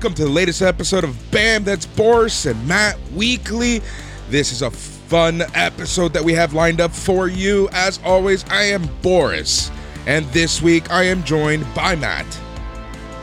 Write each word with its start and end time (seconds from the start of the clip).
welcome 0.00 0.14
to 0.14 0.24
the 0.24 0.30
latest 0.30 0.62
episode 0.62 1.04
of 1.04 1.30
Bam 1.30 1.62
That's 1.62 1.84
Boris 1.84 2.46
and 2.46 2.66
Matt 2.66 2.98
Weekly. 3.14 3.82
This 4.30 4.50
is 4.50 4.62
a 4.62 4.70
fun 4.70 5.42
episode 5.52 6.14
that 6.14 6.24
we 6.24 6.32
have 6.32 6.54
lined 6.54 6.80
up 6.80 6.90
for 6.90 7.28
you. 7.28 7.68
As 7.72 8.00
always, 8.02 8.42
I 8.48 8.62
am 8.62 8.88
Boris, 9.02 9.70
and 10.06 10.24
this 10.28 10.62
week 10.62 10.90
I 10.90 11.02
am 11.02 11.22
joined 11.24 11.66
by 11.74 11.96
Matt. 11.96 12.24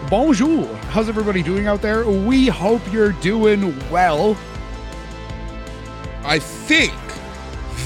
Bonjour. 0.08 0.67
How's 0.91 1.09
everybody 1.09 1.41
doing 1.41 1.66
out 1.66 1.81
there? 1.81 2.08
We 2.08 2.45
hope 2.45 2.84
you're 2.94 3.14
doing 3.14 3.75
well. 3.89 4.38
I 6.23 6.38
think 6.38 6.94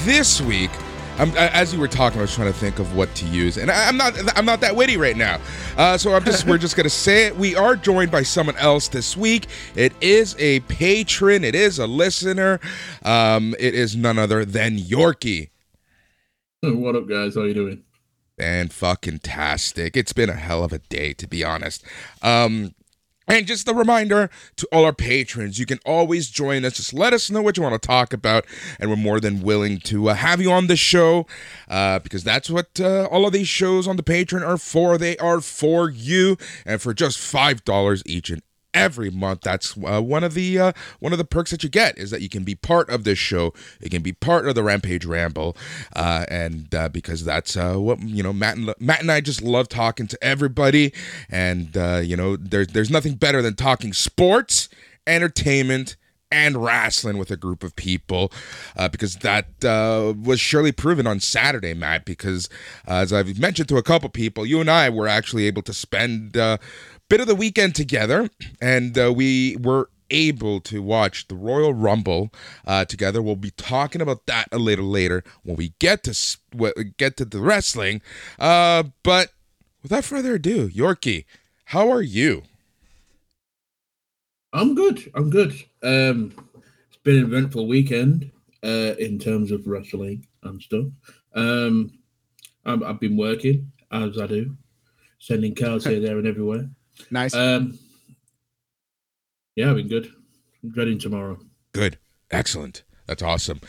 this 0.04 0.42
week, 0.42 0.70
I'm, 1.22 1.30
as 1.36 1.72
you 1.72 1.78
were 1.78 1.86
talking, 1.86 2.18
I 2.18 2.22
was 2.22 2.34
trying 2.34 2.52
to 2.52 2.58
think 2.58 2.80
of 2.80 2.96
what 2.96 3.14
to 3.14 3.26
use, 3.26 3.56
and 3.56 3.70
I, 3.70 3.88
am 3.88 3.96
not 3.96 4.36
I'm 4.36 4.44
not 4.44 4.60
that 4.62 4.74
witty 4.74 4.96
right 4.96 5.16
now. 5.16 5.38
Uh, 5.76 5.96
so 5.96 6.14
I'm 6.14 6.24
just 6.24 6.48
we're 6.48 6.58
just 6.58 6.76
gonna 6.76 6.90
say 6.90 7.26
it. 7.26 7.36
We 7.36 7.54
are 7.54 7.76
joined 7.76 8.10
by 8.10 8.24
someone 8.24 8.56
else 8.56 8.88
this 8.88 9.16
week. 9.16 9.46
It 9.76 9.92
is 10.00 10.34
a 10.40 10.58
patron. 10.60 11.44
It 11.44 11.54
is 11.54 11.78
a 11.78 11.86
listener. 11.86 12.58
Um, 13.04 13.54
it 13.60 13.72
is 13.72 13.94
none 13.94 14.18
other 14.18 14.44
than 14.44 14.76
Yorkie. 14.78 15.50
What 16.62 16.96
up, 16.96 17.08
guys? 17.08 17.36
How 17.36 17.44
you 17.44 17.54
doing? 17.54 17.84
And 18.36 18.72
fucking 18.72 19.20
tastic. 19.20 19.96
It's 19.96 20.12
been 20.12 20.28
a 20.28 20.34
hell 20.34 20.64
of 20.64 20.72
a 20.72 20.80
day, 20.80 21.12
to 21.12 21.28
be 21.28 21.44
honest. 21.44 21.84
Um, 22.22 22.74
and 23.28 23.46
just 23.46 23.68
a 23.68 23.74
reminder 23.74 24.30
to 24.56 24.68
all 24.72 24.84
our 24.84 24.92
patrons, 24.92 25.58
you 25.58 25.66
can 25.66 25.78
always 25.84 26.28
join 26.30 26.64
us. 26.64 26.74
Just 26.74 26.94
let 26.94 27.12
us 27.12 27.30
know 27.30 27.42
what 27.42 27.56
you 27.56 27.62
want 27.62 27.80
to 27.80 27.86
talk 27.86 28.12
about, 28.12 28.44
and 28.78 28.90
we're 28.90 28.96
more 28.96 29.20
than 29.20 29.42
willing 29.42 29.78
to 29.80 30.10
uh, 30.10 30.14
have 30.14 30.40
you 30.40 30.50
on 30.50 30.66
the 30.66 30.76
show 30.76 31.26
uh, 31.68 31.98
because 32.00 32.24
that's 32.24 32.50
what 32.50 32.80
uh, 32.80 33.08
all 33.10 33.26
of 33.26 33.32
these 33.32 33.48
shows 33.48 33.86
on 33.86 33.96
the 33.96 34.02
Patreon 34.02 34.46
are 34.46 34.58
for. 34.58 34.98
They 34.98 35.16
are 35.18 35.40
for 35.40 35.88
you, 35.90 36.36
and 36.66 36.80
for 36.80 36.94
just 36.94 37.18
$5 37.18 38.02
each 38.06 38.30
and 38.30 38.42
every 38.74 39.10
month. 39.10 39.42
That's 39.42 39.76
uh, 39.76 40.00
one 40.00 40.24
of 40.24 40.34
the 40.34 40.58
uh, 40.58 40.72
one 41.00 41.12
of 41.12 41.18
the 41.18 41.24
perks 41.24 41.50
that 41.50 41.62
you 41.62 41.68
get 41.68 41.98
is 41.98 42.10
that 42.10 42.22
you 42.22 42.28
can 42.28 42.44
be 42.44 42.54
part 42.54 42.88
of 42.90 43.04
this 43.04 43.18
show. 43.18 43.52
You 43.80 43.90
can 43.90 44.02
be 44.02 44.12
part 44.12 44.46
of 44.46 44.54
the 44.54 44.62
Rampage 44.62 45.04
Ramble, 45.04 45.56
uh, 45.94 46.24
and 46.28 46.74
uh, 46.74 46.88
because 46.88 47.24
that's 47.24 47.56
uh, 47.56 47.74
what 47.76 48.00
you 48.02 48.22
know, 48.22 48.32
Matt 48.32 48.56
and 48.56 48.74
Matt 48.78 49.00
and 49.00 49.10
I 49.10 49.20
just 49.20 49.42
love 49.42 49.68
talking 49.68 50.06
to 50.08 50.18
everybody, 50.22 50.92
and 51.28 51.76
uh, 51.76 52.00
you 52.02 52.16
know, 52.16 52.36
there's 52.36 52.68
there's 52.68 52.90
nothing 52.90 53.14
better 53.14 53.42
than 53.42 53.54
talking 53.54 53.92
sports, 53.92 54.68
entertainment. 55.06 55.96
And 56.34 56.64
wrestling 56.64 57.18
with 57.18 57.30
a 57.30 57.36
group 57.36 57.62
of 57.62 57.76
people, 57.76 58.32
because 58.90 59.16
that 59.16 59.48
was 59.62 60.40
surely 60.40 60.72
proven 60.72 61.06
on 61.06 61.20
Saturday, 61.20 61.74
Matt. 61.74 62.06
Because 62.06 62.48
as 62.86 63.12
I've 63.12 63.38
mentioned 63.38 63.68
to 63.68 63.76
a 63.76 63.82
couple 63.82 64.08
people, 64.08 64.46
you 64.46 64.58
and 64.58 64.70
I 64.70 64.88
were 64.88 65.06
actually 65.06 65.46
able 65.46 65.60
to 65.60 65.74
spend 65.74 66.34
bit 67.12 67.20
of 67.20 67.26
the 67.26 67.34
weekend 67.34 67.74
together, 67.74 68.30
and 68.58 68.96
uh, 68.96 69.12
we 69.14 69.54
were 69.60 69.90
able 70.08 70.62
to 70.62 70.80
watch 70.80 71.28
the 71.28 71.34
Royal 71.34 71.74
Rumble 71.74 72.32
uh, 72.66 72.86
together. 72.86 73.20
We'll 73.20 73.36
be 73.36 73.50
talking 73.50 74.00
about 74.00 74.24
that 74.24 74.48
a 74.50 74.56
little 74.56 74.86
later 74.86 75.22
when 75.42 75.56
we 75.56 75.74
get 75.78 76.04
to 76.04 76.94
get 76.96 77.18
to 77.18 77.26
the 77.26 77.42
wrestling. 77.42 78.00
Uh, 78.38 78.84
but 79.02 79.28
without 79.82 80.04
further 80.04 80.36
ado, 80.36 80.70
Yorkie, 80.70 81.26
how 81.66 81.90
are 81.90 82.00
you? 82.00 82.44
I'm 84.54 84.74
good. 84.74 85.12
I'm 85.14 85.28
good. 85.28 85.52
Um, 85.82 86.32
it's 86.88 86.96
been 87.04 87.18
an 87.18 87.24
eventful 87.24 87.66
weekend 87.68 88.30
uh, 88.64 88.94
in 88.98 89.18
terms 89.18 89.50
of 89.50 89.66
wrestling 89.66 90.26
and 90.44 90.62
stuff. 90.62 90.86
Um, 91.34 91.92
i 92.64 92.70
have 92.70 93.00
been 93.00 93.18
working 93.18 93.70
as 93.90 94.18
I 94.18 94.26
do, 94.26 94.56
sending 95.18 95.54
cards 95.54 95.84
here, 95.84 96.00
there, 96.00 96.16
and 96.16 96.26
everywhere. 96.26 96.70
Nice. 97.10 97.34
Um, 97.34 97.78
yeah, 99.56 99.70
I've 99.70 99.76
been 99.76 99.88
good. 99.88 100.12
I'm 100.62 100.70
dreading 100.70 100.98
tomorrow. 100.98 101.38
Good. 101.72 101.98
Excellent. 102.30 102.82
That's 103.06 103.22
awesome. 103.22 103.60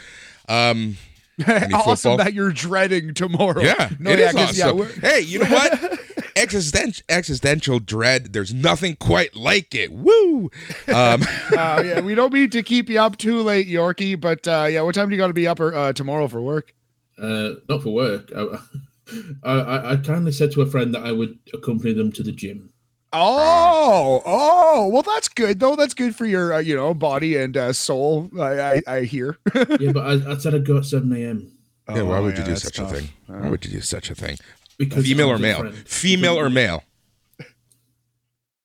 Um, 0.48 0.98
awesome 1.48 2.18
that 2.18 2.34
you're 2.34 2.52
dreading 2.52 3.14
tomorrow. 3.14 3.62
Yeah, 3.62 3.90
no, 4.00 4.12
it 4.12 4.20
yeah, 4.20 4.30
is 4.30 4.36
awesome. 4.62 4.78
Yeah, 4.78 4.86
hey, 5.02 5.22
you 5.22 5.40
know 5.40 5.50
what? 5.50 6.00
existential, 6.36 7.04
existential 7.10 7.80
dread. 7.80 8.34
There's 8.34 8.54
nothing 8.54 8.96
quite 8.98 9.36
like 9.36 9.74
it. 9.74 9.92
Woo! 9.92 10.52
Um, 10.88 11.24
uh, 11.58 11.84
yeah, 11.86 12.02
we 12.02 12.16
don't 12.16 12.34
mean 12.34 12.50
to 12.52 12.64
keep 12.64 12.90
you 12.90 13.00
up 13.00 13.18
too 13.18 13.42
late, 13.42 13.68
Yorkie. 13.68 14.20
But 14.20 14.48
uh, 14.48 14.68
yeah, 14.70 14.82
what 14.82 14.96
time 14.96 15.10
do 15.10 15.16
you 15.16 15.22
got 15.22 15.28
to 15.28 15.34
be 15.34 15.48
up 15.48 15.60
or, 15.60 15.74
uh, 15.74 15.94
tomorrow 15.94 16.28
for 16.28 16.42
work? 16.42 16.74
Uh, 17.18 17.52
not 17.70 17.84
for 17.84 17.94
work. 17.94 18.32
I, 18.36 19.50
I, 19.50 19.92
I 19.94 19.98
kindly 19.98 20.32
said 20.32 20.52
to 20.54 20.62
a 20.62 20.66
friend 20.66 20.94
that 20.94 21.04
I 21.04 21.12
would 21.12 21.38
accompany 21.54 21.94
them 21.94 22.12
to 22.14 22.24
the 22.24 22.32
gym. 22.32 22.73
Oh, 23.14 24.24
oh, 24.26 24.88
well, 24.88 25.04
that's 25.04 25.30
good 25.30 25.60
though. 25.60 25.76
That's 25.76 25.94
good 25.94 26.16
for 26.16 26.26
your, 26.26 26.54
uh, 26.54 26.60
you 26.60 26.76
know, 26.76 26.94
body 26.94 27.38
and 27.38 27.56
uh, 27.56 27.72
soul. 27.72 28.30
I, 28.40 28.62
I, 28.62 28.82
I 28.88 29.02
hear. 29.02 29.38
yeah, 29.56 29.92
but 29.92 30.06
I, 30.06 30.32
I 30.34 30.38
said 30.38 30.56
I'd 30.56 30.66
go 30.66 30.78
at 30.78 30.86
seven 30.86 31.16
a.m. 31.16 31.52
Yeah, 31.90 32.02
why 32.04 32.20
would 32.20 32.36
oh, 32.36 32.40
you 32.40 32.46
do 32.46 32.56
such 32.56 32.78
tough. 32.78 32.92
a 32.92 32.96
thing? 32.96 33.10
Why 33.28 33.50
would 33.50 33.64
you 33.66 33.72
do 33.72 33.82
such 33.82 34.10
a 34.10 34.16
thing? 34.16 34.38
Because 34.78 35.06
female 35.06 35.30
or 35.30 35.38
male? 35.38 35.72
Female 35.86 36.40
or 36.40 36.50
male? 36.50 36.84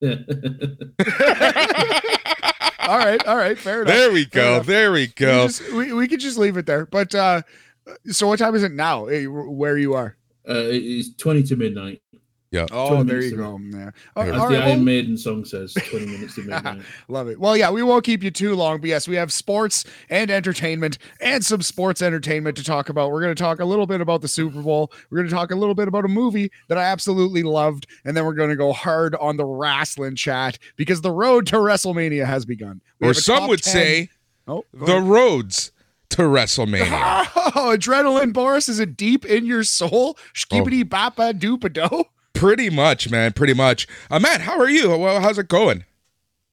all 0.03 0.09
right, 2.89 3.27
all 3.27 3.37
right, 3.37 3.59
fair 3.59 3.83
enough. 3.83 3.95
There 3.95 4.13
we 4.13 4.25
go. 4.25 4.61
There 4.61 4.93
we 4.93 5.09
go. 5.09 5.43
We, 5.43 5.49
just, 5.49 5.73
we, 5.73 5.93
we 5.93 6.09
could 6.09 6.21
just 6.21 6.39
leave 6.39 6.57
it 6.57 6.67
there. 6.67 6.87
But 6.87 7.15
uh 7.15 7.43
so 8.07 8.29
what 8.29 8.39
time 8.39 8.55
is 8.55 8.63
it 8.63 8.73
now? 8.73 9.07
Where 9.07 9.77
you 9.77 9.95
are? 9.95 10.17
Uh, 10.49 10.65
it's 10.67 11.15
twenty 11.17 11.43
to 11.45 11.57
midnight. 11.57 12.01
Yeah. 12.51 12.67
Oh, 12.71 13.03
there 13.03 13.23
you 13.23 13.37
go. 13.37 13.59
Yeah. 13.63 13.91
Oh, 14.17 14.23
As 14.23 14.33
the 14.33 14.39
Iron 14.39 14.51
well, 14.51 14.77
Maiden 14.79 15.19
song 15.19 15.45
says, 15.45 15.75
20 15.75 16.07
minutes 16.07 16.35
to 16.37 16.43
midnight. 16.43 16.83
Love 17.09 17.29
it. 17.29 17.39
Well, 17.39 17.57
yeah, 17.57 17.71
we 17.71 17.83
won't 17.83 18.05
keep 18.05 18.23
you 18.23 18.31
too 18.31 18.55
long, 18.55 18.81
but 18.81 18.89
yes, 18.89 19.07
we 19.07 19.17
have 19.17 19.31
sports 19.31 19.85
and 20.09 20.31
entertainment 20.31 20.97
and 21.21 21.45
some 21.45 21.61
sports 21.61 22.01
entertainment 22.01 22.57
to 22.57 22.65
talk 22.65 22.89
about. 22.89 23.11
We're 23.11 23.21
going 23.21 23.35
to 23.35 23.43
talk 23.43 23.61
a 23.61 23.67
little 23.67 23.87
bit 23.87 24.01
about 24.01 24.23
the 24.23 24.29
Super 24.29 24.63
Bowl. 24.63 24.91
We're 25.11 25.19
going 25.19 25.29
to 25.29 25.35
talk 25.35 25.51
a 25.51 25.57
little 25.57 25.75
bit 25.75 25.89
about 25.89 26.07
a 26.07 26.09
movie 26.09 26.51
that 26.69 26.79
I 26.79 26.85
absolutely 26.85 27.43
loved, 27.43 27.87
and 28.05 28.17
then 28.17 28.25
we're 28.25 28.35
going 28.35 28.51
to 28.51 28.57
go 28.57 28.73
hard 28.73 29.15
on 29.17 29.37
the 29.37 29.45
wrestling 29.45 30.17
chat 30.17 30.59
because 30.77 31.03
the 31.03 31.13
road 31.13 31.47
to 31.49 31.57
WrestleMania 31.57 32.25
has 32.25 32.47
begun. 32.47 32.81
We 33.01 33.09
or 33.09 33.15
some 33.15 33.47
would 33.49 33.63
10. 33.63 33.73
say, 33.73 34.11
oh, 34.47 34.65
the 34.73 34.97
ahead. 34.97 35.03
roads 35.03 35.73
to 36.11 36.23
WrestleMania. 36.23 37.27
Oh, 37.55 37.75
adrenaline, 37.77 38.33
Boris, 38.33 38.69
is 38.69 38.79
it 38.79 38.97
deep 38.97 39.25
in 39.25 39.47
your 39.47 39.65
soul? 39.65 40.19
Skibidi 40.35 40.83
oh. 40.83 40.85
bapa 40.85 41.33
doopa 41.33 41.73
do. 41.73 42.05
Pretty 42.39 42.71
much, 42.71 43.11
man. 43.11 43.33
Pretty 43.33 43.53
much. 43.53 43.89
Uh, 44.13 44.21
Matt, 44.21 44.43
how 44.43 44.61
are 44.61 44.69
you? 44.69 44.97
Well, 44.97 45.21
how's 45.21 45.39
it 45.39 45.49
going? 45.49 45.85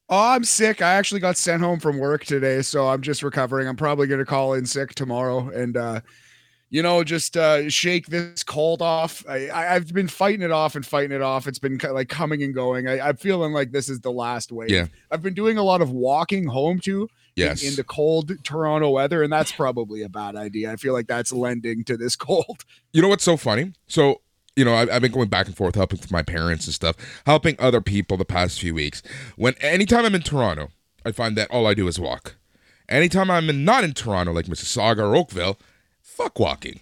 Oh, 0.09 0.31
I'm 0.31 0.43
sick. 0.43 0.81
I 0.81 0.95
actually 0.95 1.21
got 1.21 1.37
sent 1.37 1.61
home 1.61 1.79
from 1.79 1.99
work 1.99 2.25
today, 2.25 2.63
so 2.63 2.87
I'm 2.87 3.03
just 3.03 3.21
recovering. 3.21 3.67
I'm 3.67 3.75
probably 3.75 4.07
going 4.07 4.19
to 4.19 4.25
call 4.25 4.55
in 4.55 4.65
sick 4.65 4.95
tomorrow 4.95 5.49
and, 5.49 5.77
uh, 5.77 6.01
you 6.71 6.81
know, 6.81 7.03
just 7.03 7.37
uh, 7.37 7.69
shake 7.69 8.07
this 8.07 8.41
cold 8.41 8.81
off. 8.81 9.23
I, 9.29 9.41
have 9.51 9.93
been 9.93 10.07
fighting 10.07 10.41
it 10.41 10.51
off 10.51 10.75
and 10.75 10.83
fighting 10.83 11.11
it 11.11 11.21
off. 11.21 11.47
It's 11.47 11.59
been 11.59 11.79
like 11.91 12.09
coming 12.09 12.41
and 12.41 12.53
going. 12.53 12.87
I, 12.87 13.09
am 13.09 13.17
feeling 13.17 13.53
like 13.53 13.71
this 13.71 13.87
is 13.87 13.99
the 13.99 14.11
last 14.11 14.51
wave. 14.51 14.71
Yeah. 14.71 14.87
I've 15.11 15.21
been 15.21 15.35
doing 15.35 15.59
a 15.59 15.63
lot 15.63 15.83
of 15.83 15.91
walking 15.91 16.47
home 16.47 16.79
too. 16.79 17.07
Yes. 17.35 17.61
In, 17.61 17.69
in 17.69 17.75
the 17.75 17.83
cold 17.83 18.31
Toronto 18.43 18.89
weather, 18.89 19.21
and 19.21 19.31
that's 19.31 19.51
probably 19.51 20.01
a 20.01 20.09
bad 20.09 20.35
idea. 20.35 20.71
I 20.71 20.77
feel 20.77 20.93
like 20.93 21.05
that's 21.05 21.31
lending 21.31 21.83
to 21.83 21.95
this 21.95 22.15
cold. 22.15 22.65
You 22.91 23.03
know 23.03 23.09
what's 23.09 23.23
so 23.23 23.37
funny? 23.37 23.73
So 23.87 24.21
you 24.55 24.63
know, 24.63 24.75
I've, 24.75 24.89
I've 24.89 25.01
been 25.01 25.11
going 25.11 25.29
back 25.29 25.47
and 25.47 25.55
forth 25.55 25.75
helping 25.75 25.99
my 26.09 26.23
parents 26.23 26.65
and 26.65 26.73
stuff, 26.73 26.95
helping 27.25 27.55
other 27.59 27.81
people 27.81 28.17
the 28.17 28.25
past 28.25 28.59
few 28.59 28.73
weeks. 28.73 29.03
When 29.35 29.53
anytime 29.59 30.05
I'm 30.05 30.15
in 30.15 30.21
Toronto, 30.21 30.69
I 31.05 31.11
find 31.11 31.37
that 31.37 31.51
all 31.51 31.67
I 31.67 31.73
do 31.73 31.87
is 31.87 31.99
walk. 31.99 32.35
Anytime 32.87 33.31
I'm 33.31 33.49
in, 33.49 33.65
not 33.65 33.83
in 33.83 33.93
Toronto, 33.93 34.31
like 34.31 34.45
Mississauga 34.45 34.99
or 34.99 35.15
Oakville, 35.15 35.57
fuck 36.01 36.39
walking. 36.39 36.79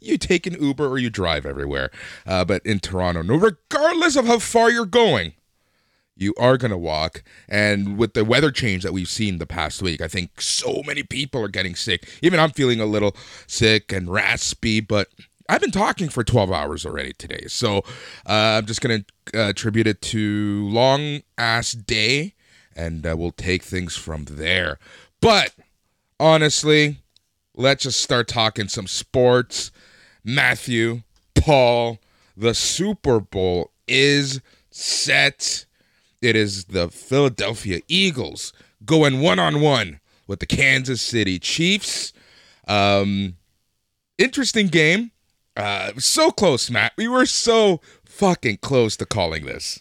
You 0.00 0.18
take 0.18 0.46
an 0.46 0.60
Uber 0.62 0.86
or 0.86 0.98
you 0.98 1.08
drive 1.08 1.46
everywhere. 1.46 1.90
Uh, 2.26 2.44
but 2.44 2.64
in 2.66 2.80
Toronto, 2.80 3.22
no, 3.22 3.36
regardless 3.36 4.16
of 4.16 4.26
how 4.26 4.38
far 4.38 4.70
you're 4.70 4.84
going, 4.84 5.32
you 6.16 6.34
are 6.38 6.58
going 6.58 6.70
to 6.70 6.76
walk. 6.76 7.22
And 7.48 7.96
with 7.96 8.14
the 8.14 8.24
weather 8.24 8.50
change 8.50 8.82
that 8.82 8.92
we've 8.92 9.08
seen 9.08 9.38
the 9.38 9.46
past 9.46 9.80
week, 9.80 10.00
I 10.00 10.08
think 10.08 10.40
so 10.40 10.82
many 10.86 11.02
people 11.02 11.42
are 11.42 11.48
getting 11.48 11.74
sick. 11.74 12.08
Even 12.20 12.38
I'm 12.38 12.50
feeling 12.50 12.80
a 12.80 12.86
little 12.86 13.16
sick 13.46 13.92
and 13.92 14.10
raspy, 14.10 14.80
but 14.80 15.08
I've 15.48 15.60
been 15.60 15.70
talking 15.70 16.08
for 16.08 16.24
12 16.24 16.50
hours 16.50 16.86
already 16.86 17.12
today. 17.12 17.44
So 17.48 17.78
uh, 18.26 18.58
I'm 18.58 18.66
just 18.66 18.80
going 18.80 19.04
to 19.32 19.38
uh, 19.38 19.50
attribute 19.50 19.86
it 19.86 20.00
to 20.02 20.68
long 20.68 21.22
ass 21.36 21.72
day 21.72 22.34
and 22.76 23.06
uh, 23.06 23.14
we'll 23.16 23.32
take 23.32 23.62
things 23.62 23.96
from 23.96 24.24
there. 24.24 24.78
But 25.20 25.54
honestly, 26.18 26.98
let's 27.54 27.84
just 27.84 28.00
start 28.00 28.28
talking 28.28 28.68
some 28.68 28.86
sports. 28.86 29.70
Matthew, 30.24 31.02
Paul, 31.34 31.98
the 32.36 32.54
Super 32.54 33.20
Bowl 33.20 33.70
is 33.86 34.40
set. 34.70 35.66
It 36.22 36.36
is 36.36 36.66
the 36.66 36.88
Philadelphia 36.88 37.80
Eagles 37.86 38.52
going 38.84 39.20
one 39.20 39.38
on 39.38 39.60
one 39.60 40.00
with 40.26 40.40
the 40.40 40.46
Kansas 40.46 41.02
City 41.02 41.38
Chiefs. 41.38 42.12
Um, 42.66 43.36
interesting 44.18 44.68
game. 44.68 45.10
Uh, 45.56 45.92
so 45.98 46.30
close, 46.30 46.70
Matt. 46.70 46.92
We 46.96 47.06
were 47.08 47.26
so 47.26 47.80
fucking 48.04 48.58
close 48.58 48.96
to 48.96 49.06
calling 49.06 49.44
this. 49.46 49.80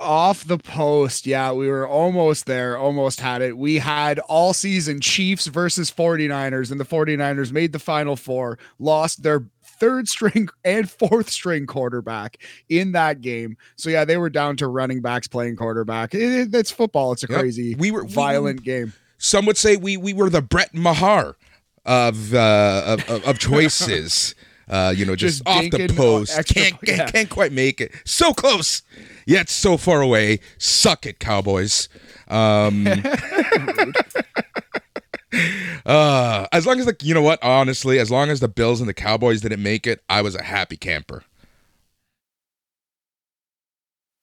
Off 0.00 0.44
the 0.44 0.58
post. 0.58 1.26
Yeah, 1.26 1.52
we 1.52 1.68
were 1.68 1.86
almost 1.86 2.46
there, 2.46 2.76
almost 2.76 3.20
had 3.20 3.40
it. 3.40 3.56
We 3.56 3.76
had 3.78 4.18
all 4.20 4.52
season 4.52 5.00
Chiefs 5.00 5.46
versus 5.46 5.90
49ers, 5.92 6.72
and 6.72 6.80
the 6.80 6.84
49ers 6.84 7.52
made 7.52 7.72
the 7.72 7.78
final 7.78 8.16
four, 8.16 8.58
lost 8.80 9.22
their 9.22 9.44
third 9.62 10.08
string 10.08 10.48
and 10.64 10.90
fourth 10.90 11.30
string 11.30 11.66
quarterback 11.66 12.38
in 12.68 12.92
that 12.92 13.20
game. 13.20 13.56
So 13.76 13.90
yeah, 13.90 14.04
they 14.04 14.16
were 14.16 14.30
down 14.30 14.56
to 14.56 14.66
running 14.66 15.02
backs 15.02 15.28
playing 15.28 15.54
quarterback. 15.54 16.14
It, 16.14 16.22
it, 16.22 16.54
it's 16.54 16.70
football. 16.72 17.12
It's 17.12 17.22
a 17.22 17.28
Yep. 17.30 17.38
crazy, 17.38 17.74
We 17.76 17.90
were- 17.92 18.04
we- 18.04 18.10
violent 18.12 18.64
game. 18.64 18.92
Some 19.18 19.46
would 19.46 19.56
say 19.56 19.76
we 19.76 19.96
we 19.96 20.12
were 20.14 20.30
the 20.30 20.42
Brett 20.42 20.74
Maher 20.74 21.36
of 21.84 22.34
uh, 22.34 22.82
of, 22.86 23.08
of, 23.08 23.24
of 23.24 23.38
choices. 23.38 24.34
Uh, 24.72 24.90
you 24.96 25.04
know, 25.04 25.14
just, 25.14 25.44
Just 25.44 25.46
off 25.46 25.70
the 25.70 25.86
post. 25.94 26.34
extra- 26.38 26.62
Can't, 26.62 26.76
yeah. 26.86 26.96
can't 26.96 27.12
can't 27.12 27.28
quite 27.28 27.52
make 27.52 27.78
it. 27.78 27.92
So 28.06 28.32
close, 28.32 28.80
yet 29.26 29.50
so 29.50 29.76
far 29.76 30.00
away. 30.00 30.40
Suck 30.56 31.04
it, 31.04 31.18
Cowboys. 31.18 31.90
Um, 32.28 32.86
uh, 35.84 36.46
as 36.52 36.66
long 36.66 36.78
as 36.80 36.86
the 36.86 36.96
you 37.02 37.12
know 37.12 37.20
what, 37.20 37.38
honestly, 37.42 37.98
as 37.98 38.10
long 38.10 38.30
as 38.30 38.40
the 38.40 38.48
Bills 38.48 38.80
and 38.80 38.88
the 38.88 38.94
Cowboys 38.94 39.42
didn't 39.42 39.62
make 39.62 39.86
it, 39.86 40.02
I 40.08 40.22
was 40.22 40.34
a 40.34 40.42
happy 40.42 40.78
camper. 40.78 41.22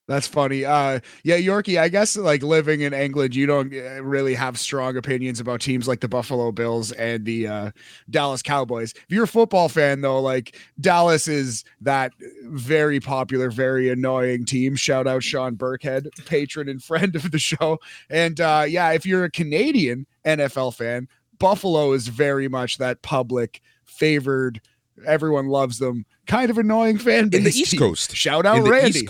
That's 0.10 0.26
funny. 0.26 0.66
Uh, 0.66 1.02
yeah, 1.24 1.38
Yorkie. 1.38 1.80
I 1.80 1.88
guess 1.88 2.18
like 2.18 2.42
living 2.42 2.82
in 2.82 2.96
England, 2.96 3.36
you 3.36 3.46
don't 3.46 3.72
uh, 3.72 4.02
really 4.02 4.34
have 4.34 4.58
strong 4.58 4.98
opinions 4.98 5.40
about 5.40 5.62
teams 5.62 5.88
like 5.88 6.00
the 6.00 6.08
Buffalo 6.08 6.52
Bills 6.52 6.92
and 6.94 7.26
the 7.26 7.48
uh, 7.48 7.72
Dallas 8.10 8.42
Cowboys. 8.42 8.96
If 8.96 9.06
you're 9.10 9.26
a 9.26 9.28
football 9.28 9.70
fan, 9.70 10.02
though, 10.02 10.20
like 10.20 10.58
Dallas 10.80 11.28
is 11.28 11.64
that 11.82 12.14
very 12.46 13.00
popular, 13.00 13.52
very 13.52 13.92
annoying 13.92 14.46
team. 14.46 14.76
Shout 14.76 15.06
out 15.06 15.22
Sean 15.22 15.56
Burkhead, 15.56 16.08
patron 16.26 16.68
and 16.70 16.82
friend 16.84 17.16
of 17.16 17.30
the 17.30 17.38
show. 17.38 17.78
And 18.10 18.42
uh, 18.42 18.66
yeah, 18.68 18.90
if 18.94 19.06
you're 19.06 19.26
a 19.26 19.32
Canadian 19.32 20.08
NFL 20.26 20.74
fan, 20.74 21.08
Buffalo 21.38 21.94
is 21.94 22.08
very 22.08 22.48
much 22.48 22.80
that 22.80 23.04
public 23.04 23.62
favored. 23.86 24.60
Everyone 25.06 25.50
loves 25.50 25.78
them. 25.78 26.08
Kind 26.26 26.50
of 26.50 26.58
annoying 26.58 26.98
fan 26.98 27.30
base 27.30 27.38
In 27.38 27.44
the 27.44 27.52
East. 27.52 27.78
Coast. 27.78 28.16
Shout 28.16 28.48
out 28.48 28.58
in 28.58 28.64
the 28.64 28.72
Randy. 28.72 29.08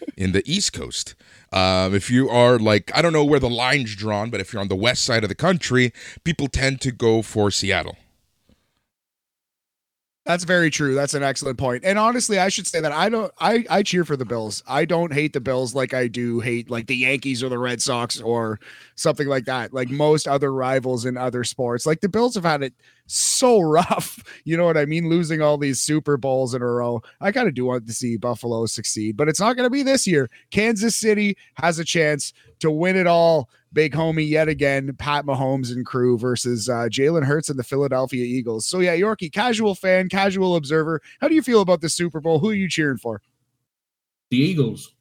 In 0.16 0.32
the 0.32 0.42
East 0.50 0.72
Coast. 0.72 1.14
Um, 1.52 1.94
if 1.94 2.10
you 2.10 2.30
are 2.30 2.58
like, 2.58 2.90
I 2.94 3.02
don't 3.02 3.12
know 3.12 3.24
where 3.24 3.40
the 3.40 3.50
line's 3.50 3.94
drawn, 3.94 4.30
but 4.30 4.40
if 4.40 4.52
you're 4.52 4.62
on 4.62 4.68
the 4.68 4.76
west 4.76 5.04
side 5.04 5.22
of 5.22 5.28
the 5.28 5.34
country, 5.34 5.92
people 6.24 6.48
tend 6.48 6.80
to 6.82 6.92
go 6.92 7.20
for 7.22 7.50
Seattle. 7.50 7.96
That's 10.24 10.44
very 10.44 10.70
true. 10.70 10.94
That's 10.94 11.14
an 11.14 11.24
excellent 11.24 11.58
point. 11.58 11.82
And 11.84 11.98
honestly, 11.98 12.38
I 12.38 12.48
should 12.48 12.68
say 12.68 12.80
that 12.80 12.92
I 12.92 13.08
don't 13.08 13.32
I 13.40 13.64
I 13.68 13.82
cheer 13.82 14.04
for 14.04 14.16
the 14.16 14.24
Bills. 14.24 14.62
I 14.68 14.84
don't 14.84 15.12
hate 15.12 15.32
the 15.32 15.40
Bills 15.40 15.74
like 15.74 15.94
I 15.94 16.06
do 16.06 16.38
hate 16.38 16.70
like 16.70 16.86
the 16.86 16.96
Yankees 16.96 17.42
or 17.42 17.48
the 17.48 17.58
Red 17.58 17.82
Sox 17.82 18.20
or 18.20 18.60
something 18.94 19.26
like 19.26 19.46
that. 19.46 19.74
Like 19.74 19.90
most 19.90 20.28
other 20.28 20.52
rivals 20.52 21.06
in 21.06 21.16
other 21.16 21.42
sports. 21.42 21.86
Like 21.86 22.02
the 22.02 22.08
Bills 22.08 22.36
have 22.36 22.44
had 22.44 22.62
it 22.62 22.74
so 23.06 23.60
rough. 23.60 24.18
You 24.44 24.56
know 24.56 24.64
what 24.64 24.76
I 24.76 24.86
mean? 24.86 25.08
Losing 25.08 25.40
all 25.40 25.56
these 25.56 25.80
Super 25.80 26.16
Bowls 26.16 26.52
in 26.52 26.62
a 26.62 26.66
row. 26.66 27.00
I 27.20 27.30
kind 27.30 27.46
of 27.46 27.54
do 27.54 27.64
want 27.64 27.86
to 27.86 27.92
see 27.92 28.16
Buffalo 28.16 28.66
succeed, 28.66 29.16
but 29.16 29.28
it's 29.28 29.38
not 29.38 29.54
going 29.54 29.66
to 29.66 29.70
be 29.70 29.84
this 29.84 30.04
year. 30.04 30.28
Kansas 30.50 30.96
City 30.96 31.36
has 31.54 31.78
a 31.78 31.84
chance 31.84 32.32
to 32.58 32.72
win 32.72 32.96
it 32.96 33.06
all. 33.06 33.48
Big 33.72 33.92
homie 33.92 34.28
yet 34.28 34.48
again, 34.48 34.92
Pat 34.98 35.24
Mahomes 35.24 35.70
and 35.70 35.86
crew 35.86 36.18
versus 36.18 36.68
uh, 36.68 36.88
Jalen 36.90 37.24
Hurts 37.24 37.50
and 37.50 37.58
the 37.58 37.62
Philadelphia 37.64 38.24
Eagles. 38.24 38.66
So 38.66 38.80
yeah, 38.80 38.96
Yorkie, 38.96 39.32
casual 39.32 39.76
fan, 39.76 40.08
casual 40.08 40.56
observer. 40.56 41.00
How 41.20 41.28
do 41.28 41.36
you 41.36 41.42
feel 41.42 41.60
about 41.60 41.82
the 41.82 41.88
Super 41.88 42.20
Bowl? 42.20 42.40
Who 42.40 42.50
are 42.50 42.54
you 42.54 42.68
cheering 42.68 42.98
for? 42.98 43.22
The 44.30 44.38
Eagles. 44.38 44.92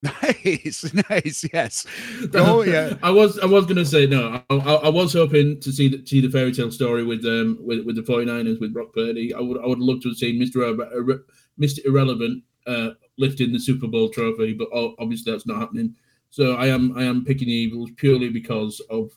Nice, 0.22 0.94
nice, 1.10 1.44
yes. 1.52 1.84
Oh 2.34 2.62
yeah, 2.62 2.94
I 3.02 3.10
was 3.10 3.38
I 3.40 3.46
was 3.46 3.66
gonna 3.66 3.84
say 3.84 4.06
no. 4.06 4.40
I, 4.48 4.54
I, 4.54 4.74
I 4.74 4.88
was 4.88 5.12
hoping 5.12 5.58
to 5.60 5.72
see 5.72 5.88
the, 5.88 6.06
see 6.06 6.20
the 6.20 6.30
fairy 6.30 6.52
tale 6.52 6.70
story 6.70 7.02
with 7.02 7.24
um 7.24 7.58
with, 7.60 7.84
with 7.84 7.96
the 7.96 8.02
49ers 8.02 8.60
with 8.60 8.72
Brock 8.72 8.94
Purdy. 8.94 9.34
I 9.34 9.40
would 9.40 9.60
I 9.60 9.66
would 9.66 9.80
love 9.80 10.00
to 10.02 10.10
have 10.10 10.16
seen 10.16 10.40
Mr. 10.40 10.76
Irre- 10.94 11.24
Mr. 11.60 11.84
Irrelevant 11.84 12.44
uh, 12.68 12.90
lifting 13.16 13.52
the 13.52 13.58
Super 13.58 13.88
Bowl 13.88 14.08
trophy, 14.10 14.52
but 14.52 14.68
obviously 14.72 15.32
that's 15.32 15.46
not 15.46 15.58
happening. 15.58 15.96
So 16.30 16.54
I 16.54 16.68
am 16.68 16.96
I 16.96 17.02
am 17.04 17.24
picking 17.24 17.48
the 17.48 17.54
Eagles 17.54 17.90
purely 17.96 18.28
because 18.28 18.80
of 18.90 19.10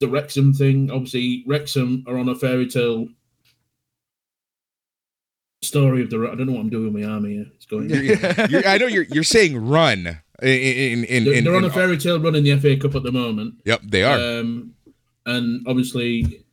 the 0.00 0.08
Wrexham 0.08 0.52
thing. 0.52 0.90
Obviously, 0.90 1.44
Wrexham 1.46 2.04
are 2.06 2.18
on 2.18 2.28
a 2.28 2.34
fairy 2.34 2.66
tale 2.66 3.08
story 5.66 6.02
of 6.02 6.10
the. 6.10 6.28
I 6.30 6.34
don't 6.34 6.46
know 6.46 6.52
what 6.52 6.60
I'm 6.60 6.70
doing 6.70 6.92
with 6.92 7.02
my 7.02 7.08
arm 7.08 7.24
here. 7.24 7.46
It's 7.54 7.66
going. 7.66 7.90
You're, 8.50 8.66
I 8.66 8.78
know 8.78 8.86
you're 8.86 9.04
you're 9.04 9.24
saying 9.24 9.56
run 9.56 10.20
in 10.42 11.04
in 11.04 11.26
in, 11.26 11.44
They're, 11.44 11.56
on 11.56 11.64
a 11.64 11.70
fairy 11.70 11.98
tale 11.98 12.20
run 12.20 12.34
in 12.34 12.44
the 12.44 12.56
FA 12.58 12.76
Cup 12.76 12.94
at 12.94 13.02
the 13.02 13.12
moment. 13.12 13.54
Yep, 13.64 13.82
they 13.84 14.02
are. 14.02 14.18
Um, 14.18 14.74
and 15.26 15.66
obviously, 15.66 16.44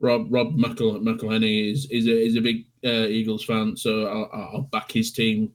Rob 0.00 0.26
Rob 0.30 0.56
McEl- 0.56 1.02
McElhenney 1.02 1.72
is 1.72 1.88
is 1.90 2.06
a, 2.06 2.26
is 2.26 2.36
a 2.36 2.40
big 2.40 2.66
uh, 2.84 3.06
Eagles 3.06 3.44
fan, 3.44 3.76
so 3.76 4.06
I'll, 4.06 4.30
I'll 4.32 4.62
back 4.62 4.92
his 4.92 5.12
team. 5.12 5.52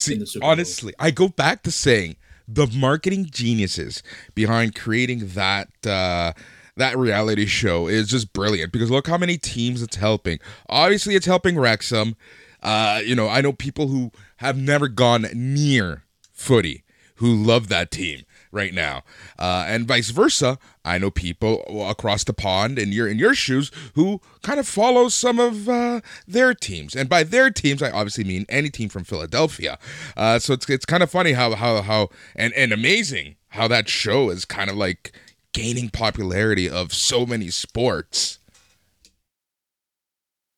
See, 0.00 0.14
in 0.14 0.20
the 0.20 0.26
Super 0.26 0.42
Bowl. 0.42 0.50
honestly, 0.50 0.94
I 0.98 1.10
go 1.10 1.28
back 1.28 1.62
to 1.62 1.70
saying 1.70 2.16
the 2.48 2.66
marketing 2.66 3.26
geniuses 3.30 4.02
behind 4.34 4.74
creating 4.74 5.28
that 5.28 5.68
uh, 5.86 6.32
that 6.76 6.96
reality 6.96 7.46
show 7.46 7.88
is 7.88 8.08
just 8.08 8.32
brilliant 8.32 8.72
because 8.72 8.90
look 8.90 9.06
how 9.06 9.18
many 9.18 9.38
teams 9.38 9.82
it's 9.82 9.96
helping. 9.96 10.38
Obviously, 10.68 11.14
it's 11.14 11.26
helping 11.26 11.58
Wrexham. 11.58 12.16
Uh, 12.62 13.00
you 13.04 13.14
know, 13.14 13.28
I 13.28 13.40
know 13.40 13.52
people 13.52 13.88
who 13.88 14.12
have 14.38 14.56
never 14.56 14.88
gone 14.88 15.26
near 15.32 16.04
footy 16.32 16.84
who 17.16 17.34
love 17.34 17.68
that 17.68 17.90
team 17.90 18.24
right 18.52 18.74
now, 18.74 19.02
uh, 19.38 19.64
and 19.66 19.86
vice 19.86 20.10
versa. 20.10 20.58
I 20.84 20.98
know 20.98 21.10
people 21.10 21.62
across 21.88 22.24
the 22.24 22.32
pond 22.32 22.78
in 22.78 22.92
your 22.92 23.08
in 23.08 23.18
your 23.18 23.34
shoes 23.34 23.70
who 23.94 24.20
kind 24.42 24.60
of 24.60 24.68
follow 24.68 25.08
some 25.08 25.40
of 25.40 25.68
uh, 25.68 26.00
their 26.26 26.54
teams, 26.54 26.94
and 26.94 27.08
by 27.08 27.22
their 27.22 27.50
teams, 27.50 27.82
I 27.82 27.90
obviously 27.90 28.24
mean 28.24 28.44
any 28.48 28.68
team 28.70 28.88
from 28.88 29.04
Philadelphia. 29.04 29.78
Uh, 30.16 30.38
so 30.38 30.52
it's 30.52 30.68
it's 30.68 30.86
kind 30.86 31.02
of 31.02 31.10
funny 31.10 31.32
how 31.32 31.54
how 31.54 31.82
how 31.82 32.08
and 32.34 32.52
and 32.54 32.72
amazing 32.72 33.36
how 33.50 33.68
that 33.68 33.88
show 33.88 34.30
is 34.30 34.44
kind 34.44 34.68
of 34.68 34.76
like 34.76 35.12
gaining 35.56 35.88
popularity 35.88 36.68
of 36.68 36.92
so 36.92 37.24
many 37.24 37.48
sports. 37.48 38.38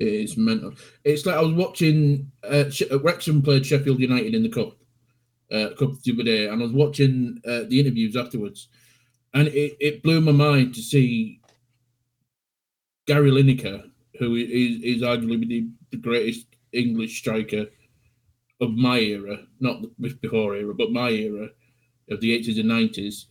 It's 0.00 0.36
mental. 0.36 0.74
It's 1.04 1.24
like 1.24 1.36
I 1.36 1.40
was 1.40 1.52
watching 1.52 2.32
uh, 2.42 2.64
uh, 2.90 3.00
Wrexham 3.00 3.42
played 3.42 3.64
Sheffield 3.64 4.00
United 4.00 4.34
in 4.34 4.42
the 4.42 4.48
cup, 4.48 4.76
uh, 5.52 5.70
cup 5.78 6.00
the 6.02 6.12
other 6.12 6.24
day, 6.24 6.48
and 6.48 6.60
I 6.60 6.64
was 6.64 6.72
watching 6.72 7.40
uh, 7.46 7.62
the 7.68 7.78
interviews 7.78 8.16
afterwards, 8.16 8.68
and 9.34 9.46
it, 9.48 9.76
it 9.80 10.02
blew 10.02 10.20
my 10.20 10.32
mind 10.32 10.74
to 10.74 10.82
see 10.82 11.40
Gary 13.06 13.30
Lineker, 13.30 13.90
who 14.18 14.34
is 14.34 14.82
is 14.82 15.02
arguably 15.02 15.48
the, 15.48 15.68
the 15.90 15.96
greatest 15.96 16.46
English 16.72 17.18
striker 17.18 17.66
of 18.60 18.72
my 18.72 18.98
era, 18.98 19.38
not 19.60 19.82
before 20.00 20.56
era, 20.56 20.74
but 20.74 20.90
my 20.90 21.10
era 21.10 21.48
of 22.10 22.20
the 22.20 22.32
eighties 22.34 22.58
and 22.58 22.68
nineties, 22.68 23.26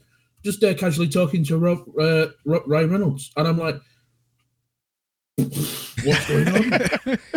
just 0.47 0.61
there 0.61 0.73
casually 0.73 1.09
talking 1.09 1.43
to 1.43 1.57
Rob, 1.57 1.79
uh, 1.99 2.27
Rob, 2.45 2.63
Ryan 2.65 2.89
Reynolds, 2.89 3.31
and 3.35 3.45
I'm 3.45 3.57
like, 3.57 3.75
what's 5.35 6.27
going 6.27 6.47
on? 6.47 7.19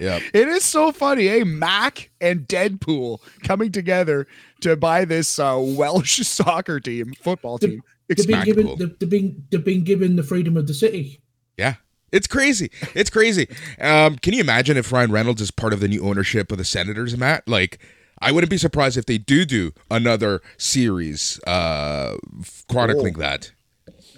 Yeah, 0.00 0.18
it 0.34 0.48
is 0.48 0.64
so 0.64 0.90
funny. 0.90 1.28
Hey, 1.28 1.44
Mac 1.44 2.10
and 2.20 2.48
Deadpool 2.48 3.20
coming 3.44 3.70
together 3.70 4.26
to 4.62 4.74
buy 4.74 5.04
this 5.04 5.38
uh, 5.38 5.56
Welsh 5.56 6.18
soccer 6.26 6.80
team, 6.80 7.14
football 7.22 7.58
team. 7.58 7.80
They've 8.08 8.16
been 8.16 8.26
Smack 8.26 8.44
given 8.44 8.66
they've, 8.76 8.98
they've 8.98 9.08
been 9.08 9.44
they've 9.52 9.64
been 9.64 9.84
given 9.84 10.16
the 10.16 10.24
freedom 10.24 10.56
of 10.56 10.66
the 10.66 10.74
city. 10.74 11.22
yeah. 11.56 11.74
It's 12.10 12.26
crazy. 12.26 12.70
It's 12.94 13.10
crazy. 13.10 13.48
Um, 13.80 14.16
can 14.16 14.34
you 14.34 14.40
imagine 14.40 14.76
if 14.76 14.92
Ryan 14.92 15.10
Reynolds 15.10 15.40
is 15.40 15.50
part 15.50 15.72
of 15.72 15.80
the 15.80 15.88
new 15.88 16.04
ownership 16.04 16.52
of 16.52 16.58
the 16.58 16.64
Senators, 16.64 17.16
Matt? 17.16 17.48
Like, 17.48 17.80
I 18.24 18.32
wouldn't 18.32 18.50
be 18.50 18.58
surprised 18.58 18.96
if 18.96 19.06
they 19.06 19.18
do 19.18 19.44
do 19.44 19.72
another 19.90 20.40
series 20.58 21.40
uh, 21.46 22.16
chronicling 22.70 23.14
Oh. 23.16 23.20
that. 23.20 23.52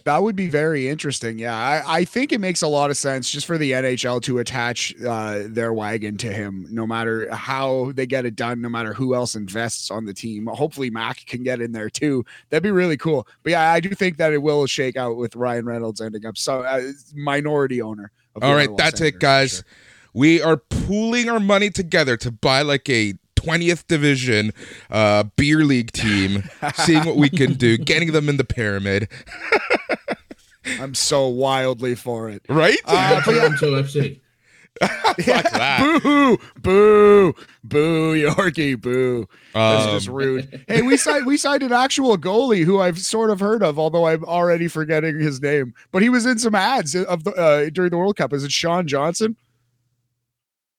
That 0.05 0.23
would 0.23 0.37
be 0.37 0.49
very 0.49 0.89
interesting. 0.89 1.37
Yeah, 1.37 1.57
I, 1.57 1.83
I 2.01 2.05
think 2.05 2.31
it 2.33 2.41
makes 2.41 2.63
a 2.63 2.69
lot 2.69 2.91
of 2.91 2.97
sense 2.97 3.29
just 3.29 3.45
for 3.45 3.59
the 3.59 3.73
NHL 3.73 4.23
to 4.23 4.39
attach 4.39 4.95
uh, 5.05 5.41
their 5.47 5.73
wagon 5.73 6.17
to 6.19 6.33
him, 6.33 6.65
no 6.71 6.87
matter 6.87 7.29
how 7.35 7.91
they 7.93 8.07
get 8.07 8.25
it 8.25 8.37
done, 8.37 8.61
no 8.61 8.69
matter 8.69 8.93
who 8.95 9.17
else 9.17 9.35
invests 9.35 9.91
on 9.91 10.05
the 10.05 10.15
team. 10.15 10.47
Hopefully, 10.47 10.91
Mac 10.91 11.27
can 11.27 11.43
get 11.43 11.61
in 11.61 11.73
there 11.73 11.91
too. 11.91 12.25
That'd 12.51 12.63
be 12.63 12.71
really 12.71 12.97
cool. 12.97 13.27
But 13.43 13.51
yeah, 13.51 13.73
I 13.73 13.81
do 13.81 13.89
think 13.91 14.17
that 14.19 14.33
it 14.33 14.39
will 14.41 14.65
shake 14.67 14.97
out 14.97 15.17
with 15.17 15.35
Ryan 15.35 15.65
Reynolds 15.65 16.01
ending 16.01 16.25
up 16.25 16.39
so 16.39 16.61
uh, 16.63 16.83
minority 17.13 17.83
owner. 17.83 18.13
All 18.41 18.55
right, 18.55 18.69
Ottawa 18.69 18.77
that's 18.77 18.99
Senators, 18.99 19.17
it, 19.17 19.21
guys. 19.21 19.51
sure. 19.57 19.65
We 20.15 20.41
are 20.41 20.57
pooling 20.59 21.29
our 21.29 21.41
money 21.41 21.71
together 21.71 22.17
to 22.19 22.31
buy 22.31 22.63
like 22.63 22.89
a 22.89 23.15
20th 23.47 23.87
division 23.87 24.53
uh, 24.91 25.25
beer 25.37 25.65
league 25.65 25.93
team, 25.93 26.45
seeing 26.75 27.05
what 27.05 27.17
we 27.17 27.29
can 27.31 27.55
do, 27.55 27.79
getting 27.79 28.13
them 28.13 28.29
in 28.29 28.37
the 28.37 28.45
pyramid, 28.45 29.09
I'm 30.81 30.95
so 30.95 31.29
wildly 31.29 31.95
for 31.95 32.29
it. 32.29 32.43
right? 32.49 32.79
Uh, 32.85 33.21
but 33.25 33.35
yeah, 33.35 33.41
Toronto 33.57 33.83
FC. 33.83 34.21
Fuck 34.83 35.51
that. 35.53 36.01
boo, 36.03 36.37
boo, 36.61 37.35
boo, 37.65 38.15
Yorkie, 38.15 38.79
boo. 38.79 39.27
That's 39.55 39.87
Um, 39.87 39.91
just 39.95 40.09
rude. 40.09 40.65
Hey, 40.69 40.83
we 40.83 40.99
signed 40.99 41.25
we 41.25 41.39
signed 41.39 41.63
an 41.63 41.73
actual 41.73 42.19
goalie 42.19 42.63
who 42.65 42.79
I've 42.81 42.99
sort 42.99 43.31
of 43.31 43.41
heard 43.41 43.63
of, 43.63 43.79
although 43.79 44.07
I'm 44.07 44.23
already 44.25 44.69
forgetting 44.69 45.19
his 45.19 45.41
name. 45.41 45.73
But 45.93 46.03
he 46.03 46.11
was 46.11 46.27
in 46.27 46.39
some 46.39 46.55
ads 46.55 46.95
of 46.95 47.25
the 47.25 47.31
uh, 47.33 47.71
during 47.73 47.91
the 47.91 47.97
World 47.97 48.17
Cup. 48.17 48.35
Is 48.35 48.45
it 48.45 48.53
Sean 48.53 48.87
Johnson? 48.87 49.37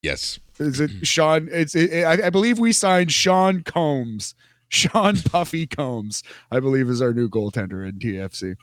yes. 0.03 0.38
Is 0.59 0.79
it 0.79 0.91
mm-hmm. 0.91 1.03
Sean? 1.03 1.49
It's 1.51 1.75
it, 1.75 2.03
I, 2.03 2.27
I 2.27 2.29
believe 2.29 2.59
we 2.59 2.71
signed 2.71 3.11
Sean 3.11 3.63
Combs. 3.63 4.35
Sean 4.69 5.15
Puffy 5.21 5.65
Combs, 5.65 6.23
I 6.51 6.59
believe, 6.59 6.89
is 6.89 7.01
our 7.01 7.13
new 7.13 7.29
goaltender 7.29 7.87
in 7.87 7.99
TFC. 7.99 8.57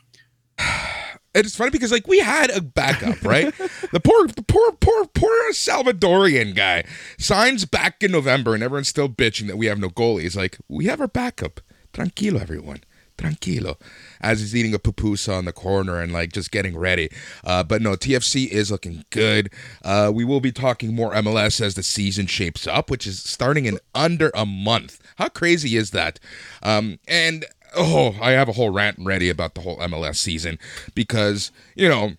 And 0.59 1.15
it's 1.33 1.55
funny 1.55 1.71
because 1.71 1.91
like 1.91 2.07
we 2.07 2.19
had 2.19 2.51
a 2.51 2.61
backup, 2.61 3.23
right? 3.23 3.51
the 3.91 3.99
poor, 3.99 4.27
the 4.27 4.43
poor, 4.43 4.71
poor, 4.73 5.05
poor 5.07 5.51
Salvadorian 5.51 6.55
guy 6.55 6.83
signs 7.17 7.65
back 7.65 8.03
in 8.03 8.11
November, 8.11 8.53
and 8.53 8.61
everyone's 8.61 8.87
still 8.87 9.09
bitching 9.09 9.47
that 9.47 9.57
we 9.57 9.65
have 9.65 9.79
no 9.79 9.89
goalie. 9.89 10.21
He's 10.21 10.37
like, 10.37 10.59
we 10.69 10.85
have 10.85 11.01
our 11.01 11.07
backup. 11.07 11.59
Tranquilo, 11.91 12.39
everyone. 12.39 12.81
Tranquilo. 13.17 13.79
As 14.21 14.39
he's 14.39 14.55
eating 14.55 14.73
a 14.73 14.79
pupusa 14.79 15.37
on 15.37 15.45
the 15.45 15.53
corner 15.53 15.99
and 15.99 16.11
like 16.11 16.33
just 16.33 16.51
getting 16.51 16.77
ready. 16.77 17.09
Uh, 17.43 17.63
but 17.63 17.81
no, 17.81 17.93
TFC 17.93 18.47
is 18.47 18.71
looking 18.71 19.05
good. 19.09 19.51
Uh, 19.83 20.11
we 20.13 20.25
will 20.25 20.41
be 20.41 20.51
talking 20.51 20.95
more 20.95 21.13
MLS 21.13 21.61
as 21.61 21.75
the 21.75 21.83
season 21.83 22.27
shapes 22.27 22.67
up, 22.67 22.89
which 22.89 23.07
is 23.07 23.21
starting 23.21 23.65
in 23.65 23.79
under 23.93 24.31
a 24.35 24.45
month. 24.45 25.01
How 25.17 25.29
crazy 25.29 25.77
is 25.77 25.91
that? 25.91 26.19
Um, 26.63 26.99
and 27.07 27.45
oh, 27.75 28.15
I 28.21 28.31
have 28.31 28.49
a 28.49 28.53
whole 28.53 28.71
rant 28.71 28.97
ready 28.99 29.29
about 29.29 29.55
the 29.55 29.61
whole 29.61 29.77
MLS 29.77 30.15
season 30.15 30.59
because, 30.93 31.51
you 31.75 31.87
know, 31.87 32.13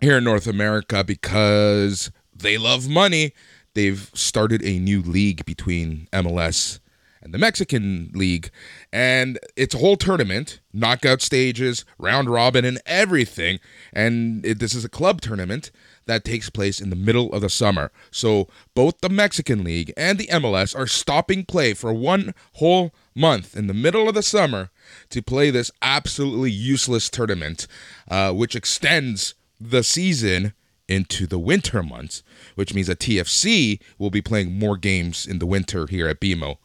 here 0.00 0.18
in 0.18 0.24
North 0.24 0.46
America, 0.46 1.04
because 1.04 2.10
they 2.34 2.56
love 2.58 2.88
money, 2.88 3.32
they've 3.74 4.10
started 4.14 4.62
a 4.64 4.78
new 4.78 5.02
league 5.02 5.44
between 5.44 6.08
MLS 6.12 6.80
and 7.22 7.34
the 7.34 7.38
Mexican 7.38 8.10
League. 8.14 8.50
And 8.92 9.38
it's 9.56 9.74
a 9.74 9.78
whole 9.78 9.96
tournament, 9.96 10.60
knockout 10.72 11.20
stages, 11.22 11.84
round 11.98 12.30
robin, 12.30 12.64
and 12.64 12.80
everything. 12.86 13.60
And 13.92 14.44
it, 14.44 14.58
this 14.58 14.74
is 14.74 14.84
a 14.84 14.88
club 14.88 15.20
tournament 15.20 15.70
that 16.06 16.24
takes 16.24 16.50
place 16.50 16.80
in 16.80 16.90
the 16.90 16.96
middle 16.96 17.32
of 17.32 17.42
the 17.42 17.50
summer. 17.50 17.92
So 18.10 18.48
both 18.74 19.00
the 19.00 19.08
Mexican 19.08 19.62
League 19.62 19.92
and 19.96 20.18
the 20.18 20.26
MLS 20.28 20.76
are 20.76 20.86
stopping 20.86 21.44
play 21.44 21.74
for 21.74 21.92
one 21.92 22.34
whole 22.54 22.92
month 23.14 23.56
in 23.56 23.66
the 23.66 23.74
middle 23.74 24.08
of 24.08 24.14
the 24.14 24.22
summer 24.22 24.70
to 25.10 25.22
play 25.22 25.50
this 25.50 25.70
absolutely 25.82 26.50
useless 26.50 27.08
tournament, 27.08 27.66
uh, 28.10 28.32
which 28.32 28.56
extends 28.56 29.34
the 29.60 29.84
season 29.84 30.54
into 30.88 31.26
the 31.26 31.38
winter 31.38 31.82
months, 31.82 32.24
which 32.56 32.74
means 32.74 32.88
that 32.88 32.98
TFC 32.98 33.80
will 33.98 34.10
be 34.10 34.20
playing 34.20 34.58
more 34.58 34.76
games 34.76 35.26
in 35.26 35.38
the 35.38 35.46
winter 35.46 35.86
here 35.86 36.08
at 36.08 36.20
BMO. 36.20 36.56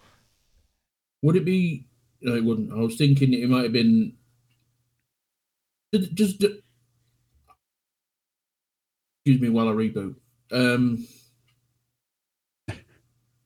Would 1.21 1.35
it 1.35 1.45
be? 1.45 1.85
No, 2.21 2.35
it 2.35 2.43
wouldn't. 2.43 2.71
I 2.71 2.75
was 2.77 2.95
thinking 2.95 3.33
it 3.33 3.49
might 3.49 3.63
have 3.63 3.73
been 3.73 4.13
just. 5.93 6.13
just 6.13 6.43
excuse 9.25 9.41
me 9.41 9.49
while 9.49 9.67
I 9.67 9.71
reboot. 9.71 10.15
Um, 10.51 11.07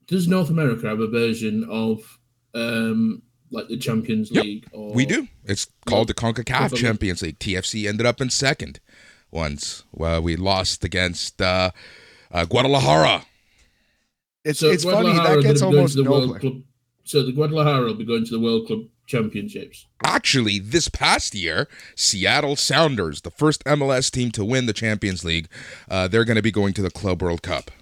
does 0.06 0.28
North 0.28 0.50
America 0.50 0.86
have 0.88 1.00
a 1.00 1.06
version 1.08 1.64
of 1.70 2.18
um, 2.54 3.22
like 3.50 3.68
the 3.68 3.76
Champions 3.78 4.30
Yep, 4.30 4.44
League? 4.44 4.66
Or, 4.72 4.92
We 4.92 5.06
do. 5.06 5.28
It's 5.44 5.66
called 5.86 6.08
the 6.08 6.14
CONCACAF 6.14 6.44
Definitely. 6.44 6.78
Champions 6.80 7.22
League. 7.22 7.38
TFC 7.38 7.88
ended 7.88 8.06
up 8.06 8.20
in 8.20 8.28
second 8.30 8.80
once. 9.30 9.84
Well, 9.92 10.20
we 10.22 10.36
lost 10.36 10.84
against 10.84 11.40
uh, 11.40 11.70
uh, 12.30 12.44
Guadalajara. 12.44 13.24
It's 14.44 14.58
So 14.60 14.68
it's 14.68 14.84
funny 14.84 15.12
that 15.12 15.42
gets 15.42 15.60
gonna 15.60 15.76
almost 15.76 15.96
to 15.96 16.02
the 16.02 16.04
no 16.04 16.10
World 16.10 16.30
play. 16.30 16.38
Club. 16.40 16.62
So 17.10 17.24
the 17.24 17.32
Guadalajara 17.32 17.86
will 17.86 17.94
be 17.94 18.04
going 18.04 18.24
to 18.24 18.30
the 18.30 18.38
World 18.38 18.68
Club 18.68 18.82
Championships. 19.08 19.84
Actually, 20.04 20.60
this 20.60 20.88
past 20.88 21.34
year, 21.34 21.66
Seattle 21.96 22.54
Sounders, 22.54 23.22
the 23.22 23.32
first 23.32 23.64
MLS 23.64 24.12
team 24.12 24.30
to 24.30 24.44
win 24.44 24.66
the 24.66 24.72
Champions 24.72 25.24
League, 25.24 25.48
uh, 25.90 26.06
they're 26.06 26.24
going 26.24 26.36
to 26.36 26.42
be 26.42 26.52
going 26.52 26.72
to 26.74 26.82
the 26.82 26.90
Club 26.90 27.20
World 27.20 27.42
Cup. 27.42 27.72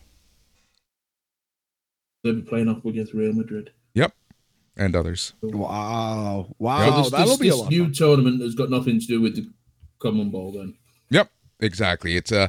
They'll 2.25 2.37
be 2.37 2.41
playing 2.43 2.69
off 2.69 2.83
against 2.87 3.13
Real 3.13 3.35
Madrid. 3.35 3.71
Yep, 3.93 4.15
and 4.79 4.97
others. 4.97 5.35
Wow, 5.43 6.47
So 6.49 6.55
wow, 6.59 7.03
this, 7.03 7.11
that'll 7.11 7.27
this, 7.27 7.37
be 7.37 7.49
a 7.49 7.51
this 7.53 7.61
lot. 7.61 7.71
new 7.71 7.85
fun. 7.85 7.93
tournament 7.93 8.41
has 8.41 8.55
got 8.55 8.71
nothing 8.71 8.99
to 8.99 9.07
do 9.07 9.21
with 9.21 9.37
the 9.37 9.51
common 9.99 10.31
ball. 10.31 10.53
Then 10.53 10.69
Yep, 10.69 10.75
exactly. 11.61 12.17
It's 12.17 12.33
uh, 12.33 12.49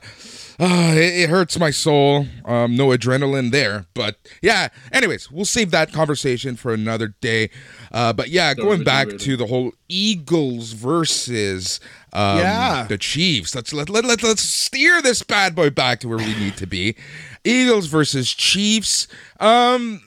uh 0.60 0.94
it, 0.96 1.24
it 1.24 1.30
hurts 1.30 1.58
my 1.60 1.72
soul. 1.72 2.26
Um, 2.46 2.76
no 2.76 2.88
adrenaline 2.88 3.52
there, 3.52 3.86
but 3.94 4.18
yeah. 4.42 4.70
Anyways, 4.92 5.32
we'll 5.32 5.46
save 5.46 5.72
that 5.72 5.92
conversation 5.94 6.56
for 6.56 6.74
another 6.74 7.16
day. 7.22 7.50
Uh, 7.92 8.14
but 8.14 8.30
yeah, 8.30 8.54
Don't 8.54 8.66
going 8.66 8.84
back 8.84 9.10
to 9.10 9.38
the 9.38 9.48
whole 9.48 9.72
Eagles 9.88 10.74
versus 10.74 11.80
um, 12.14 12.40
Yeah. 12.40 12.86
the 12.88 12.98
Chiefs. 12.98 13.56
Let's 13.56 13.74
let, 13.74 13.90
let, 13.90 14.06
let 14.06 14.24
let's 14.24 14.44
steer 14.44 15.02
this 15.02 15.24
bad 15.24 15.56
boy 15.56 15.70
back 15.70 16.00
to 16.02 16.08
where 16.08 16.18
we 16.18 16.36
need 16.36 16.58
to 16.58 16.68
be. 16.68 16.96
Eagles 17.44 17.88
versus 17.88 18.34
Chiefs. 18.34 19.08
Um, 19.40 20.02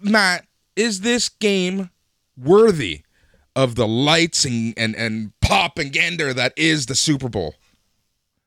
Matt, 0.00 0.46
is 0.76 1.00
this 1.00 1.28
game 1.28 1.90
worthy 2.36 3.02
of 3.56 3.74
the 3.74 3.88
lights 3.88 4.44
and 4.44 4.72
and 4.76 4.94
and 4.94 5.32
pop 5.40 5.78
and 5.78 5.92
gander 5.92 6.32
that 6.32 6.52
is 6.56 6.86
the 6.86 6.94
Super 6.94 7.28
Bowl? 7.28 7.56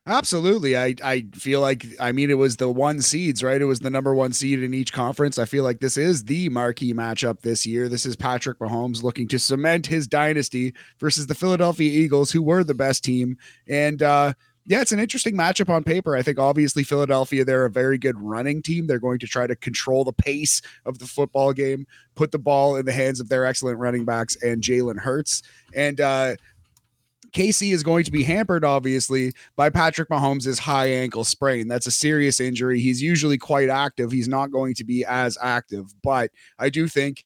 Absolutely. 0.06 0.76
I 0.76 0.96
I 1.04 1.24
feel 1.32 1.60
like 1.60 1.86
I 2.00 2.10
mean 2.10 2.28
it 2.28 2.34
was 2.38 2.56
the 2.56 2.68
one 2.68 3.00
seeds, 3.00 3.40
right? 3.44 3.60
It 3.62 3.66
was 3.66 3.78
the 3.78 3.90
number 3.90 4.12
one 4.16 4.32
seed 4.32 4.60
in 4.60 4.74
each 4.74 4.92
conference. 4.92 5.38
I 5.38 5.44
feel 5.44 5.62
like 5.62 5.78
this 5.78 5.96
is 5.96 6.24
the 6.24 6.48
marquee 6.48 6.92
matchup 6.92 7.40
this 7.42 7.64
year. 7.64 7.88
This 7.88 8.04
is 8.04 8.16
Patrick 8.16 8.58
Mahomes 8.58 9.04
looking 9.04 9.28
to 9.28 9.38
cement 9.38 9.86
his 9.86 10.08
dynasty 10.08 10.74
versus 10.98 11.28
the 11.28 11.36
Philadelphia 11.36 11.88
Eagles, 11.88 12.32
who 12.32 12.42
were 12.42 12.64
the 12.64 12.74
best 12.74 13.04
team. 13.04 13.36
And 13.68 14.02
uh 14.02 14.32
yeah, 14.64 14.80
it's 14.80 14.92
an 14.92 15.00
interesting 15.00 15.36
matchup 15.36 15.68
on 15.68 15.82
paper. 15.82 16.16
I 16.16 16.22
think 16.22 16.38
obviously 16.38 16.84
Philadelphia, 16.84 17.44
they're 17.44 17.64
a 17.64 17.70
very 17.70 17.98
good 17.98 18.16
running 18.20 18.62
team. 18.62 18.86
They're 18.86 19.00
going 19.00 19.18
to 19.20 19.26
try 19.26 19.46
to 19.48 19.56
control 19.56 20.04
the 20.04 20.12
pace 20.12 20.62
of 20.86 21.00
the 21.00 21.06
football 21.06 21.52
game, 21.52 21.84
put 22.14 22.30
the 22.30 22.38
ball 22.38 22.76
in 22.76 22.86
the 22.86 22.92
hands 22.92 23.18
of 23.18 23.28
their 23.28 23.44
excellent 23.44 23.78
running 23.78 24.04
backs 24.04 24.36
and 24.42 24.62
Jalen 24.62 24.98
Hurts. 24.98 25.42
And 25.74 26.00
uh 26.00 26.34
KC 27.32 27.72
is 27.72 27.82
going 27.82 28.04
to 28.04 28.10
be 28.10 28.22
hampered, 28.22 28.64
obviously, 28.64 29.32
by 29.56 29.70
Patrick 29.70 30.08
Mahomes' 30.08 30.58
high 30.58 30.88
ankle 30.88 31.24
sprain. 31.24 31.68
That's 31.68 31.86
a 31.86 31.90
serious 31.90 32.40
injury. 32.40 32.80
He's 32.80 33.02
usually 33.02 33.38
quite 33.38 33.68
active. 33.68 34.12
He's 34.12 34.28
not 34.28 34.50
going 34.50 34.74
to 34.74 34.84
be 34.84 35.04
as 35.04 35.38
active, 35.40 35.94
but 36.02 36.30
I 36.58 36.68
do 36.68 36.88
think 36.88 37.24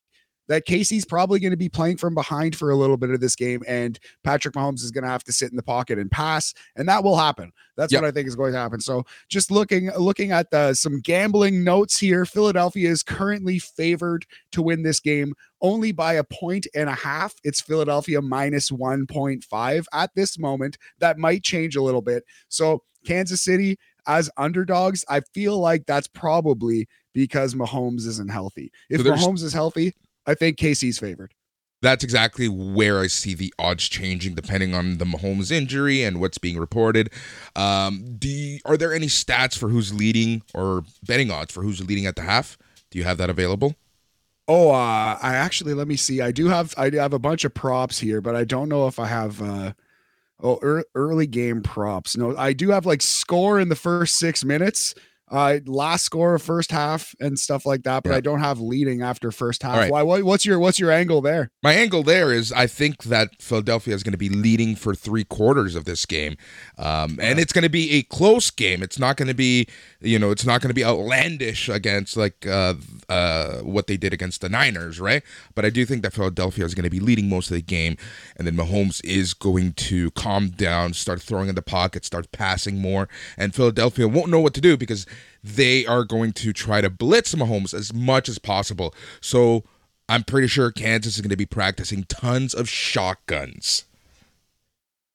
that 0.48 0.66
KC's 0.66 1.04
probably 1.04 1.40
going 1.40 1.50
to 1.50 1.56
be 1.56 1.68
playing 1.68 1.96
from 1.96 2.14
behind 2.14 2.56
for 2.56 2.70
a 2.70 2.76
little 2.76 2.96
bit 2.96 3.10
of 3.10 3.20
this 3.20 3.36
game, 3.36 3.62
and 3.66 3.98
Patrick 4.24 4.54
Mahomes 4.54 4.82
is 4.82 4.90
going 4.90 5.04
to 5.04 5.10
have 5.10 5.24
to 5.24 5.32
sit 5.32 5.50
in 5.50 5.56
the 5.56 5.62
pocket 5.62 5.98
and 5.98 6.10
pass, 6.10 6.54
and 6.76 6.88
that 6.88 7.02
will 7.02 7.16
happen. 7.16 7.52
That's 7.76 7.92
Yep. 7.92 8.02
what 8.02 8.08
I 8.08 8.10
think 8.12 8.28
is 8.28 8.36
going 8.36 8.52
to 8.52 8.58
happen. 8.58 8.80
So, 8.80 9.04
just 9.28 9.50
looking 9.50 9.90
looking 9.98 10.32
at 10.32 10.50
the, 10.50 10.74
some 10.74 11.00
gambling 11.00 11.62
notes 11.64 11.98
here, 11.98 12.24
Philadelphia 12.24 12.90
is 12.90 13.02
currently 13.02 13.58
favored 13.58 14.24
to 14.52 14.62
win 14.62 14.82
this 14.82 15.00
game 15.00 15.34
only 15.60 15.92
by 15.92 16.14
a 16.14 16.24
point 16.24 16.66
and 16.74 16.88
a 16.88 16.94
half. 16.94 17.34
It's 17.44 17.60
Philadelphia 17.60 18.20
minus 18.22 18.70
1.5 18.70 19.84
at 19.92 20.10
this 20.14 20.38
moment. 20.38 20.78
That 20.98 21.18
might 21.18 21.42
change 21.42 21.76
a 21.76 21.82
little 21.82 22.02
bit. 22.02 22.24
So, 22.48 22.82
Kansas 23.04 23.42
City 23.42 23.78
as 24.06 24.30
underdogs, 24.36 25.04
I 25.08 25.20
feel 25.20 25.58
like 25.58 25.86
that's 25.86 26.06
probably 26.06 26.88
because 27.12 27.54
Mahomes 27.54 28.06
isn't 28.06 28.30
healthy. 28.30 28.70
If 28.88 29.02
So 29.02 29.10
Mahomes 29.12 29.42
is 29.42 29.52
healthy, 29.52 29.94
I 30.26 30.34
think 30.34 30.58
KC's 30.58 30.98
favored. 30.98 31.34
That's 31.82 32.02
exactly 32.02 32.48
where 32.48 33.00
I 33.00 33.06
see 33.06 33.34
the 33.34 33.52
odds 33.58 33.88
changing 33.88 34.34
depending 34.34 34.74
on 34.74 34.98
the 34.98 35.04
Mahomes 35.04 35.52
injury 35.52 36.02
and 36.02 36.20
what's 36.20 36.38
being 36.38 36.58
reported. 36.58 37.10
Um, 37.54 38.16
do 38.18 38.28
you, 38.28 38.60
are 38.64 38.76
there 38.76 38.94
any 38.94 39.06
stats 39.06 39.56
for 39.58 39.68
who's 39.68 39.92
leading 39.92 40.42
or 40.54 40.84
betting 41.02 41.30
odds 41.30 41.52
for 41.52 41.62
who's 41.62 41.86
leading 41.86 42.06
at 42.06 42.16
the 42.16 42.22
half? 42.22 42.56
Do 42.90 42.98
you 42.98 43.04
have 43.04 43.18
that 43.18 43.30
available? 43.30 43.76
Oh, 44.48 44.70
uh, 44.70 45.18
I 45.20 45.34
actually 45.34 45.74
let 45.74 45.88
me 45.88 45.96
see. 45.96 46.20
I 46.20 46.30
do 46.30 46.48
have 46.48 46.72
I 46.78 46.88
do 46.88 46.98
have 46.98 47.12
a 47.12 47.18
bunch 47.18 47.44
of 47.44 47.52
props 47.52 47.98
here, 47.98 48.20
but 48.20 48.36
I 48.36 48.44
don't 48.44 48.68
know 48.68 48.86
if 48.86 48.98
I 48.98 49.06
have 49.06 49.42
uh 49.42 49.72
oh 50.40 50.58
ear 50.62 50.84
early 50.94 51.26
game 51.26 51.62
props. 51.62 52.16
No, 52.16 52.36
I 52.36 52.52
do 52.52 52.70
have 52.70 52.86
like 52.86 53.02
score 53.02 53.58
in 53.58 53.68
the 53.68 53.76
first 53.76 54.18
six 54.18 54.44
minutes, 54.44 54.94
uh 55.30 55.58
last 55.66 56.04
score 56.04 56.34
of 56.34 56.42
first 56.42 56.70
half 56.70 57.14
and 57.20 57.38
stuff 57.38 57.66
like 57.66 57.82
that, 57.82 58.02
but 58.02 58.10
Yeah. 58.10 58.16
I 58.16 58.20
don't 58.20 58.40
have 58.40 58.60
leading 58.60 59.02
after 59.02 59.30
first 59.32 59.62
half. 59.62 59.76
Right. 59.76 59.90
Why 59.90 60.02
what, 60.02 60.22
what's 60.22 60.46
your 60.46 60.58
what's 60.58 60.78
your 60.78 60.90
angle 60.90 61.20
there? 61.20 61.50
My 61.62 61.72
angle 61.72 62.02
there 62.02 62.32
is 62.32 62.52
I 62.52 62.66
think 62.66 63.04
that 63.04 63.30
Philadelphia 63.40 63.94
is 63.94 64.02
going 64.02 64.12
to 64.12 64.18
be 64.18 64.28
leading 64.28 64.76
for 64.76 64.94
three 64.94 65.24
quarters 65.24 65.74
of 65.74 65.84
this 65.84 66.06
game. 66.06 66.36
Um, 66.78 67.18
and 67.20 67.38
it's 67.38 67.52
going 67.52 67.64
to 67.64 67.68
be 67.70 67.92
a 67.92 68.02
close 68.02 68.50
game. 68.50 68.82
It's 68.82 68.98
not 68.98 69.16
going 69.16 69.28
to 69.28 69.34
be, 69.34 69.66
you 70.00 70.18
know, 70.18 70.30
it's 70.30 70.44
not 70.44 70.60
going 70.60 70.70
to 70.70 70.74
be 70.74 70.84
outlandish 70.84 71.68
against 71.68 72.16
like 72.16 72.46
uh, 72.46 72.74
uh, 73.08 73.58
what 73.58 73.86
they 73.86 73.96
did 73.96 74.12
against 74.12 74.40
the 74.40 74.48
Niners, 74.48 75.00
right? 75.00 75.22
But 75.54 75.64
I 75.64 75.70
do 75.70 75.84
think 75.86 76.02
that 76.02 76.12
Philadelphia 76.12 76.64
is 76.64 76.74
going 76.74 76.84
to 76.84 76.90
be 76.90 77.00
leading 77.00 77.28
most 77.28 77.50
of 77.50 77.54
the 77.56 77.62
game. 77.62 77.96
And 78.36 78.46
then 78.46 78.56
Mahomes 78.56 79.04
is 79.04 79.34
going 79.34 79.72
to 79.74 80.10
calm 80.12 80.50
down, 80.50 80.92
start 80.92 81.20
throwing 81.22 81.48
in 81.48 81.54
the 81.54 81.62
pocket, 81.62 82.04
start 82.04 82.30
passing 82.32 82.78
more. 82.78 83.08
And 83.36 83.54
Philadelphia 83.54 84.06
won't 84.06 84.30
know 84.30 84.40
what 84.40 84.54
to 84.54 84.60
do 84.60 84.76
because 84.76 85.06
they 85.46 85.86
are 85.86 86.04
going 86.04 86.32
to 86.32 86.52
try 86.52 86.80
to 86.80 86.90
blitz 86.90 87.34
Mahomes 87.34 87.72
as 87.72 87.94
much 87.94 88.28
as 88.28 88.38
possible. 88.38 88.94
So 89.20 89.64
I'm 90.08 90.24
pretty 90.24 90.48
sure 90.48 90.70
Kansas 90.72 91.16
is 91.16 91.20
going 91.20 91.30
to 91.30 91.36
be 91.36 91.46
practicing 91.46 92.04
tons 92.04 92.52
of 92.54 92.68
shotguns. 92.68 93.84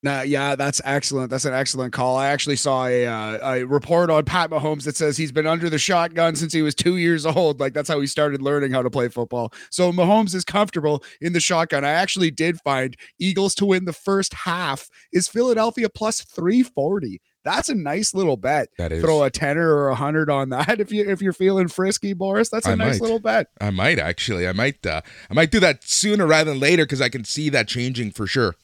Nah, 0.03 0.21
yeah, 0.21 0.55
that's 0.55 0.81
excellent. 0.83 1.29
That's 1.29 1.45
an 1.45 1.53
excellent 1.53 1.93
call. 1.93 2.17
I 2.17 2.29
actually 2.29 2.55
saw 2.55 2.88
a 2.88 3.05
uh, 3.05 3.53
a 3.53 3.63
report 3.65 4.09
on 4.09 4.25
Pat 4.25 4.50
Mahomes 4.50 4.83
that 4.85 4.97
says 4.97 5.15
he's 5.15 5.31
been 5.31 5.45
under 5.45 5.69
the 5.69 5.77
shotgun 5.77 6.35
since 6.35 6.51
he 6.53 6.63
was 6.63 6.73
two 6.73 6.97
years 6.97 7.23
old. 7.23 7.59
Like 7.59 7.73
that's 7.73 7.88
how 7.88 8.00
he 8.00 8.07
started 8.07 8.41
learning 8.41 8.71
how 8.71 8.81
to 8.81 8.89
play 8.89 9.09
football. 9.09 9.53
So 9.69 9.91
Mahomes 9.91 10.33
is 10.33 10.43
comfortable 10.43 11.03
in 11.21 11.33
the 11.33 11.39
shotgun. 11.39 11.85
I 11.85 11.91
actually 11.91 12.31
did 12.31 12.57
find 12.61 12.97
Eagles 13.19 13.53
to 13.55 13.65
win 13.65 13.85
the 13.85 13.93
first 13.93 14.33
half 14.33 14.89
is 15.13 15.27
Philadelphia 15.27 15.88
plus 15.88 16.21
three 16.21 16.63
forty. 16.63 17.21
That's 17.43 17.69
a 17.69 17.75
nice 17.75 18.13
little 18.13 18.38
bet. 18.38 18.69
That 18.77 18.91
is. 18.91 19.01
Throw 19.03 19.24
a 19.24 19.29
tenner 19.31 19.74
or 19.75 19.89
a 19.89 19.95
hundred 19.95 20.29
on 20.29 20.50
that 20.50 20.79
if 20.79 20.91
you 20.91 21.10
if 21.10 21.21
you're 21.21 21.33
feeling 21.33 21.67
frisky, 21.67 22.13
Boris. 22.13 22.50
That's 22.50 22.67
a 22.67 22.71
I 22.71 22.75
nice 22.75 22.95
might. 22.95 23.01
little 23.01 23.19
bet. 23.19 23.48
I 23.60 23.71
might 23.71 23.98
actually. 24.00 24.48
I 24.48 24.51
might. 24.51 24.86
Uh, 24.86 25.01
I 25.29 25.33
might 25.33 25.51
do 25.51 25.60
that 25.60 25.83
sooner 25.83 26.27
rather 26.27 26.51
than 26.51 26.60
later 26.60 26.86
because 26.86 27.01
I 27.01 27.10
can 27.10 27.24
see 27.24 27.50
that 27.50 27.67
changing 27.67 28.12
for 28.12 28.27
sure. 28.27 28.55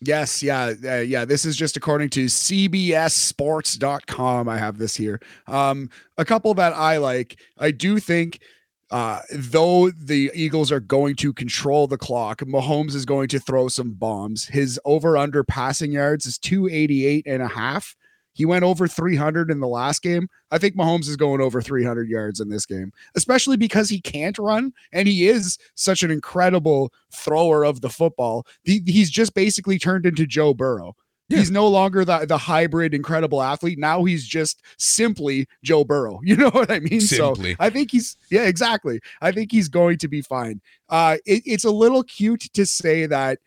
Yes, 0.00 0.44
yeah, 0.44 0.74
uh, 0.84 0.96
yeah. 0.98 1.24
This 1.24 1.44
is 1.44 1.56
just 1.56 1.76
according 1.76 2.10
to 2.10 2.26
CBSSports.com. 3.28 4.48
I 4.48 4.56
have 4.58 4.78
this 4.78 4.94
here. 4.96 5.20
Um, 5.46 5.90
a 6.16 6.24
couple 6.24 6.54
that 6.54 6.72
I 6.72 6.98
like. 6.98 7.36
I 7.58 7.70
do 7.72 7.98
think, 7.98 8.40
uh, 8.90 9.20
though 9.32 9.90
the 9.90 10.30
Eagles 10.34 10.72
are 10.72 10.80
going 10.80 11.14
to 11.16 11.32
control 11.32 11.86
the 11.86 11.98
clock, 11.98 12.40
Mahomes 12.40 12.94
is 12.94 13.04
going 13.04 13.28
to 13.28 13.38
throw 13.38 13.68
some 13.68 13.92
bombs. 13.92 14.46
His 14.46 14.80
over 14.84 15.16
under 15.16 15.44
passing 15.44 15.92
yards 15.92 16.26
is 16.26 16.38
288 16.38 17.26
and 17.26 17.42
a 17.42 17.48
half. 17.48 17.94
He 18.32 18.46
went 18.46 18.64
over 18.64 18.86
300 18.86 19.50
in 19.50 19.58
the 19.58 19.66
last 19.66 20.00
game. 20.00 20.28
I 20.52 20.58
think 20.58 20.76
Mahomes 20.76 21.08
is 21.08 21.16
going 21.16 21.40
over 21.40 21.60
300 21.60 22.08
yards 22.08 22.38
in 22.38 22.48
this 22.48 22.66
game, 22.66 22.92
especially 23.16 23.56
because 23.56 23.88
he 23.90 24.00
can't 24.00 24.38
run 24.38 24.72
and 24.92 25.08
he 25.08 25.28
is 25.28 25.58
such 25.74 26.04
an 26.04 26.12
incredible 26.12 26.92
thrower 27.12 27.64
of 27.64 27.80
the 27.80 27.90
football. 27.90 28.46
He- 28.62 28.84
he's 28.86 29.10
just 29.10 29.34
basically 29.34 29.76
turned 29.78 30.06
into 30.06 30.24
Joe 30.24 30.54
Burrow. 30.54 30.94
Yeah. 31.28 31.38
He's 31.38 31.50
no 31.50 31.68
longer 31.68 32.04
the, 32.04 32.24
the 32.26 32.38
hybrid 32.38 32.94
incredible 32.94 33.42
athlete. 33.42 33.78
Now 33.78 34.04
he's 34.04 34.26
just 34.26 34.62
simply 34.78 35.46
Joe 35.62 35.84
Burrow. 35.84 36.20
You 36.24 36.36
know 36.36 36.50
what 36.50 36.70
I 36.70 36.78
mean? 36.80 37.00
Simply. 37.00 37.52
So 37.52 37.56
I 37.60 37.68
think 37.70 37.90
he's 37.90 38.16
yeah, 38.30 38.44
exactly. 38.44 39.00
I 39.20 39.32
think 39.32 39.52
he's 39.52 39.68
going 39.68 39.98
to 39.98 40.08
be 40.08 40.22
fine. 40.22 40.60
Uh 40.88 41.18
it- 41.26 41.42
it's 41.44 41.64
a 41.64 41.70
little 41.70 42.02
cute 42.02 42.48
to 42.54 42.64
say 42.66 43.06
that 43.06 43.38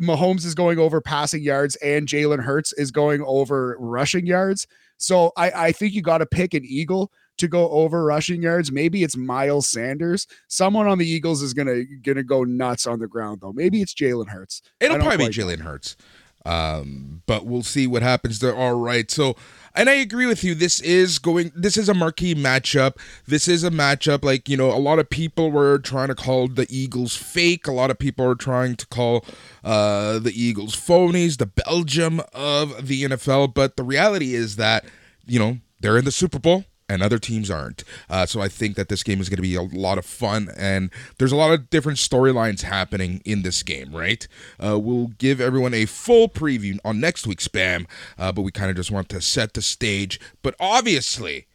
Mahomes 0.00 0.44
is 0.46 0.54
going 0.54 0.78
over 0.78 1.00
passing 1.00 1.42
yards 1.42 1.76
and 1.76 2.06
Jalen 2.08 2.42
Hurts 2.42 2.72
is 2.72 2.90
going 2.90 3.22
over 3.26 3.76
rushing 3.78 4.26
yards. 4.26 4.66
So 4.96 5.32
I, 5.36 5.50
I 5.68 5.72
think 5.72 5.92
you 5.94 6.02
got 6.02 6.18
to 6.18 6.26
pick 6.26 6.54
an 6.54 6.64
Eagle 6.64 7.10
to 7.38 7.48
go 7.48 7.70
over 7.70 8.04
rushing 8.04 8.42
yards. 8.42 8.70
Maybe 8.70 9.02
it's 9.02 9.16
Miles 9.16 9.68
Sanders. 9.68 10.26
Someone 10.48 10.86
on 10.86 10.98
the 10.98 11.08
Eagles 11.08 11.40
is 11.42 11.54
gonna 11.54 11.84
gonna 12.02 12.22
go 12.22 12.44
nuts 12.44 12.86
on 12.86 12.98
the 12.98 13.06
ground 13.06 13.40
though. 13.40 13.52
Maybe 13.52 13.80
it's 13.82 13.94
Jalen 13.94 14.28
Hurts. 14.28 14.62
It'll 14.80 14.96
probably 14.98 15.28
be. 15.28 15.34
Jalen 15.34 15.60
Hurts. 15.60 15.96
Um, 16.44 17.22
but 17.26 17.46
we'll 17.46 17.62
see 17.62 17.86
what 17.86 18.02
happens 18.02 18.38
there. 18.38 18.54
All 18.54 18.74
right. 18.74 19.10
So, 19.10 19.36
and 19.74 19.88
I 19.88 19.94
agree 19.94 20.26
with 20.26 20.42
you. 20.42 20.54
This 20.54 20.80
is 20.80 21.18
going, 21.18 21.52
this 21.54 21.76
is 21.76 21.88
a 21.88 21.94
marquee 21.94 22.34
matchup. 22.34 22.96
This 23.26 23.46
is 23.46 23.62
a 23.62 23.70
matchup 23.70 24.24
like, 24.24 24.48
you 24.48 24.56
know, 24.56 24.70
a 24.70 24.78
lot 24.78 24.98
of 24.98 25.10
people 25.10 25.50
were 25.50 25.78
trying 25.78 26.08
to 26.08 26.14
call 26.14 26.48
the 26.48 26.66
Eagles 26.68 27.14
fake. 27.16 27.66
A 27.66 27.72
lot 27.72 27.90
of 27.90 27.98
people 27.98 28.26
are 28.26 28.34
trying 28.34 28.76
to 28.76 28.86
call 28.86 29.24
uh, 29.62 30.18
the 30.18 30.32
Eagles 30.34 30.74
phonies, 30.74 31.36
the 31.36 31.46
Belgium 31.46 32.20
of 32.32 32.88
the 32.88 33.04
NFL. 33.04 33.54
But 33.54 33.76
the 33.76 33.84
reality 33.84 34.34
is 34.34 34.56
that, 34.56 34.84
you 35.26 35.38
know, 35.38 35.58
they're 35.78 35.98
in 35.98 36.04
the 36.04 36.12
Super 36.12 36.38
Bowl 36.38 36.64
and 36.90 37.02
other 37.02 37.18
teams 37.18 37.50
aren't. 37.50 37.84
Uh, 38.10 38.26
so 38.26 38.40
I 38.40 38.48
think 38.48 38.74
that 38.74 38.88
this 38.88 39.02
game 39.04 39.20
is 39.20 39.28
going 39.28 39.36
to 39.36 39.42
be 39.42 39.54
a 39.54 39.62
lot 39.62 39.96
of 39.96 40.04
fun, 40.04 40.50
and 40.56 40.90
there's 41.18 41.32
a 41.32 41.36
lot 41.36 41.52
of 41.52 41.70
different 41.70 41.98
storylines 41.98 42.62
happening 42.62 43.22
in 43.24 43.42
this 43.42 43.62
game, 43.62 43.94
right? 43.94 44.26
Uh, 44.62 44.78
we'll 44.78 45.12
give 45.18 45.40
everyone 45.40 45.72
a 45.72 45.86
full 45.86 46.28
preview 46.28 46.78
on 46.84 46.98
next 46.98 47.26
week's 47.26 47.46
spam, 47.46 47.86
uh, 48.18 48.32
but 48.32 48.42
we 48.42 48.50
kind 48.50 48.70
of 48.70 48.76
just 48.76 48.90
want 48.90 49.08
to 49.08 49.20
set 49.20 49.54
the 49.54 49.62
stage. 49.62 50.18
But 50.42 50.56
obviously, 50.58 51.46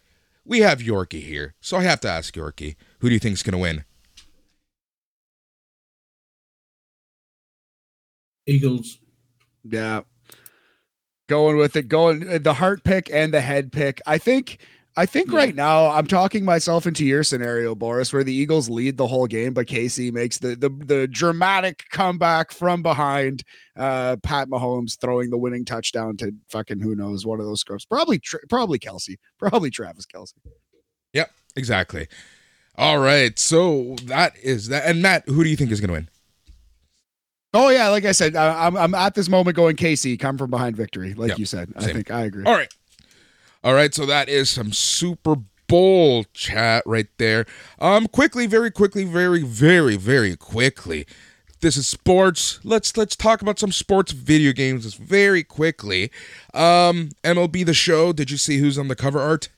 we 0.45 0.59
have 0.61 0.79
Yorkie 0.79 1.23
here, 1.23 1.53
so 1.59 1.77
I 1.77 1.83
have 1.83 1.99
to 2.01 2.09
ask 2.09 2.33
Yorkie, 2.33 2.77
who 2.99 3.09
do 3.09 3.13
you 3.13 3.19
think 3.19 3.33
is 3.33 3.43
going 3.43 3.51
to 3.53 3.57
win? 3.57 3.83
Eagles. 8.47 8.99
Yeah. 9.63 10.01
Going 11.27 11.57
with 11.57 11.75
it, 11.75 11.87
going 11.87 12.29
uh, 12.29 12.37
the 12.37 12.53
heart 12.53 12.83
pick 12.83 13.09
and 13.11 13.33
the 13.33 13.41
head 13.41 13.71
pick. 13.71 13.99
I 14.05 14.19
think 14.19 14.59
I 14.97 15.05
think 15.05 15.29
Yeah. 15.31 15.37
right 15.39 15.55
now 15.55 15.87
I'm 15.91 16.07
talking 16.07 16.45
myself 16.45 16.87
into 16.87 17.03
your 17.05 17.23
scenario, 17.23 17.75
Boris, 17.75 18.13
where 18.13 18.23
the 18.23 18.33
Eagles 18.33 18.69
lead 18.69 18.95
the 18.97 19.07
whole 19.07 19.27
game, 19.27 19.53
but 19.53 19.67
KC 19.67 20.11
makes 20.11 20.37
the 20.37 20.55
the, 20.55 20.69
the 20.69 21.07
dramatic 21.07 21.83
comeback 21.91 22.51
from 22.51 22.81
behind. 22.81 23.43
Uh, 23.75 24.15
Pat 24.23 24.47
Mahomes 24.47 24.97
throwing 24.99 25.29
the 25.31 25.37
winning 25.37 25.65
touchdown 25.65 26.15
to 26.17 26.31
fucking 26.49 26.79
who 26.79 26.95
knows 26.95 27.25
one 27.25 27.41
of 27.41 27.45
those 27.45 27.59
scrubs. 27.59 27.85
Probably 27.85 28.21
probably 28.49 28.79
Kelce. 28.79 29.17
Probably 29.37 29.69
Travis 29.69 30.05
Kelce. 30.05 30.33
Yep, 31.11 31.29
exactly. 31.57 32.07
All 32.77 32.99
right, 32.99 33.37
so 33.37 33.95
that 34.03 34.33
is 34.41 34.67
that. 34.69 34.85
And 34.85 35.01
Matt, 35.01 35.27
who 35.27 35.43
do 35.43 35.49
you 35.49 35.55
think 35.57 35.71
is 35.71 35.79
going 35.81 35.87
to 35.89 35.93
win? 35.93 36.09
Oh 37.53 37.69
yeah, 37.69 37.87
like 37.87 38.03
I 38.05 38.11
said, 38.11 38.35
I, 38.35 38.65
I'm 38.67 38.75
I'm 38.75 38.93
at 38.93 39.15
this 39.15 39.29
moment 39.29 39.55
going 39.55 39.75
KC, 39.77 40.19
come 40.19 40.37
from 40.37 40.49
behind 40.49 40.75
victory, 40.75 41.13
like 41.13 41.29
Yep, 41.29 41.39
you 41.39 41.45
said. 41.45 41.71
I 41.77 41.85
think 41.85 42.11
I 42.11 42.21
agree. 42.23 42.43
All 42.45 42.53
right. 42.53 42.67
All 43.65 43.73
right, 43.73 43.95
so 43.95 44.05
that 44.05 44.29
is 44.29 44.47
some 44.47 44.71
Super 44.71 45.37
Bowl 45.67 46.23
chat 46.35 46.83
right 46.85 47.07
there. 47.17 47.47
Um 47.79 48.07
quickly, 48.07 48.45
very 48.45 48.69
quickly, 48.69 49.05
very 49.05 49.41
very 49.41 49.95
very 49.95 50.35
quickly. 50.35 51.07
This 51.61 51.75
is 51.75 51.87
sports. 51.87 52.59
Let's 52.63 52.95
let's 52.95 53.15
talk 53.15 53.41
about 53.41 53.57
some 53.57 53.71
sports 53.71 54.11
video 54.11 54.51
games 54.51 54.93
very 54.93 55.43
quickly. 55.43 56.11
Um 56.53 57.09
MLB 57.23 57.65
the 57.65 57.73
show, 57.73 58.13
did 58.13 58.29
you 58.29 58.37
see 58.37 58.59
who's 58.59 58.77
on 58.77 58.87
the 58.87 58.95
cover 58.95 59.19
art? 59.19 59.49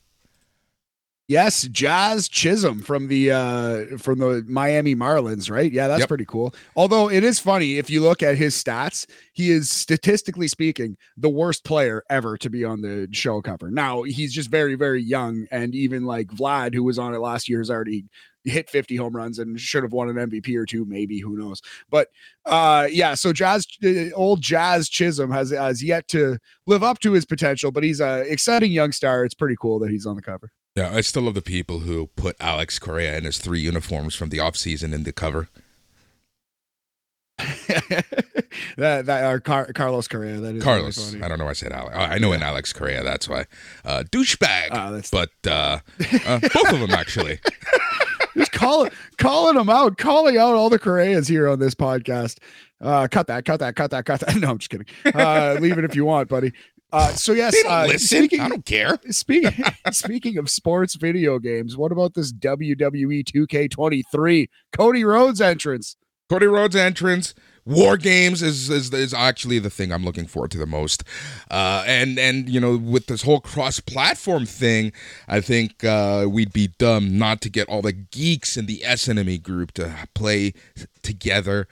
Yes, 1.29 1.63
Jazz 1.63 2.29
Chisholm 2.29 2.81
from 2.81 3.09
the 3.09 3.31
uh 3.31 3.97
from 3.97 4.19
the 4.19 4.45
Miami 4.47 4.95
Marlins, 4.95 5.51
right? 5.51 5.69
Yeah, 5.69 5.89
that's 5.89 5.99
Yep. 6.01 6.07
pretty 6.07 6.25
cool. 6.25 6.55
Although 6.77 7.09
it 7.09 7.21
is 7.25 7.37
funny 7.37 7.77
if 7.77 7.89
you 7.89 8.01
look 8.01 8.23
at 8.23 8.37
his 8.37 8.55
stats, 8.55 9.05
he 9.33 9.51
is 9.51 9.69
statistically 9.69 10.47
speaking 10.47 10.95
the 11.17 11.27
worst 11.29 11.65
player 11.65 12.03
ever 12.09 12.37
to 12.37 12.49
be 12.49 12.63
on 12.63 12.79
the 12.79 13.09
show 13.11 13.41
cover. 13.41 13.69
Now, 13.69 14.03
he's 14.03 14.31
just 14.33 14.49
very 14.49 14.75
very 14.75 15.03
young 15.03 15.47
and 15.51 15.75
even 15.75 16.05
like 16.05 16.27
Vlad 16.27 16.73
who 16.73 16.83
was 16.83 16.97
on 16.97 17.13
it 17.13 17.19
last 17.19 17.49
year 17.49 17.59
has 17.59 17.69
already 17.69 18.05
hit 18.45 18.69
50 18.69 18.95
home 18.95 19.13
runs 19.13 19.37
and 19.39 19.59
should 19.59 19.83
have 19.83 19.91
won 19.91 20.07
an 20.07 20.29
MVP 20.29 20.55
or 20.55 20.65
two 20.65 20.85
maybe, 20.85 21.19
who 21.19 21.35
knows. 21.37 21.61
But 21.89 22.07
uh 22.45 22.87
yeah, 22.89 23.15
so 23.15 23.33
Jazz 23.33 23.67
uh, 23.83 24.11
old 24.15 24.41
Jazz 24.41 24.87
Chisholm 24.87 25.31
has 25.31 25.51
has 25.51 25.83
yet 25.83 26.07
to 26.07 26.37
live 26.67 26.83
up 26.83 26.99
to 26.99 27.11
his 27.11 27.25
potential, 27.25 27.69
but 27.69 27.83
he's 27.83 27.99
a 27.99 28.21
exciting 28.31 28.71
young 28.71 28.93
star. 28.93 29.25
It's 29.25 29.35
pretty 29.35 29.57
cool 29.59 29.77
that 29.79 29.89
he's 29.91 30.05
on 30.05 30.15
the 30.15 30.21
cover. 30.21 30.53
Yeah, 30.77 30.93
I 30.93 31.01
still 31.01 31.23
love 31.23 31.33
the 31.33 31.41
people 31.41 31.79
who 31.79 32.05
put 32.15 32.35
Alex 32.39 32.77
Correa 32.77 33.17
in 33.17 33.23
his 33.23 33.39
three 33.39 33.59
uniforms 33.59 34.13
from 34.13 34.29
the 34.29 34.37
offseason 34.37 34.93
in 34.93 35.05
the 35.05 35.11
cover. 35.11 35.49
that 38.77 39.07
that 39.07 39.23
are 39.23 39.39
Car- 39.39 39.71
Carlos 39.73 40.07
Correa. 40.07 40.35
That 40.39 40.49
is 40.49 40.53
really 40.53 40.61
Carlos. 40.61 41.11
funny. 41.11 41.23
I 41.23 41.27
don't 41.29 41.39
know 41.39 41.45
why 41.45 41.49
I 41.49 41.53
said 41.53 41.71
Alex. 41.71 41.97
I 41.97 42.19
know 42.19 42.31
an 42.31 42.43
Alex 42.43 42.73
Correa, 42.73 43.01
that's 43.01 43.27
why. 43.27 43.45
Uh 43.83 44.03
douchebag. 44.11 44.67
Ah, 44.69 44.91
that's 44.91 45.09
but 45.09 45.31
uh, 45.47 45.79
uh 46.27 46.39
both 46.41 46.71
of 46.71 46.79
them 46.79 46.91
actually. 46.91 47.39
just 48.37 48.51
call 48.51 48.87
calling 49.17 49.55
them 49.55 49.71
out, 49.71 49.97
calling 49.97 50.37
out 50.37 50.53
all 50.53 50.69
the 50.69 50.77
Correas 50.77 51.27
here 51.27 51.47
on 51.49 51.57
this 51.57 51.73
podcast. 51.73 52.37
Uh, 52.79 53.07
cut 53.09 53.25
that, 53.25 53.45
cut 53.45 53.59
that, 53.61 53.75
cut 53.75 53.89
that, 53.89 54.05
cut 54.05 54.19
that. 54.19 54.35
No, 54.39 54.51
I'm 54.51 54.59
just 54.59 54.69
kidding. 54.69 54.85
Uh, 55.05 55.57
leave 55.59 55.79
it 55.79 55.85
if 55.85 55.95
you 55.95 56.05
want, 56.05 56.29
buddy. 56.29 56.53
Uh, 56.91 57.09
so 57.09 57.33
yes, 57.33 57.53
They 57.53 57.63
don't 57.63 57.71
uh, 57.71 57.85
listen. 57.87 58.19
speaking 58.19 58.39
I 58.39 58.49
don't 58.49 58.65
care. 58.65 58.97
speaking 59.09 59.63
speaking 59.91 60.37
of 60.37 60.49
sports 60.49 60.95
video 60.95 61.39
games, 61.39 61.75
what 61.75 61.91
about 61.91 62.13
this 62.13 62.31
WWE 62.33 63.23
2K23 63.23 64.47
Cody 64.71 65.03
Rhodes 65.03 65.41
entrance? 65.41 65.97
Cody 66.29 66.47
Rhodes 66.47 66.75
entrance. 66.75 67.33
War 67.65 67.97
games 67.97 68.41
is, 68.41 68.69
is 68.69 68.93
is 68.93 69.13
actually 69.13 69.59
the 69.59 69.69
thing 69.69 69.91
I'm 69.91 70.05
looking 70.05 70.25
forward 70.25 70.51
to 70.51 70.57
the 70.57 70.65
most, 70.65 71.03
uh, 71.51 71.83
and 71.85 72.17
and 72.17 72.47
you 72.47 72.61
know 72.61 72.77
with 72.77 73.07
this 73.07 73.23
whole 73.23 73.41
cross-platform 73.41 74.45
thing, 74.45 74.93
I 75.27 75.41
think 75.41 75.83
uh, 75.83 76.27
we'd 76.29 76.53
be 76.53 76.69
dumb 76.77 77.17
not 77.17 77.41
to 77.41 77.49
get 77.49 77.67
all 77.67 77.81
the 77.81 77.91
geeks 77.91 78.55
in 78.55 78.67
the 78.67 78.85
S 78.85 79.09
Enemy 79.09 79.39
group 79.39 79.73
to 79.73 79.93
play 80.15 80.53
together 81.03 81.67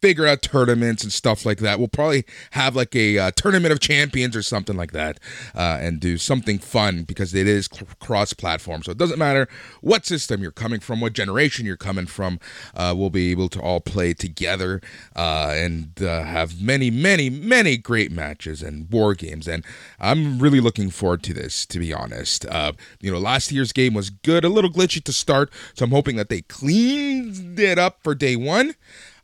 figure 0.00 0.26
out 0.26 0.42
tournaments 0.42 1.02
and 1.02 1.12
stuff 1.12 1.44
like 1.44 1.58
that. 1.58 1.78
We'll 1.78 1.88
probably 1.88 2.24
have 2.52 2.74
like 2.74 2.94
a 2.96 3.18
uh, 3.18 3.30
tournament 3.32 3.72
of 3.72 3.80
champions 3.80 4.34
or 4.34 4.42
something 4.42 4.76
like 4.76 4.92
that, 4.92 5.18
uh, 5.54 5.78
and 5.80 6.00
do 6.00 6.18
something 6.18 6.58
fun 6.58 7.02
because 7.02 7.34
it 7.34 7.46
is 7.46 7.68
cl- 7.72 7.88
cross-platform. 8.00 8.82
So 8.82 8.92
it 8.92 8.98
doesn't 8.98 9.18
matter 9.18 9.48
what 9.80 10.06
system 10.06 10.42
you're 10.42 10.50
coming 10.50 10.80
from, 10.80 11.00
what 11.00 11.12
generation 11.12 11.66
you're 11.66 11.76
coming 11.76 12.06
from. 12.06 12.40
Uh, 12.74 12.94
we'll 12.96 13.10
be 13.10 13.30
able 13.30 13.48
to 13.50 13.60
all 13.60 13.80
play 13.80 14.14
together 14.14 14.80
uh, 15.16 15.52
and 15.54 16.02
uh, 16.02 16.22
have 16.24 16.60
many, 16.60 16.90
many, 16.90 17.30
many 17.30 17.76
great 17.76 18.10
matches 18.10 18.62
and 18.62 18.90
war 18.90 19.14
games. 19.14 19.46
And 19.46 19.64
I'm 19.98 20.38
really 20.38 20.60
looking 20.60 20.90
forward 20.90 21.22
to 21.24 21.34
this, 21.34 21.66
to 21.66 21.78
be 21.78 21.92
honest. 21.92 22.46
Uh, 22.46 22.72
you 23.00 23.10
know, 23.10 23.18
last 23.18 23.52
year's 23.52 23.72
game 23.72 23.94
was 23.94 24.10
good, 24.10 24.44
a 24.44 24.48
little 24.48 24.70
glitchy 24.70 25.02
to 25.04 25.12
start, 25.12 25.52
so 25.74 25.84
I'm 25.84 25.90
hoping 25.90 26.16
that 26.16 26.28
they 26.28 26.42
cleaned 26.42 27.58
it 27.58 27.78
up 27.78 28.02
for 28.02 28.14
day 28.14 28.36
one. 28.36 28.74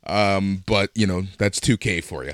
Um, 0.07 0.63
but 0.65 0.89
you 0.95 1.05
know, 1.05 1.23
that's 1.37 1.59
2K 1.59 2.03
for 2.03 2.23
you. 2.23 2.33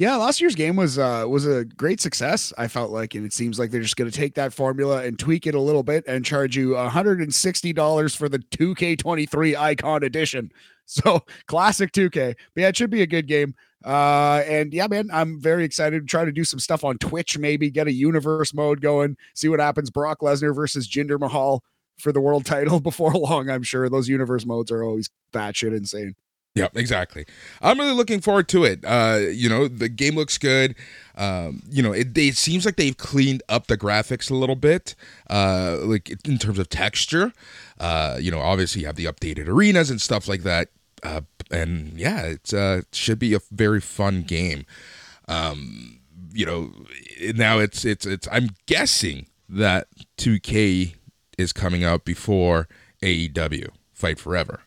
Yeah, 0.00 0.16
last 0.16 0.40
year's 0.40 0.54
game 0.54 0.76
was 0.76 0.98
uh 0.98 1.26
was 1.28 1.46
a 1.46 1.66
great 1.66 2.00
success. 2.00 2.54
I 2.56 2.68
felt 2.68 2.90
like, 2.90 3.14
and 3.14 3.26
it 3.26 3.34
seems 3.34 3.58
like 3.58 3.70
they're 3.70 3.82
just 3.82 3.96
going 3.96 4.10
to 4.10 4.16
take 4.16 4.34
that 4.34 4.54
formula 4.54 5.04
and 5.04 5.18
tweak 5.18 5.46
it 5.46 5.54
a 5.54 5.60
little 5.60 5.82
bit 5.82 6.04
and 6.06 6.24
charge 6.24 6.56
you 6.56 6.70
$160 6.70 8.16
for 8.16 8.28
the 8.30 8.38
2K23 8.38 9.56
Icon 9.56 10.02
Edition. 10.02 10.50
So 10.92 11.20
classic 11.46 11.92
2K. 11.92 12.34
But 12.52 12.60
yeah, 12.60 12.66
it 12.66 12.76
should 12.76 12.90
be 12.90 13.02
a 13.02 13.06
good 13.06 13.28
game. 13.28 13.54
Uh, 13.84 14.42
and 14.44 14.74
yeah, 14.74 14.88
man, 14.88 15.08
I'm 15.12 15.40
very 15.40 15.62
excited 15.62 16.00
to 16.00 16.06
try 16.06 16.24
to 16.24 16.32
do 16.32 16.42
some 16.42 16.58
stuff 16.58 16.82
on 16.82 16.98
Twitch, 16.98 17.38
maybe 17.38 17.70
get 17.70 17.86
a 17.86 17.92
universe 17.92 18.52
mode 18.52 18.80
going, 18.80 19.16
see 19.36 19.48
what 19.48 19.60
happens. 19.60 19.88
Brock 19.88 20.18
Lesnar 20.18 20.52
versus 20.52 20.88
Jinder 20.88 21.20
Mahal 21.20 21.62
for 21.96 22.10
the 22.10 22.20
world 22.20 22.44
title 22.44 22.80
before 22.80 23.12
long. 23.12 23.48
I'm 23.48 23.62
sure 23.62 23.88
those 23.88 24.08
universe 24.08 24.44
modes 24.44 24.72
are 24.72 24.82
always 24.82 25.08
batshit 25.32 25.76
insane. 25.76 26.16
Yeah, 26.54 26.68
exactly. 26.74 27.26
I'm 27.62 27.78
really 27.78 27.94
looking 27.94 28.20
forward 28.20 28.48
to 28.48 28.64
it. 28.64 28.84
Uh, 28.84 29.20
you 29.30 29.48
know, 29.48 29.68
the 29.68 29.88
game 29.88 30.16
looks 30.16 30.36
good. 30.36 30.74
Um, 31.16 31.62
you 31.70 31.80
know, 31.80 31.92
it, 31.92 32.16
it 32.18 32.36
seems 32.36 32.64
like 32.64 32.74
they've 32.74 32.96
cleaned 32.96 33.42
up 33.48 33.68
the 33.68 33.78
graphics 33.78 34.30
a 34.30 34.34
little 34.34 34.56
bit, 34.56 34.96
uh, 35.28 35.78
like 35.82 36.10
in 36.26 36.38
terms 36.38 36.58
of 36.58 36.68
texture. 36.68 37.32
Uh, 37.78 38.18
you 38.20 38.32
know, 38.32 38.40
obviously 38.40 38.80
you 38.80 38.86
have 38.88 38.96
the 38.96 39.04
updated 39.04 39.46
arenas 39.46 39.90
and 39.90 40.00
stuff 40.00 40.26
like 40.26 40.42
that. 40.42 40.68
Uh, 41.04 41.20
and 41.52 41.92
yeah, 41.98 42.22
it's 42.22 42.52
uh, 42.52 42.82
it 42.82 42.94
should 42.94 43.18
be 43.20 43.32
a 43.32 43.40
very 43.52 43.80
fun 43.80 44.22
game. 44.22 44.66
Um, 45.28 46.00
you 46.32 46.44
know, 46.46 46.72
now 47.34 47.58
it's 47.58 47.84
it's 47.84 48.06
it's. 48.06 48.26
I'm 48.30 48.50
guessing 48.66 49.26
that 49.48 49.86
2K 50.18 50.94
is 51.38 51.52
coming 51.52 51.84
out 51.84 52.04
before 52.04 52.68
AEW 53.02 53.68
Fight 53.92 54.18
Forever. 54.18 54.60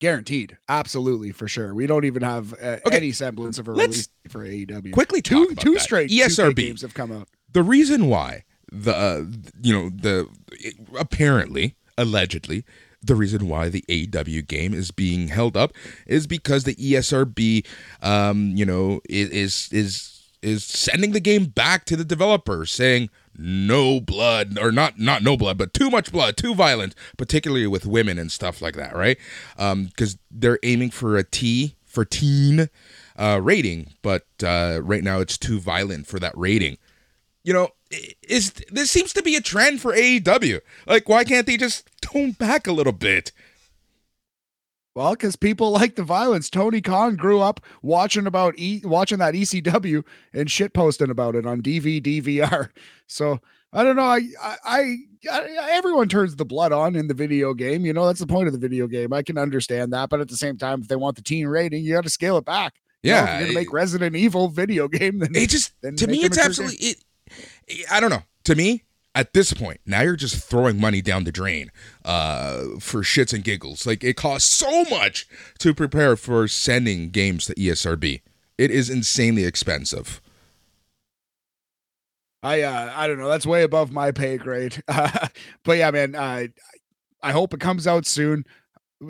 Guaranteed, 0.00 0.58
absolutely 0.68 1.30
for 1.32 1.48
sure. 1.48 1.74
We 1.74 1.86
don't 1.86 2.04
even 2.04 2.22
have 2.22 2.52
uh, 2.54 2.78
Okay, 2.86 2.96
any 2.96 3.12
semblance 3.12 3.58
of 3.58 3.68
a 3.68 3.72
let's 3.72 3.92
release 3.96 4.08
for 4.28 4.44
AEW. 4.44 4.92
Quickly, 4.92 5.22
two 5.22 5.54
two 5.54 5.74
that. 5.74 5.80
straight 5.80 6.10
2K 6.10 6.26
ESRB. 6.26 6.56
games 6.56 6.82
have 6.82 6.94
come 6.94 7.10
out. 7.12 7.28
the 7.52 7.62
reason 7.62 8.08
why 8.08 8.44
the 8.70 8.94
uh, 8.94 9.24
you 9.62 9.72
know 9.72 9.88
the 9.90 10.28
apparently 10.98 11.76
allegedly 11.96 12.64
the 13.02 13.14
reason 13.14 13.48
why 13.48 13.68
the 13.68 13.84
AEW 13.88 14.46
game 14.46 14.74
is 14.74 14.90
being 14.90 15.28
held 15.28 15.56
up 15.56 15.72
is 16.06 16.26
because 16.26 16.64
the 16.64 16.74
ESRB 16.74 17.64
um 18.02 18.52
you 18.56 18.64
know 18.66 19.00
is 19.08 19.68
is 19.72 20.22
is 20.42 20.64
sending 20.64 21.12
the 21.12 21.20
game 21.20 21.44
back 21.46 21.84
to 21.86 21.96
the 21.96 22.04
developers 22.04 22.70
saying 22.70 23.08
no 23.36 24.00
blood 24.00 24.58
or 24.58 24.70
not 24.70 24.98
not 24.98 25.22
no 25.22 25.36
blood 25.36 25.58
but 25.58 25.74
too 25.74 25.90
much 25.90 26.12
blood 26.12 26.36
too 26.36 26.54
violent 26.54 26.94
particularly 27.16 27.66
with 27.66 27.86
women 27.86 28.18
and 28.18 28.30
stuff 28.30 28.62
like 28.62 28.74
that 28.74 28.94
right 28.94 29.18
um 29.58 29.86
because 29.86 30.18
they're 30.30 30.58
aiming 30.62 30.90
for 30.90 31.16
a 31.16 31.24
T 31.24 31.76
for 31.84 32.04
teen 32.04 32.68
uh 33.18 33.40
rating 33.42 33.92
but 34.02 34.26
uh 34.42 34.80
right 34.82 35.04
now 35.04 35.20
it's 35.20 35.38
too 35.38 35.60
violent 35.60 36.06
for 36.06 36.18
that 36.18 36.36
rating 36.36 36.76
you 37.44 37.52
know, 37.52 37.68
is 38.26 38.52
this 38.70 38.90
seems 38.90 39.12
to 39.12 39.22
be 39.22 39.36
a 39.36 39.40
trend 39.40 39.80
for 39.80 39.92
AEW? 39.92 40.60
Like, 40.86 41.08
why 41.08 41.24
can't 41.24 41.46
they 41.46 41.56
just 41.56 41.88
tone 42.00 42.32
back 42.32 42.66
a 42.66 42.72
little 42.72 42.92
bit? 42.92 43.30
Well, 44.94 45.12
because 45.12 45.36
people 45.36 45.70
like 45.72 45.96
the 45.96 46.02
violence. 46.02 46.48
Tony 46.50 46.80
Khan 46.80 47.16
grew 47.16 47.40
up 47.40 47.60
watching 47.82 48.26
about 48.26 48.54
e- 48.58 48.82
watching 48.84 49.18
that 49.18 49.34
ECW 49.34 50.04
and 50.32 50.50
shit 50.50 50.72
posting 50.72 51.10
about 51.10 51.34
it 51.34 51.46
on 51.46 51.62
DVDVR. 51.62 52.70
So 53.06 53.38
I 53.70 53.84
don't 53.84 53.96
know. 53.96 54.02
I, 54.02 54.22
I, 54.42 54.96
I, 55.30 55.68
everyone 55.72 56.08
turns 56.08 56.36
the 56.36 56.46
blood 56.46 56.72
on 56.72 56.96
in 56.96 57.06
the 57.06 57.12
video 57.12 57.52
game. 57.52 57.84
You 57.84 57.92
know, 57.92 58.06
that's 58.06 58.18
the 58.18 58.26
point 58.26 58.46
of 58.46 58.54
the 58.54 58.58
video 58.58 58.86
game. 58.86 59.12
I 59.12 59.22
can 59.22 59.36
understand 59.36 59.92
that, 59.92 60.08
but 60.08 60.20
at 60.20 60.28
the 60.28 60.38
same 60.38 60.56
time, 60.56 60.80
if 60.80 60.88
they 60.88 60.96
want 60.96 61.16
the 61.16 61.22
teen 61.22 61.46
rating, 61.46 61.84
you 61.84 61.92
got 61.92 62.04
to 62.04 62.10
scale 62.10 62.38
it 62.38 62.46
back. 62.46 62.72
You 63.02 63.10
know, 63.10 63.16
Yeah, 63.18 63.38
you're 63.38 63.48
gonna 63.48 63.58
make 63.58 63.72
Resident 63.74 64.16
Evil 64.16 64.48
video 64.48 64.88
game, 64.88 65.18
then 65.18 65.34
It 65.34 65.50
just 65.50 65.74
Then 65.82 65.96
to 65.96 66.06
me, 66.06 66.24
it's 66.24 66.38
absolutely 66.38 66.78
it. 66.78 67.04
I 67.90 68.00
don't 68.00 68.10
know. 68.10 68.22
To 68.44 68.54
me, 68.54 68.84
at 69.14 69.32
this 69.32 69.52
point, 69.52 69.80
now 69.86 70.02
you're 70.02 70.16
just 70.16 70.44
throwing 70.48 70.80
money 70.80 71.00
down 71.00 71.24
the 71.24 71.32
drain 71.32 71.70
uh, 72.04 72.62
for 72.80 73.02
shits 73.02 73.32
and 73.32 73.44
giggles. 73.44 73.86
Like 73.86 74.02
it 74.02 74.16
costs 74.16 74.50
so 74.50 74.84
much 74.84 75.26
to 75.58 75.72
prepare 75.72 76.16
for 76.16 76.48
sending 76.48 77.10
games 77.10 77.46
to 77.46 77.54
ESRB. 77.54 78.22
It 78.58 78.70
is 78.70 78.90
insanely 78.90 79.44
expensive. 79.44 80.20
I 82.42 82.60
uh 82.62 82.92
I 82.94 83.06
don't 83.06 83.18
know. 83.18 83.28
That's 83.28 83.46
way 83.46 83.62
above 83.62 83.90
my 83.90 84.10
pay 84.10 84.36
grade. 84.36 84.82
but 84.86 85.78
yeah, 85.78 85.90
man, 85.90 86.14
uh, 86.14 86.46
I 87.22 87.32
hope 87.32 87.54
it 87.54 87.60
comes 87.60 87.86
out 87.86 88.06
soon. 88.06 88.44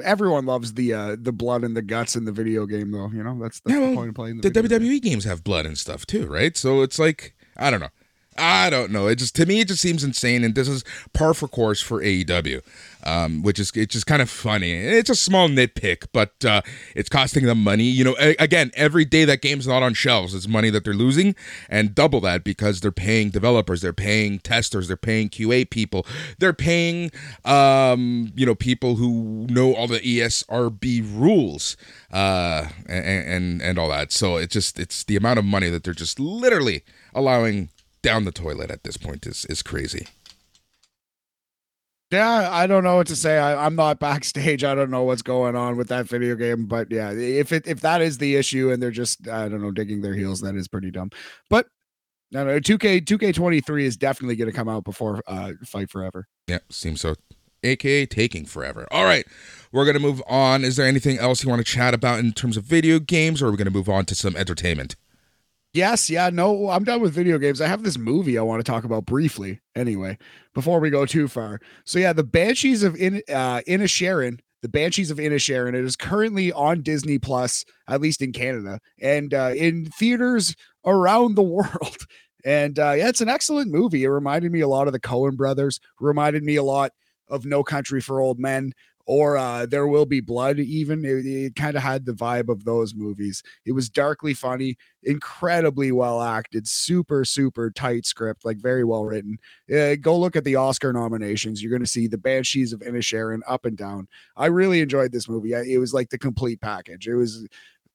Everyone 0.02 0.46
loves 0.46 0.74
the 0.74 0.92
uh 0.94 1.16
the 1.20 1.32
blood 1.32 1.64
and 1.64 1.76
the 1.76 1.82
guts 1.82 2.14
in 2.14 2.24
the 2.26 2.32
video 2.32 2.64
game 2.64 2.92
though, 2.92 3.10
you 3.10 3.24
know? 3.24 3.36
That's, 3.40 3.60
that's 3.60 3.74
Yeah, 3.74 3.80
the 3.80 3.86
well, 3.86 3.94
point 3.96 4.08
of 4.10 4.14
playing 4.14 4.36
the, 4.40 4.50
the 4.50 4.62
video 4.62 4.78
game. 4.78 4.88
WWE 4.88 5.02
games 5.02 5.24
have 5.24 5.42
blood 5.42 5.66
and 5.66 5.76
stuff 5.76 6.06
too, 6.06 6.26
right? 6.26 6.56
So 6.56 6.82
it's 6.82 6.98
like 6.98 7.34
I 7.56 7.70
don't 7.70 7.80
know. 7.80 7.88
I 8.36 8.70
don't 8.70 8.90
know. 8.90 9.06
It 9.06 9.16
just 9.16 9.36
to 9.36 9.46
me 9.46 9.60
it 9.60 9.68
just 9.68 9.80
seems 9.80 10.02
insane, 10.02 10.44
and 10.44 10.54
this 10.54 10.68
is 10.68 10.84
par 11.12 11.34
for 11.34 11.46
course 11.48 11.80
for 11.80 12.00
AEW, 12.02 12.62
um, 13.04 13.42
which 13.42 13.58
is 13.58 13.70
it's 13.74 13.92
just 13.92 14.06
kind 14.06 14.20
of 14.20 14.28
funny. 14.28 14.72
It's 14.72 15.10
a 15.10 15.14
small 15.14 15.48
nitpick, 15.48 16.06
but 16.12 16.44
uh, 16.44 16.62
it's 16.96 17.08
costing 17.08 17.44
them 17.44 17.62
money. 17.62 17.84
You 17.84 18.04
know, 18.04 18.16
a- 18.20 18.36
again, 18.38 18.72
every 18.74 19.04
day 19.04 19.24
that 19.24 19.40
game's 19.40 19.66
not 19.66 19.82
on 19.82 19.94
shelves 19.94 20.34
is 20.34 20.48
money 20.48 20.70
that 20.70 20.84
they're 20.84 20.94
losing, 20.94 21.36
and 21.68 21.94
double 21.94 22.20
that 22.22 22.42
because 22.44 22.80
they're 22.80 22.90
paying 22.92 23.30
developers, 23.30 23.82
they're 23.82 23.92
paying 23.92 24.38
testers, 24.40 24.88
they're 24.88 24.96
paying 24.96 25.28
QA 25.28 25.68
people, 25.68 26.06
they're 26.38 26.52
paying 26.52 27.10
um, 27.44 28.32
you 28.34 28.44
know 28.46 28.54
people 28.54 28.96
who 28.96 29.46
know 29.48 29.74
all 29.74 29.86
the 29.86 30.00
ESRB 30.00 31.02
rules 31.14 31.76
uh, 32.12 32.68
and, 32.86 33.04
and 33.06 33.62
and 33.62 33.78
all 33.78 33.88
that. 33.90 34.12
So 34.12 34.36
it's 34.36 34.52
just 34.52 34.78
it's 34.78 35.04
the 35.04 35.16
amount 35.16 35.38
of 35.38 35.44
money 35.44 35.68
that 35.68 35.84
they're 35.84 35.94
just 35.94 36.18
literally 36.18 36.82
allowing 37.14 37.68
down 38.04 38.26
the 38.26 38.32
toilet 38.32 38.70
at 38.70 38.84
this 38.84 38.96
point 38.96 39.26
is 39.26 39.44
is 39.46 39.62
crazy. 39.62 40.06
Yeah, 42.12 42.48
I 42.52 42.68
don't 42.68 42.84
know 42.84 42.96
what 42.96 43.08
to 43.08 43.16
say. 43.16 43.38
I, 43.38 43.66
I'm 43.66 43.74
not 43.74 43.98
backstage. 43.98 44.62
I 44.62 44.74
don't 44.74 44.90
know 44.90 45.02
what's 45.02 45.22
going 45.22 45.56
on 45.56 45.76
with 45.76 45.88
that 45.88 46.06
video 46.06 46.36
game. 46.36 46.66
But 46.66 46.92
yeah, 46.92 47.10
if 47.10 47.50
it 47.50 47.66
if 47.66 47.80
that 47.80 48.02
is 48.02 48.18
the 48.18 48.36
issue 48.36 48.70
and 48.70 48.80
they're 48.80 48.90
just 48.90 49.26
I 49.26 49.48
don't 49.48 49.62
know 49.62 49.72
digging 49.72 50.02
their 50.02 50.14
heels, 50.14 50.42
that 50.42 50.54
is 50.54 50.68
pretty 50.68 50.90
dumb. 50.90 51.10
But 51.48 51.66
no, 52.30 52.44
no, 52.44 52.60
2K 52.60 53.04
2K23 53.04 53.82
is 53.82 53.96
definitely 53.96 54.36
going 54.36 54.50
to 54.50 54.56
come 54.56 54.68
out 54.68 54.84
before 54.84 55.22
uh, 55.26 55.52
Fight 55.64 55.90
Forever. 55.90 56.26
Yeah, 56.46 56.58
seems 56.70 57.00
so. 57.00 57.14
AKA 57.62 58.04
taking 58.04 58.44
forever. 58.44 58.86
All 58.90 59.04
right, 59.04 59.24
we're 59.72 59.86
gonna 59.86 59.98
move 59.98 60.22
on. 60.28 60.64
Is 60.64 60.76
there 60.76 60.86
anything 60.86 61.18
else 61.18 61.42
you 61.42 61.48
want 61.48 61.60
to 61.60 61.72
chat 61.72 61.94
about 61.94 62.18
in 62.18 62.32
terms 62.32 62.58
of 62.58 62.64
video 62.64 62.98
games, 62.98 63.40
or 63.40 63.46
are 63.46 63.50
we 63.50 63.56
gonna 63.56 63.70
move 63.70 63.88
on 63.88 64.04
to 64.04 64.14
some 64.14 64.36
entertainment? 64.36 64.96
Yes, 65.74 66.08
yeah, 66.08 66.30
no, 66.30 66.70
I'm 66.70 66.84
done 66.84 67.00
with 67.00 67.12
video 67.12 67.36
games. 67.36 67.60
I 67.60 67.66
have 67.66 67.82
this 67.82 67.98
movie 67.98 68.38
I 68.38 68.42
want 68.42 68.64
to 68.64 68.70
talk 68.70 68.84
about 68.84 69.06
briefly 69.06 69.60
anyway, 69.74 70.16
before 70.54 70.78
we 70.78 70.88
go 70.88 71.04
too 71.04 71.26
far. 71.26 71.60
So 71.84 71.98
yeah, 71.98 72.12
the 72.12 72.22
Banshees 72.22 72.84
of 72.84 72.94
In 72.94 73.22
uh 73.28 73.60
Inisherin, 73.66 74.38
the 74.62 74.68
Banshees 74.68 75.10
of 75.10 75.18
Inisherin, 75.18 75.74
it 75.74 75.84
is 75.84 75.96
currently 75.96 76.52
on 76.52 76.82
Disney 76.82 77.18
Plus, 77.18 77.64
at 77.88 78.00
least 78.00 78.22
in 78.22 78.32
Canada, 78.32 78.78
and 79.02 79.34
uh 79.34 79.52
in 79.56 79.86
theaters 79.86 80.54
around 80.86 81.34
the 81.34 81.42
world. 81.58 81.96
And 82.44 82.78
uh 82.78 82.92
yeah, 82.92 83.08
it's 83.08 83.20
an 83.20 83.28
excellent 83.28 83.72
movie. 83.72 84.04
It 84.04 84.10
reminded 84.10 84.52
me 84.52 84.60
a 84.60 84.68
lot 84.68 84.86
of 84.86 84.92
the 84.92 85.00
Coen 85.00 85.36
brothers, 85.36 85.80
reminded 85.98 86.44
me 86.44 86.54
a 86.54 86.62
lot 86.62 86.92
of 87.28 87.46
No 87.46 87.64
Country 87.64 88.00
for 88.00 88.20
Old 88.20 88.38
Men 88.38 88.72
or 89.06 89.36
uh 89.36 89.66
There 89.66 89.86
Will 89.86 90.06
Be 90.06 90.20
Blood 90.20 90.58
even. 90.58 91.04
It, 91.04 91.26
it 91.26 91.56
kind 91.56 91.76
of 91.76 91.82
had 91.82 92.06
the 92.06 92.12
vibe 92.12 92.48
of 92.48 92.64
those 92.64 92.94
movies. 92.94 93.42
It 93.64 93.72
was 93.72 93.88
darkly 93.88 94.34
funny 94.34 94.76
incredibly 95.04 95.92
well 95.92 96.22
acted, 96.22 96.66
super, 96.66 97.24
super 97.24 97.70
tight 97.70 98.06
script, 98.06 98.44
like 98.44 98.58
very 98.58 98.84
well 98.84 99.04
written. 99.04 99.38
Uh, 99.72 99.96
go 99.96 100.18
look 100.18 100.36
at 100.36 100.44
the 100.44 100.56
Oscar 100.56 100.92
nominations. 100.92 101.62
You're 101.62 101.70
going 101.70 101.82
to 101.82 101.88
see 101.88 102.06
the 102.06 102.18
Banshees 102.18 102.72
of 102.72 102.80
Inisherin 102.80 103.40
up 103.46 103.64
and 103.64 103.76
down. 103.76 104.08
I 104.36 104.46
really 104.46 104.80
enjoyed 104.80 105.12
this 105.12 105.28
movie. 105.28 105.52
It 105.52 105.78
was 105.78 105.94
like 105.94 106.10
the 106.10 106.18
complete 106.18 106.60
package. 106.60 107.06
It 107.06 107.14
was. 107.14 107.46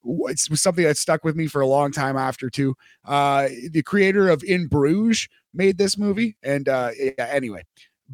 It 0.02 0.48
was 0.48 0.62
something 0.62 0.84
that 0.84 0.96
stuck 0.96 1.24
with 1.24 1.36
me 1.36 1.46
for 1.46 1.60
a 1.60 1.66
long 1.66 1.92
time 1.92 2.16
after 2.16 2.48
too. 2.48 2.74
Uh, 3.04 3.48
the 3.70 3.82
creator 3.82 4.30
of 4.30 4.42
In 4.42 4.66
Bruges 4.66 5.28
made 5.52 5.76
this 5.76 5.98
movie, 5.98 6.38
and 6.42 6.70
uh, 6.70 6.92
yeah, 6.98 7.26
anyway, 7.30 7.64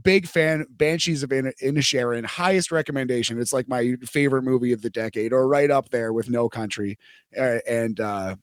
big 0.02 0.26
fan. 0.26 0.66
Banshees 0.70 1.22
of 1.22 1.32
In- 1.32 1.52
Inisherin, 1.62 2.24
highest 2.24 2.70
recommendation. 2.70 3.40
It's 3.40 3.52
like 3.52 3.68
my 3.68 3.96
favorite 4.04 4.42
movie 4.42 4.72
of 4.72 4.82
the 4.82 4.90
decade, 4.90 5.32
or 5.32 5.48
right 5.48 5.70
up 5.70 5.90
there 5.90 6.12
with 6.12 6.28
No 6.28 6.48
Country, 6.48 6.98
uh, 7.37 7.59
and 7.68 7.98
uh, 8.00 8.37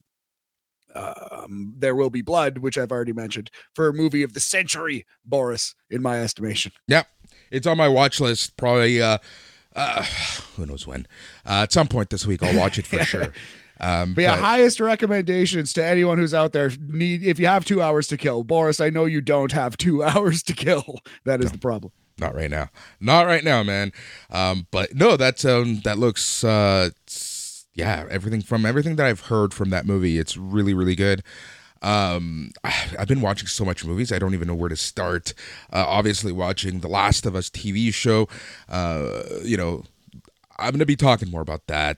um, 0.96 1.74
There 1.78 1.96
Will 1.96 2.10
Be 2.10 2.22
Blood, 2.22 2.60
which 2.60 2.78
I've 2.78 2.92
already 2.92 3.14
mentioned, 3.14 3.50
for 3.74 3.88
a 3.88 3.94
movie 3.94 4.24
of 4.24 4.34
the 4.34 4.40
century, 4.40 5.06
Boris, 5.26 5.76
in 5.90 6.02
my 6.02 6.22
estimation. 6.22 6.72
Yep, 6.88 7.08
it's 7.52 7.68
on 7.68 7.78
my 7.78 7.88
watch 7.88 8.20
list. 8.20 8.58
Probably, 8.58 9.02
uh, 9.02 9.18
uh, 9.76 10.04
who 10.56 10.66
knows 10.66 10.86
when? 10.86 11.08
Uh, 11.46 11.64
at 11.64 11.72
some 11.72 11.88
point 11.88 12.10
this 12.10 12.26
week, 12.26 12.44
I'll 12.44 12.58
watch 12.58 12.78
it 12.78 12.88
for 12.88 13.00
sure. 13.04 13.34
Um, 13.80 14.14
But 14.14 14.22
yeah, 14.22 14.36
but- 14.36 14.44
highest 14.44 14.80
recommendations 14.80 15.74
to 15.74 15.84
anyone 15.86 16.18
who's 16.18 16.34
out 16.34 16.52
there. 16.54 16.72
Need 16.80 17.24
if 17.24 17.40
you 17.40 17.48
have 17.48 17.66
two 17.66 17.82
hours 17.82 18.08
to 18.10 18.18
kill, 18.18 18.44
Boris. 18.44 18.80
I 18.80 18.90
know 18.90 19.06
you 19.06 19.20
don't 19.22 19.52
have 19.52 19.78
two 19.78 20.04
hours 20.10 20.44
to 20.44 20.54
kill. 20.54 21.00
That 21.26 21.42
is 21.44 21.52
the 21.52 21.58
problem. 21.60 21.92
not 22.20 22.36
right 22.36 22.52
now 22.52 22.70
not 23.00 23.26
right 23.26 23.44
now 23.44 23.64
man 23.64 23.92
um 24.30 24.68
but 24.70 24.94
no 24.94 25.18
that's 25.18 25.44
um 25.44 25.80
that 25.84 25.98
looks 25.98 26.44
uh 26.44 26.92
yeah 27.74 28.06
everything 28.12 28.40
from 28.40 28.68
everything 28.68 28.98
that 28.98 29.08
i've 29.08 29.22
heard 29.22 29.52
from 29.52 29.72
that 29.72 29.84
movie 29.88 30.20
it's 30.20 30.38
really 30.38 30.76
really 30.76 30.94
good 30.96 31.24
um 31.82 32.52
i've 32.64 33.08
been 33.08 33.20
watching 33.22 33.48
so 33.48 33.66
much 33.66 33.84
movies 33.84 34.12
i 34.12 34.20
don't 34.20 34.36
even 34.36 34.48
know 34.48 34.54
where 34.54 34.70
to 34.70 34.76
start 34.76 35.34
uh, 35.74 35.84
obviously 35.88 36.32
watching 36.32 36.82
the 36.82 36.88
last 36.88 37.26
of 37.26 37.36
us 37.36 37.50
tv 37.50 37.92
show 37.92 38.28
uh 38.70 39.24
you 39.44 39.58
know 39.58 39.84
i'm 40.60 40.70
gonna 40.72 40.86
be 40.86 40.96
talking 40.96 41.32
more 41.32 41.42
about 41.42 41.66
that 41.66 41.98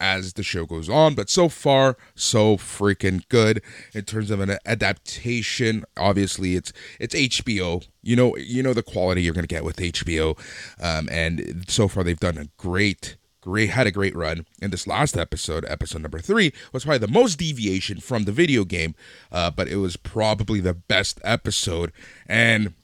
as 0.00 0.34
the 0.34 0.42
show 0.42 0.66
goes 0.66 0.88
on 0.88 1.14
but 1.14 1.30
so 1.30 1.48
far 1.48 1.96
so 2.14 2.56
freaking 2.56 3.26
good 3.28 3.62
in 3.92 4.02
terms 4.02 4.30
of 4.30 4.40
an 4.40 4.58
adaptation. 4.66 5.84
Obviously 5.96 6.56
it's 6.56 6.72
it's 6.98 7.14
hbo 7.14 7.86
you 8.02 8.16
know 8.16 8.36
you 8.36 8.62
know 8.62 8.74
the 8.74 8.82
quality 8.82 9.22
you're 9.22 9.34
to 9.34 9.46
get 9.46 9.64
with 9.64 9.76
hbo 9.76 10.38
um, 10.80 11.08
and 11.10 11.64
so 11.68 11.88
far 11.88 12.04
they've 12.04 12.20
done 12.20 12.38
a 12.38 12.46
great 12.56 13.16
great 13.40 13.70
had 13.70 13.86
a 13.86 13.90
great 13.90 14.16
run. 14.16 14.46
And 14.62 14.72
this 14.72 14.86
last 14.86 15.16
episode 15.16 15.64
episode 15.68 16.02
number 16.02 16.18
three 16.18 16.52
was 16.72 16.84
probably 16.84 16.98
the 16.98 17.08
most 17.08 17.38
deviation 17.38 18.00
from 18.00 18.24
the 18.24 18.32
video 18.32 18.64
game 18.64 18.94
uh, 19.30 19.50
but 19.50 19.68
it 19.68 19.76
was 19.76 19.96
probably 19.96 20.60
the 20.60 20.74
best 20.74 21.20
episode. 21.24 21.92
And 22.26 22.74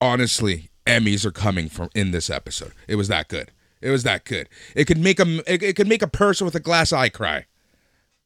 honestly 0.00 0.70
emmys 0.86 1.24
are 1.24 1.32
coming 1.32 1.68
from 1.68 1.90
in 1.94 2.10
this 2.10 2.30
episode. 2.30 2.72
It 2.86 2.96
was 2.96 3.08
that 3.08 3.28
good 3.28 3.50
it 3.80 3.90
was 3.90 4.02
that 4.02 4.24
good 4.24 4.48
it 4.74 4.86
could 4.86 4.98
make 4.98 5.18
a 5.20 5.38
it, 5.52 5.62
it 5.62 5.76
could 5.76 5.88
make 5.88 6.02
a 6.02 6.06
person 6.08 6.44
with 6.44 6.54
a 6.54 6.60
glass 6.60 6.92
eye 6.92 7.08
cry 7.08 7.44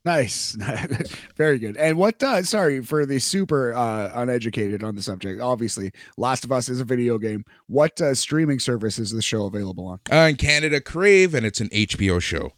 Nice, 0.02 0.56
very 1.36 1.58
good. 1.58 1.76
And 1.76 1.98
what? 1.98 2.22
Uh, 2.22 2.42
sorry 2.42 2.80
for 2.82 3.04
the 3.04 3.18
super 3.18 3.74
uh, 3.74 4.10
uneducated 4.14 4.82
on 4.82 4.94
the 4.96 5.02
subject. 5.02 5.42
Obviously, 5.42 5.92
Last 6.16 6.42
of 6.42 6.50
Us 6.52 6.70
is 6.70 6.80
a 6.80 6.86
video 6.86 7.18
game. 7.18 7.44
What 7.66 8.00
uh, 8.00 8.14
streaming 8.14 8.60
service 8.60 8.98
is 8.98 9.10
the 9.10 9.20
show 9.20 9.44
available 9.44 9.86
on? 9.86 10.00
uh, 10.10 10.26
in 10.30 10.36
canada 10.36 10.80
crave 10.80 11.34
and 11.34 11.44
it's 11.44 11.60
an 11.60 11.68
hbo 11.68 12.18
show 12.22 12.54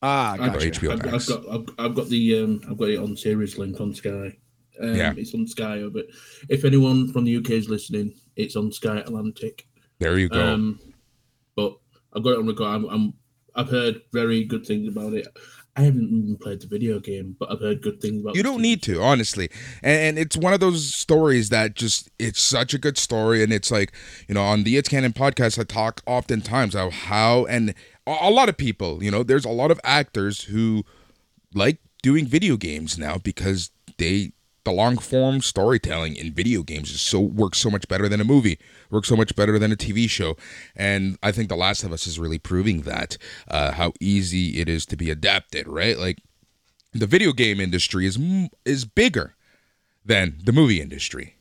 Ah, 0.00 0.32
I've, 0.40 0.54
gotcha. 0.54 0.70
HBO 0.70 0.92
I've, 0.92 1.14
I've 1.14 1.26
got 1.26 1.48
I've, 1.52 1.66
I've 1.90 1.94
got 1.94 2.08
the 2.08 2.38
um 2.42 2.62
I've 2.70 2.78
got 2.78 2.88
it 2.88 2.98
on 2.98 3.18
series 3.18 3.58
link 3.58 3.78
on 3.78 3.94
Sky. 3.94 4.34
Um, 4.80 4.94
Yeah. 4.96 5.12
it's 5.14 5.34
on 5.34 5.46
Sky, 5.46 5.82
but 5.92 6.06
if 6.48 6.64
anyone 6.64 7.12
from 7.12 7.24
the 7.26 7.36
UK 7.36 7.50
is 7.50 7.68
listening, 7.68 8.14
it's 8.34 8.56
on 8.56 8.72
Sky 8.72 8.96
Atlantic. 8.96 9.66
there 9.98 10.18
you 10.18 10.30
go 10.30 10.40
Um, 10.42 10.80
but 11.54 11.76
I've 12.14 12.22
got 12.22 12.30
it 12.30 12.38
on 12.38 12.46
record. 12.46 12.66
I'm, 12.66 12.84
I'm 12.86 13.14
I've 13.54 13.68
heard 13.68 14.00
very 14.12 14.44
good 14.44 14.66
things 14.66 14.88
about 14.88 15.12
it. 15.12 15.28
I 15.74 15.82
haven't 15.82 16.08
even 16.08 16.36
played 16.36 16.60
the 16.60 16.66
video 16.66 17.00
game, 17.00 17.34
but 17.38 17.50
I've 17.50 17.60
heard 17.60 17.80
good 17.80 18.00
things 18.00 18.20
about. 18.22 18.36
you 18.36 18.42
don't 18.42 18.60
need 18.60 18.82
to 18.82 19.00
honestly 19.00 19.48
and, 19.82 20.00
and 20.00 20.18
it's 20.18 20.36
one 20.36 20.52
of 20.52 20.60
those 20.60 20.94
stories 20.94 21.48
that 21.48 21.74
just 21.74 22.10
it's 22.18 22.42
such 22.42 22.74
a 22.74 22.78
good 22.78 22.98
story 22.98 23.42
and 23.42 23.52
it's 23.52 23.70
like 23.70 23.92
you 24.28 24.34
know 24.34 24.42
on 24.42 24.64
the 24.64 24.76
it's 24.76 24.88
canon 24.88 25.14
podcast 25.14 25.58
i 25.58 25.64
talk 25.64 26.02
oftentimes 26.06 26.74
of 26.76 26.92
how 26.92 27.46
and 27.46 27.74
a 28.06 28.30
lot 28.30 28.50
of 28.50 28.56
people 28.58 29.02
you 29.02 29.10
know 29.10 29.22
there's 29.22 29.46
a 29.46 29.50
lot 29.50 29.70
of 29.70 29.80
actors 29.82 30.44
who 30.44 30.84
like 31.54 31.78
doing 32.02 32.26
video 32.26 32.56
games 32.58 32.98
now 32.98 33.16
because 33.16 33.70
they 33.96 34.32
the 34.64 34.72
long 34.72 34.96
form 34.96 35.40
storytelling 35.40 36.14
in 36.14 36.32
video 36.32 36.62
games 36.62 36.90
is 36.90 37.00
so 37.00 37.18
works 37.20 37.58
so 37.58 37.70
much 37.70 37.88
better 37.88 38.08
than 38.08 38.20
a 38.20 38.24
movie 38.24 38.58
works 38.90 39.08
so 39.08 39.16
much 39.16 39.34
better 39.34 39.58
than 39.58 39.72
a 39.72 39.76
tv 39.76 40.08
show 40.08 40.36
and 40.76 41.18
i 41.22 41.32
think 41.32 41.48
the 41.48 41.56
last 41.56 41.82
of 41.82 41.92
us 41.92 42.06
is 42.06 42.18
really 42.18 42.38
proving 42.38 42.82
that 42.82 43.18
uh, 43.48 43.72
how 43.72 43.92
easy 44.00 44.60
it 44.60 44.68
is 44.68 44.86
to 44.86 44.96
be 44.96 45.10
adapted 45.10 45.66
right 45.66 45.98
like 45.98 46.18
the 46.92 47.06
video 47.06 47.32
game 47.32 47.60
industry 47.60 48.06
is 48.06 48.18
is 48.64 48.84
bigger 48.84 49.34
than 50.04 50.38
the 50.44 50.52
movie 50.52 50.80
industry. 50.80 51.36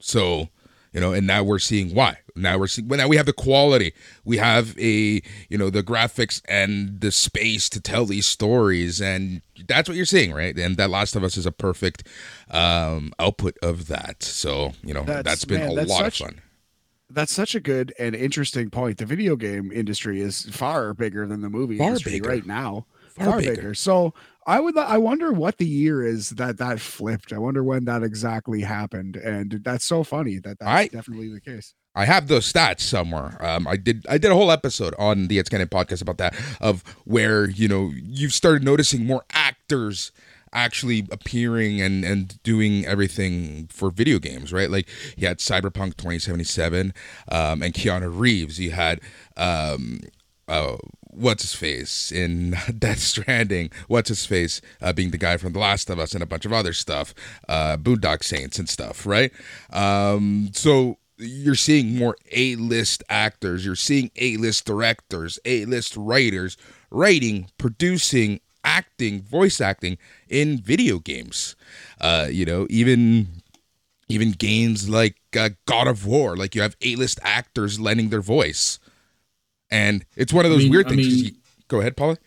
So, 0.00 0.48
you 0.92 1.00
know, 1.00 1.12
and 1.12 1.26
now 1.26 1.42
we're 1.42 1.58
seeing 1.58 1.94
why. 1.94 2.18
Now 2.36 2.58
we're 2.58 2.66
seeing 2.66 2.88
well, 2.88 2.98
now 2.98 3.06
we 3.06 3.16
have 3.16 3.26
the 3.26 3.32
quality. 3.32 3.92
We 4.24 4.38
have 4.38 4.76
a, 4.78 5.22
you 5.48 5.56
know, 5.56 5.70
the 5.70 5.82
graphics 5.84 6.42
and 6.48 7.00
the 7.00 7.12
space 7.12 7.68
to 7.70 7.80
tell 7.80 8.06
these 8.06 8.26
stories 8.26 9.00
and 9.00 9.40
that's 9.68 9.88
what 9.88 9.96
you're 9.96 10.04
seeing, 10.04 10.32
right? 10.32 10.58
And 10.58 10.76
that 10.76 10.90
Last 10.90 11.14
of 11.14 11.22
Us 11.22 11.36
is 11.36 11.46
a 11.46 11.52
perfect 11.52 12.06
um 12.50 13.12
output 13.20 13.56
of 13.62 13.86
that. 13.86 14.22
So, 14.24 14.72
you 14.82 14.92
know, 14.94 15.04
That's- 15.04 15.24
that's 15.24 15.44
been 15.44 15.60
man, 15.60 15.70
a 15.70 15.74
that's 15.76 15.90
lot 15.90 15.98
such- 16.04 16.20
of 16.22 16.26
fun. 16.28 16.40
That's 17.10 17.32
such 17.32 17.54
a 17.54 17.60
good 17.60 17.94
and 18.00 18.16
interesting 18.16 18.70
point. 18.70 18.98
The 18.98 19.06
video 19.06 19.36
game 19.36 19.70
industry 19.70 20.20
is 20.20 20.42
far 20.50 20.94
bigger 20.94 21.26
than 21.28 21.42
the 21.42 21.50
movie 21.50 21.78
Far 21.78 21.88
industry 21.88 22.12
bigger. 22.12 22.28
right 22.30 22.46
now. 22.46 22.86
Far 23.10 23.26
Far, 23.26 23.38
bigger. 23.40 23.54
bigger. 23.54 23.74
So 23.74 24.14
I 24.46 24.58
would. 24.58 24.76
I 24.76 24.98
wonder 24.98 25.30
what 25.32 25.58
the 25.58 25.66
year 25.66 26.04
is 26.04 26.30
that 26.30 26.56
that 26.58 26.80
flipped. 26.80 27.32
I 27.32 27.38
wonder 27.38 27.62
when 27.62 27.84
that 27.84 28.02
exactly 28.02 28.62
happened. 28.62 29.14
And 29.16 29.60
that's 29.62 29.84
so 29.84 30.02
funny 30.02 30.38
that 30.38 30.58
that's 30.58 30.68
I- 30.68 30.88
definitely 30.88 31.28
the 31.32 31.40
case. 31.40 31.74
I 31.94 32.04
have 32.04 32.28
those 32.28 32.50
stats 32.50 32.80
somewhere. 32.80 33.36
Um, 33.44 33.66
I 33.68 33.76
did 33.76 34.06
I 34.08 34.18
did 34.18 34.30
a 34.30 34.34
whole 34.34 34.50
episode 34.50 34.94
on 34.98 35.28
the 35.28 35.38
It's 35.38 35.48
Canon 35.48 35.68
podcast 35.68 36.02
about 36.02 36.18
that 36.18 36.34
of 36.60 36.82
where 37.04 37.48
you 37.48 37.68
know 37.68 37.92
you've 37.94 38.32
started 38.32 38.64
noticing 38.64 39.06
more 39.06 39.24
actors 39.32 40.12
actually 40.52 41.06
appearing 41.10 41.80
and 41.80 42.04
and 42.04 42.42
doing 42.42 42.84
everything 42.86 43.68
for 43.68 43.90
video 43.90 44.18
games, 44.18 44.52
right? 44.52 44.70
Like 44.70 44.88
you 45.16 45.26
had 45.26 45.38
Cyberpunk 45.38 45.96
2077 45.96 46.94
um, 47.30 47.62
and 47.62 47.74
Keanu 47.74 48.10
Reeves. 48.16 48.58
You 48.58 48.72
had 48.72 49.00
um, 49.36 50.00
uh, 50.48 50.76
what's 51.10 51.42
his 51.42 51.54
face 51.54 52.10
in 52.10 52.56
Death 52.78 52.98
Stranding? 52.98 53.70
What's 53.88 54.08
his 54.08 54.26
face 54.26 54.60
uh, 54.80 54.92
being 54.92 55.10
the 55.10 55.18
guy 55.18 55.36
from 55.36 55.52
The 55.52 55.58
Last 55.58 55.90
of 55.90 55.98
Us 55.98 56.14
and 56.14 56.22
a 56.22 56.26
bunch 56.26 56.44
of 56.44 56.52
other 56.52 56.72
stuff, 56.72 57.14
uh, 57.48 57.76
Boondock 57.76 58.24
Saints 58.24 58.58
and 58.58 58.68
stuff, 58.68 59.06
right? 59.06 59.32
Um, 59.72 60.50
so 60.52 60.98
you're 61.16 61.54
seeing 61.54 61.96
more 61.96 62.16
A-list 62.32 63.02
actors, 63.08 63.64
you're 63.64 63.76
seeing 63.76 64.10
A-list 64.16 64.64
directors, 64.64 65.38
A-list 65.44 65.96
writers 65.96 66.56
writing, 66.90 67.48
producing, 67.58 68.40
acting, 68.64 69.22
voice 69.22 69.60
acting 69.60 69.98
in 70.28 70.58
video 70.58 70.98
games. 70.98 71.54
Uh, 72.00 72.28
you 72.30 72.44
know, 72.44 72.66
even 72.70 73.28
even 74.08 74.32
games 74.32 74.88
like 74.88 75.16
uh, 75.36 75.50
God 75.66 75.86
of 75.86 76.04
War, 76.06 76.36
like 76.36 76.54
you 76.54 76.62
have 76.62 76.76
A-list 76.82 77.18
actors 77.22 77.80
lending 77.80 78.10
their 78.10 78.20
voice, 78.20 78.78
and 79.70 80.04
it's 80.16 80.32
one 80.32 80.44
of 80.44 80.50
those 80.50 80.64
mean- 80.64 80.72
weird 80.72 80.88
I 80.88 80.94
mean- 80.96 81.24
you, 81.24 81.30
go 81.68 81.80
ahead, 81.80 81.96
Paula. 81.96 82.18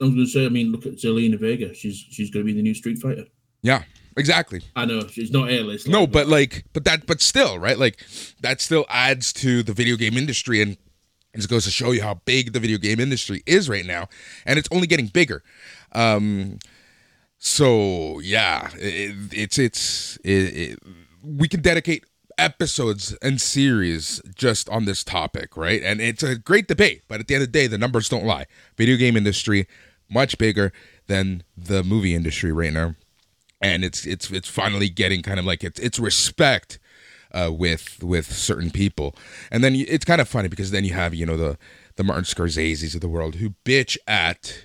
I 0.00 0.04
was 0.06 0.14
going 0.14 0.26
to 0.26 0.30
say, 0.32 0.46
I 0.46 0.48
mean, 0.48 0.72
look 0.72 0.84
at 0.84 0.94
Zelina 0.94 1.38
Vega. 1.38 1.72
She's 1.74 1.96
she's 2.10 2.28
going 2.30 2.44
to 2.44 2.52
be 2.52 2.56
the 2.56 2.62
new 2.62 2.74
Street 2.74 2.98
Fighter. 2.98 3.26
Yeah, 3.62 3.84
exactly. 4.16 4.62
I 4.76 4.84
know 4.84 5.06
she's 5.06 5.30
not 5.30 5.50
A 5.50 5.62
list. 5.62 5.88
No, 5.88 6.06
but 6.06 6.26
like, 6.26 6.64
but 6.72 6.84
that, 6.84 7.06
but 7.06 7.20
still, 7.20 7.58
right? 7.58 7.78
Like, 7.78 8.04
that 8.40 8.60
still 8.60 8.84
adds 8.88 9.32
to 9.34 9.62
the 9.62 9.72
video 9.72 9.96
game 9.96 10.16
industry, 10.16 10.62
and 10.62 10.72
it 10.72 11.36
just 11.36 11.48
goes 11.48 11.64
to 11.64 11.70
show 11.70 11.92
you 11.92 12.02
how 12.02 12.14
big 12.24 12.52
the 12.52 12.60
video 12.60 12.78
game 12.78 13.00
industry 13.00 13.42
is 13.46 13.68
right 13.68 13.86
now, 13.86 14.08
and 14.44 14.58
it's 14.58 14.68
only 14.70 14.86
getting 14.86 15.06
bigger. 15.06 15.42
Um, 15.92 16.58
so 17.38 18.20
yeah, 18.20 18.70
it, 18.74 19.32
it's 19.32 19.58
it's 19.58 20.16
it, 20.18 20.30
it, 20.30 20.78
we 21.22 21.48
can 21.48 21.60
dedicate 21.60 22.04
episodes 22.38 23.16
and 23.22 23.40
series 23.40 24.20
just 24.34 24.68
on 24.68 24.84
this 24.84 25.04
topic, 25.04 25.56
right? 25.56 25.82
And 25.82 26.00
it's 26.00 26.22
a 26.22 26.36
great 26.36 26.68
debate, 26.68 27.02
but 27.08 27.20
at 27.20 27.28
the 27.28 27.34
end 27.34 27.42
of 27.42 27.52
the 27.52 27.58
day, 27.58 27.66
the 27.66 27.78
numbers 27.78 28.08
don't 28.08 28.24
lie. 28.24 28.46
Video 28.76 28.96
game 28.96 29.16
industry 29.16 29.66
much 30.08 30.38
bigger 30.38 30.72
than 31.06 31.42
the 31.56 31.82
movie 31.82 32.14
industry 32.14 32.52
right 32.52 32.72
now 32.72 32.94
and 33.62 33.84
it's 33.84 34.04
it's 34.06 34.30
it's 34.30 34.48
finally 34.48 34.88
getting 34.90 35.22
kind 35.22 35.38
of 35.38 35.44
like 35.46 35.64
it's 35.64 35.78
it's 35.80 35.98
respect 35.98 36.78
uh, 37.32 37.50
with 37.52 38.02
with 38.02 38.30
certain 38.30 38.70
people, 38.70 39.14
and 39.50 39.62
then 39.64 39.74
you, 39.74 39.86
it's 39.88 40.04
kind 40.04 40.20
of 40.20 40.28
funny 40.28 40.48
because 40.48 40.70
then 40.72 40.84
you 40.84 40.92
have 40.92 41.14
you 41.14 41.24
know 41.24 41.36
the 41.36 41.56
the 41.96 42.04
Martin 42.04 42.24
Scorsese's 42.24 42.94
of 42.94 43.00
the 43.00 43.08
world 43.08 43.36
who 43.36 43.54
bitch 43.64 43.96
at 44.06 44.64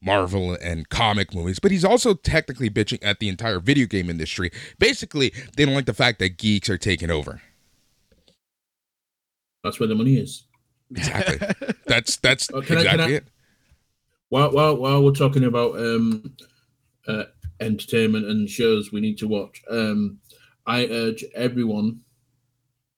Marvel 0.00 0.56
and 0.62 0.88
comic 0.88 1.34
movies, 1.34 1.58
but 1.58 1.70
he's 1.72 1.84
also 1.84 2.14
technically 2.14 2.70
bitching 2.70 2.98
at 3.02 3.18
the 3.18 3.28
entire 3.28 3.58
video 3.58 3.86
game 3.86 4.08
industry. 4.10 4.50
Basically, 4.78 5.32
they 5.56 5.64
don't 5.64 5.74
like 5.74 5.86
the 5.86 5.94
fact 5.94 6.18
that 6.20 6.36
geeks 6.36 6.68
are 6.70 6.78
taking 6.78 7.10
over. 7.10 7.40
that's 9.64 9.80
where 9.80 9.88
the 9.88 9.94
money 9.94 10.16
is. 10.16 10.44
Exactly. 10.90 11.46
That's 11.86 12.16
that's 12.16 12.48
I- 12.52 12.60
can 12.62 12.78
exactly 12.78 13.14
I- 13.14 13.16
it. 13.18 13.28
While 14.30 14.52
while 14.52 14.76
while 14.76 15.02
we're 15.02 15.12
talking 15.12 15.44
about 15.44 15.76
um, 15.78 16.34
uh, 17.06 17.24
entertainment 17.60 18.26
and 18.26 18.48
shows 18.48 18.92
we 18.92 19.00
need 19.00 19.18
to 19.18 19.28
watch, 19.28 19.62
um, 19.70 20.18
I 20.66 20.86
urge 20.86 21.24
everyone 21.34 22.00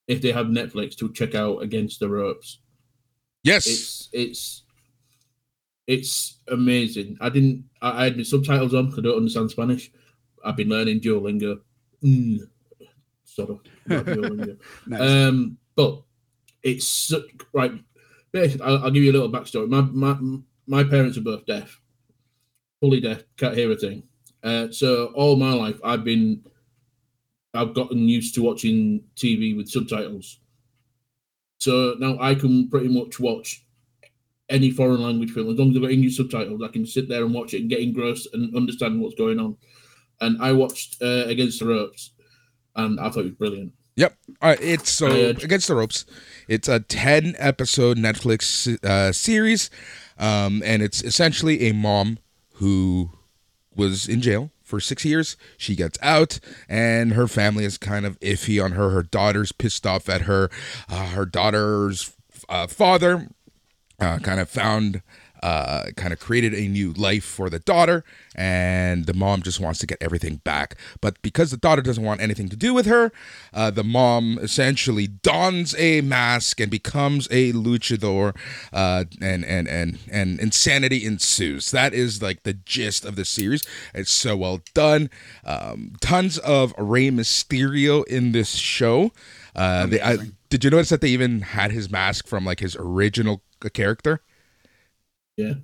if 0.08 0.20
they 0.20 0.32
have 0.32 0.46
Netflix 0.46 0.96
to 0.96 1.12
check 1.12 1.34
out 1.34 1.62
Against 1.62 2.00
the 2.00 2.08
Ropes. 2.08 2.58
Yes. 3.42 3.66
It's 3.66 4.08
it's 4.12 4.62
it's 5.86 6.40
amazing. 6.48 7.16
I 7.20 7.30
didn't. 7.30 7.64
I, 7.82 8.02
I 8.02 8.04
had 8.04 8.16
my 8.16 8.22
subtitles 8.22 8.74
on. 8.74 8.92
I 8.96 9.00
don't 9.00 9.16
understand 9.16 9.50
Spanish. 9.50 9.90
I've 10.44 10.56
been 10.56 10.68
learning 10.68 11.00
Duolingo. 11.00 11.60
Mm, 12.02 12.40
sort 13.24 13.50
of. 13.50 13.60
Duolingo. 13.88 14.56
Nice. 14.86 15.00
Um, 15.00 15.58
but 15.74 16.02
it's 16.62 16.86
so, 16.86 17.22
right. 17.52 17.72
Basically, 18.32 18.64
I'll, 18.64 18.84
I'll 18.84 18.90
give 18.90 19.02
you 19.02 19.10
a 19.10 19.18
little 19.18 19.32
backstory. 19.32 19.68
My 19.68 19.80
my 19.80 20.16
my 20.66 20.88
parents 20.88 21.18
are 21.18 21.22
both 21.22 21.46
deaf, 21.46 21.80
fully 22.80 23.00
deaf, 23.00 23.24
can't 23.36 23.56
hear 23.56 23.72
a 23.72 23.76
thing. 23.76 24.04
Uh, 24.42 24.70
so 24.70 25.06
all 25.14 25.36
my 25.36 25.52
life, 25.52 25.78
I've 25.84 26.04
been, 26.04 26.42
I've 27.54 27.74
gotten 27.74 28.08
used 28.08 28.34
to 28.36 28.42
watching 28.42 29.02
TV 29.16 29.56
with 29.56 29.68
subtitles. 29.68 30.40
So 31.58 31.94
now 31.98 32.16
I 32.20 32.34
can 32.34 32.68
pretty 32.70 32.88
much 32.88 33.20
watch 33.20 33.64
any 34.48 34.70
foreign 34.70 35.02
language 35.02 35.30
film 35.30 35.50
as 35.50 35.58
long 35.58 35.70
as 35.70 35.76
I've 35.76 35.82
got 35.82 35.90
English 35.90 36.16
subtitles. 36.16 36.62
I 36.62 36.68
can 36.68 36.86
sit 36.86 37.08
there 37.08 37.24
and 37.24 37.34
watch 37.34 37.54
it 37.54 37.60
and 37.60 37.70
get 37.70 37.80
engrossed 37.80 38.28
and 38.32 38.56
understand 38.56 39.00
what's 39.00 39.14
going 39.14 39.38
on. 39.38 39.56
And 40.20 40.40
I 40.42 40.52
watched 40.52 41.00
uh, 41.02 41.24
Against 41.26 41.60
the 41.60 41.66
Ropes, 41.66 42.12
and 42.76 42.98
I 43.00 43.10
thought 43.10 43.20
it 43.20 43.24
was 43.24 43.32
brilliant. 43.34 43.72
Yep, 43.96 44.16
uh, 44.40 44.56
it's 44.60 44.90
so 44.90 45.08
Uh, 45.08 45.30
against 45.42 45.68
the 45.68 45.74
ropes. 45.74 46.06
It's 46.48 46.68
a 46.68 46.80
ten 46.80 47.34
episode 47.38 47.98
Netflix 47.98 48.82
uh, 48.84 49.12
series, 49.12 49.68
um, 50.18 50.62
and 50.64 50.82
it's 50.82 51.02
essentially 51.02 51.68
a 51.68 51.72
mom 51.74 52.18
who 52.54 53.10
was 53.74 54.08
in 54.08 54.20
jail 54.20 54.50
for 54.62 54.80
six 54.80 55.04
years. 55.04 55.36
She 55.56 55.74
gets 55.74 55.98
out, 56.02 56.38
and 56.68 57.12
her 57.12 57.26
family 57.26 57.64
is 57.64 57.78
kind 57.78 58.06
of 58.06 58.18
iffy 58.20 58.62
on 58.62 58.72
her. 58.72 58.90
Her 58.90 59.02
daughter's 59.02 59.52
pissed 59.52 59.86
off 59.86 60.08
at 60.08 60.22
her. 60.22 60.50
Uh, 60.88 61.08
her 61.08 61.26
daughter's 61.26 62.12
uh, 62.48 62.66
father 62.66 63.28
uh, 63.98 64.18
kind 64.18 64.40
of 64.40 64.48
found. 64.48 65.02
Uh, 65.42 65.90
kind 65.96 66.12
of 66.12 66.20
created 66.20 66.52
a 66.54 66.68
new 66.68 66.92
life 66.92 67.24
for 67.24 67.48
the 67.48 67.58
daughter, 67.60 68.04
and 68.34 69.06
the 69.06 69.14
mom 69.14 69.42
just 69.42 69.60
wants 69.60 69.78
to 69.78 69.86
get 69.86 69.98
everything 70.00 70.36
back. 70.36 70.76
But 71.00 71.20
because 71.22 71.50
the 71.50 71.56
daughter 71.56 71.82
doesn't 71.82 72.04
want 72.04 72.20
anything 72.20 72.48
to 72.50 72.56
do 72.56 72.74
with 72.74 72.86
her, 72.86 73.10
uh, 73.54 73.70
the 73.70 73.84
mom 73.84 74.38
essentially 74.40 75.06
dons 75.06 75.74
a 75.78 76.00
mask 76.02 76.60
and 76.60 76.70
becomes 76.70 77.26
a 77.30 77.52
luchador, 77.52 78.36
uh, 78.72 79.04
and 79.20 79.44
and 79.44 79.66
and 79.68 79.98
and 80.10 80.38
insanity 80.40 81.04
ensues. 81.04 81.70
That 81.70 81.94
is 81.94 82.22
like 82.22 82.42
the 82.42 82.54
gist 82.54 83.04
of 83.04 83.16
the 83.16 83.24
series. 83.24 83.64
It's 83.94 84.12
so 84.12 84.36
well 84.36 84.60
done. 84.74 85.10
Um, 85.44 85.94
tons 86.00 86.38
of 86.38 86.74
Rey 86.76 87.10
Mysterio 87.10 88.06
in 88.06 88.32
this 88.32 88.56
show. 88.56 89.12
Uh, 89.54 89.86
they, 89.86 90.00
I, 90.00 90.18
did 90.48 90.64
you 90.64 90.70
notice 90.70 90.90
that 90.90 91.00
they 91.00 91.08
even 91.08 91.40
had 91.40 91.70
his 91.70 91.90
mask 91.90 92.26
from 92.26 92.44
like 92.44 92.60
his 92.60 92.76
original 92.76 93.42
character? 93.72 94.20
Yeah. 95.40 95.54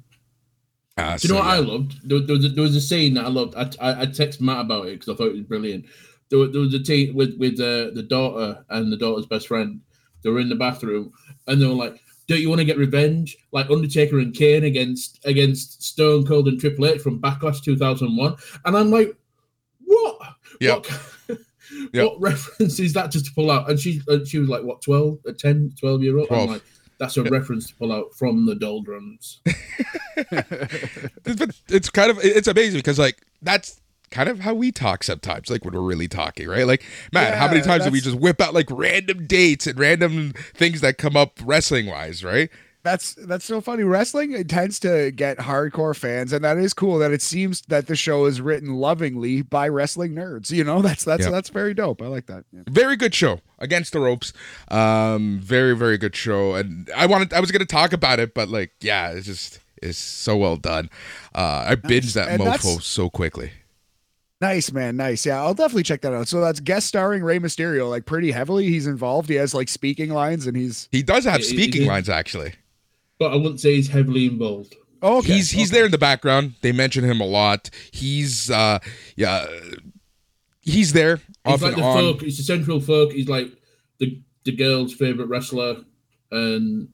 Uh, 0.98 1.16
Do 1.18 1.28
you 1.28 1.34
know 1.34 1.40
so, 1.40 1.46
what 1.46 1.54
I 1.54 1.58
loved? 1.58 2.08
There, 2.08 2.20
there, 2.20 2.36
was 2.36 2.44
a, 2.46 2.48
there 2.48 2.62
was 2.62 2.76
a 2.76 2.80
scene 2.80 3.14
that 3.14 3.26
I 3.26 3.28
loved. 3.28 3.54
I, 3.54 3.70
I, 3.80 4.02
I 4.02 4.06
text 4.06 4.40
Matt 4.40 4.62
about 4.62 4.86
it 4.86 4.98
because 4.98 5.12
I 5.12 5.16
thought 5.16 5.28
it 5.28 5.34
was 5.34 5.42
brilliant. 5.42 5.84
There, 6.30 6.46
there 6.46 6.62
was 6.62 6.74
a 6.74 6.84
scene 6.84 7.14
with 7.14 7.36
with 7.38 7.60
uh, 7.60 7.90
the 7.94 8.06
daughter 8.08 8.64
and 8.70 8.90
the 8.90 8.96
daughter's 8.96 9.26
best 9.26 9.48
friend. 9.48 9.80
They 10.22 10.30
were 10.30 10.40
in 10.40 10.48
the 10.48 10.56
bathroom 10.56 11.12
and 11.46 11.60
they 11.60 11.66
were 11.66 11.74
like, 11.74 12.00
"Don't 12.28 12.40
you 12.40 12.48
want 12.48 12.60
to 12.60 12.64
get 12.64 12.78
revenge, 12.78 13.36
like 13.52 13.68
Undertaker 13.70 14.18
and 14.18 14.34
Kane 14.34 14.64
against 14.64 15.24
against 15.26 15.82
Stone 15.82 16.26
Cold 16.26 16.48
and 16.48 16.58
Triple 16.58 16.86
H 16.86 17.02
from 17.02 17.20
Backlash 17.20 17.62
2001?" 17.62 18.34
And 18.64 18.76
I'm 18.76 18.90
like, 18.90 19.14
"What? 19.84 20.18
Yep. 20.60 20.86
What, 20.86 21.38
Yep. 21.92 22.04
what 22.06 22.20
reference 22.20 22.80
is 22.80 22.94
that 22.94 23.10
just 23.10 23.26
to 23.26 23.32
pull 23.34 23.50
out?" 23.50 23.68
And 23.68 23.78
she 23.78 24.00
uh, 24.08 24.24
she 24.24 24.38
was 24.38 24.48
like, 24.48 24.62
"What? 24.62 24.80
12, 24.80 25.18
uh, 25.28 25.32
10, 25.38 25.74
12 25.78 26.02
year 26.02 26.18
old?" 26.18 26.32
I'm 26.32 26.46
like, 26.48 26.62
"That's 26.98 27.16
a 27.16 27.22
reference 27.24 27.68
to 27.68 27.74
pull 27.74 27.92
out 27.92 28.14
from 28.14 28.46
the 28.46 28.54
doldrums." 28.54 29.40
but 30.30 31.50
it's 31.68 31.90
kind 31.90 32.10
of 32.10 32.18
it's 32.22 32.48
amazing 32.48 32.78
because 32.78 32.98
like 32.98 33.22
that's 33.42 33.80
kind 34.10 34.28
of 34.28 34.40
how 34.40 34.54
we 34.54 34.70
talk 34.70 35.02
sometimes 35.02 35.50
like 35.50 35.64
when 35.64 35.74
we're 35.74 35.80
really 35.80 36.08
talking 36.08 36.48
right? 36.48 36.66
Like 36.66 36.84
man 37.12 37.36
how 37.36 37.48
many 37.48 37.60
times 37.60 37.84
do 37.84 37.90
we 37.90 38.00
just 38.00 38.18
whip 38.18 38.40
out 38.40 38.54
like 38.54 38.68
random 38.70 39.26
dates 39.26 39.66
and 39.66 39.78
random 39.78 40.32
things 40.54 40.80
that 40.80 40.98
come 40.98 41.16
up 41.16 41.38
wrestling 41.44 41.86
wise 41.86 42.22
right 42.24 42.50
That's 42.86 43.14
that's 43.14 43.44
so 43.44 43.60
funny. 43.60 43.82
Wrestling 43.82 44.32
it 44.32 44.48
tends 44.48 44.78
to 44.80 45.10
get 45.10 45.38
hardcore 45.38 45.94
fans, 45.96 46.32
and 46.32 46.44
that 46.44 46.56
is 46.56 46.72
cool. 46.72 46.98
That 46.98 47.10
it 47.10 47.20
seems 47.20 47.62
that 47.62 47.88
the 47.88 47.96
show 47.96 48.26
is 48.26 48.40
written 48.40 48.74
lovingly 48.74 49.42
by 49.42 49.68
wrestling 49.68 50.12
nerds. 50.14 50.50
You 50.52 50.62
know, 50.64 50.80
that's 50.82 51.04
that's 51.04 51.24
Yeah. 51.24 51.30
that's 51.30 51.48
very 51.48 51.74
dope. 51.74 52.00
I 52.00 52.06
like 52.06 52.26
that. 52.26 52.44
Yeah. 52.52 52.62
very 52.68 52.96
good 52.96 53.14
show 53.14 53.40
against 53.58 53.92
the 53.92 54.00
ropes 54.00 54.32
um 54.68 55.40
very 55.42 55.74
very 55.74 55.96
good 55.96 56.14
show 56.14 56.54
and 56.54 56.90
i 56.94 57.06
wanted 57.06 57.32
i 57.32 57.40
was 57.40 57.50
gonna 57.50 57.64
talk 57.64 57.92
about 57.94 58.20
it 58.20 58.34
but 58.34 58.48
like 58.50 58.70
yeah 58.82 59.10
it's 59.12 59.24
just 59.24 59.60
it's 59.82 59.96
so 59.98 60.36
well 60.36 60.56
done 60.56 60.90
uh 61.34 61.64
i 61.68 61.74
binged 61.74 62.12
that 62.12 62.28
And 62.28 62.42
mofo 62.42 62.82
so 62.82 63.08
quickly 63.10 63.50
Nice 64.38 64.70
man, 64.70 64.96
nice. 64.98 65.24
Yeah, 65.24 65.42
I'll 65.42 65.54
definitely 65.54 65.82
check 65.84 66.02
that 66.02 66.12
out. 66.12 66.28
So 66.28 66.42
that's 66.42 66.60
guest 66.60 66.86
starring 66.86 67.22
Rey 67.22 67.38
Mysterio, 67.38 67.88
like 67.88 68.04
pretty 68.04 68.30
heavily. 68.32 68.66
He's 68.66 68.86
involved. 68.86 69.30
He 69.30 69.36
has 69.36 69.54
like 69.54 69.70
speaking 69.70 70.10
lines, 70.10 70.46
and 70.46 70.54
he's 70.54 70.90
he 70.92 71.02
does 71.02 71.24
have 71.24 71.36
It- 71.40 71.44
it- 71.44 71.46
speaking 71.46 71.86
lines 71.86 72.10
actually 72.10 72.52
But 73.18 73.32
I 73.32 73.36
wouldn't 73.36 73.60
say 73.60 73.74
he's 73.74 73.88
heavily 73.88 74.26
involved. 74.26 74.74
oh, 75.02 75.18
okay, 75.18 75.34
he's 75.34 75.50
he's 75.50 75.70
okay. 75.70 75.78
there 75.78 75.84
in 75.86 75.90
the 75.90 75.98
background 75.98 76.54
they 76.62 76.72
mention 76.72 77.04
him 77.04 77.20
a 77.20 77.26
lot 77.26 77.70
he's 77.92 78.50
uh 78.50 78.78
yeah 79.14 79.46
he's 80.60 80.92
there 80.92 81.20
He's 81.46 81.62
like 81.62 81.74
and 81.74 81.82
the 81.82 81.86
on 81.86 81.98
folk. 81.98 82.22
He's 82.22 82.36
the 82.38 82.42
central 82.42 82.80
folk. 82.80 83.12
He's 83.12 83.28
like 83.28 83.52
the 83.98 84.20
the 84.44 84.52
girl's 84.52 84.94
favorite 84.94 85.28
wrestler, 85.28 85.76
and 86.30 86.88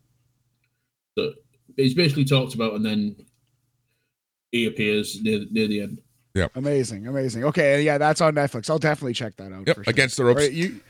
so 1.17 1.33
he's 1.77 1.95
basically 1.95 2.25
talked 2.25 2.55
about, 2.55 2.75
and 2.75 2.85
then 2.85 3.17
he 4.51 4.67
appears 4.67 5.21
near 5.23 5.41
near 5.51 5.69
the 5.69 5.83
end. 5.83 6.03
Yeah, 6.35 6.49
amazing, 6.55 7.07
amazing. 7.07 7.45
Okay, 7.45 7.83
yeah, 7.83 7.99
that's 7.99 8.21
on 8.21 8.35
Netflix. 8.35 8.69
I'll 8.69 8.79
definitely 8.79 9.15
check 9.15 9.37
that 9.37 9.53
out. 9.53 9.67
Yep, 9.67 9.77
for 9.77 9.85
sure. 9.85 9.91
against 9.91 10.17
the 10.17 10.25
ropes. 10.25 10.41
All 10.41 10.47
right, 10.47 10.53
you. 10.53 10.81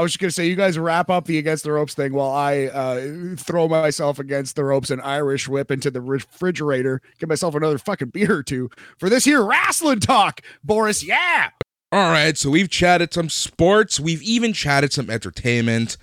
I 0.00 0.02
was 0.02 0.12
just 0.12 0.20
gonna 0.20 0.30
say, 0.30 0.46
you 0.46 0.56
guys 0.56 0.78
wrap 0.78 1.10
up 1.10 1.26
the 1.26 1.36
against 1.36 1.62
the 1.62 1.72
ropes 1.72 1.92
thing 1.92 2.14
while 2.14 2.30
I 2.30 2.68
uh, 2.68 3.36
throw 3.36 3.68
myself 3.68 4.18
against 4.18 4.56
the 4.56 4.64
ropes 4.64 4.88
and 4.88 4.98
Irish 5.02 5.46
whip 5.46 5.70
into 5.70 5.90
the 5.90 6.00
refrigerator, 6.00 7.02
get 7.18 7.28
myself 7.28 7.54
another 7.54 7.76
fucking 7.76 8.08
beer 8.08 8.36
or 8.36 8.42
two 8.42 8.70
for 8.96 9.10
this 9.10 9.26
here 9.26 9.44
wrestling 9.44 10.00
talk, 10.00 10.40
Boris. 10.64 11.04
Yeah. 11.04 11.50
All 11.92 12.10
right, 12.10 12.38
so 12.38 12.48
we've 12.48 12.70
chatted 12.70 13.12
some 13.12 13.28
sports. 13.28 14.00
We've 14.00 14.22
even 14.22 14.54
chatted 14.54 14.94
some 14.94 15.10
entertainment. 15.10 15.98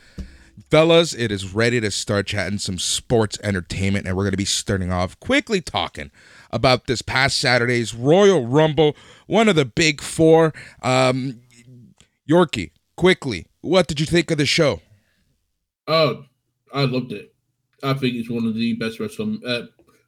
Fellas, 0.70 1.16
it 1.16 1.32
is 1.32 1.56
ready 1.56 1.82
to 1.82 1.90
start 1.90 2.28
chatting 2.28 2.60
some 2.60 2.78
sports 2.78 3.40
entertainment, 3.42 4.06
and 4.06 4.16
we're 4.16 4.26
going 4.26 4.32
to 4.32 4.38
be 4.38 4.46
starting 4.46 4.92
off 4.92 5.20
quickly 5.20 5.60
talking 5.60 6.12
about 6.52 6.86
this 6.86 7.02
past 7.02 7.40
Saturday's 7.40 7.96
Royal 7.96 8.46
Rumble, 8.46 8.96
one 9.26 9.50
of 9.50 9.56
the 9.56 9.66
big 9.66 10.02
four. 10.02 10.54
Um, 10.84 11.42
Yorkie, 12.30 12.74
quickly, 12.96 13.48
what 13.68 13.88
did 13.88 14.00
you 14.00 14.06
think 14.06 14.32
of 14.32 14.38
the 14.38 14.46
show? 14.46 14.82
Oh, 15.88 16.26
I 16.74 16.84
loved 16.86 17.12
it. 17.12 17.34
I 17.84 17.94
think 17.94 18.16
it's 18.16 18.30
one 18.30 18.46
of 18.46 18.56
the 18.56 18.74
best 18.74 19.00
wrestling 19.00 19.40
uh, 19.46 19.64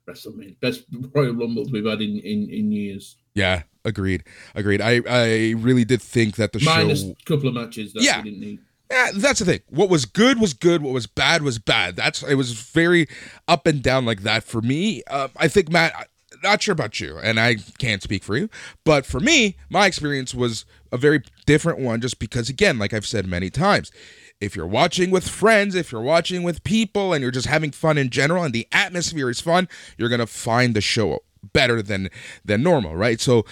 wrestling 0.06 0.56
best 0.62 0.84
Royal 1.16 1.34
Rumbles 1.34 1.72
we've 1.72 1.86
had 1.86 2.02
in 2.02 2.18
in, 2.20 2.50
in 2.50 2.72
years. 2.72 3.18
Yeah, 3.36 3.64
agreed, 3.86 4.24
agreed. 4.56 4.82
I 4.82 5.02
I 5.08 5.52
really 5.58 5.86
did 5.86 6.02
think 6.02 6.36
that 6.38 6.52
the 6.52 6.60
show 6.60 6.70
Minus 6.76 7.02
show 7.02 7.12
a 7.12 7.26
couple 7.26 7.48
of 7.48 7.54
matches 7.54 7.94
that 7.94 8.04
Yeah. 8.04 8.18
we 8.22 8.32
didn't 8.32 8.40
need. 8.42 8.60
Yeah, 8.92 9.12
that's 9.14 9.38
the 9.38 9.46
thing. 9.46 9.60
What 9.70 9.88
was 9.90 10.06
good 10.06 10.40
was 10.40 10.56
good. 10.56 10.82
What 10.82 10.94
was 10.94 11.06
bad 11.06 11.44
was 11.44 11.60
bad. 11.60 11.96
That's 11.96 12.24
it 12.24 12.34
was 12.36 12.54
very 12.54 13.08
up 13.48 13.68
and 13.68 13.84
down 13.84 14.04
like 14.06 14.22
that 14.24 14.44
for 14.44 14.62
me. 14.64 15.04
Uh, 15.08 15.28
I 15.38 15.48
think 15.48 15.72
Matt. 15.72 16.10
Not 16.42 16.62
sure 16.62 16.74
about 16.74 17.00
you, 17.02 17.18
and 17.18 17.38
I 17.40 17.56
can't 17.80 18.02
speak 18.02 18.24
for 18.24 18.38
you, 18.38 18.50
but 18.86 19.06
for 19.06 19.20
me, 19.20 19.58
my 19.70 19.88
experience 19.88 20.34
was 20.34 20.64
a 20.92 20.98
very 20.98 21.22
different 21.46 21.80
one. 21.80 22.02
Just 22.02 22.20
because, 22.20 22.50
again, 22.50 22.80
like 22.80 22.94
I've 22.94 23.06
said 23.06 23.28
many 23.28 23.50
times, 23.50 23.92
if 24.40 24.56
you're 24.56 24.68
watching 24.68 25.12
with 25.12 25.28
friends, 25.28 25.76
if 25.76 25.92
you're 25.92 26.02
watching 26.02 26.44
with 26.44 26.64
people, 26.64 27.14
and 27.14 27.22
you're 27.22 27.32
just 27.32 27.48
having 27.48 27.72
fun 27.72 27.98
in 27.98 28.10
general, 28.10 28.44
and 28.44 28.54
the 28.54 28.68
atmosphere 28.72 29.30
is 29.30 29.42
fun, 29.42 29.68
you're 29.98 30.10
gonna 30.10 30.28
find 30.28 30.76
the 30.76 30.82
show 30.82 31.20
better 31.54 31.82
than 31.82 32.10
than 32.44 32.64
normal, 32.64 32.96
right? 32.96 33.20
So 33.20 33.46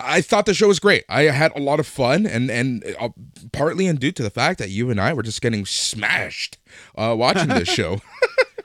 I, 0.00 0.20
thought 0.20 0.46
the 0.46 0.54
show 0.54 0.68
was 0.68 0.78
great. 0.78 1.04
I 1.08 1.22
had 1.24 1.52
a 1.56 1.60
lot 1.60 1.80
of 1.80 1.86
fun, 1.86 2.26
and 2.26 2.50
and 2.50 2.84
uh, 2.98 3.10
partly 3.52 3.86
in 3.86 3.96
due 3.96 4.12
to 4.12 4.22
the 4.22 4.30
fact 4.30 4.58
that 4.58 4.70
you 4.70 4.90
and 4.90 5.00
I 5.00 5.12
were 5.12 5.22
just 5.22 5.42
getting 5.42 5.66
smashed 5.66 6.58
uh, 6.96 7.14
watching 7.16 7.48
this 7.48 7.68
show. 7.68 8.00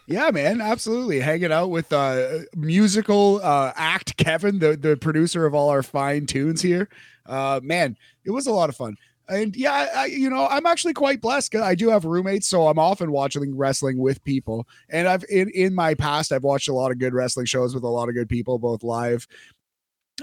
Yeah, 0.10 0.32
man, 0.32 0.60
absolutely. 0.60 1.20
Hanging 1.20 1.52
out 1.52 1.70
with 1.70 1.94
uh 1.94 2.40
musical 2.56 3.42
uh 3.44 3.74
act 3.76 4.18
Kevin, 4.18 4.58
the 4.58 4.76
the 4.76 4.98
producer 4.98 5.46
of 5.46 5.54
all 5.54 5.70
our 5.70 5.84
fine 5.84 6.26
tunes 6.26 6.64
here. 6.64 6.90
Uh 7.30 7.60
man, 7.64 7.96
it 8.26 8.32
was 8.32 8.48
a 8.48 8.52
lot 8.52 8.70
of 8.70 8.76
fun. 8.76 8.98
And 9.30 9.56
yeah, 9.56 9.88
I, 9.96 10.06
you 10.08 10.28
know, 10.28 10.48
I'm 10.48 10.66
actually 10.66 10.94
quite 10.94 11.22
blessed. 11.22 11.56
I 11.56 11.76
do 11.76 11.90
have 11.90 12.04
roommates, 12.04 12.48
so 12.48 12.68
I'm 12.68 12.80
often 12.80 13.12
watching 13.12 13.56
wrestling 13.56 14.00
with 14.00 14.24
people. 14.24 14.68
And 14.90 15.08
I've 15.08 15.24
in 15.30 15.50
in 15.52 15.76
my 15.76 15.94
past, 15.94 16.32
I've 16.32 16.44
watched 16.44 16.68
a 16.68 16.74
lot 16.74 16.92
of 16.92 16.98
good 16.98 17.14
wrestling 17.14 17.46
shows 17.46 17.76
with 17.76 17.84
a 17.84 17.88
lot 17.88 18.10
of 18.10 18.16
good 18.16 18.28
people, 18.28 18.58
both 18.58 18.84
live 18.84 19.28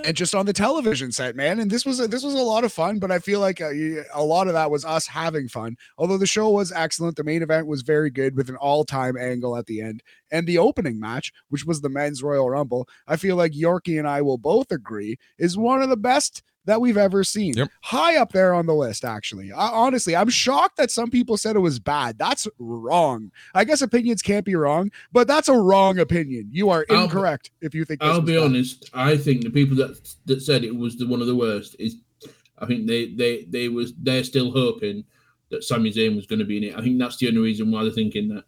and 0.04 0.16
just 0.16 0.34
on 0.34 0.46
the 0.46 0.52
television 0.52 1.12
set, 1.12 1.36
man. 1.36 1.59
And 1.61 1.70
this 1.70 1.86
was 1.86 2.00
a, 2.00 2.09
this 2.09 2.22
was 2.22 2.34
a 2.34 2.38
lot 2.38 2.64
of 2.64 2.72
fun, 2.72 2.98
but 2.98 3.11
I 3.11 3.18
feel 3.18 3.40
like 3.40 3.61
a, 3.61 4.04
a, 4.12 4.22
lot 4.22 4.46
of 4.46 4.54
that 4.54 4.70
was 4.70 4.84
us 4.84 5.07
having 5.07 5.48
fun. 5.48 5.76
Although 5.98 6.18
the 6.18 6.26
show 6.26 6.50
was 6.50 6.72
excellent, 6.72 7.16
the 7.16 7.24
main 7.24 7.42
event 7.42 7.66
was 7.66 7.82
very 7.82 8.11
good 8.11 8.36
with 8.36 8.48
an 8.48 8.57
all-time 8.57 9.16
angle 9.16 9.57
at 9.57 9.66
the 9.66 9.80
end, 9.80 10.02
and 10.30 10.46
the 10.46 10.59
opening 10.59 11.00
match, 11.00 11.32
which 11.48 11.64
was 11.64 11.80
the 11.80 11.88
men's 11.88 12.22
Royal 12.22 12.50
Rumble, 12.50 12.88
I 13.07 13.16
feel 13.16 13.36
like 13.36 13.52
Yorkie 13.52 13.98
and 13.98 14.09
I 14.09 14.22
will 14.22 14.38
both 14.38 14.70
agree 14.70 15.16
is 15.38 15.57
one 15.57 15.82
of 15.82 15.88
the 15.88 15.96
best 15.96 16.42
that 16.66 16.80
we've 16.80 16.96
ever 16.96 17.24
seen. 17.24 17.54
Yep. 17.56 17.70
High 17.82 18.16
up 18.16 18.32
there 18.32 18.54
on 18.54 18.66
the 18.66 18.74
list, 18.74 19.04
actually. 19.04 19.52
I, 19.52 19.68
honestly, 19.68 20.14
I'm 20.14 20.28
shocked 20.28 20.76
that 20.76 20.90
some 20.90 21.10
people 21.10 21.36
said 21.36 21.56
it 21.56 21.60
was 21.60 21.78
bad. 21.78 22.18
That's 22.18 22.46
wrong. 22.58 23.32
I 23.54 23.64
guess 23.64 23.82
opinions 23.82 24.22
can't 24.22 24.44
be 24.44 24.54
wrong, 24.54 24.90
but 25.12 25.26
that's 25.26 25.48
a 25.48 25.56
wrong 25.56 25.98
opinion. 25.98 26.48
You 26.52 26.70
are 26.70 26.82
incorrect 26.82 27.50
I'll, 27.62 27.66
if 27.66 27.74
you 27.74 27.84
think. 27.84 28.02
I'll 28.02 28.20
be 28.20 28.34
bad. 28.34 28.44
honest. 28.44 28.90
I 28.92 29.16
think 29.16 29.42
the 29.42 29.50
people 29.50 29.76
that 29.78 30.14
that 30.26 30.42
said 30.42 30.64
it 30.64 30.76
was 30.76 30.96
the 30.96 31.06
one 31.06 31.20
of 31.20 31.26
the 31.26 31.36
worst 31.36 31.76
is. 31.78 31.96
I 32.58 32.64
think 32.64 32.86
they 32.86 33.12
they 33.12 33.44
they 33.44 33.68
was 33.68 33.92
they're 33.98 34.24
still 34.24 34.50
hoping 34.50 35.04
that 35.50 35.62
Sami 35.62 35.92
Zayn 35.92 36.16
was 36.16 36.26
going 36.26 36.38
to 36.38 36.44
be 36.44 36.56
in 36.56 36.64
it. 36.64 36.74
I 36.74 36.80
think 36.80 36.98
that's 36.98 37.18
the 37.18 37.28
only 37.28 37.40
reason 37.40 37.70
why 37.70 37.82
they're 37.82 37.92
thinking 37.92 38.28
that. 38.28 38.44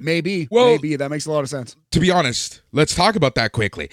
Maybe. 0.00 0.48
Well, 0.50 0.72
maybe 0.72 0.96
that 0.96 1.10
makes 1.10 1.26
a 1.26 1.32
lot 1.32 1.40
of 1.40 1.48
sense. 1.48 1.76
To 1.92 2.00
be 2.00 2.10
honest, 2.10 2.62
let's 2.72 2.94
talk 2.94 3.16
about 3.16 3.34
that 3.34 3.52
quickly. 3.52 3.90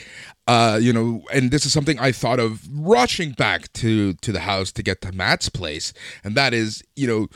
Uh, 0.48 0.80
you 0.82 0.94
know, 0.94 1.24
and 1.34 1.52
this 1.52 1.66
is 1.66 1.74
something 1.74 2.00
I 2.00 2.12
thought 2.12 2.40
of 2.40 2.62
rushing 2.72 3.32
back 3.32 3.72
to 3.74 4.14
to 4.14 4.32
the 4.32 4.42
house 4.42 4.72
to 4.74 4.84
get 4.84 5.02
to 5.02 5.12
Matt's 5.12 5.50
place, 5.50 5.94
and 6.24 6.36
that 6.36 6.54
is, 6.54 6.84
you 6.96 7.08
know, 7.08 7.28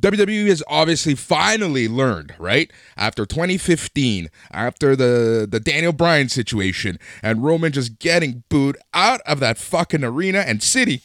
WWE 0.00 0.48
has 0.48 0.62
obviously 0.68 1.14
finally 1.14 1.88
learned, 1.88 2.34
right? 2.38 2.70
After 2.96 3.26
2015, 3.26 4.30
after 4.50 4.96
the 4.96 5.46
the 5.50 5.60
Daniel 5.60 5.92
Bryan 5.92 6.28
situation 6.28 6.98
and 7.22 7.44
Roman 7.44 7.72
just 7.72 7.98
getting 7.98 8.44
booed 8.48 8.76
out 8.92 9.20
of 9.22 9.40
that 9.40 9.58
fucking 9.58 10.04
arena 10.04 10.40
and 10.40 10.62
city 10.62 11.02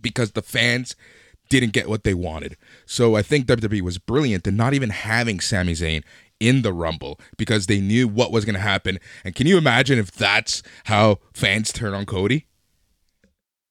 because 0.00 0.32
the 0.32 0.42
fans 0.42 0.96
didn't 1.48 1.72
get 1.72 1.88
what 1.88 2.02
they 2.02 2.14
wanted. 2.14 2.56
So 2.86 3.14
I 3.14 3.22
think 3.22 3.46
WWE 3.46 3.82
was 3.82 3.98
brilliant 3.98 4.46
in 4.46 4.56
not 4.56 4.72
even 4.72 4.88
having 4.90 5.38
Sami 5.38 5.74
Zayn 5.74 6.02
in 6.48 6.62
the 6.62 6.72
Rumble 6.72 7.20
because 7.36 7.66
they 7.66 7.80
knew 7.80 8.08
what 8.08 8.32
was 8.32 8.44
going 8.44 8.54
to 8.54 8.60
happen. 8.60 8.98
And 9.24 9.34
can 9.34 9.46
you 9.46 9.56
imagine 9.56 9.98
if 9.98 10.10
that's 10.10 10.62
how 10.84 11.18
fans 11.32 11.72
turn 11.72 11.94
on 11.94 12.04
Cody? 12.04 12.46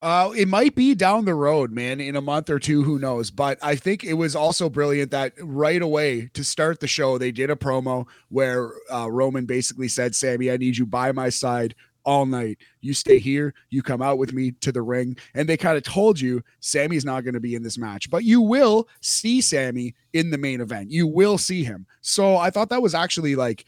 Uh, 0.02 0.32
it 0.36 0.48
might 0.48 0.74
be 0.74 0.96
down 0.96 1.26
the 1.26 1.36
road, 1.36 1.72
man, 1.72 2.02
in 2.02 2.16
a 2.16 2.22
month 2.22 2.50
or 2.50 2.58
two, 2.58 2.82
who 2.82 2.98
knows? 2.98 3.30
But 3.30 3.60
I 3.62 3.76
think 3.76 4.04
it 4.04 4.14
was 4.14 4.36
also 4.36 4.68
brilliant 4.68 5.12
that 5.12 5.34
right 5.40 5.82
away 5.82 6.32
to 6.34 6.44
start 6.44 6.80
the 6.80 6.88
show, 6.88 7.20
they 7.20 7.32
did 7.32 7.52
a 7.52 7.56
promo 7.56 8.08
where 8.30 8.72
uh, 8.92 9.12
Roman 9.12 9.46
basically 9.46 9.88
said, 9.88 10.16
Sami, 10.16 10.50
I 10.50 10.58
need 10.58 10.78
you 10.78 10.88
by 10.88 11.12
my 11.12 11.30
side 11.30 11.76
all 12.06 12.26
night. 12.26 12.58
You 12.82 12.94
stay 12.94 13.20
here, 13.20 13.54
you 13.70 13.82
come 13.82 14.02
out 14.02 14.18
with 14.18 14.34
me 14.34 14.52
to 14.62 14.72
the 14.72 14.82
ring. 14.82 15.18
And 15.34 15.48
they 15.48 15.58
kind 15.58 15.78
of 15.78 15.84
told 15.84 16.20
you 16.20 16.44
Sami's 16.60 17.06
not 17.06 17.24
going 17.24 17.34
to 17.34 17.40
be 17.40 17.56
in 17.56 17.64
this 17.64 17.78
match, 17.78 18.10
but 18.10 18.24
you 18.24 18.42
will 18.42 18.88
see 19.02 19.42
Sami 19.42 19.96
in 20.14 20.30
the 20.30 20.38
main 20.38 20.62
event. 20.62 20.92
You 20.92 21.08
will 21.08 21.38
see 21.38 21.64
him. 21.64 21.86
So 22.02 22.38
I 22.38 22.50
thought 22.50 22.70
that 22.70 22.82
was 22.82 22.96
actually 22.96 23.36
like 23.36 23.66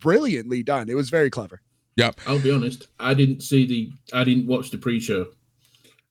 brilliantly 0.00 0.62
done. 0.62 0.88
It 0.88 0.94
was 0.94 1.10
very 1.10 1.30
clever. 1.30 1.60
Yep. 1.96 2.20
I'll 2.26 2.40
be 2.40 2.50
honest. 2.50 2.88
I 2.98 3.14
didn't 3.14 3.42
see 3.42 3.66
the, 3.66 3.92
I 4.12 4.24
didn't 4.24 4.46
watch 4.46 4.70
the 4.70 4.78
pre 4.78 5.00
show. 5.00 5.28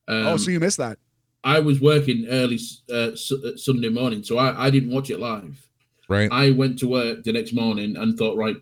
Um, 0.08 0.26
oh, 0.26 0.36
so 0.36 0.50
you 0.50 0.60
missed 0.60 0.78
that? 0.78 0.98
I 1.44 1.60
was 1.60 1.80
working 1.80 2.26
early 2.28 2.58
uh, 2.90 3.12
uh, 3.12 3.56
Sunday 3.56 3.90
morning, 3.90 4.22
so 4.22 4.38
I, 4.38 4.66
I 4.66 4.70
didn't 4.70 4.90
watch 4.90 5.10
it 5.10 5.20
live. 5.20 5.66
Right. 6.08 6.30
I 6.32 6.50
went 6.50 6.78
to 6.80 6.88
work 6.88 7.22
the 7.22 7.32
next 7.32 7.52
morning 7.52 7.96
and 7.96 8.16
thought, 8.18 8.36
right, 8.36 8.56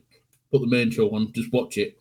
put 0.51 0.61
the 0.61 0.67
main 0.67 0.91
show 0.91 1.11
on, 1.11 1.33
just 1.33 1.53
watch 1.53 1.79
it. 1.79 1.97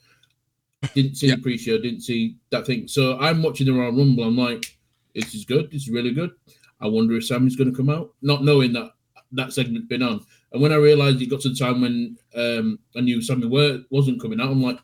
Didn't 0.95 1.15
see 1.15 1.27
yeah. 1.27 1.35
the 1.35 1.41
pre-show, 1.41 1.77
didn't 1.77 2.01
see 2.01 2.37
that 2.49 2.65
thing. 2.65 2.87
So 2.87 3.17
I'm 3.19 3.43
watching 3.43 3.67
the 3.67 3.73
Royal 3.73 3.91
Rumble. 3.91 4.23
I'm 4.23 4.37
like, 4.37 4.65
this 5.13 5.35
is 5.35 5.45
good. 5.45 5.69
This 5.71 5.83
is 5.83 5.89
really 5.89 6.13
good. 6.13 6.31
I 6.79 6.87
wonder 6.87 7.15
if 7.15 7.25
Sami's 7.25 7.55
going 7.55 7.69
to 7.69 7.77
come 7.77 7.89
out, 7.89 8.13
not 8.21 8.43
knowing 8.43 8.73
that 8.73 8.91
that 9.33 9.53
segment's 9.53 9.87
been 9.87 10.01
on. 10.01 10.25
And 10.51 10.61
when 10.61 10.71
I 10.71 10.75
realized 10.75 11.21
it 11.21 11.29
got 11.29 11.41
to 11.41 11.49
the 11.49 11.55
time 11.55 11.81
when 11.81 12.17
um, 12.35 12.79
I 12.95 13.01
knew 13.01 13.21
Sami 13.21 13.47
were, 13.47 13.79
wasn't 13.89 14.21
coming 14.21 14.41
out, 14.41 14.49
I'm 14.49 14.61
like, 14.61 14.79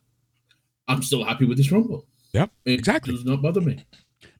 I'm 0.87 1.01
still 1.01 1.23
happy 1.23 1.45
with 1.45 1.57
this 1.57 1.71
Rumble. 1.71 2.05
Yep, 2.33 2.51
it 2.65 2.71
exactly. 2.73 3.13
Does 3.13 3.25
not 3.25 3.41
bother 3.41 3.61
me. 3.61 3.83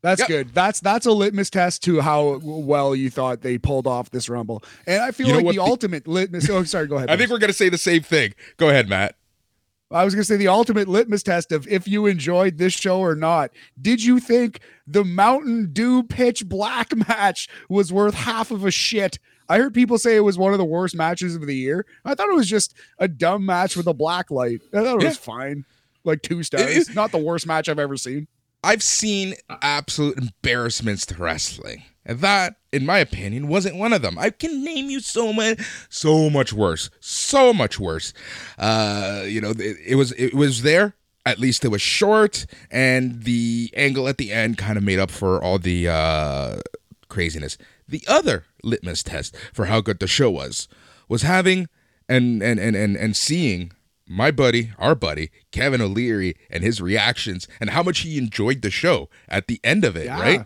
That's 0.02 0.20
yep. 0.20 0.28
good. 0.28 0.54
That's 0.54 0.80
that's 0.80 1.06
a 1.06 1.12
litmus 1.12 1.50
test 1.50 1.84
to 1.84 2.02
how 2.02 2.40
well 2.44 2.96
you 2.96 3.10
thought 3.10 3.42
they 3.42 3.58
pulled 3.58 3.88
off 3.88 4.12
this 4.12 4.30
Rumble. 4.30 4.64
And 4.86 5.02
I 5.02 5.12
feel 5.12 5.28
you 5.28 5.36
like 5.36 5.46
the, 5.46 5.52
the, 5.54 5.60
ultimate 5.60 6.08
litmus. 6.08 6.50
Oh, 6.50 6.64
sorry. 6.64 6.88
Go 6.88 6.98
ahead. 6.98 7.10
I 7.10 7.18
think 7.18 7.30
we're 7.30 7.40
going 7.40 7.50
to 7.50 7.58
say 7.58 7.70
the 7.70 7.78
same 7.78 8.04
thing. 8.04 8.34
Go 8.58 8.70
ahead, 8.70 8.88
Matt. 8.88 9.16
I 9.90 10.04
was 10.04 10.14
going 10.14 10.22
to 10.22 10.28
say 10.28 10.36
the 10.36 10.50
ultimate 10.50 10.88
litmus 10.88 11.24
test 11.24 11.52
of 11.52 11.68
if 11.68 11.88
you 11.88 12.08
enjoyed 12.08 12.58
this 12.58 12.74
show 12.74 13.00
or 13.00 13.16
not. 13.16 13.52
Did 13.82 14.04
you 14.04 14.20
think 14.20 14.60
the 14.86 15.06
Mountain 15.06 15.72
Dew 15.72 16.04
pitch 16.04 16.48
black 16.48 16.96
match 17.08 17.48
was 17.70 17.94
worth 17.94 18.14
half 18.14 18.52
of 18.52 18.66
a 18.66 18.72
shit? 18.72 19.18
I 19.50 19.58
heard 19.60 19.74
people 19.74 19.98
say 19.98 20.18
it 20.18 20.22
was 20.22 20.38
one 20.38 20.52
of 20.52 20.58
the 20.58 20.66
worst 20.66 20.94
matches 20.94 21.36
of 21.36 21.46
the 21.46 21.56
year. 21.56 21.86
I 22.04 22.16
thought 22.16 22.30
it 22.30 22.36
was 22.36 22.50
just 22.50 22.74
a 23.00 23.08
dumb 23.08 23.46
match 23.46 23.78
with 23.78 23.88
a 23.88 23.94
black 23.94 24.30
light. 24.30 24.62
I 24.74 24.84
thought 24.84 24.98
it 24.98 25.04
yeah. 25.04 25.10
was 25.10 25.18
fine. 25.18 25.66
Like 26.04 26.22
two 26.22 26.44
stars. 26.44 26.94
Not 26.94 27.12
the 27.12 27.18
worst 27.18 27.48
match 27.48 27.70
I've 27.70 27.80
ever 27.80 27.96
seen. 27.96 28.28
I've 28.64 28.84
seen 28.84 29.36
absolute 29.62 30.18
embarrassments 30.18 31.06
to 31.08 31.16
wrestling. 31.16 31.84
And 32.06 32.20
that, 32.20 32.56
in 32.78 32.86
my 32.86 33.00
opinion, 33.00 33.48
wasn't 33.48 33.76
one 33.76 33.92
of 33.92 34.02
them. 34.02 34.18
I 34.18 34.30
can 34.30 34.64
name 34.64 34.90
you 34.90 35.00
so 35.00 35.34
much, 35.34 35.60
so 35.90 36.30
much 36.30 36.54
worse, 36.54 36.90
so 37.00 37.54
much 37.54 37.80
worse. 37.80 38.14
Uh, 38.58 39.24
you 39.26 39.42
know, 39.42 39.52
it, 39.52 39.78
it 39.86 39.96
was 39.96 40.14
it 40.14 40.34
was 40.34 40.62
there. 40.62 40.94
At 41.26 41.40
least 41.40 41.66
it 41.66 41.70
was 41.70 41.82
short, 41.82 42.46
and 42.72 43.24
the 43.24 43.70
angle 43.76 44.08
at 44.08 44.18
the 44.18 44.32
end 44.32 44.58
kind 44.58 44.78
of 44.78 44.84
made 44.84 45.00
up 45.00 45.12
for 45.12 45.44
all 45.44 45.60
the 45.60 45.90
uh, 45.90 46.60
craziness. 47.10 47.58
The 47.86 48.04
other 48.08 48.46
litmus 48.64 49.04
test 49.04 49.36
for 49.54 49.66
how 49.66 49.82
good 49.82 50.00
the 50.00 50.08
show 50.08 50.30
was 50.30 50.70
was 51.10 51.24
having 51.24 51.68
and 52.08 52.42
and 52.42 52.60
and 52.60 52.76
and, 52.76 52.96
and 52.96 53.16
seeing 53.16 53.72
my 54.08 54.32
buddy, 54.32 54.72
our 54.78 54.96
buddy, 54.96 55.32
Kevin 55.52 55.82
O'Leary, 55.82 56.38
and 56.50 56.64
his 56.64 56.80
reactions 56.80 57.48
and 57.60 57.72
how 57.72 57.84
much 57.84 58.00
he 58.00 58.18
enjoyed 58.18 58.62
the 58.62 58.72
show 58.72 59.10
at 59.28 59.48
the 59.48 59.60
end 59.64 59.84
of 59.84 59.98
it, 59.98 60.06
yeah. 60.06 60.22
right? 60.22 60.46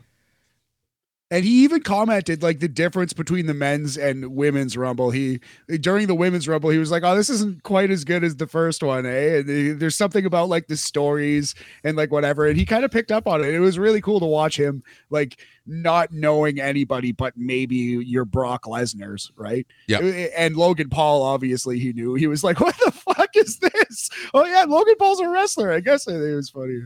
And 1.32 1.46
he 1.46 1.64
even 1.64 1.82
commented 1.82 2.44
like 2.44 2.60
the 2.60 2.68
difference 2.68 3.14
between 3.14 3.46
the 3.48 3.54
men's 3.54 3.98
and 3.98 4.36
women's 4.36 4.76
rumble. 4.76 5.12
He 5.12 5.40
during 5.80 6.08
the 6.08 6.16
women's 6.16 6.46
rumble, 6.46 6.70
he 6.70 6.78
was 6.78 6.92
like, 6.92 7.04
"Oh, 7.04 7.16
this 7.16 7.30
isn't 7.30 7.64
quite 7.64 7.90
as 7.90 8.04
good 8.04 8.24
as 8.26 8.36
the 8.36 8.48
first 8.48 8.84
one, 8.84 9.06
eh?" 9.06 9.38
And 9.38 9.80
there's 9.80 9.96
something 9.96 10.26
about 10.26 10.50
like 10.50 10.68
the 10.68 10.76
stories 10.76 11.56
and 11.86 11.96
like 11.96 12.12
whatever. 12.12 12.46
And 12.48 12.58
he 12.58 12.66
kind 12.66 12.84
of 12.84 12.92
picked 12.92 13.12
up 13.12 13.28
on 13.28 13.42
it. 13.42 13.54
It 13.54 13.62
was 13.62 13.80
really 13.80 14.02
cool 14.02 14.20
to 14.20 14.26
watch 14.26 14.60
him 14.60 14.84
like 15.10 15.40
not 15.66 16.12
knowing 16.12 16.60
anybody 16.60 17.12
but 17.12 17.34
maybe 17.38 17.76
your 17.76 18.26
Brock 18.26 18.64
Lesnar's, 18.64 19.32
right? 19.36 19.66
Yeah. 19.88 20.00
Uh, 20.00 20.28
and 20.38 20.56
Logan 20.56 20.90
Paul, 20.90 21.24
obviously, 21.24 21.80
he 21.80 21.94
knew. 21.94 22.16
He 22.16 22.28
was 22.28 22.44
like, 22.44 22.60
"What 22.62 22.76
the 22.84 22.92
fuck 22.92 23.30
is 23.36 23.60
this?" 23.60 24.10
Oh 24.34 24.46
yeah, 24.46 24.66
Logan 24.68 24.96
Paul's 24.98 25.20
a 25.20 25.30
wrestler. 25.30 25.72
I 25.72 25.80
guess 25.80 26.08
it 26.08 26.36
was 26.36 26.50
funny. 26.50 26.80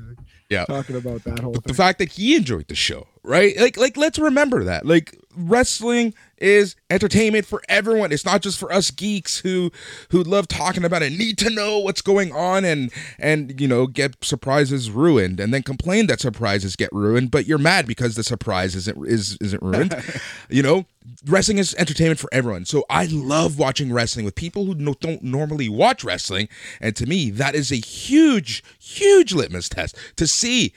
Yeah, 0.50 0.66
talking 0.66 0.96
about 0.96 1.24
that 1.24 1.40
whole. 1.40 1.54
The 1.54 1.74
fact 1.74 2.00
that 2.00 2.12
he 2.12 2.36
enjoyed 2.36 2.68
the 2.68 2.76
show, 2.76 3.08
right? 3.24 3.58
Like, 3.58 3.78
like 3.78 3.98
let's 3.98 4.20
remember 4.20 4.64
that. 4.66 4.86
Like, 4.86 5.18
wrestling 5.38 6.14
is 6.38 6.76
entertainment 6.90 7.46
for 7.46 7.62
everyone. 7.70 8.12
It's 8.12 8.26
not 8.26 8.42
just 8.42 8.60
for 8.60 8.72
us 8.72 8.92
geeks 8.92 9.40
who 9.40 9.72
who 10.10 10.24
love 10.24 10.48
talking 10.48 10.84
about 10.84 11.02
it, 11.02 11.12
need 11.14 11.38
to 11.40 11.50
know 11.50 11.80
what's 11.80 12.02
going 12.02 12.32
on 12.34 12.66
and 12.66 12.92
and 13.20 13.60
you 13.60 13.68
know 13.68 13.88
get 13.88 14.24
surprises 14.24 14.92
ruined 14.92 15.40
and 15.40 15.54
then 15.54 15.64
complain 15.64 16.08
that 16.08 16.20
surprises 16.20 16.76
get 16.76 16.92
ruined, 16.92 17.32
but 17.32 17.46
you're 17.46 17.58
mad 17.58 17.86
because 17.86 18.16
the 18.16 18.24
surprise 18.24 18.76
isn't 18.76 19.08
is 19.08 19.38
isn't 19.42 19.62
ruined. 19.62 19.96
you 20.50 20.62
know, 20.62 20.86
wrestling 21.26 21.58
is 21.58 21.76
entertainment 21.76 22.20
for 22.20 22.30
everyone. 22.32 22.66
So 22.66 22.86
I 22.90 23.06
love 23.06 23.58
watching 23.58 23.94
wrestling 23.94 24.26
with 24.26 24.36
people 24.36 24.66
who 24.66 24.76
no, 24.76 24.94
don't 25.00 25.24
normally 25.24 25.70
watch 25.70 26.04
wrestling, 26.04 26.50
and 26.82 26.96
to 26.96 27.06
me 27.06 27.30
that 27.32 27.56
is 27.56 27.72
a 27.72 27.76
huge 27.76 28.64
huge 28.80 29.34
litmus 29.34 29.70
test 29.70 29.98
to 30.18 30.28
see 30.28 30.74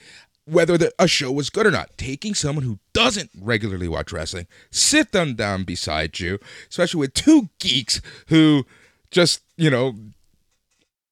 whether 0.49 0.77
the, 0.77 0.91
a 0.99 1.07
show 1.07 1.31
was 1.31 1.49
good 1.49 1.65
or 1.65 1.71
not. 1.71 1.97
Taking 1.97 2.33
someone 2.33 2.63
who 2.63 2.79
doesn't 2.93 3.29
regularly 3.39 3.87
watch 3.87 4.11
wrestling, 4.11 4.47
sit 4.71 5.11
them 5.11 5.35
down 5.35 5.63
beside 5.63 6.19
you, 6.19 6.39
especially 6.69 6.99
with 6.99 7.13
two 7.13 7.49
geeks 7.59 8.01
who 8.27 8.65
just, 9.11 9.41
you 9.57 9.69
know, 9.69 9.95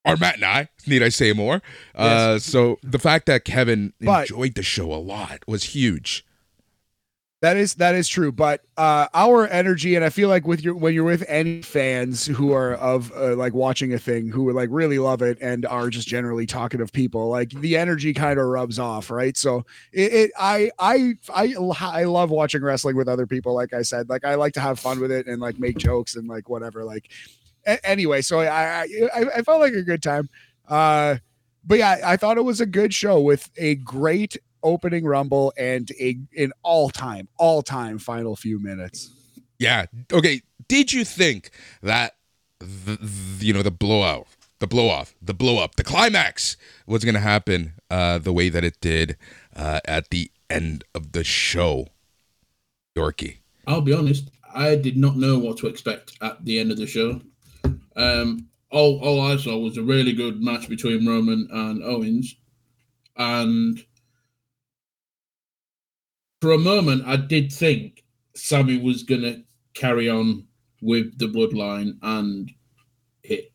are 0.06 0.18
Matt 0.18 0.36
and 0.36 0.46
I. 0.46 0.70
Need 0.86 1.04
I 1.04 1.10
say 1.10 1.34
more? 1.34 1.62
Yes. 1.94 2.04
Uh, 2.04 2.40
so 2.40 2.80
the 2.82 3.00
fact 3.00 3.26
that 3.26 3.44
Kevin 3.44 3.94
but, 4.00 4.22
enjoyed 4.22 4.56
the 4.56 4.64
show 4.64 4.92
a 4.94 4.96
lot 4.96 5.40
was 5.48 5.66
huge. 5.66 6.26
That 7.42 7.56
is 7.56 7.76
that 7.76 7.94
is 7.94 8.08
true, 8.08 8.32
but 8.32 8.62
uh, 8.78 9.08
our 9.14 9.48
energy, 9.48 9.94
and 9.94 10.04
I 10.04 10.10
feel 10.10 10.28
like 10.28 10.48
with 10.48 10.64
your 10.64 10.74
when 10.74 10.96
you're 10.96 11.04
with 11.04 11.24
any 11.28 11.62
fans 11.62 12.26
who 12.26 12.52
are 12.52 12.74
of 12.74 13.12
uh, 13.16 13.36
like 13.36 13.54
watching 13.54 13.94
a 13.94 14.00
thing 14.00 14.28
who 14.30 14.52
like 14.52 14.70
really 14.72 14.98
love 14.98 15.22
it 15.22 15.38
and 15.40 15.64
are 15.68 15.92
just 15.92 16.08
generally 16.08 16.48
talkative 16.48 16.92
people, 16.92 17.30
like 17.30 17.52
the 17.52 17.78
energy 17.78 18.12
kind 18.12 18.40
of 18.40 18.48
rubs 18.48 18.80
off, 18.80 19.12
right? 19.12 19.38
So 19.38 19.68
it, 19.94 20.14
it, 20.14 20.32
I 20.40 20.72
I 20.80 21.14
I 21.32 21.54
I 21.80 22.04
love 22.06 22.32
watching 22.32 22.64
wrestling 22.64 22.96
with 22.96 23.08
other 23.08 23.28
people. 23.28 23.54
Like 23.54 23.72
I 23.72 23.84
said, 23.84 24.10
like 24.10 24.26
I 24.26 24.34
like 24.34 24.54
to 24.54 24.60
have 24.60 24.80
fun 24.80 25.00
with 25.00 25.12
it 25.12 25.28
and 25.28 25.40
like 25.40 25.60
make 25.60 25.78
jokes 25.78 26.16
and 26.16 26.28
like 26.28 26.50
whatever. 26.50 26.84
Like 26.86 27.12
a- 27.68 27.86
anyway, 27.88 28.22
so 28.24 28.40
I, 28.40 28.82
I 28.82 29.26
I 29.36 29.42
felt 29.44 29.62
like 29.62 29.74
a 29.74 29.84
good 29.84 30.02
time. 30.02 30.28
Uh, 30.68 31.18
but 31.64 31.78
yeah, 31.78 31.98
I 32.04 32.18
thought 32.18 32.38
it 32.38 32.46
was 32.46 32.62
a 32.62 32.66
good 32.66 32.96
show 32.96 33.20
with 33.22 33.52
a 33.58 33.76
great 33.76 34.38
opening 34.68 35.06
rumble 35.06 35.54
and 35.58 35.90
a 36.00 36.18
an 36.38 36.52
all 36.64 36.90
time, 36.90 37.28
all 37.38 37.62
time 37.62 37.98
final 37.98 38.36
few 38.36 38.60
minutes. 38.60 39.12
Yeah. 39.58 39.86
Okay. 40.12 40.42
Did 40.68 40.94
you 40.94 41.06
think 41.06 41.52
that 41.82 42.16
the, 42.60 42.98
the 43.02 43.46
you 43.46 43.54
know 43.54 43.64
the 43.64 43.72
blowout, 43.72 44.28
the 44.60 44.68
blow 44.68 44.90
off, 44.90 45.16
the 45.22 45.34
blow 45.34 45.64
up, 45.64 45.76
the 45.76 45.84
climax 45.84 46.58
was 46.86 47.04
going 47.04 47.16
to 47.16 47.22
happen 47.22 47.74
uh, 47.90 48.18
the 48.18 48.34
way 48.34 48.50
that 48.50 48.64
it 48.64 48.80
did 48.82 49.18
uh, 49.56 49.80
at 49.86 50.10
the 50.10 50.30
end 50.50 50.84
of 50.94 51.14
the 51.14 51.24
show? 51.24 51.88
Yorkie. 52.96 53.38
I'll 53.66 53.82
be 53.82 53.94
honest, 53.94 54.30
I 54.54 54.76
did 54.76 54.98
not 54.98 55.18
know 55.18 55.38
what 55.38 55.58
to 55.58 55.68
expect 55.68 56.14
at 56.22 56.44
the 56.44 56.60
end 56.60 56.72
of 56.72 56.78
the 56.78 56.88
show. 56.88 57.22
Um, 57.96 58.48
all, 58.72 59.00
all 59.00 59.22
I 59.22 59.38
saw 59.38 59.58
was 59.58 59.78
a 59.78 59.84
really 59.84 60.14
good 60.14 60.42
match 60.42 60.68
between 60.68 61.06
Roman 61.06 61.48
and 61.52 61.84
Owens. 61.84 62.36
And 63.16 63.84
for 66.42 66.52
a 66.52 66.58
moment, 66.58 67.04
I 67.06 67.16
did 67.18 67.52
think 67.52 68.04
Sami 68.36 68.78
was 68.78 69.04
going 69.04 69.22
to 69.22 69.44
carry 69.74 70.10
on 70.10 70.46
with 70.82 71.18
the 71.18 71.26
bloodline 71.28 71.98
and 72.02 72.52
hit 73.24 73.52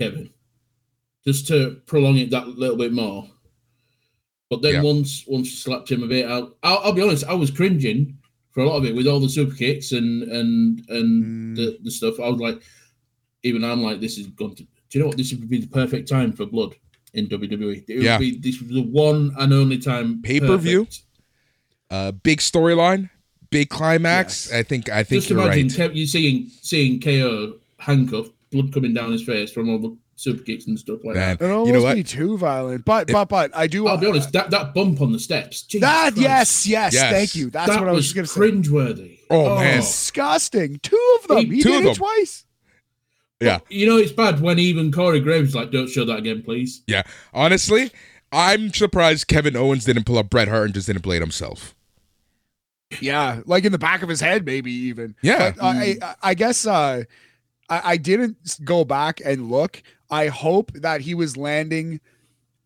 Kevin 0.00 0.30
just 1.26 1.46
to 1.48 1.80
prolong 1.86 2.16
it 2.18 2.30
that 2.30 2.48
little 2.48 2.76
bit 2.76 2.92
more. 2.92 3.28
But 4.50 4.62
then 4.62 4.74
Yeah. 4.74 4.82
once 4.82 5.24
once 5.26 5.50
you 5.50 5.56
slapped 5.56 5.90
him 5.90 6.02
a 6.02 6.06
bit 6.06 6.26
out, 6.26 6.56
I'll, 6.62 6.78
I'll 6.78 6.92
be 6.92 7.02
honest, 7.02 7.24
I 7.24 7.34
was 7.34 7.50
cringing 7.50 8.18
for 8.52 8.60
a 8.60 8.68
lot 8.68 8.76
of 8.76 8.84
it 8.84 8.94
with 8.94 9.06
all 9.06 9.20
the 9.20 9.28
super 9.28 9.54
kicks 9.54 9.92
and 9.92 10.22
and 10.24 10.82
and 10.88 11.24
Mm. 11.24 11.56
the, 11.56 11.78
the 11.82 11.90
stuff. 11.90 12.20
I 12.20 12.28
was 12.28 12.40
like, 12.40 12.62
even 13.42 13.64
I'm 13.64 13.82
like, 13.82 14.00
this 14.00 14.18
is 14.18 14.26
going 14.28 14.54
to. 14.56 14.62
Do 14.64 14.68
you 14.92 15.00
know 15.00 15.08
what? 15.08 15.16
This 15.16 15.32
would 15.32 15.48
be 15.48 15.58
the 15.60 15.66
perfect 15.66 16.08
time 16.08 16.32
for 16.32 16.46
blood 16.46 16.74
in 17.14 17.26
WWE. 17.28 17.84
It 17.88 17.94
would 17.96 18.04
Yeah. 18.04 18.18
be 18.18 18.38
this 18.38 18.60
was 18.60 18.70
the 18.70 18.82
one 18.82 19.34
and 19.38 19.52
only 19.52 19.78
time 19.78 20.20
Pay-per-view? 20.22 20.84
perfect. 20.84 21.02
Uh, 21.90 22.10
big 22.12 22.38
storyline, 22.40 23.10
big 23.50 23.68
climax. 23.68 24.48
Yes. 24.50 24.58
I 24.58 24.62
think. 24.62 24.88
I 24.90 25.04
think 25.04 25.22
Just 25.22 25.30
you're 25.30 25.40
imagine 25.42 25.68
right. 25.68 25.90
Kev- 25.90 25.94
you 25.94 26.06
seeing 26.06 26.50
seeing 26.62 27.00
KO 27.00 27.54
handcuffed, 27.78 28.32
blood 28.50 28.72
coming 28.72 28.94
down 28.94 29.12
his 29.12 29.22
face 29.22 29.50
from 29.52 29.68
all 29.68 29.78
the 29.78 29.96
super 30.16 30.42
kicks 30.42 30.66
and 30.66 30.78
stuff 30.78 31.00
like 31.04 31.16
Man, 31.16 31.36
that. 31.36 31.44
It 31.44 31.50
almost 31.50 31.66
you 31.68 31.72
know 31.74 31.82
what? 31.82 31.94
be 31.96 32.02
too 32.04 32.38
violent, 32.38 32.84
but 32.84 33.10
It- 33.10 33.12
but 33.12 33.28
but 33.28 33.56
I 33.56 33.66
do. 33.66 33.86
I'll 33.86 33.96
be 33.98 34.06
honest, 34.06 34.32
that, 34.32 34.50
that 34.50 34.72
bump 34.74 35.00
on 35.02 35.12
the 35.12 35.18
steps. 35.18 35.62
Jesus 35.62 35.82
that 35.82 36.14
Christ, 36.14 36.22
yes, 36.22 36.66
yes, 36.66 36.94
Yes. 36.94 37.12
thank 37.12 37.34
you. 37.36 37.50
That's 37.50 37.68
that 37.70 37.80
what 37.80 37.88
I 37.88 37.92
was 37.92 38.06
was 38.06 38.12
going 38.12 38.26
to 38.26 38.32
say. 38.32 38.40
cringeworthy. 38.40 39.18
Oh, 39.30 39.56
man. 39.58 39.80
Disgusting. 39.80 40.78
Two 40.82 41.18
of 41.20 41.28
them. 41.28 41.50
He- 41.50 41.56
He 41.56 41.62
two 41.62 41.70
did 41.70 41.86
of 41.86 41.92
it 41.92 41.94
twice. 41.96 42.44
Yeah. 43.40 43.58
You 43.68 43.86
know 43.86 43.96
it's 43.98 44.12
bad 44.12 44.40
when 44.40 44.58
even 44.58 44.90
Corey 44.92 45.20
Graves 45.20 45.54
like, 45.54 45.70
don't 45.70 45.88
show 45.90 46.04
that 46.06 46.18
again, 46.18 46.42
please. 46.42 46.82
Yeah. 46.86 47.02
Honestly, 47.34 47.90
I'm 48.34 48.72
surprised 48.72 49.28
Kevin 49.28 49.54
Owens 49.54 49.84
didn't 49.84 50.04
pull 50.04 50.18
up 50.18 50.28
Bret 50.28 50.48
Hart 50.48 50.64
and 50.64 50.74
just 50.74 50.88
didn't 50.88 51.02
blade 51.02 51.22
himself. 51.22 51.74
Yeah, 53.00 53.42
like 53.46 53.64
in 53.64 53.72
the 53.72 53.78
back 53.78 54.02
of 54.02 54.08
his 54.08 54.20
head, 54.20 54.44
maybe 54.44 54.72
even. 54.72 55.14
Yeah. 55.22 55.52
But 55.52 55.62
I, 55.62 55.96
I, 56.02 56.14
I 56.22 56.34
guess 56.34 56.66
uh, 56.66 57.04
I, 57.68 57.80
I 57.84 57.96
didn't 57.96 58.58
go 58.64 58.84
back 58.84 59.20
and 59.24 59.50
look. 59.50 59.82
I 60.10 60.26
hope 60.28 60.72
that 60.72 61.00
he 61.00 61.14
was 61.14 61.36
landing 61.36 62.00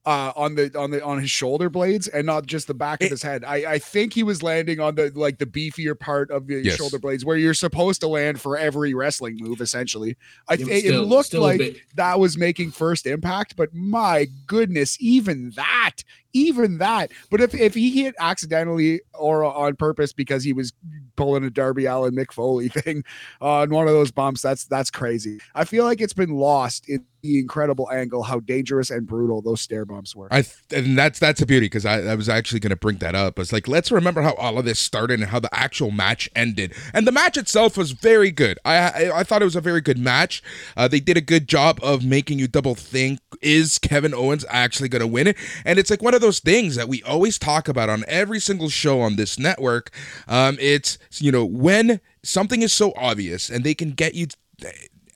uh, 0.09 0.33
on 0.37 0.55
the 0.55 0.67
on 0.79 0.91
the 0.91 1.05
on 1.05 1.21
his 1.21 1.31
shoulder 1.31 1.69
blades 1.69 2.09
and 2.09 2.25
not 2.25 2.47
just 2.47 2.67
the 2.67 2.73
back 2.73 3.03
of 3.03 3.11
his 3.11 3.23
head. 3.23 3.45
I, 3.45 3.75
I 3.75 3.79
think 3.79 4.15
he 4.15 4.23
was 4.23 4.43
landing 4.43 4.81
on 4.81 4.95
the 4.95 5.13
like 5.15 5.37
the 5.39 5.45
beefier 5.45 5.99
part 5.99 6.31
of 6.31 6.47
the 6.47 6.63
Yes. 6.63 6.77
shoulder 6.77 6.99
blades 6.99 7.27
where 7.27 7.37
you're 7.37 7.53
supposed 7.53 8.01
to 8.01 8.09
land 8.09 8.41
for 8.41 8.57
every 8.57 8.95
wrestling 8.95 9.37
move. 9.39 9.61
Essentially, 9.61 10.17
I 10.49 10.55
Yeah, 10.55 10.65
but 10.65 10.71
th- 10.71 10.85
still- 10.85 11.03
it 11.03 11.07
looked 11.07 11.35
like 11.35 11.85
that 11.97 12.19
was 12.19 12.39
making 12.39 12.71
first 12.71 13.07
impact, 13.07 13.55
but 13.57 13.75
my 13.75 14.29
goodness, 14.47 14.97
even 14.99 15.51
that, 15.57 15.97
even 16.33 16.79
that. 16.79 17.11
But 17.31 17.41
if 17.41 17.55
if 17.55 17.75
he 17.75 18.03
hit 18.03 18.15
accidentally 18.19 19.01
or 19.15 19.45
on 19.45 19.77
purpose 19.77 20.13
because 20.13 20.45
he 20.45 20.53
was 20.53 20.73
pulling 21.17 21.45
a 21.45 21.51
Darby 21.51 21.87
Allin 21.87 22.15
Mick 22.15 22.33
Foley 22.33 22.69
thing 22.69 23.05
on 23.41 23.71
one 23.71 23.89
of 23.89 23.95
those 23.95 24.11
bumps, 24.11 24.43
that's 24.43 24.65
that's 24.65 24.91
crazy. 24.91 25.41
I 25.55 25.65
feel 25.65 25.85
like 25.85 26.01
it's 26.01 26.13
been 26.13 26.35
lost 26.35 26.89
in 26.89 27.05
the 27.23 27.39
incredible 27.39 27.91
angle 27.91 28.23
how 28.23 28.41
dangerous 28.41 28.91
and 28.91 29.07
brutal 29.07 29.43
those 29.43 29.61
stair 29.61 29.85
bumps 29.85 30.15
were. 30.15 30.29
I 30.33 30.45
and 30.75 30.97
that's 30.97 31.19
that's 31.19 31.43
a 31.43 31.47
beauty 31.47 31.67
because 31.67 31.85
I, 31.85 32.01
I 32.03 32.15
was 32.15 32.29
actually 32.29 32.61
going 32.61 32.71
to 32.71 32.77
bring 32.77 32.99
that 32.99 33.15
up. 33.15 33.39
It's 33.39 33.53
like 33.53 33.67
let's 33.67 33.91
remember 33.91 34.23
how 34.23 34.35
all 34.35 34.59
of 34.59 34.65
this 34.65 34.79
started 34.79 35.21
and 35.21 35.29
how 35.29 35.41
the 35.41 35.53
actual 35.53 35.91
match 35.91 36.31
ended. 36.37 36.75
And 36.95 37.07
the 37.07 37.13
match 37.13 37.37
itself 37.37 37.77
was 37.77 37.93
very 37.93 38.31
good. 38.31 38.59
I 38.65 38.77
I, 38.77 39.21
I 39.21 39.23
thought 39.25 39.43
it 39.43 39.47
was 39.47 39.57
a 39.57 39.61
very 39.61 39.81
good 39.81 39.99
match. 39.99 40.43
Uh, 40.77 40.89
they 40.89 41.01
did 41.01 41.17
a 41.17 41.21
good 41.21 41.49
job 41.49 41.81
of 41.83 42.05
making 42.05 42.39
you 42.39 42.47
double 42.47 42.75
think: 42.75 43.21
Is 43.43 43.79
Kevin 43.79 44.15
Owens 44.15 44.45
actually 44.49 44.89
going 44.89 45.01
to 45.01 45.07
win 45.07 45.27
it? 45.27 45.37
And 45.65 45.79
it's 45.79 45.91
like 45.91 46.03
one 46.03 46.15
of 46.15 46.18
those 46.19 46.41
things 46.41 46.77
that 46.77 46.89
we 46.89 47.03
always 47.03 47.39
talk 47.39 47.69
about 47.69 47.89
on 47.89 48.05
every 48.09 48.41
single 48.41 48.69
show 48.69 49.01
on 49.01 49.17
this 49.17 49.39
network. 49.39 49.91
Um, 50.27 50.57
it's 50.61 50.99
you 51.19 51.33
know 51.33 51.45
when 51.45 52.01
something 52.23 52.63
is 52.63 52.73
so 52.73 52.93
obvious 52.97 53.49
and 53.51 53.65
they 53.65 53.75
can 53.75 53.93
get 53.93 54.15
you 54.15 54.27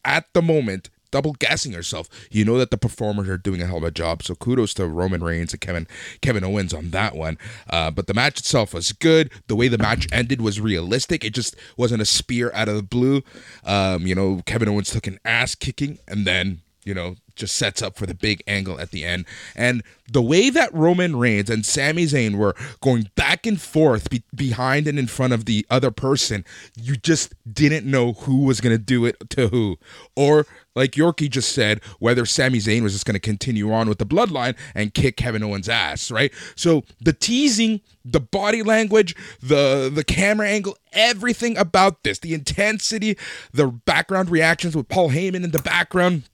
at 0.04 0.26
the 0.32 0.42
moment 0.42 0.90
double 1.12 1.34
guessing 1.34 1.72
yourself. 1.72 2.08
You 2.32 2.44
know 2.44 2.58
that 2.58 2.72
the 2.72 2.76
performers 2.76 3.28
are 3.28 3.38
doing 3.38 3.62
a 3.62 3.66
hell 3.66 3.76
of 3.76 3.84
a 3.84 3.92
job. 3.92 4.24
So 4.24 4.34
kudos 4.34 4.74
to 4.74 4.88
Roman 4.88 5.22
Reigns 5.22 5.52
and 5.52 5.60
Kevin 5.60 5.86
Kevin 6.20 6.42
Owens 6.42 6.74
on 6.74 6.90
that 6.90 7.14
one. 7.14 7.38
Uh, 7.70 7.92
but 7.92 8.08
the 8.08 8.14
match 8.14 8.40
itself 8.40 8.74
was 8.74 8.90
good. 8.90 9.30
The 9.46 9.54
way 9.54 9.68
the 9.68 9.78
match 9.78 10.08
ended 10.10 10.40
was 10.40 10.60
realistic. 10.60 11.24
It 11.24 11.34
just 11.34 11.54
wasn't 11.76 12.02
a 12.02 12.06
spear 12.06 12.50
out 12.54 12.68
of 12.68 12.74
the 12.74 12.82
blue. 12.82 13.22
Um, 13.64 14.06
you 14.06 14.16
know, 14.16 14.42
Kevin 14.44 14.68
Owens 14.68 14.90
took 14.90 15.06
an 15.06 15.20
ass 15.24 15.54
kicking 15.54 16.00
and 16.08 16.26
then 16.26 16.62
you 16.84 16.94
know 16.94 17.16
just 17.36 17.56
sets 17.56 17.82
up 17.82 17.96
for 17.96 18.06
the 18.06 18.14
big 18.14 18.42
angle 18.46 18.80
at 18.80 18.90
the 18.90 19.04
end. 19.04 19.24
And 19.54 19.82
the 20.10 20.22
way 20.22 20.50
that 20.50 20.72
Roman 20.74 21.16
Reigns 21.16 21.48
and 21.48 21.64
Sami 21.64 22.04
Zayn 22.04 22.36
were 22.36 22.54
going 22.80 23.10
back 23.14 23.46
and 23.46 23.60
forth 23.60 24.10
be- 24.10 24.22
behind 24.34 24.86
and 24.86 24.98
in 24.98 25.06
front 25.06 25.32
of 25.32 25.46
the 25.46 25.66
other 25.70 25.90
person, 25.90 26.44
you 26.76 26.96
just 26.96 27.34
didn't 27.50 27.90
know 27.90 28.12
who 28.12 28.44
was 28.44 28.60
going 28.60 28.76
to 28.76 28.82
do 28.82 29.06
it 29.06 29.16
to 29.30 29.48
who. 29.48 29.78
Or, 30.14 30.46
like 30.74 30.92
Yorkie 30.92 31.30
just 31.30 31.52
said, 31.52 31.82
whether 31.98 32.26
Sami 32.26 32.58
Zayn 32.58 32.82
was 32.82 32.92
just 32.92 33.06
going 33.06 33.14
to 33.14 33.20
continue 33.20 33.72
on 33.72 33.88
with 33.88 33.98
the 33.98 34.06
bloodline 34.06 34.56
and 34.74 34.94
kick 34.94 35.16
Kevin 35.16 35.42
Owens' 35.42 35.68
ass, 35.68 36.10
right? 36.10 36.32
So 36.56 36.84
the 37.00 37.12
teasing, 37.12 37.80
the 38.04 38.20
body 38.20 38.62
language, 38.62 39.14
the 39.40 39.90
the 39.92 40.04
camera 40.04 40.48
angle, 40.48 40.76
everything 40.92 41.56
about 41.56 42.02
this, 42.02 42.18
the 42.18 42.34
intensity, 42.34 43.16
the 43.52 43.68
background 43.68 44.30
reactions 44.30 44.76
with 44.76 44.88
Paul 44.88 45.10
Heyman 45.10 45.44
in 45.44 45.50
the 45.50 45.62
background, 45.62 46.24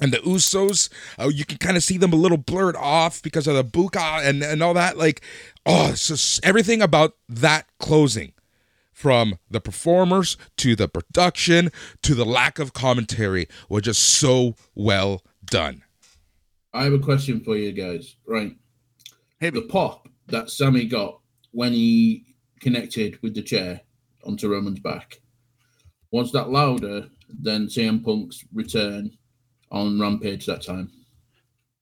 and 0.00 0.12
the 0.12 0.18
Usos, 0.18 0.88
uh, 1.18 1.28
you 1.28 1.44
can 1.44 1.58
kind 1.58 1.76
of 1.76 1.82
see 1.82 1.98
them 1.98 2.12
a 2.12 2.16
little 2.16 2.38
blurred 2.38 2.76
off 2.76 3.22
because 3.22 3.46
of 3.46 3.54
the 3.54 3.64
bokeh 3.64 4.24
and, 4.26 4.42
and 4.42 4.62
all 4.62 4.74
that. 4.74 4.96
Like, 4.96 5.20
oh, 5.66 5.90
just 5.90 6.44
everything 6.44 6.80
about 6.80 7.16
that 7.28 7.66
closing 7.78 8.32
from 8.92 9.38
the 9.50 9.60
performers 9.60 10.36
to 10.58 10.76
the 10.76 10.88
production 10.88 11.70
to 12.02 12.14
the 12.14 12.24
lack 12.24 12.58
of 12.58 12.72
commentary 12.72 13.46
was 13.68 13.82
just 13.82 14.02
so 14.02 14.56
well 14.74 15.22
done. 15.44 15.82
I 16.72 16.84
have 16.84 16.92
a 16.92 16.98
question 16.98 17.40
for 17.40 17.56
you 17.56 17.72
guys. 17.72 18.16
Right. 18.26 18.56
Hey, 19.38 19.50
The 19.50 19.62
pop 19.62 20.08
that 20.26 20.50
Sami 20.50 20.84
got 20.84 21.20
when 21.52 21.72
he 21.72 22.26
connected 22.60 23.18
with 23.22 23.34
the 23.34 23.42
chair 23.42 23.80
onto 24.24 24.50
Roman's 24.50 24.80
back. 24.80 25.20
Was 26.10 26.30
that 26.32 26.50
louder 26.50 27.08
than 27.42 27.66
CM 27.66 28.04
Punk's 28.04 28.44
return 28.52 29.16
on 29.70 30.00
Rampage 30.00 30.46
that 30.46 30.62
time? 30.62 30.90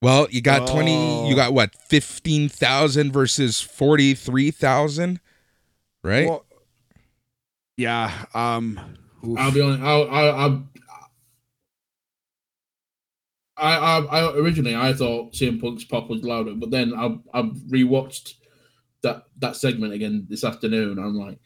Well, 0.00 0.28
you 0.30 0.40
got 0.40 0.68
20, 0.68 0.92
Oh. 0.94 1.28
you 1.28 1.34
got 1.34 1.52
what, 1.52 1.74
15,000 1.74 3.12
versus 3.12 3.60
43,000, 3.60 5.18
right? 6.04 6.28
Well, 6.28 6.44
yeah. 7.76 8.26
Um. 8.34 8.78
oof. 9.26 9.38
I'll 9.38 9.50
be 9.52 9.60
honest. 9.60 9.82
I'll, 9.82 10.08
I, 10.10 10.28
I, 10.28 10.60
I, 13.56 13.76
I, 13.76 13.98
I 14.04 14.32
originally 14.36 14.76
I 14.76 14.92
thought 14.92 15.32
CM 15.32 15.60
Punk's 15.60 15.84
pop 15.84 16.08
was 16.08 16.22
louder, 16.22 16.54
but 16.54 16.70
then 16.70 16.94
I've, 16.94 17.18
I've 17.34 17.52
rewatched 17.68 18.34
that 19.02 19.24
that 19.38 19.56
segment 19.56 19.92
again 19.92 20.26
this 20.28 20.44
afternoon. 20.44 20.98
I'm 20.98 21.16
like, 21.16 21.38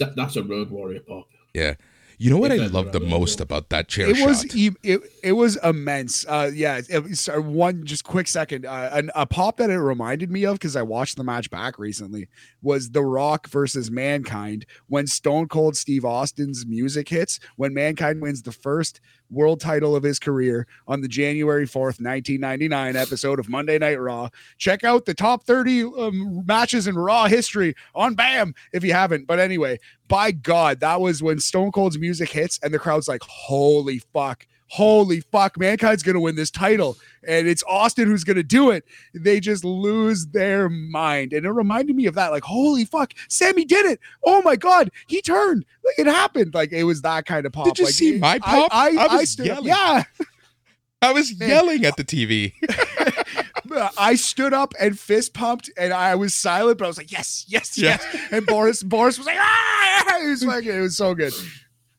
that 0.00 0.16
that's 0.16 0.36
a 0.36 0.42
Road 0.42 0.70
Warrior 0.70 1.00
pop. 1.00 1.28
yeah. 1.54 1.74
You 2.22 2.28
know 2.28 2.36
what 2.36 2.52
I 2.52 2.56
If 2.56 2.72
love 2.74 2.92
the 2.92 3.00
most 3.00 3.40
about 3.40 3.70
that 3.70 3.88
chair 3.88 4.10
it 4.10 4.16
shot? 4.16 4.28
was 4.28 4.54
e- 4.54 4.72
it, 4.82 5.00
it 5.22 5.32
was 5.32 5.56
immense. 5.64 6.26
Uh 6.28 6.50
yeah 6.52 6.82
it 6.86 7.02
was, 7.02 7.30
uh, 7.30 7.40
one 7.40 7.86
just 7.86 8.04
quick 8.04 8.28
second. 8.28 8.66
Uh, 8.66 8.90
an, 8.92 9.10
a 9.14 9.24
pop 9.24 9.56
that 9.56 9.70
it 9.70 9.78
reminded 9.80 10.30
me 10.30 10.44
of 10.44 10.56
because 10.58 10.76
i 10.76 10.82
watched 10.82 11.16
the 11.16 11.24
match 11.24 11.48
back 11.50 11.78
recently 11.78 12.28
was 12.60 12.90
the 12.90 13.02
rock 13.02 13.48
versus 13.48 13.90
mankind 13.90 14.66
when 14.88 15.06
stone 15.06 15.48
cold 15.48 15.76
steve 15.78 16.04
austin's 16.04 16.66
music 16.66 17.08
hits 17.08 17.40
when 17.56 17.72
mankind 17.72 18.20
wins 18.20 18.42
the 18.42 18.52
first 18.52 19.00
world 19.30 19.60
title 19.60 19.94
of 19.94 20.02
his 20.02 20.18
career 20.18 20.66
on 20.86 21.00
the 21.00 21.08
january 21.08 21.66
4th 21.66 22.00
1999 22.00 22.96
episode 22.96 23.38
of 23.38 23.48
monday 23.48 23.78
night 23.78 24.00
raw. 24.00 24.28
Check 24.58 24.84
out 24.84 25.04
the 25.04 25.14
top 25.14 25.44
30 25.44 25.84
um, 25.84 26.46
matches 26.46 26.86
in 26.86 26.96
raw 26.96 27.26
history 27.26 27.74
on 27.94 28.14
bam 28.14 28.54
if 28.72 28.84
you 28.84 28.92
haven't. 28.92 29.26
But 29.26 29.38
anyway 29.38 29.78
by 30.10 30.32
God, 30.32 30.80
that 30.80 31.00
was 31.00 31.22
when 31.22 31.38
Stone 31.38 31.70
Cold's 31.70 31.98
music 31.98 32.30
hits 32.30 32.58
and 32.62 32.74
the 32.74 32.78
crowd's 32.78 33.06
like, 33.08 33.22
holy 33.22 34.00
fuck, 34.12 34.44
holy 34.66 35.20
fuck, 35.20 35.58
mankind's 35.58 36.02
gonna 36.02 36.20
win 36.20 36.34
this 36.34 36.50
title, 36.50 36.98
and 37.26 37.46
it's 37.48 37.62
Austin 37.68 38.08
who's 38.08 38.24
gonna 38.24 38.42
do 38.42 38.70
it. 38.70 38.84
They 39.14 39.40
just 39.40 39.64
lose 39.64 40.26
their 40.28 40.68
mind, 40.68 41.32
and 41.32 41.44
it 41.46 41.50
reminded 41.50 41.96
me 41.96 42.06
of 42.06 42.14
that. 42.14 42.30
Like, 42.30 42.44
holy 42.44 42.84
fuck, 42.84 43.12
Sami 43.28 43.64
did 43.64 43.86
it! 43.86 44.00
Oh 44.24 44.42
my 44.42 44.56
god, 44.56 44.90
he 45.06 45.20
turned. 45.22 45.64
Like 45.84 45.98
it 45.98 46.06
happened. 46.06 46.54
Like 46.54 46.72
it 46.72 46.84
was 46.84 47.02
that 47.02 47.26
kind 47.26 47.46
of 47.46 47.52
pop. 47.52 47.66
Did 47.66 47.78
you 47.78 47.84
like, 47.86 47.94
see 47.94 48.14
it- 48.16 48.20
my 48.20 48.38
pop? 48.38 48.70
I, 48.72 48.88
I, 48.90 48.90
I 48.90 49.06
I 49.06 49.16
was 49.18 49.38
up. 49.40 49.46
yelling. 49.46 49.64
Yeah. 49.66 50.02
I 51.02 51.12
was 51.12 51.38
Man. 51.38 51.48
yelling 51.48 51.84
at 51.86 51.96
the 51.96 52.04
TV. 52.04 52.52
I 53.98 54.16
stood 54.16 54.52
up 54.52 54.74
and 54.80 54.98
fist 54.98 55.32
pumped, 55.32 55.70
and 55.78 55.92
I 55.92 56.14
was 56.14 56.34
silent, 56.34 56.78
but 56.78 56.84
I 56.84 56.88
was 56.88 56.98
like, 56.98 57.12
"Yes, 57.12 57.44
yes, 57.48 57.78
Yeah. 57.78 57.98
yes!" 58.12 58.28
And 58.32 58.44
Boris, 58.46 58.82
Boris 58.82 59.16
was 59.16 59.26
like, 59.26 59.38
"Ah!" 59.38 60.18
It 60.22 60.28
was 60.28 60.44
fucking, 60.44 60.70
it 60.70 60.80
was 60.80 60.96
so 60.98 61.14
good. 61.14 61.32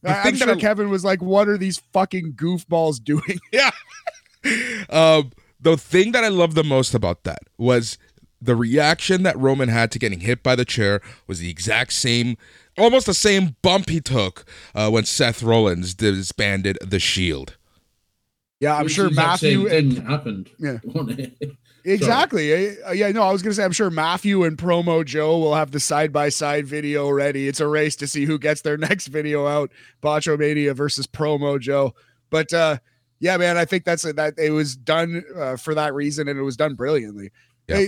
The 0.04 0.10
I, 0.12 0.30
that 0.32 0.38
sure 0.38 0.52
I- 0.52 0.56
Kevin 0.56 0.90
was 0.90 1.04
like, 1.04 1.22
"What 1.22 1.48
are 1.48 1.58
these 1.58 1.82
fucking 1.94 2.34
goofballs 2.34 3.04
doing?" 3.04 3.40
Um, 4.90 5.32
the 5.60 5.78
thing 5.78 6.12
that 6.12 6.24
I 6.24 6.30
love 6.30 6.56
the 6.56 6.64
most 6.64 6.94
about 6.94 7.24
that 7.24 7.40
was 7.58 7.98
the 8.42 8.56
reaction 8.56 9.24
that 9.24 9.38
Roman 9.38 9.70
had 9.70 9.92
to 9.92 10.00
getting 10.00 10.22
hit 10.22 10.42
by 10.42 10.56
the 10.56 10.66
chair 10.66 11.02
was 11.28 11.40
the 11.40 11.50
exact 11.50 11.94
same, 11.94 12.38
almost 12.78 13.06
the 13.06 13.14
same 13.14 13.56
bump 13.62 13.90
he 13.90 14.02
took 14.02 14.46
uh, 14.74 14.90
when 14.90 15.06
Seth 15.06 15.44
Rollins 15.44 15.94
disbanded 15.94 16.78
the 16.82 17.00
Shield. 17.00 17.58
Yeah, 18.60 18.76
I'm 18.76 18.86
Which 18.86 18.94
sure 18.94 19.10
is 19.10 19.16
the 19.16 19.22
exact 19.22 19.40
same 19.42 19.64
Matthew 19.64 19.78
and 19.78 19.94
thing 19.96 20.06
happened. 20.06 20.50
Yeah. 21.84 21.94
exactly. 21.94 22.78
Uh, 22.84 22.92
yeah, 22.92 23.12
no, 23.12 23.24
I 23.24 23.32
was 23.32 23.42
gonna 23.42 23.56
say 23.56 23.64
I'm 23.64 23.72
sure 23.72 23.90
Matthew 23.90 24.44
and 24.44 24.58
Promo 24.58 25.04
Joe 25.04 25.38
will 25.40 25.56
have 25.56 25.72
the 25.72 25.80
side 25.80 26.14
by 26.14 26.30
side 26.30 26.68
video 26.68 27.10
ready. 27.10 27.48
It's 27.48 27.60
a 27.60 27.68
race 27.68 27.96
to 27.98 28.08
see 28.08 28.26
who 28.26 28.38
gets 28.38 28.62
their 28.62 28.78
next 28.90 29.08
video 29.08 29.48
out. 29.48 29.72
Bacho 30.02 30.38
Mania 30.38 30.74
versus 30.76 31.08
Promo 31.08 31.60
Joe. 31.60 31.94
But 32.30 32.54
uh, 32.54 32.78
yeah, 33.22 33.38
man, 33.38 33.56
I 33.56 33.66
think 33.66 33.86
that's 33.86 34.04
it. 34.04 34.16
that. 34.18 34.34
It 34.38 34.50
was 34.50 34.76
done 34.76 35.24
uh, 35.36 35.56
for 35.56 35.74
that 35.76 35.94
reason, 35.94 36.28
and 36.28 36.38
it 36.38 36.44
was 36.44 36.58
done 36.58 36.74
brilliantly. 36.74 37.32
Yeah. 37.68 37.86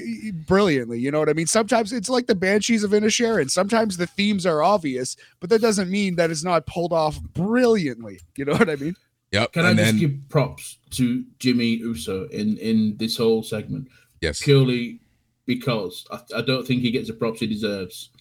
Brilliantly, 0.48 1.00
you 1.00 1.12
know 1.12 1.20
what 1.20 1.28
I 1.28 1.34
mean. 1.34 1.48
Sometimes 1.48 1.92
it's 1.92 2.08
like 2.08 2.28
the 2.28 2.36
Banshees 2.36 2.86
of 2.86 2.92
Inisherin. 2.92 3.50
Sometimes 3.50 3.98
the 3.98 4.08
themes 4.08 4.46
are 4.46 4.64
obvious, 4.64 5.18
but 5.42 5.50
that 5.50 5.60
doesn't 5.60 5.90
mean 5.90 6.16
that 6.16 6.32
it's 6.32 6.44
not 6.44 6.66
pulled 6.68 6.94
off 6.94 7.22
brilliantly. 7.34 8.22
You 8.38 8.46
know 8.46 8.54
what 8.54 8.70
I 8.70 8.76
mean? 8.76 8.96
Yep. 9.32 9.52
Can 9.52 9.66
I 9.66 9.74
just 9.74 9.84
then, 9.84 9.98
give 9.98 10.30
props 10.30 10.78
to 10.92 11.26
Jimmy 11.40 11.78
Uso 11.78 12.28
in 12.28 12.58
in 12.60 12.96
this 12.98 13.18
whole 13.18 13.44
segment 13.44 13.90
yes. 14.22 14.42
purely 14.42 15.02
because 15.46 16.06
I, 16.12 16.22
I 16.38 16.42
don't 16.42 16.66
think 16.66 16.82
he 16.82 16.92
gets 16.92 17.08
the 17.08 17.16
props 17.16 17.40
he 17.40 17.48
deserves. 17.48 18.12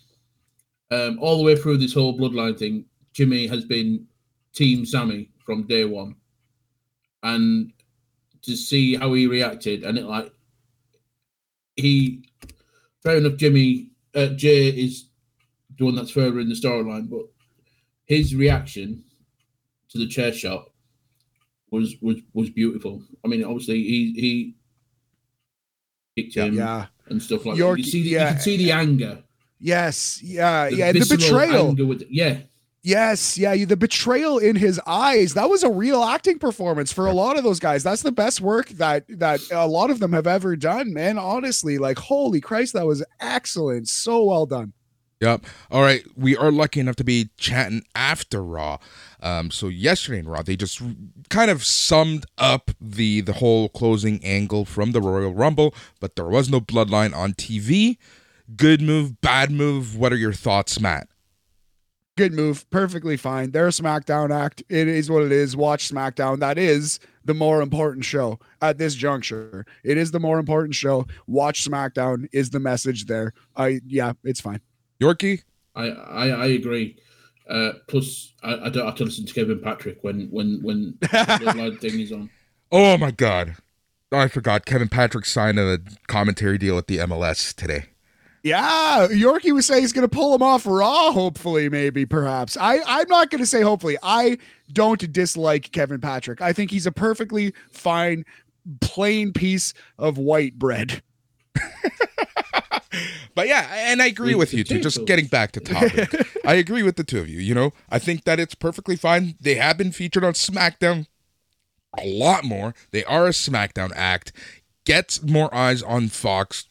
Um, 0.90 1.18
all 1.20 1.36
the 1.36 1.44
way 1.44 1.54
through 1.54 1.76
this 1.76 1.94
whole 1.94 2.18
bloodline 2.18 2.58
thing, 2.58 2.86
Jimmy 3.12 3.46
has 3.46 3.64
been 3.64 4.06
Team 4.54 4.84
Sami 4.84 5.30
from 5.44 5.66
day 5.66 5.84
one, 5.84 6.16
and 7.22 7.72
to 8.42 8.56
see 8.56 8.96
how 8.96 9.12
he 9.14 9.26
reacted, 9.26 9.84
and 9.84 9.96
it 9.98 10.04
like 10.06 10.32
he, 11.76 12.28
fair 13.02 13.16
enough, 13.18 13.36
Jimmy 13.36 13.90
uh, 14.14 14.28
Jey 14.28 14.68
is 14.68 15.06
the 15.78 15.84
one 15.84 15.94
that's 15.94 16.10
further 16.10 16.40
in 16.40 16.48
the 16.48 16.54
storyline, 16.54 17.08
but 17.08 17.22
his 18.04 18.34
reaction 18.34 19.04
to 19.90 19.98
the 19.98 20.06
chair 20.06 20.32
shot 20.32 20.70
was 21.70 21.96
was 22.00 22.16
was 22.34 22.50
beautiful. 22.50 23.02
I 23.24 23.28
mean, 23.28 23.44
obviously 23.44 23.82
he 23.82 24.12
he 24.14 24.54
kicked 26.22 26.34
him 26.36 26.54
Yeah. 26.54 26.86
and 27.06 27.22
stuff 27.22 27.46
like 27.46 27.56
York- 27.56 27.78
that. 27.78 27.84
You, 27.86 27.90
see 27.90 28.02
the, 28.02 28.08
yeah. 28.10 28.28
you 28.28 28.34
can 28.34 28.40
see 28.42 28.56
the 28.58 28.72
anger, 28.72 29.22
Yes. 29.58 30.22
Yeah. 30.22 30.68
the 30.68 30.76
yeah. 30.76 30.92
The 30.92 31.06
betrayal. 31.08 31.68
anger 31.68 31.86
with 31.86 32.04
yeah. 32.10 32.38
Yes, 32.84 33.38
yeah, 33.38 33.64
the 33.64 33.76
betrayal 33.76 34.38
in 34.38 34.56
his 34.56 34.80
eyes. 34.86 35.34
That 35.34 35.48
was 35.48 35.62
a 35.62 35.70
real 35.70 36.02
acting 36.02 36.40
performance 36.40 36.92
for 36.92 37.06
a 37.06 37.12
lot 37.12 37.38
of 37.38 37.44
those 37.44 37.60
guys. 37.60 37.84
That's 37.84 38.02
the 38.02 38.10
best 38.10 38.40
work 38.40 38.70
that 38.70 39.04
that 39.08 39.40
a 39.52 39.68
lot 39.68 39.90
of 39.90 40.00
them 40.00 40.12
have 40.12 40.26
ever 40.26 40.56
done, 40.56 40.92
man. 40.92 41.16
Honestly, 41.16 41.78
like 41.78 41.98
holy 41.98 42.40
Christ, 42.40 42.72
that 42.72 42.86
was 42.86 43.04
excellent. 43.20 43.86
So 43.86 44.24
well 44.24 44.46
done. 44.46 44.72
Yep. 45.20 45.46
All 45.70 45.82
right. 45.82 46.04
We 46.16 46.36
are 46.36 46.50
lucky 46.50 46.80
enough 46.80 46.96
to 46.96 47.04
be 47.04 47.30
chatting 47.36 47.84
after 47.94 48.42
Raw. 48.42 48.78
Um, 49.20 49.52
so 49.52 49.68
yesterday 49.68 50.18
in 50.18 50.26
Raw, 50.26 50.42
they 50.42 50.56
just 50.56 50.82
kind 51.30 51.48
of 51.48 51.64
summed 51.64 52.26
up 52.38 52.72
the 52.80 53.20
the 53.20 53.34
whole 53.34 53.68
closing 53.68 54.22
angle 54.24 54.64
from 54.64 54.90
the 54.90 55.00
Royal 55.00 55.32
Rumble, 55.32 55.72
but 56.00 56.16
there 56.16 56.26
was 56.26 56.50
no 56.50 56.60
bloodline 56.60 57.14
on 57.14 57.34
TV. 57.34 57.98
Good 58.56 58.82
move, 58.82 59.20
bad 59.20 59.52
move. 59.52 59.96
What 59.96 60.12
are 60.12 60.16
your 60.16 60.32
thoughts, 60.32 60.80
Matt? 60.80 61.06
Good 62.16 62.34
move. 62.34 62.68
Perfectly 62.70 63.16
fine. 63.16 63.52
They're 63.52 63.68
a 63.68 63.70
SmackDown 63.70 64.34
act. 64.34 64.62
It 64.68 64.86
is 64.86 65.10
what 65.10 65.22
it 65.22 65.32
is. 65.32 65.56
Watch 65.56 65.90
SmackDown. 65.90 66.40
That 66.40 66.58
is 66.58 67.00
the 67.24 67.32
more 67.32 67.62
important 67.62 68.04
show 68.04 68.38
at 68.60 68.76
this 68.76 68.94
juncture. 68.94 69.64
It 69.82 69.96
is 69.96 70.10
the 70.10 70.20
more 70.20 70.38
important 70.38 70.74
show. 70.74 71.06
Watch 71.26 71.64
SmackDown 71.66 72.28
is 72.32 72.50
the 72.50 72.60
message 72.60 73.06
there. 73.06 73.32
I 73.56 73.80
yeah, 73.86 74.12
it's 74.24 74.42
fine. 74.42 74.60
Yorkie? 75.00 75.42
I 75.74 75.88
I, 75.88 76.26
I 76.28 76.46
agree. 76.46 76.98
Uh, 77.48 77.72
plus, 77.88 78.34
I, 78.42 78.66
I 78.66 78.68
don't 78.68 78.86
have 78.86 78.94
to 78.96 79.04
listen 79.04 79.26
to 79.26 79.32
Kevin 79.32 79.60
Patrick 79.60 79.98
when 80.02 80.28
when 80.30 80.60
when 80.62 80.98
the 81.00 81.06
bloodline 81.08 81.80
thing 81.80 81.98
is 81.98 82.12
on. 82.12 82.28
Oh 82.70 82.98
my 82.98 83.10
God. 83.10 83.56
I 84.12 84.28
forgot. 84.28 84.66
Kevin 84.66 84.88
Patrick 84.88 85.24
signed 85.24 85.58
a 85.58 85.78
commentary 86.06 86.58
deal 86.58 86.76
at 86.76 86.86
the 86.86 86.98
MLS 86.98 87.54
today. 87.54 87.86
Yeah, 88.42 89.06
Yorkie 89.10 89.52
was 89.52 89.66
saying 89.66 89.82
he's 89.82 89.92
going 89.92 90.08
to 90.08 90.14
pull 90.14 90.34
him 90.34 90.42
off 90.42 90.66
Raw. 90.66 91.12
Hopefully, 91.12 91.68
maybe, 91.68 92.04
perhaps. 92.04 92.56
I 92.56 92.80
I'm 92.86 93.08
not 93.08 93.30
going 93.30 93.40
to 93.40 93.46
say 93.46 93.62
hopefully. 93.62 93.96
I 94.02 94.38
don't 94.72 95.12
dislike 95.12 95.70
Kevin 95.70 96.00
Patrick. 96.00 96.40
I 96.40 96.52
think 96.52 96.70
he's 96.72 96.86
a 96.86 96.92
perfectly 96.92 97.54
fine, 97.70 98.24
plain 98.80 99.32
piece 99.32 99.74
of 99.98 100.18
white 100.18 100.58
bread. 100.58 101.02
But 103.34 103.48
yeah, 103.48 103.66
and 103.72 104.02
I 104.02 104.06
agree 104.06 104.34
With 104.34 104.52
with 104.52 104.54
you 104.54 104.64
two. 104.64 104.80
Just 104.80 105.06
getting 105.06 105.26
back 105.26 105.52
to 105.52 105.60
topic, 105.60 106.26
I 106.46 106.54
agree 106.54 106.82
with 106.82 106.96
the 106.96 107.04
two 107.04 107.18
of 107.18 107.28
you. 107.28 107.40
You 107.40 107.54
know, 107.54 107.72
I 107.90 107.98
think 107.98 108.24
that 108.24 108.38
it's 108.38 108.54
perfectly 108.54 108.96
fine. 108.96 109.36
They 109.40 109.54
have 109.54 109.78
been 109.78 109.92
featured 109.92 110.24
on 110.24 110.34
SmackDown 110.34 111.06
a 111.98 112.06
lot 112.06 112.44
more. 112.44 112.74
They 112.90 113.04
are 113.04 113.26
a 113.26 113.30
SmackDown 113.30 113.90
act. 113.94 114.32
Gets 114.84 115.22
more 115.22 115.54
eyes 115.54 115.82
on 115.82 116.08
Fox. 116.08 116.66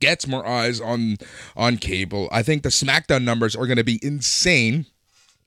Gets 0.00 0.26
more 0.26 0.46
eyes 0.46 0.80
on 0.80 1.18
on 1.56 1.76
cable. 1.76 2.28
I 2.32 2.42
think 2.42 2.62
the 2.62 2.70
SmackDown 2.70 3.22
numbers 3.22 3.54
are 3.54 3.66
going 3.66 3.76
to 3.76 3.84
be 3.84 4.00
insane. 4.02 4.86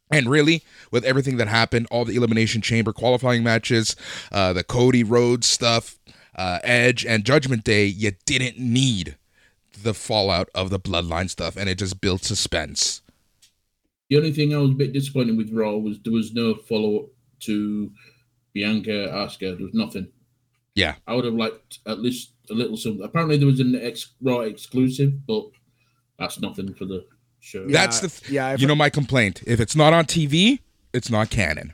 And 0.10 0.30
really, 0.30 0.64
with 0.90 1.04
everything 1.04 1.38
that 1.38 1.48
happened, 1.48 1.88
all 1.92 2.06
the 2.06 2.16
Elimination 2.16 2.62
Chamber 2.62 2.94
qualifying 2.94 3.44
matches, 3.44 3.96
uh, 4.32 4.54
the 4.54 4.64
Cody 4.64 5.04
Rhodes 5.04 5.48
stuff, 5.48 5.98
uh, 6.36 6.60
Edge, 6.64 7.06
and 7.06 7.26
Judgment 7.26 7.66
Day, 7.66 7.86
you 7.86 8.12
didn't 8.26 8.58
need 8.58 9.18
the 9.84 9.94
fallout 9.94 10.50
of 10.56 10.70
the 10.70 10.80
Bloodline 10.80 11.30
stuff, 11.30 11.58
and 11.58 11.68
it 11.68 11.80
just 11.80 12.00
built 12.00 12.24
suspense. 12.24 13.02
The 14.10 14.18
only 14.18 14.32
thing 14.32 14.54
I 14.54 14.60
was 14.60 14.72
a 14.72 14.76
bit 14.76 14.94
disappointed 14.94 15.38
with 15.38 15.52
Raw 15.52 15.74
was 15.74 16.00
there 16.00 16.14
was 16.14 16.34
no 16.34 16.56
follow 16.56 17.00
up 17.00 17.06
to 17.42 17.92
Bianca 18.54 18.90
Asuka. 18.92 19.58
There 19.58 19.66
was 19.66 19.74
nothing. 19.74 20.08
Yeah. 20.76 20.96
I 21.06 21.16
would 21.16 21.26
have 21.26 21.34
liked 21.34 21.80
at 21.86 22.00
least 22.00 22.32
a 22.50 22.54
little 22.54 22.78
something. 22.78 23.04
Apparently, 23.04 23.38
there 23.38 23.48
was 23.48 23.60
an 23.60 23.76
ex- 23.76 24.14
Raw 24.22 24.42
exclusive, 24.42 25.26
but 25.26 25.44
that's 26.20 26.40
nothing 26.40 26.74
for 26.74 26.86
the 26.86 27.06
show. 27.40 27.68
That's 27.68 28.00
the 28.00 28.10
th- 28.10 28.32
yeah. 28.32 28.48
I've- 28.48 28.62
You 28.62 28.68
know 28.68 28.76
my 28.76 28.90
complaint. 28.90 29.42
If 29.46 29.60
it's 29.60 29.76
not 29.76 29.94
on 29.94 30.06
TV, 30.06 30.60
it's 30.94 31.10
not 31.10 31.30
canon. 31.30 31.74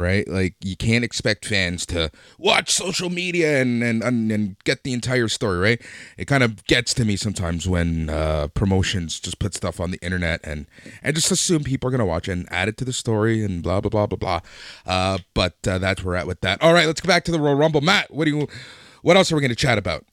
Right? 0.00 0.26
Like 0.26 0.54
you 0.64 0.76
can't 0.76 1.04
expect 1.04 1.44
fans 1.44 1.84
to 1.86 2.10
watch 2.38 2.70
social 2.70 3.10
media 3.10 3.60
and 3.60 3.82
and, 3.82 4.02
and, 4.02 4.56
get 4.64 4.82
the 4.82 4.94
entire 4.94 5.28
story, 5.28 5.58
right? 5.58 5.82
It 6.16 6.24
kind 6.24 6.42
of 6.42 6.64
gets 6.64 6.94
to 6.94 7.04
me 7.04 7.16
sometimes 7.16 7.68
when 7.68 8.08
uh, 8.08 8.48
promotions 8.48 9.20
just 9.20 9.38
put 9.38 9.54
stuff 9.54 9.78
on 9.78 9.90
the 9.90 9.98
internet 10.00 10.40
and 10.42 10.66
and 11.02 11.14
just 11.14 11.30
assume 11.30 11.64
people 11.64 11.88
are 11.88 11.90
gonna 11.90 12.06
watch 12.06 12.28
and 12.28 12.48
add 12.50 12.68
it 12.68 12.78
to 12.78 12.84
the 12.84 12.94
story 12.94 13.44
and 13.44 13.62
blah 13.62 13.82
blah 13.82 13.90
blah 13.90 14.06
blah 14.06 14.16
blah. 14.16 14.40
Uh, 14.86 15.18
but 15.34 15.54
uh, 15.68 15.78
that's 15.78 16.02
where 16.02 16.14
we're 16.14 16.18
at 16.18 16.26
with 16.26 16.40
that. 16.40 16.62
All 16.62 16.72
right, 16.72 16.86
let's 16.86 17.02
go 17.02 17.06
back 17.06 17.24
to 17.24 17.32
the 17.32 17.38
Royal 17.38 17.56
Rumble. 17.56 17.82
Matt, 17.82 18.10
what 18.10 18.24
do 18.24 18.30
you 18.30 18.48
what 19.02 19.16
else 19.16 19.30
are 19.30 19.36
we 19.36 19.42
gonna 19.42 19.54
chat 19.54 19.76
about? 19.76 20.04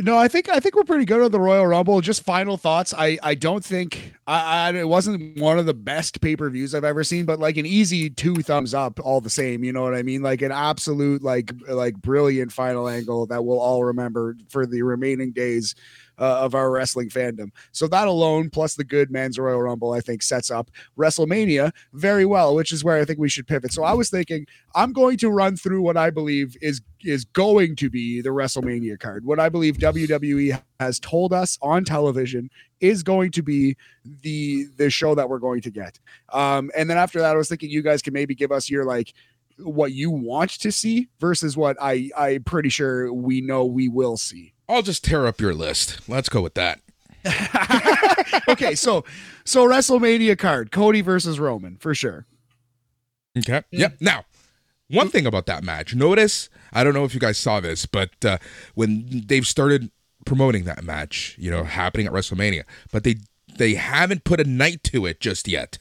No, 0.00 0.16
I 0.16 0.28
think 0.28 0.48
I 0.48 0.60
think 0.60 0.76
we're 0.76 0.84
pretty 0.84 1.04
good 1.04 1.20
on 1.20 1.32
the 1.32 1.40
Royal 1.40 1.66
Rumble. 1.66 2.00
Just 2.00 2.22
final 2.22 2.56
thoughts. 2.56 2.94
I 2.96 3.18
I 3.20 3.34
don't 3.34 3.64
think 3.64 4.14
I, 4.28 4.68
I 4.68 4.72
it 4.74 4.86
wasn't 4.86 5.36
one 5.40 5.58
of 5.58 5.66
the 5.66 5.74
best 5.74 6.20
pay 6.20 6.36
per 6.36 6.48
views 6.50 6.72
I've 6.72 6.84
ever 6.84 7.02
seen, 7.02 7.24
but 7.24 7.40
like 7.40 7.56
an 7.56 7.66
easy 7.66 8.08
two 8.08 8.36
thumbs 8.36 8.74
up 8.74 9.00
all 9.02 9.20
the 9.20 9.28
same. 9.28 9.64
You 9.64 9.72
know 9.72 9.82
what 9.82 9.96
I 9.96 10.04
mean? 10.04 10.22
Like 10.22 10.40
an 10.40 10.52
absolute 10.52 11.24
like 11.24 11.52
like 11.68 12.00
brilliant 12.00 12.52
final 12.52 12.88
angle 12.88 13.26
that 13.26 13.44
we'll 13.44 13.58
all 13.58 13.84
remember 13.84 14.36
for 14.48 14.66
the 14.66 14.82
remaining 14.82 15.32
days 15.32 15.74
uh, 16.18 16.40
of 16.40 16.54
our 16.54 16.70
wrestling 16.70 17.08
fandom. 17.08 17.50
So 17.72 17.86
that 17.88 18.08
alone, 18.08 18.50
plus 18.50 18.74
the 18.74 18.84
good 18.84 19.10
men's 19.10 19.38
Royal 19.38 19.62
Rumble, 19.62 19.92
I 19.92 20.00
think 20.00 20.22
sets 20.22 20.50
up 20.50 20.70
WrestleMania 20.96 21.72
very 21.92 22.24
well, 22.24 22.54
which 22.54 22.72
is 22.72 22.84
where 22.84 23.00
I 23.00 23.04
think 23.04 23.18
we 23.18 23.28
should 23.28 23.46
pivot. 23.46 23.72
So 23.72 23.84
I 23.84 23.92
was 23.92 24.10
thinking 24.10 24.46
I'm 24.74 24.92
going 24.92 25.16
to 25.18 25.30
run 25.30 25.56
through 25.56 25.82
what 25.82 25.96
I 25.96 26.10
believe 26.10 26.56
is 26.60 26.80
is 27.04 27.24
going 27.24 27.76
to 27.76 27.88
be 27.88 28.20
the 28.20 28.30
WrestleMania 28.30 28.98
card. 28.98 29.24
What 29.24 29.38
I 29.38 29.48
believe 29.48 29.76
WWE 29.76 30.60
has 30.80 30.98
told 30.98 31.32
us 31.32 31.56
on 31.62 31.84
television 31.84 32.50
is 32.80 33.02
going 33.02 33.30
to 33.32 33.42
be 33.42 33.76
the 34.22 34.66
the 34.76 34.90
show 34.90 35.14
that 35.14 35.28
we're 35.28 35.38
going 35.38 35.60
to 35.62 35.70
get. 35.70 35.98
Um, 36.32 36.70
and 36.76 36.90
then 36.90 36.98
after 36.98 37.20
that, 37.20 37.34
I 37.34 37.38
was 37.38 37.48
thinking 37.48 37.70
you 37.70 37.82
guys 37.82 38.02
can 38.02 38.12
maybe 38.12 38.34
give 38.34 38.52
us 38.52 38.68
your 38.68 38.84
like 38.84 39.14
what 39.58 39.92
you 39.92 40.10
want 40.10 40.50
to 40.50 40.70
see 40.70 41.08
versus 41.20 41.56
what 41.56 41.76
I 41.80 42.10
I'm 42.16 42.44
pretty 42.44 42.68
sure 42.68 43.12
we 43.12 43.40
know 43.40 43.64
we 43.64 43.88
will 43.88 44.16
see. 44.16 44.54
I'll 44.68 44.82
just 44.82 45.04
tear 45.04 45.26
up 45.26 45.40
your 45.40 45.54
list. 45.54 46.08
Let's 46.08 46.28
go 46.28 46.40
with 46.42 46.54
that. 46.54 46.80
okay, 48.48 48.74
so 48.74 49.04
so 49.44 49.66
WrestleMania 49.66 50.38
card, 50.38 50.70
Cody 50.70 51.00
versus 51.00 51.40
Roman 51.40 51.76
for 51.76 51.94
sure. 51.94 52.26
Okay. 53.36 53.62
Yep. 53.70 53.96
Now, 54.00 54.24
one 54.88 55.08
thing 55.08 55.26
about 55.26 55.46
that 55.46 55.62
match, 55.62 55.94
notice, 55.94 56.48
I 56.72 56.84
don't 56.84 56.94
know 56.94 57.04
if 57.04 57.14
you 57.14 57.20
guys 57.20 57.38
saw 57.38 57.60
this, 57.60 57.86
but 57.86 58.10
uh, 58.24 58.38
when 58.74 59.24
they've 59.26 59.46
started 59.46 59.90
promoting 60.26 60.64
that 60.64 60.82
match, 60.84 61.36
you 61.38 61.50
know, 61.50 61.64
happening 61.64 62.06
at 62.06 62.12
WrestleMania, 62.12 62.64
but 62.92 63.04
they 63.04 63.16
they 63.56 63.74
haven't 63.74 64.24
put 64.24 64.40
a 64.40 64.44
night 64.44 64.82
to 64.84 65.06
it 65.06 65.20
just 65.20 65.48
yet. 65.48 65.78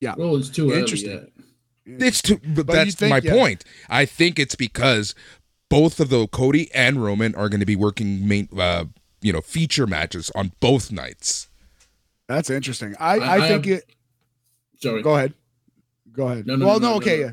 Yeah. 0.00 0.14
Well, 0.16 0.36
it's 0.36 0.48
too 0.48 0.70
early 0.70 0.80
Interesting. 0.80 1.10
yet. 1.10 1.28
It's 2.00 2.22
too, 2.22 2.40
but, 2.44 2.66
But 2.66 2.72
that's 2.72 2.94
think- 2.94 3.10
my 3.10 3.20
yeah. 3.22 3.32
point. 3.32 3.64
I 3.88 4.04
think 4.04 4.38
it's 4.38 4.54
because 4.54 5.14
both 5.70 5.98
of 6.00 6.10
the 6.10 6.26
Cody 6.26 6.70
and 6.74 7.02
Roman 7.02 7.34
are 7.34 7.48
going 7.48 7.60
to 7.60 7.66
be 7.66 7.76
working 7.76 8.28
main, 8.28 8.48
uh, 8.58 8.84
you 9.22 9.32
know, 9.32 9.40
feature 9.40 9.86
matches 9.86 10.30
on 10.34 10.52
both 10.60 10.92
nights. 10.92 11.48
That's 12.28 12.50
interesting. 12.50 12.94
I 13.00 13.14
I- 13.14 13.16
I, 13.16 13.34
I 13.44 13.48
think 13.48 13.64
have- 13.64 13.78
it. 13.78 13.84
Sorry. 14.82 15.00
Go 15.02 15.14
ahead. 15.16 15.32
Go 16.12 16.28
ahead. 16.28 16.46
No, 16.46 16.56
no, 16.56 16.66
well, 16.66 16.80
no, 16.80 16.86
no, 16.88 16.90
no, 16.92 16.96
okay, 16.98 17.16
no. 17.20 17.24
yeah. 17.26 17.30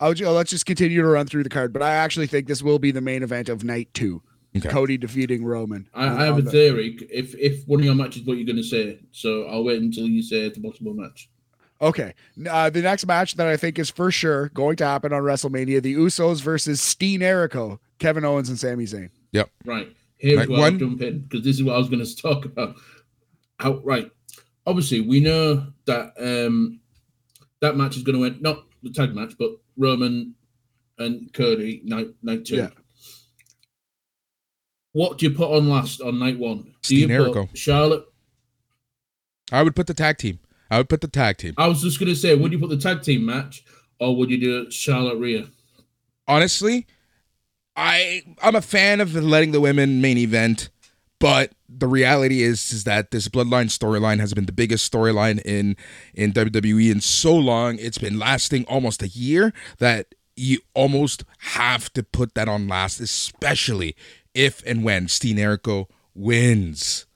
I 0.00 0.08
would, 0.08 0.20
let's 0.20 0.50
just 0.50 0.66
continue 0.66 1.00
to 1.00 1.06
run 1.08 1.26
through 1.26 1.44
the 1.44 1.48
card, 1.48 1.72
but 1.72 1.82
I 1.82 1.94
actually 1.94 2.26
think 2.26 2.46
this 2.48 2.62
will 2.62 2.78
be 2.80 2.90
the 2.90 3.00
main 3.00 3.22
event 3.22 3.48
of 3.48 3.64
night 3.64 3.88
two. 3.94 4.22
Okay. 4.56 4.68
Cody 4.68 4.96
defeating 4.98 5.44
Roman. 5.44 5.88
I, 5.94 6.06
I 6.06 6.24
have 6.26 6.38
a 6.38 6.42
the- 6.42 6.50
theory. 6.50 6.96
If 7.10 7.34
if 7.36 7.66
one 7.66 7.80
of 7.80 7.86
your 7.86 7.94
matches 7.94 8.22
what 8.24 8.36
you're 8.36 8.46
going 8.46 8.56
to 8.56 8.62
say, 8.62 9.00
so 9.12 9.44
I'll 9.44 9.64
wait 9.64 9.80
until 9.82 10.06
you 10.06 10.22
say 10.22 10.48
the 10.48 10.60
possible 10.60 10.94
match. 10.94 11.28
Okay. 11.84 12.14
Uh, 12.50 12.70
the 12.70 12.80
next 12.80 13.06
match 13.06 13.34
that 13.34 13.46
I 13.46 13.56
think 13.58 13.78
is 13.78 13.90
for 13.90 14.10
sure 14.10 14.48
going 14.48 14.76
to 14.76 14.86
happen 14.86 15.12
on 15.12 15.22
WrestleMania: 15.22 15.82
the 15.82 15.94
Usos 15.94 16.40
versus 16.40 16.80
Steen 16.80 17.20
Erico, 17.20 17.78
Kevin 17.98 18.24
Owens 18.24 18.48
and 18.48 18.58
Sami 18.58 18.84
Zayn. 18.86 19.10
Yep. 19.32 19.50
Right. 19.66 19.94
Here's 20.16 20.38
Right, 20.38 20.48
where 20.48 20.58
one- 20.60 20.72
I'll 20.74 20.78
jump 20.78 21.02
in 21.02 21.20
because 21.20 21.44
this 21.44 21.56
is 21.56 21.62
what 21.62 21.74
I 21.74 21.78
was 21.78 21.88
going 21.90 22.02
to 22.04 22.16
talk 22.16 22.46
about. 22.46 22.76
How, 23.60 23.74
right. 23.80 24.10
Obviously, 24.66 25.02
we 25.02 25.20
know 25.20 25.66
that 25.84 26.14
um 26.18 26.80
that 27.60 27.76
match 27.76 27.96
is 27.98 28.02
going 28.02 28.18
to 28.18 28.24
end 28.24 28.40
not 28.40 28.64
the 28.82 28.90
tag 28.90 29.14
match, 29.14 29.34
but 29.38 29.50
Roman 29.76 30.34
and 30.98 31.30
Cody 31.34 31.82
night 31.84 32.08
night 32.22 32.46
two. 32.46 32.56
Yeah. 32.56 32.70
What 34.92 35.18
do 35.18 35.26
you 35.26 35.34
put 35.34 35.50
on 35.54 35.68
last 35.68 36.00
on 36.00 36.18
night 36.18 36.38
one? 36.38 36.62
Do 36.62 36.72
Steen 36.82 37.10
you 37.10 37.18
put 37.24 37.34
Erico. 37.34 37.56
Charlotte? 37.56 38.04
I 39.52 39.62
would 39.62 39.76
put 39.76 39.86
the 39.86 39.94
tag 39.94 40.16
team. 40.18 40.38
I 40.74 40.78
would 40.78 40.88
put 40.88 41.00
the 41.00 41.08
tag 41.08 41.36
team. 41.36 41.54
I 41.56 41.68
was 41.68 41.82
just 41.82 42.00
going 42.00 42.08
to 42.08 42.16
say, 42.16 42.34
would 42.34 42.50
you 42.50 42.58
put 42.58 42.70
the 42.70 42.76
tag 42.76 43.02
team 43.02 43.24
match 43.24 43.64
or 44.00 44.16
would 44.16 44.28
you 44.28 44.38
do 44.38 44.70
Charlotte 44.70 45.18
Rhea? 45.18 45.46
honestly, 46.26 46.86
I 47.76 48.22
I'm 48.42 48.56
a 48.56 48.62
fan 48.62 49.00
of 49.00 49.14
letting 49.14 49.52
the 49.52 49.60
women 49.60 50.00
main 50.00 50.18
event, 50.18 50.70
but 51.18 51.52
the 51.68 51.86
reality 51.86 52.42
is 52.42 52.72
is 52.72 52.84
that 52.84 53.10
this 53.10 53.28
bloodline 53.28 53.66
storyline 53.66 54.20
has 54.20 54.32
been 54.34 54.46
the 54.46 54.52
biggest 54.52 54.90
storyline 54.90 55.40
in 55.44 55.76
in 56.14 56.32
WWE 56.32 56.90
in 56.90 57.00
so 57.00 57.34
long. 57.34 57.78
It's 57.78 57.98
been 57.98 58.18
lasting 58.18 58.64
almost 58.66 59.02
a 59.02 59.08
year 59.08 59.52
that 59.78 60.14
you 60.36 60.58
almost 60.74 61.24
have 61.38 61.92
to 61.92 62.02
put 62.02 62.34
that 62.34 62.48
on 62.48 62.68
last, 62.68 63.00
especially 63.00 63.94
if 64.34 64.62
and 64.66 64.82
when 64.82 65.08
Steen 65.08 65.36
Erico 65.36 65.86
wins 66.14 67.06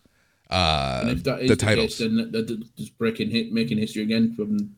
uh, 0.51 1.01
And 1.03 1.11
if 1.11 1.25
that 1.25 1.41
is 1.43 1.49
the 1.51 1.57
the, 1.57 1.65
titles. 1.65 1.87
case, 1.91 1.99
then 1.99 2.17
that, 2.17 2.33
that, 2.47 2.77
just 2.77 2.97
breaking 2.99 3.31
hit, 3.31 3.53
making 3.53 3.79
history 3.79 4.03
again 4.03 4.35
from 4.35 4.75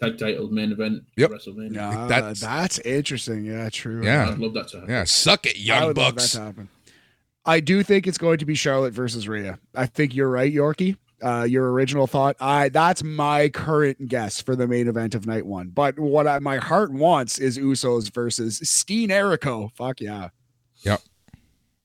tag 0.00 0.18
title 0.18 0.48
main 0.50 0.72
event 0.72 1.02
Yep. 1.16 1.30
WrestleMania. 1.30 1.74
Yeah, 1.74 2.06
that's- 2.06 2.40
that's, 2.40 2.78
interesting. 2.80 3.44
Yeah, 3.44 3.68
true. 3.70 4.04
Yeah. 4.04 4.30
I'd 4.30 4.38
love 4.38 4.54
that 4.54 4.68
to 4.68 4.78
happen. 4.80 4.90
yeah, 4.94 5.04
suck 5.04 5.46
it, 5.46 5.56
I 5.56 5.60
young 5.60 5.86
would 5.88 5.96
love 5.96 6.14
that 6.14 6.20
bucks. 6.20 6.32
to 6.32 6.40
happen. 6.40 6.68
I 7.46 7.60
do 7.60 7.82
think 7.82 8.06
it's 8.06 8.18
going 8.18 8.38
to 8.38 8.44
be 8.46 8.54
Charlotte 8.54 8.92
versus 8.92 9.26
Rhea. 9.26 9.58
I 9.74 9.86
think 9.86 10.14
you're 10.14 10.28
right, 10.30 10.52
Yorkie. 10.52 10.96
Uh, 11.22 11.42
your 11.48 11.70
original 11.72 12.06
thought. 12.06 12.34
I 12.40 12.70
that's 12.70 13.02
my 13.02 13.50
current 13.50 14.08
guess 14.08 14.40
for 14.40 14.56
the 14.56 14.66
main 14.66 14.88
event 14.88 15.14
of 15.14 15.26
night 15.26 15.44
one. 15.44 15.68
But 15.68 15.98
what 15.98 16.26
I, 16.26 16.38
my 16.38 16.56
heart 16.56 16.90
wants 16.92 17.38
is 17.38 17.58
Usos 17.58 18.10
versus 18.12 18.56
Steen 18.64 19.10
Erico. 19.10 19.70
Fuck 19.74 20.00
yeah. 20.00 20.28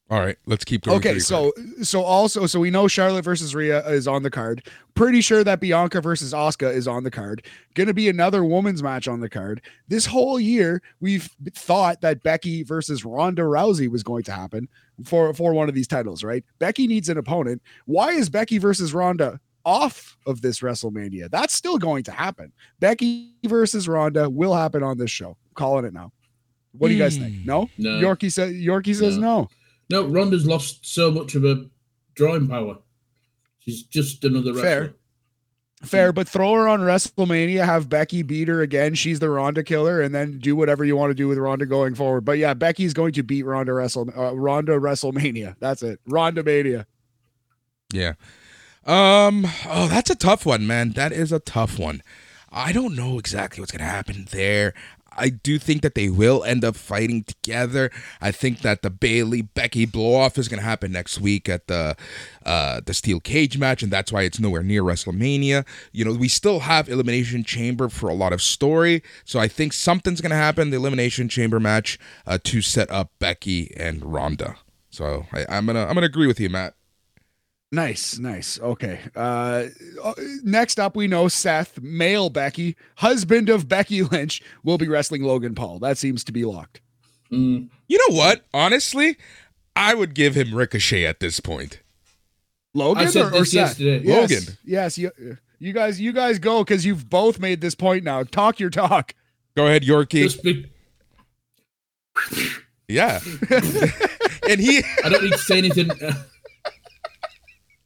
All 0.08 0.20
right, 0.20 0.38
let's 0.46 0.64
keep 0.64 0.84
going. 0.84 0.98
Okay, 0.98 1.14
through 1.14 1.20
so 1.22 1.52
so 1.82 2.04
also 2.04 2.46
so 2.46 2.60
we 2.60 2.70
know 2.70 2.88
Charlotte 2.88 3.26
versus 3.26 3.56
Rhea 3.56 3.84
is 3.88 4.08
on 4.08 4.22
the 4.22 4.30
card. 4.30 4.68
Pretty 4.94 5.20
sure 5.20 5.44
that 5.44 5.60
Bianca 5.60 6.00
versus 6.00 6.32
Asuka 6.32 6.72
is 6.72 6.88
on 6.88 7.04
the 7.04 7.10
card. 7.10 7.44
Going 7.74 7.88
to 7.88 7.94
be 7.94 8.08
another 8.08 8.46
women's 8.46 8.84
match 8.84 9.08
on 9.08 9.20
the 9.20 9.30
card. 9.30 9.64
This 9.88 10.06
whole 10.06 10.40
year 10.40 10.84
we've 11.00 11.28
thought 11.54 12.02
that 12.02 12.22
Becky 12.22 12.62
versus 12.62 13.04
Ronda 13.04 13.42
Rousey 13.42 13.90
was 13.90 14.04
going 14.04 14.22
to 14.26 14.32
happen 14.32 14.70
for 15.04 15.34
for 15.34 15.54
one 15.56 15.70
of 15.70 15.74
these 15.74 15.88
titles, 15.88 16.24
right? 16.24 16.46
Becky 16.60 16.86
needs 16.86 17.10
an 17.10 17.18
opponent. 17.18 17.64
Why 17.86 18.12
is 18.12 18.30
Becky 18.30 18.60
versus 18.60 18.94
Ronda 18.94 19.40
off 19.66 20.18
of 20.28 20.42
this 20.42 20.60
WrestleMania? 20.60 21.32
That's 21.32 21.56
still 21.56 21.80
going 21.80 22.04
to 22.04 22.12
happen. 22.12 22.54
Becky 22.80 23.34
versus 23.48 23.88
Ronda 23.88 24.30
will 24.30 24.54
happen 24.54 24.84
on 24.84 25.00
this 25.00 25.10
show. 25.10 25.36
calling 25.56 25.84
it 25.84 25.94
now. 25.94 26.12
What 26.78 26.90
do 26.90 26.94
you 26.94 27.00
guys 27.02 27.18
think? 27.18 27.38
Hmm. 27.38 27.46
No? 27.46 27.70
No. 27.80 27.90
Yorkie 27.90 28.32
says 28.32 28.54
Yorkie 28.54 28.96
says 28.96 29.18
no. 29.18 29.50
No, 29.90 30.06
Ronda's 30.06 30.46
lost 30.46 30.86
so 30.86 31.12
much 31.12 31.36
of 31.36 31.44
her 31.44 31.66
drawing 32.16 32.48
power. 32.48 32.78
She's 33.60 33.84
just 33.84 34.24
another 34.24 34.54
wrestler. 34.54 34.64
Fair. 34.64 34.94
Fair, 35.84 36.14
but 36.14 36.28
throw 36.28 36.54
her 36.54 36.68
on 36.68 36.80
WrestleMania, 36.80 37.64
have 37.66 37.90
Becky 37.90 38.24
beat 38.24 38.48
her 38.48 38.62
again. 38.62 38.96
She's 38.96 39.20
the 39.20 39.30
Ronda 39.30 39.64
killer, 39.64 40.02
and 40.02 40.16
then 40.16 40.40
do 40.40 40.56
whatever 40.56 40.84
you 40.84 40.96
want 40.96 41.12
to 41.12 41.16
do 41.16 41.28
with 41.28 41.38
Ronda 41.38 41.66
going 41.66 41.96
forward. 41.96 42.26
But 42.26 42.38
yeah, 42.38 42.54
Becky's 42.54 42.94
going 42.94 43.14
to 43.14 43.24
beat 43.24 43.44
Ronda 43.44 43.74
Wrestle 43.74 44.10
uh, 44.18 44.36
Ronda 44.36 44.74
WrestleMania. 44.80 45.56
That's 45.60 45.84
it. 45.84 46.00
Ronda 46.08 46.44
Mania. 46.44 46.88
Yeah. 47.94 48.14
Um. 48.86 49.46
Oh, 49.68 49.88
that's 49.88 50.10
a 50.10 50.16
tough 50.16 50.46
one, 50.46 50.66
man. 50.66 50.92
That 50.92 51.12
is 51.12 51.32
a 51.32 51.40
tough 51.40 51.78
one. 51.78 52.02
I 52.50 52.72
don't 52.72 52.96
know 52.96 53.20
exactly 53.20 53.62
what's 53.62 53.72
gonna 53.72 53.84
happen 53.84 54.28
there. 54.32 54.74
I 55.16 55.30
do 55.30 55.60
think 55.60 55.82
that 55.82 55.96
they 55.96 56.10
will 56.10 56.44
end 56.44 56.64
up 56.64 56.76
fighting 56.76 57.24
together. 57.24 57.92
I 58.22 58.32
think 58.32 58.60
that 58.62 58.82
the 58.82 58.90
Bayley 58.90 59.42
Becky 59.42 59.86
blow 59.86 60.16
off 60.16 60.38
is 60.38 60.48
gonna 60.48 60.62
happen 60.62 60.92
next 60.92 61.20
week 61.20 61.50
at 61.50 61.68
the 61.68 61.96
uh 62.46 62.82
the 62.86 62.94
steel 62.94 63.20
cage 63.20 63.58
match, 63.58 63.84
and 63.84 63.92
that's 63.92 64.12
why 64.12 64.24
it's 64.24 64.40
nowhere 64.40 64.64
near 64.64 64.84
WrestleMania. 64.84 65.66
You 65.92 66.06
know, 66.06 66.14
we 66.14 66.28
still 66.28 66.62
have 66.62 66.90
Elimination 66.90 67.44
Chamber 67.44 67.90
for 67.90 68.10
a 68.10 68.14
lot 68.14 68.34
of 68.34 68.42
story, 68.42 69.04
so 69.24 69.40
I 69.40 69.48
think 69.48 69.74
something's 69.74 70.22
gonna 70.22 70.36
happen 70.36 70.70
the 70.70 70.78
Elimination 70.78 71.30
Chamber 71.30 71.60
match 71.60 71.98
uh, 72.26 72.38
to 72.44 72.62
set 72.62 72.90
up 72.92 73.12
Becky 73.20 73.74
and 73.78 74.04
Ronda. 74.04 74.58
So 74.90 75.26
I, 75.34 75.46
I'm 75.50 75.66
gonna 75.66 75.86
I'm 75.86 75.94
gonna 75.94 76.06
agree 76.06 76.28
with 76.28 76.40
you, 76.40 76.50
Matt. 76.50 76.76
Nice, 77.72 78.18
nice. 78.20 78.60
Okay. 78.60 79.00
Uh, 79.16 79.66
uh, 80.04 80.14
next 80.44 80.80
up, 80.80 80.96
we 80.96 81.08
know 81.08 81.28
Seth, 81.28 81.82
male 81.82 82.30
Becky, 82.30 82.76
husband 82.98 83.50
of 83.50 83.68
Becky 83.68 84.02
Lynch, 84.04 84.42
will 84.64 84.78
be 84.78 84.88
wrestling 84.88 85.24
Logan 85.24 85.56
Paul. 85.56 85.80
That 85.80 85.98
seems 85.98 86.24
to 86.26 86.32
be 86.32 86.46
locked. 86.46 86.80
Mm, 87.32 87.70
You 87.88 87.98
know 88.10 88.16
what? 88.16 88.46
Honestly, 88.54 89.18
I 89.76 89.94
would 89.94 90.14
give 90.14 90.36
him 90.36 90.54
Ricochet 90.56 91.06
at 91.06 91.20
this 91.20 91.40
point. 91.40 91.82
Logan 92.74 93.08
I 93.08 93.10
said 93.10 93.34
or, 93.34 93.42
or 93.42 93.46
Seth? 93.46 93.80
yesterday. 93.80 94.02
Yes, 94.06 94.32
Logan. 94.32 94.58
Yes. 94.64 94.98
You, 94.98 95.12
you 95.60 95.74
guys, 95.74 96.00
you 96.00 96.14
guys 96.14 96.40
go 96.40 96.64
because 96.64 96.86
you've 96.86 97.10
both 97.10 97.40
made 97.40 97.62
this 97.62 97.76
point 97.76 98.04
now. 98.04 98.24
Talk 98.24 98.60
your 98.60 98.70
talk. 98.70 99.14
Go 99.58 99.66
ahead, 99.68 99.84
Yorkie. 99.84 100.42
be, 100.44 100.66
yeah. 102.88 103.20
and 104.50 104.60
he 104.62 104.82
I 105.04 105.10
don't 105.10 105.24
need 105.24 105.32
to 105.34 105.38
say 105.40 105.58
anything. 105.58 105.90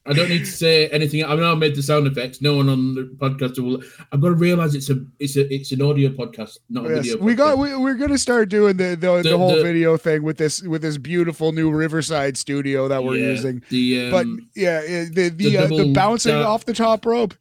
I 0.06 0.14
don't 0.14 0.30
need 0.30 0.39
to 0.39 0.45
say 0.52 0.88
anything. 0.88 1.24
I 1.24 1.36
mean, 1.36 1.43
I 1.43 1.54
made 1.54 1.76
the 1.76 1.84
sound 1.84 2.08
effects. 2.08 2.41
No 2.41 2.56
one 2.56 2.68
on 2.70 2.95
the 2.95 3.04
podcast 3.18 3.60
will. 3.60 3.84
I've 4.12 4.22
got 4.22 4.30
to 4.30 4.34
realize 4.36 4.74
it's 4.74 4.89
a 4.89 5.06
it's 5.20 5.36
a 5.36 5.54
it's 5.54 5.72
an 5.72 5.82
audio 5.84 6.10
podcast, 6.10 6.58
not 6.70 6.86
a 6.86 6.95
Yes, 6.95 7.08
video. 7.10 7.24
we 7.24 7.36
got. 7.36 7.58
We, 7.60 7.76
we're 7.76 7.93
gonna 7.95 8.18
start 8.18 8.50
doing 8.50 8.78
the 8.78 8.95
the, 8.95 9.18
the, 9.18 9.24
The- 9.30 9.38
whole 9.38 9.56
the- 9.56 9.62
video 9.62 9.97
thing 9.97 10.24
with 10.24 10.38
this 10.38 10.64
with 10.64 10.82
this 10.82 10.97
beautiful 10.97 11.52
new 11.52 11.70
Riverside 11.70 12.38
studio 12.38 12.88
that 12.88 13.04
we're 13.04 13.18
Yeah, 13.18 13.32
using. 13.32 13.64
the 13.70 14.10
But 14.10 14.26
um, 14.26 14.50
yeah, 14.56 14.82
yeah, 14.82 15.04
the 15.14 15.30
the 15.30 15.50
the 15.50 15.58
uh, 15.58 15.68
the 15.68 15.93
bouncing 15.93 16.34
di- 16.34 16.43
off 16.43 16.66
the 16.66 16.74
top 16.74 17.06
rope, 17.06 17.36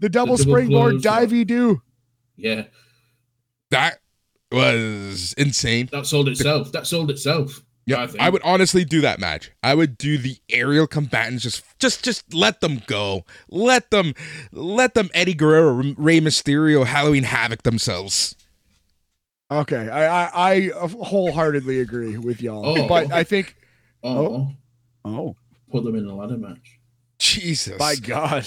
the 0.00 0.08
double 0.08 0.36
double 0.36 0.50
springboard 0.50 0.96
divey 0.96 1.46
do. 1.46 1.82
yeah, 2.36 2.64
that 3.70 3.98
was 4.50 5.34
insane. 5.36 5.88
that 5.92 6.06
sold 6.06 6.28
itself. 6.28 6.72
That 6.72 6.86
sold 6.86 7.10
itself. 7.10 7.62
Yeah, 7.88 8.06
I 8.20 8.26
I, 8.26 8.28
would 8.30 8.42
honestly 8.44 8.84
do 8.84 9.00
that 9.00 9.18
match. 9.18 9.50
I 9.62 9.74
would 9.74 9.96
do 9.96 10.18
the 10.18 10.36
aerial 10.50 10.86
combatants. 10.86 11.42
Just, 11.42 11.64
just, 11.78 12.04
just 12.04 12.34
let 12.34 12.60
them 12.60 12.82
go. 12.86 13.24
Let 13.50 13.90
them, 13.90 14.12
let 14.52 14.92
them 14.92 15.08
Eddie 15.14 15.32
Guerrero, 15.32 15.94
Rey 15.96 16.20
Mysterio, 16.20 16.84
Halloween 16.84 17.22
Havoc 17.24 17.62
themselves. 17.62 18.36
Okay, 19.50 19.88
I 19.88 20.26
I, 20.26 20.50
I 20.52 20.70
wholeheartedly 20.84 21.80
agree 21.80 22.18
with 22.18 22.42
y'all, 22.42 22.78
Oh. 22.78 22.86
but 22.86 23.10
I 23.10 23.24
think 23.24 23.56
Oh, 24.04 24.52
oh, 25.06 25.10
oh. 25.10 25.36
put 25.72 25.84
them 25.84 25.94
in 25.94 26.04
a 26.04 26.14
ladder 26.14 26.36
match. 26.36 26.78
Jesus, 27.18 27.78
my 27.78 27.94
God, 27.94 28.46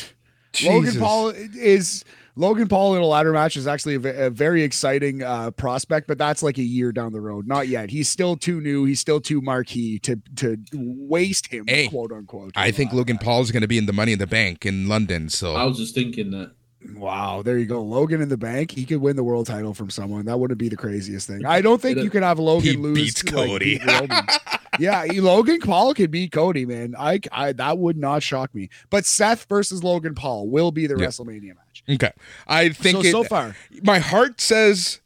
Jesus. 0.54 0.72
Logan 0.96 1.00
Paul 1.00 1.30
is 1.30 2.06
Logan 2.42 2.68
Paul 2.68 2.96
in 2.96 3.02
a 3.04 3.06
ladder 3.06 3.32
match 3.32 3.56
is 3.56 3.68
actually 3.68 3.96
a, 3.96 4.26
a 4.26 4.30
very 4.32 4.64
exciting 4.64 5.22
uh, 5.22 5.52
prospect, 5.52 6.08
but 6.08 6.18
that's 6.18 6.42
like 6.42 6.58
a 6.58 6.64
year 6.64 6.92
down 6.92 7.14
the 7.14 7.22
road. 7.22 7.48
Not 7.48 7.68
yet. 7.68 7.92
He's 7.92 8.10
still 8.10 8.36
too 8.36 8.60
new. 8.60 8.84
He's 8.86 9.00
still 9.00 9.22
too 9.22 9.42
marquee 9.42 10.00
to 10.00 10.20
to 10.38 10.58
waste 10.74 11.48
him, 11.48 11.66
Hey, 11.68 11.88
quote 11.88 12.12
unquote. 12.12 12.54
I 12.56 12.72
think 12.72 12.94
Logan 12.94 13.18
match. 13.18 13.24
Paul 13.26 13.42
is 13.42 13.52
going 13.52 13.62
to 13.62 13.68
be 13.68 13.78
in 13.78 13.86
the 13.86 13.94
Money 13.94 14.14
in 14.14 14.20
the 14.20 14.26
Bank 14.28 14.66
in 14.66 14.88
London. 14.90 15.30
So 15.30 15.54
I 15.54 15.66
was 15.66 15.78
just 15.78 15.94
thinking 15.94 16.32
that. 16.32 16.52
Wow, 16.96 17.44
there 17.44 17.60
you 17.60 17.68
go. 17.68 17.80
Logan 17.84 18.22
in 18.24 18.30
the 18.30 18.38
bank. 18.38 18.72
He 18.72 18.86
could 18.86 19.02
win 19.02 19.16
the 19.16 19.24
world 19.24 19.46
title 19.46 19.76
from 19.76 19.92
someone. 19.92 20.26
That 20.26 20.40
wouldn't 20.40 20.58
be 20.60 20.68
the 20.68 20.76
craziest 20.76 21.28
thing. 21.28 21.46
I 21.46 21.62
don't 21.62 21.80
think 21.80 22.00
you 22.00 22.10
could 22.10 22.24
have 22.24 22.40
Logan 22.40 22.72
He 22.72 22.76
lose. 22.76 22.96
beats 22.96 23.24
to, 23.24 23.36
like, 23.38 23.48
Cody. 23.50 23.78
beat 23.78 23.86
Roman. 23.86 24.26
yeah, 24.80 25.06
he- 25.06 25.22
Logan 25.22 25.60
Paul 25.60 25.94
could 25.94 26.10
beat 26.10 26.32
Cody, 26.32 26.66
man. 26.66 26.96
I, 26.98 27.20
I 27.32 27.52
that 27.54 27.78
would 27.78 27.98
not 27.98 28.24
shock 28.24 28.56
me. 28.56 28.70
But 28.90 29.06
Seth 29.06 29.46
versus 29.48 29.84
Logan 29.84 30.16
Paul 30.16 30.50
will 30.50 30.72
be 30.72 30.88
the 30.88 30.96
Yeah. 30.98 31.06
WrestleMania 31.06 31.50
match. 31.56 31.71
Okay, 31.90 32.12
I 32.48 32.70
think 32.70 32.98
so 32.98 33.08
it, 33.08 33.12
so 33.12 33.24
far, 33.24 33.56
my 33.84 34.00
heart 34.00 34.42
says 34.42 35.00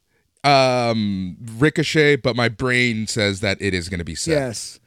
um 0.44 1.38
Ricochet, 1.58 2.18
but 2.18 2.36
my 2.36 2.50
brain 2.50 3.08
says 3.08 3.40
that 3.42 3.62
it 3.62 3.74
is 3.74 3.90
going 3.90 4.00
to 4.00 4.06
be 4.06 4.16
Seth. 4.16 4.32
yes, 4.32 4.80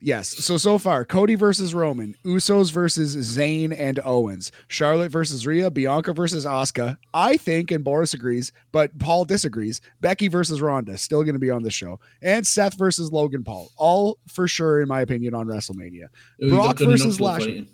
yes. 0.00 0.28
So 0.28 0.58
so 0.58 0.76
far, 0.76 1.04
Cody 1.06 1.34
versus 1.34 1.72
Roman, 1.74 2.14
Usos 2.26 2.70
versus 2.70 3.16
Zayn 3.16 3.74
and 3.78 3.98
Owens, 4.04 4.52
Charlotte 4.68 5.10
versus 5.10 5.46
Rhea, 5.46 5.70
Bianca 5.70 6.12
versus 6.12 6.44
Asuka. 6.44 6.98
I 7.14 7.38
think, 7.38 7.70
and 7.70 7.82
Boris 7.82 8.12
agrees, 8.12 8.52
but 8.70 8.96
Paul 8.98 9.24
disagrees. 9.24 9.80
Becky 10.02 10.28
versus 10.28 10.60
Ronda, 10.60 10.98
still 10.98 11.22
going 11.22 11.34
to 11.34 11.40
be 11.40 11.50
on 11.50 11.62
the 11.62 11.70
show, 11.70 12.00
and 12.20 12.46
Seth 12.46 12.76
versus 12.76 13.10
Logan 13.10 13.44
Paul, 13.44 13.70
all 13.78 14.18
for 14.28 14.46
sure, 14.46 14.82
in 14.82 14.88
my 14.88 15.00
opinion, 15.00 15.32
on 15.34 15.46
WrestleMania. 15.46 16.08
Who 16.38 16.50
Brock 16.50 16.78
versus 16.78 17.18
Knoxville 17.18 17.26
Lashley. 17.26 17.68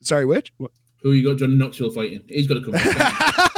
Sorry, 0.00 0.24
which? 0.24 0.52
Who 1.02 1.12
you 1.12 1.28
got 1.28 1.38
Johnny 1.38 1.54
Knoxville 1.54 1.90
fighting? 1.90 2.22
He's 2.28 2.46
got 2.46 2.54
to 2.54 2.60
come 2.62 2.72
back. 2.72 3.50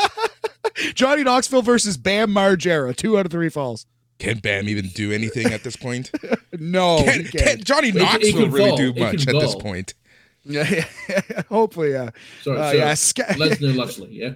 Johnny 0.95 1.23
Knoxville 1.25 1.63
versus 1.63 1.97
Bam 1.97 2.31
Margera. 2.31 2.95
Two 2.95 3.19
out 3.19 3.27
of 3.27 3.33
three 3.33 3.49
falls. 3.49 3.87
Can 4.19 4.39
Bam 4.39 4.69
even 4.69 4.89
do 4.89 5.13
anything 5.13 5.53
at 5.53 5.63
this 5.65 5.77
point? 5.77 6.11
No, 6.59 6.99
he 6.99 7.05
can, 7.05 7.23
can't. 7.25 7.33
can 7.33 7.65
Johnny 7.65 7.87
He 7.87 7.93
can- 7.93 8.01
he 8.01 8.05
Knoxville 8.07 8.43
can 8.43 8.51
really 8.51 8.69
fall. 8.71 8.77
do 8.77 8.93
much 8.95 9.25
can 9.27 9.37
at 9.37 9.41
this 9.41 9.55
point? 9.55 9.95
Yeah, 10.45 10.85
hopefully, 11.49 11.93
yeah. 11.93 12.11
Sorry, 12.43 12.59
Uh, 12.59 12.71
so 12.73 12.77
yeah, 12.77 12.95
Ska- 12.95 13.23
Lesnar 13.35 13.77
Lashley, 13.77 14.09
yeah. 14.11 14.31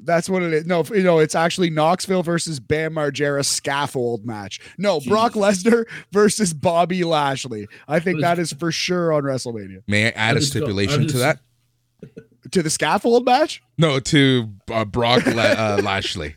that's 0.00 0.28
what 0.28 0.42
it 0.42 0.52
is. 0.52 0.66
No, 0.66 0.82
you 0.84 1.02
know, 1.02 1.18
it's 1.20 1.34
actually 1.34 1.70
Knoxville 1.70 2.22
versus 2.22 2.58
Bam 2.58 2.94
Margera 2.94 3.44
scaffold 3.44 4.24
match. 4.26 4.58
No, 4.78 5.00
Brock 5.00 5.34
Lesnar 5.34 5.84
versus 6.12 6.52
Bobby 6.54 7.04
Lashley. 7.04 7.68
I 7.86 8.00
think 8.00 8.16
What 8.16 8.18
is- 8.18 8.22
that 8.22 8.38
is 8.40 8.52
for 8.54 8.72
sure 8.72 9.12
on 9.12 9.22
WrestleMania. 9.22 9.82
May 9.86 10.06
I 10.06 10.08
add 10.10 10.34
I 10.34 10.38
a 10.38 10.40
just 10.40 10.52
got- 10.54 10.58
stipulation 10.60 11.00
to 11.02 11.06
just- 11.06 11.18
that? 11.18 11.38
To 12.52 12.62
the 12.62 12.70
scaffold 12.70 13.24
match? 13.24 13.62
No, 13.78 14.00
to 14.00 14.50
uh, 14.70 14.84
Brock 14.84 15.24
La- 15.26 15.42
uh, 15.42 15.80
Lashley. 15.84 16.36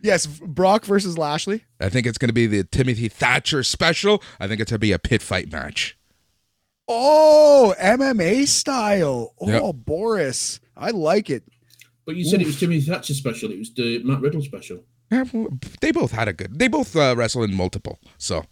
Yes, 0.00 0.26
Brock 0.26 0.84
versus 0.84 1.18
Lashley. 1.18 1.64
I 1.80 1.88
think 1.88 2.06
it's 2.06 2.18
going 2.18 2.28
to 2.28 2.34
be 2.34 2.46
the 2.46 2.64
Timothy 2.64 3.08
Thatcher 3.08 3.62
special. 3.62 4.22
I 4.40 4.46
think 4.48 4.60
it's 4.60 4.70
going 4.70 4.76
to 4.76 4.86
be 4.86 4.92
a 4.92 4.98
pit 4.98 5.22
fight 5.22 5.50
match. 5.50 5.96
Oh, 6.88 7.74
MMA 7.80 8.46
style. 8.46 9.34
Oh, 9.40 9.48
Yep. 9.48 9.74
Boris. 9.86 10.60
I 10.76 10.90
like 10.90 11.30
it. 11.30 11.42
But 12.06 12.16
you 12.16 12.24
said 12.24 12.40
it 12.42 12.46
was 12.46 12.60
Timothy 12.60 12.82
Thatcher 12.82 13.14
special. 13.14 13.50
It 13.50 13.58
was 13.58 13.72
the 13.72 14.02
Matt 14.04 14.20
Riddle 14.20 14.42
special. 14.42 14.84
Yeah, 15.10 15.24
well, 15.32 15.48
They 15.80 15.90
both 15.92 16.12
had 16.12 16.28
a 16.28 16.32
good. 16.32 16.58
They 16.58 16.68
both 16.68 16.94
uh, 16.96 17.14
wrestle 17.16 17.42
in 17.44 17.54
multiple. 17.54 17.98
So, 18.18 18.44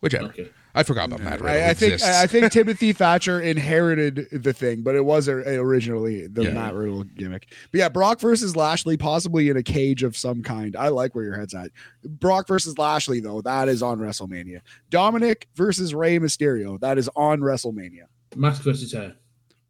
whichever. 0.00 0.26
Okay. 0.26 0.50
I 0.78 0.84
forgot 0.84 1.06
about 1.06 1.20
Matt 1.22 1.40
Riddle. 1.40 1.60
I, 1.60 1.70
I 1.70 1.74
think. 1.74 2.00
I 2.02 2.26
think 2.28 2.52
Timothy 2.52 2.92
Thatcher 2.92 3.40
inherited 3.40 4.28
the 4.30 4.52
thing, 4.52 4.82
but 4.82 4.94
it 4.94 5.04
was 5.04 5.28
originally 5.28 6.28
the 6.28 6.44
Yeah. 6.44 6.50
Matt 6.50 6.74
Riddle 6.74 7.02
gimmick. 7.02 7.48
But 7.72 7.78
yeah, 7.78 7.88
Brock 7.88 8.20
versus 8.20 8.54
Lashley, 8.54 8.96
possibly 8.96 9.48
in 9.48 9.56
a 9.56 9.62
cage 9.64 10.04
of 10.04 10.16
some 10.16 10.40
kind. 10.42 10.76
I 10.76 10.88
like 10.88 11.16
where 11.16 11.24
your 11.24 11.36
head's 11.36 11.52
at. 11.52 11.70
Brock 12.04 12.46
versus 12.46 12.78
Lashley, 12.78 13.18
though, 13.18 13.40
that 13.42 13.68
is 13.68 13.82
on 13.82 13.98
WrestleMania. 13.98 14.60
Dominic 14.88 15.48
versus 15.56 15.94
Rey 15.94 16.20
Mysterio, 16.20 16.78
that 16.78 16.96
is 16.96 17.10
on 17.16 17.40
WrestleMania. 17.40 18.04
Mask 18.36 18.62
versus 18.62 18.92
hair. 18.92 19.16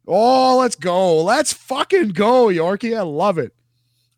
Oh, 0.07 0.57
let's 0.59 0.75
go. 0.75 1.23
Let's 1.23 1.53
fucking 1.53 2.09
go, 2.09 2.45
Yorkie. 2.49 2.95
I 2.95 3.01
love 3.01 3.39
it. 3.39 3.53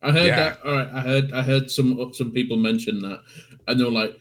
I 0.01 0.11
heard 0.11 0.25
Yeah. 0.27 0.35
that. 0.35 0.59
All 0.65 0.73
right, 0.73 0.89
I 0.93 0.99
heard. 1.01 1.31
I 1.31 1.41
heard 1.41 1.71
some 1.71 2.11
some 2.13 2.31
people 2.31 2.57
mention 2.57 3.01
that, 3.03 3.21
and 3.67 3.79
they 3.79 3.83
were 3.85 3.91
like, 3.91 4.19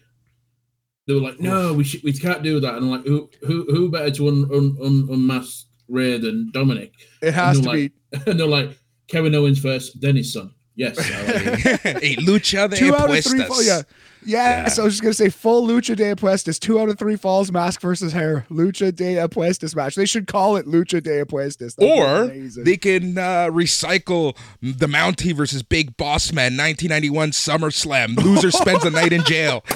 they 1.06 1.14
were 1.14 1.20
like, 1.20 1.40
no, 1.40 1.72
we 1.72 1.84
should, 1.84 2.02
we 2.02 2.12
can't 2.12 2.42
do 2.42 2.60
that. 2.60 2.74
And 2.74 2.84
I'm 2.84 2.90
like, 2.90 3.06
who 3.06 3.30
who 3.42 3.64
who 3.70 3.90
better 3.90 4.10
to 4.10 4.28
un, 4.28 4.48
un, 4.52 4.76
un, 4.82 5.08
unmask 5.10 5.66
Rey 5.88 6.18
than 6.18 6.50
Dominic? 6.52 6.92
It 7.22 7.34
has 7.34 7.58
to 7.58 7.62
they're 7.62 7.72
be 7.72 7.92
like, 8.12 8.26
and 8.26 8.40
they're 8.40 8.46
like, 8.46 8.78
Kevin 9.08 9.34
Owens 9.34 9.58
first, 9.58 10.00
then 10.00 10.16
his 10.16 10.32
son. 10.32 10.54
Yes, 10.76 10.98
I 10.98 11.26
like 11.26 11.66
it. 11.66 11.80
hey, 12.02 12.16
lucha 12.16 12.70
de 12.70 12.76
two 12.76 12.94
out 12.94 13.10
of 13.10 13.24
three. 13.24 13.40
apuestas. 13.40 13.46
Fall, 13.48 13.62
yeah. 13.62 13.82
yeah, 14.24 14.62
Yeah. 14.62 14.68
So 14.68 14.82
I 14.82 14.84
was 14.86 14.94
just 14.94 15.02
gonna 15.02 15.12
say 15.12 15.28
full 15.28 15.66
lucha 15.66 15.96
de 15.96 16.14
apuestas. 16.14 16.58
Two 16.58 16.80
out 16.80 16.88
of 16.88 16.98
three 16.98 17.16
falls. 17.16 17.52
Mask 17.52 17.80
versus 17.80 18.12
hair. 18.12 18.46
Lucha 18.50 18.94
de 18.94 19.16
apuestas 19.16 19.74
match. 19.76 19.94
They 19.94 20.06
should 20.06 20.26
call 20.26 20.56
it 20.56 20.66
lucha 20.66 21.02
de 21.02 21.22
apuestas. 21.24 21.74
That'd 21.74 21.98
Or 21.98 22.62
they 22.62 22.76
can 22.76 23.18
uh, 23.18 23.48
recycle 23.48 24.36
the 24.62 24.86
Mountie 24.86 25.34
versus 25.34 25.62
Big 25.62 25.96
Boss 25.96 26.32
Man 26.32 26.56
1991 26.56 27.32
SummerSlam. 27.32 28.16
Loser 28.16 28.50
spends 28.50 28.84
a 28.84 28.90
night 28.90 29.12
in 29.12 29.22
jail. 29.24 29.64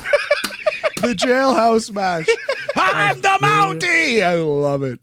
the 1.09 1.15
jailhouse 1.15 1.93
match. 1.93 2.29
I'm 2.77 3.21
the 3.21 3.39
Mountie. 3.41 4.23
I 4.23 4.35
love 4.35 4.83
it. 4.83 5.01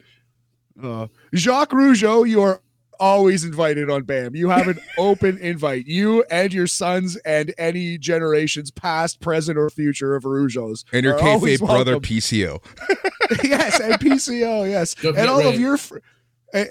Uh, 0.81 1.07
Jacques 1.35 1.71
Rougeau, 1.71 2.27
you 2.27 2.41
are 2.41 2.61
always 2.99 3.43
invited 3.43 3.89
on 3.89 4.03
BAM. 4.03 4.35
You 4.35 4.49
have 4.49 4.67
an 4.67 4.79
open 4.97 5.37
invite. 5.39 5.87
You 5.87 6.23
and 6.29 6.53
your 6.53 6.67
sons 6.67 7.17
and 7.17 7.53
any 7.57 7.97
generations 7.97 8.71
past, 8.71 9.19
present, 9.19 9.57
or 9.57 9.69
future 9.69 10.15
of 10.15 10.23
Rougeaus. 10.23 10.85
And 10.93 11.03
your 11.03 11.15
are 11.15 11.23
always 11.23 11.59
kayfabe 11.59 11.65
brother. 11.65 11.95
PCO. 11.97 12.63
yes, 13.43 13.79
and 13.79 13.93
PCO, 13.95 14.69
yes. 14.69 14.93
Don't 14.95 15.09
and 15.09 15.27
forget 15.27 15.29
all 15.29 15.47
of 15.47 15.59
your. 15.59 15.77
Fr- 15.77 15.97
uh, 16.53 16.65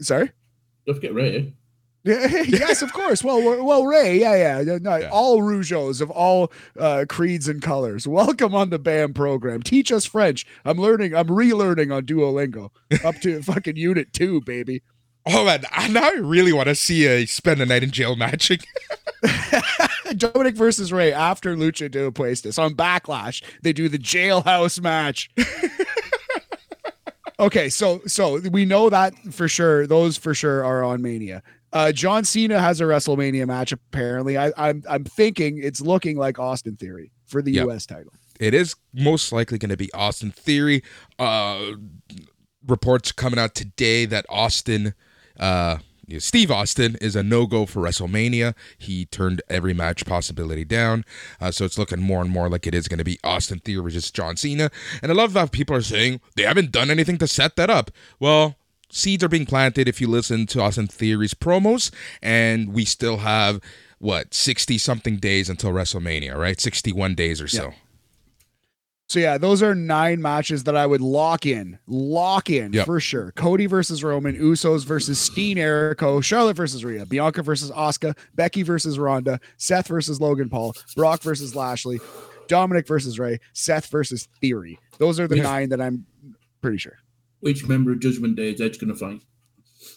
sorry? 0.00 0.30
Don't 0.86 0.94
forget 0.94 1.14
Ray. 1.14 1.54
yes, 2.06 2.82
of 2.82 2.92
course. 2.92 3.24
Well, 3.24 3.64
well, 3.64 3.86
Ray, 3.86 4.20
yeah, 4.20 4.60
yeah, 4.60 4.78
no, 4.78 4.96
Yeah. 4.96 5.08
all 5.10 5.40
Rougeaus 5.40 6.02
of 6.02 6.10
all 6.10 6.52
uh, 6.78 7.06
creeds 7.08 7.48
and 7.48 7.62
colors. 7.62 8.06
Welcome 8.06 8.54
on 8.54 8.68
the 8.68 8.78
BAM 8.78 9.14
program. 9.14 9.62
Teach 9.62 9.90
us 9.90 10.04
French. 10.04 10.44
I'm 10.66 10.76
learning. 10.78 11.14
I'm 11.14 11.28
relearning 11.28 11.94
on 11.94 12.04
Duolingo 12.04 12.70
up 13.04 13.14
to 13.22 13.42
fucking 13.42 13.76
Unit 13.76 14.12
Two, 14.12 14.42
baby. 14.42 14.82
Oh 15.26 15.46
man, 15.46 15.64
I- 15.72 15.88
now 15.88 16.04
I 16.04 16.12
really 16.20 16.52
want 16.52 16.68
to 16.68 16.74
see 16.74 17.06
a 17.06 17.24
spend 17.24 17.62
a 17.62 17.66
night 17.66 17.82
in 17.82 17.90
jail 17.90 18.16
matching. 18.16 18.58
Dominic 20.18 20.54
versus 20.56 20.92
Rey 20.92 21.10
after 21.10 21.56
Lucha 21.56 21.90
de 21.90 22.10
Apuestas 22.10 22.58
on 22.62 22.74
Backlash. 22.74 23.42
They 23.62 23.72
do 23.72 23.88
the 23.88 23.98
jailhouse 23.98 24.78
match. 24.82 25.30
okay, 27.40 27.68
so 27.70 28.02
so 28.06 28.38
we 28.50 28.64
know 28.66 28.90
that 28.90 29.14
for 29.32 29.48
sure. 29.48 29.86
Those 29.86 30.16
for 30.18 30.34
sure 30.34 30.62
are 30.64 30.84
on 30.84 31.00
Mania. 31.02 31.42
Uh, 31.74 31.92
John 31.92 32.24
Cena 32.24 32.60
has 32.60 32.80
a 32.80 32.84
WrestleMania 32.84 33.46
match. 33.46 33.72
Apparently, 33.72 34.38
I, 34.38 34.52
I'm 34.56 34.82
I'm 34.88 35.04
thinking 35.04 35.58
it's 35.62 35.80
looking 35.80 36.16
like 36.16 36.38
Austin 36.38 36.76
Theory 36.76 37.10
for 37.26 37.42
the 37.42 37.52
Yep. 37.52 37.64
U.S. 37.66 37.84
title. 37.84 38.12
it 38.40 38.54
is 38.54 38.74
most 38.92 39.32
likely 39.32 39.58
going 39.58 39.70
to 39.70 39.76
be 39.76 39.92
Austin 39.92 40.30
Theory. 40.30 40.82
Uh, 41.18 41.72
reports 42.66 43.12
coming 43.12 43.38
out 43.38 43.54
today 43.54 44.04
that 44.06 44.24
Austin, 44.28 44.94
uh, 45.38 45.78
Steve 46.18 46.50
Austin, 46.50 46.96
is 47.00 47.16
a 47.16 47.22
no 47.22 47.46
go 47.46 47.66
for 47.66 47.82
WrestleMania. 47.82 48.54
He 48.78 49.06
turned 49.06 49.42
every 49.48 49.74
match 49.74 50.06
possibility 50.06 50.64
down, 50.64 51.04
uh, 51.40 51.50
so 51.50 51.64
it's 51.64 51.76
looking 51.78 52.00
more 52.00 52.22
and 52.22 52.30
more 52.30 52.48
like 52.48 52.66
it 52.66 52.74
is 52.74 52.86
going 52.88 52.98
to 52.98 53.04
be 53.04 53.18
Austin 53.24 53.58
Theory 53.58 53.82
versus 53.82 54.10
John 54.10 54.36
Cena. 54.36 54.70
And 55.02 55.10
I 55.10 55.14
love 55.14 55.32
how 55.34 55.46
people 55.46 55.74
are 55.76 55.82
saying 55.82 56.20
they 56.36 56.44
haven't 56.44 56.70
done 56.72 56.88
anything 56.90 57.18
to 57.18 57.26
set 57.26 57.56
that 57.56 57.68
up. 57.68 57.90
Well. 58.20 58.54
Seeds 58.94 59.24
are 59.24 59.28
being 59.28 59.44
planted 59.44 59.88
if 59.88 60.00
you 60.00 60.06
listen 60.06 60.46
to 60.46 60.60
Austin 60.62 60.86
Theory's 60.86 61.34
promos, 61.34 61.90
and 62.22 62.72
we 62.72 62.84
still 62.84 63.18
have 63.18 63.60
what 63.98 64.32
60 64.32 64.78
something 64.78 65.16
days 65.16 65.48
until 65.50 65.72
WrestleMania, 65.72 66.36
right? 66.36 66.60
61 66.60 67.14
days 67.16 67.40
or 67.42 67.48
so. 67.48 67.74
So 69.08 69.18
yeah, 69.20 69.36
those 69.36 69.62
are 69.62 69.74
nine 69.74 70.22
matches 70.22 70.64
that 70.64 70.76
I 70.76 70.86
would 70.86 71.00
lock 71.00 71.44
in, 71.44 71.78
lock 71.86 72.48
in 72.50 72.72
Yep. 72.72 72.86
for 72.86 73.00
sure. 73.00 73.32
Cody 73.32 73.66
versus 73.66 74.02
Roman, 74.02 74.36
Usos 74.36 74.84
versus 74.84 75.18
Steen 75.20 75.56
Erico, 75.58 76.22
Charlotte 76.22 76.56
versus 76.56 76.84
Rhea, 76.84 77.04
Bianca 77.04 77.42
versus 77.42 77.70
Asuka 77.72 78.16
Becky 78.34 78.62
versus 78.62 78.98
Ronda, 78.98 79.40
Seth 79.56 79.88
versus 79.88 80.20
Logan 80.20 80.48
Paul, 80.48 80.74
Brock 80.96 81.20
versus 81.22 81.54
Lashley, 81.54 82.00
Dominic 82.48 82.86
versus 82.88 83.18
Rey, 83.18 83.40
Seth 83.52 83.86
versus 83.86 84.28
Theory. 84.40 84.78
Those 84.98 85.20
are 85.20 85.28
the 85.28 85.36
Yeah. 85.36 85.42
nine 85.42 85.68
that 85.68 85.80
I'm 85.80 86.06
pretty 86.62 86.78
sure. 86.78 86.98
Which 87.44 87.68
member 87.68 87.92
of 87.92 88.00
Judgment 88.00 88.36
Day 88.36 88.54
is 88.54 88.60
Edge 88.62 88.78
going 88.78 88.88
to 88.88 88.98
fight? 88.98 89.20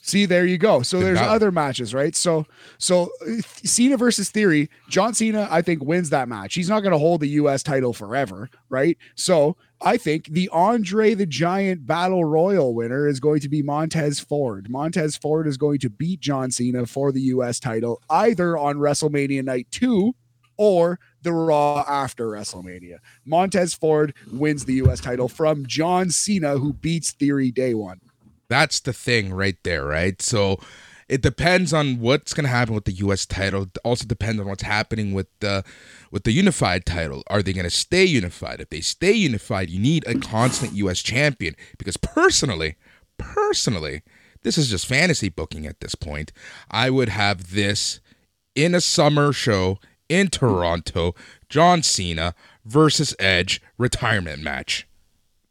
See, 0.01 0.25
there 0.25 0.45
you 0.45 0.57
go. 0.57 0.81
So 0.81 0.99
there's 0.99 1.17
battle. 1.17 1.33
other 1.33 1.49
matches, 1.49 1.93
right? 1.93 2.13
So, 2.13 2.45
so 2.77 3.09
uh, 3.25 3.41
Cena 3.63 3.95
versus 3.95 4.29
Theory, 4.29 4.69
John 4.89 5.13
Cena, 5.13 5.47
I 5.49 5.61
think 5.61 5.81
wins 5.81 6.09
that 6.09 6.27
match. 6.27 6.55
He's 6.55 6.67
not 6.67 6.81
going 6.81 6.91
to 6.91 6.97
hold 6.97 7.21
the 7.21 7.29
U.S. 7.29 7.63
title 7.63 7.93
forever, 7.93 8.49
right? 8.67 8.97
So 9.15 9.55
I 9.79 9.95
think 9.95 10.25
the 10.25 10.49
Andre 10.51 11.13
the 11.13 11.25
Giant 11.25 11.87
Battle 11.87 12.25
Royal 12.25 12.75
winner 12.75 13.07
is 13.07 13.21
going 13.21 13.39
to 13.39 13.49
be 13.49 13.61
Montez 13.61 14.19
Ford. 14.19 14.69
Montez 14.69 15.15
Ford 15.15 15.47
is 15.47 15.55
going 15.55 15.79
to 15.79 15.89
beat 15.89 16.19
John 16.19 16.51
Cena 16.51 16.85
for 16.85 17.13
the 17.13 17.21
U.S. 17.21 17.57
title 17.57 18.01
either 18.09 18.57
on 18.57 18.77
WrestleMania 18.77 19.41
Night 19.41 19.67
Two 19.71 20.15
or 20.57 20.99
the 21.28 21.34
Raw 21.34 21.84
after 21.88 22.28
WrestleMania. 22.28 22.99
Montez 23.25 23.73
Ford 23.73 24.13
wins 24.32 24.63
the 24.63 24.75
U.S. 24.75 25.01
title 25.01 25.28
from 25.28 25.65
John 25.65 26.09
Cena, 26.09 26.57
who 26.57 26.71
beats 26.71 27.11
Theory 27.11 27.51
day 27.51 27.73
one. 27.73 27.99
That's 28.47 28.80
the 28.80 28.93
thing 28.93 29.34
right 29.34 29.57
there, 29.63 29.86
right? 29.86 30.21
So 30.21 30.57
it 31.09 31.21
depends 31.21 31.73
on 31.73 31.99
what's 31.99 32.34
going 32.34 32.45
to 32.45 32.49
happen 32.49 32.73
with 32.73 32.86
the 32.86 32.93
US 32.93 33.25
title. 33.25 33.63
It 33.63 33.78
also 33.84 34.05
depends 34.05 34.39
on 34.39 34.47
what's 34.47 34.63
happening 34.63 35.13
with 35.13 35.28
the 35.41 35.65
with 36.11 36.23
the 36.23 36.32
unified 36.32 36.86
title. 36.86 37.23
Are 37.28 37.43
they 37.43 37.51
going 37.51 37.65
to 37.65 37.69
stay 37.69 38.05
unified? 38.05 38.61
If 38.61 38.69
they 38.69 38.82
stay 38.82 39.11
unified, 39.11 39.69
you 39.69 39.80
need 39.80 40.07
a 40.07 40.15
constant 40.15 40.73
US 40.75 41.01
champion 41.01 41.55
because 41.78 41.97
personally, 41.97 42.78
personally, 43.17 44.01
this 44.43 44.57
is 44.57 44.69
just 44.69 44.86
fantasy 44.86 45.28
booking 45.28 45.65
at 45.65 45.82
this 45.82 45.95
point. 45.95 46.32
I 46.71 46.89
would 46.89 47.09
have 47.09 47.53
this 47.53 47.99
in 48.55 48.73
a 48.73 48.82
summer 48.82 49.34
show 49.34 49.80
in 50.10 50.28
Toronto, 50.30 51.16
John 51.49 51.84
Cena 51.84 52.36
versus 52.66 53.16
Edge 53.20 53.62
retirement 53.78 54.41
match. 54.41 54.88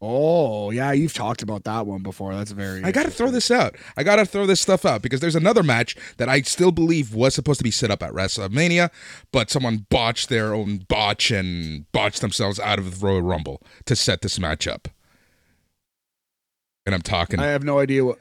Oh, 0.01 0.71
yeah, 0.71 0.93
you've 0.93 1.15
talked 1.15 1.41
about 1.43 1.65
that 1.65 1.87
one 1.87 2.03
before. 2.03 2.35
That's 2.35 2.51
very 2.51 2.85
I 2.85 2.93
gotta 2.93 3.11
throw 3.11 3.31
this 3.31 3.51
out. 3.51 3.77
I 3.97 4.03
gotta 4.03 4.27
throw 4.27 4.45
this 4.45 4.61
stuff 4.61 4.85
out 4.85 5.01
because 5.01 5.21
there's 5.21 5.35
another 5.35 5.63
match 5.63 5.97
that 6.19 6.29
I 6.29 6.43
still 6.43 6.71
believe 6.71 7.15
was 7.15 7.35
supposed 7.35 7.59
to 7.61 7.65
be 7.65 7.71
set 7.71 7.91
up 7.91 8.03
at 8.03 8.13
WrestleMania, 8.13 8.91
but 9.33 9.51
someone 9.51 9.87
botched 9.89 10.29
their 10.29 10.53
own 10.55 10.85
botch 10.89 11.31
and 11.31 11.91
botched 11.93 12.21
themselves 12.21 12.61
out 12.61 12.79
of 12.79 13.01
the 13.01 13.07
Royal 13.07 13.23
Rumble 13.23 13.63
to 13.87 13.97
set 13.97 14.21
this 14.21 14.39
match 14.39 14.69
up. 14.69 14.89
And 16.85 16.95
I'm 16.95 17.03
talking, 17.03 17.41
I 17.41 17.47
have 17.47 17.65
no 17.65 17.79
idea 17.79 18.05
what 18.05 18.19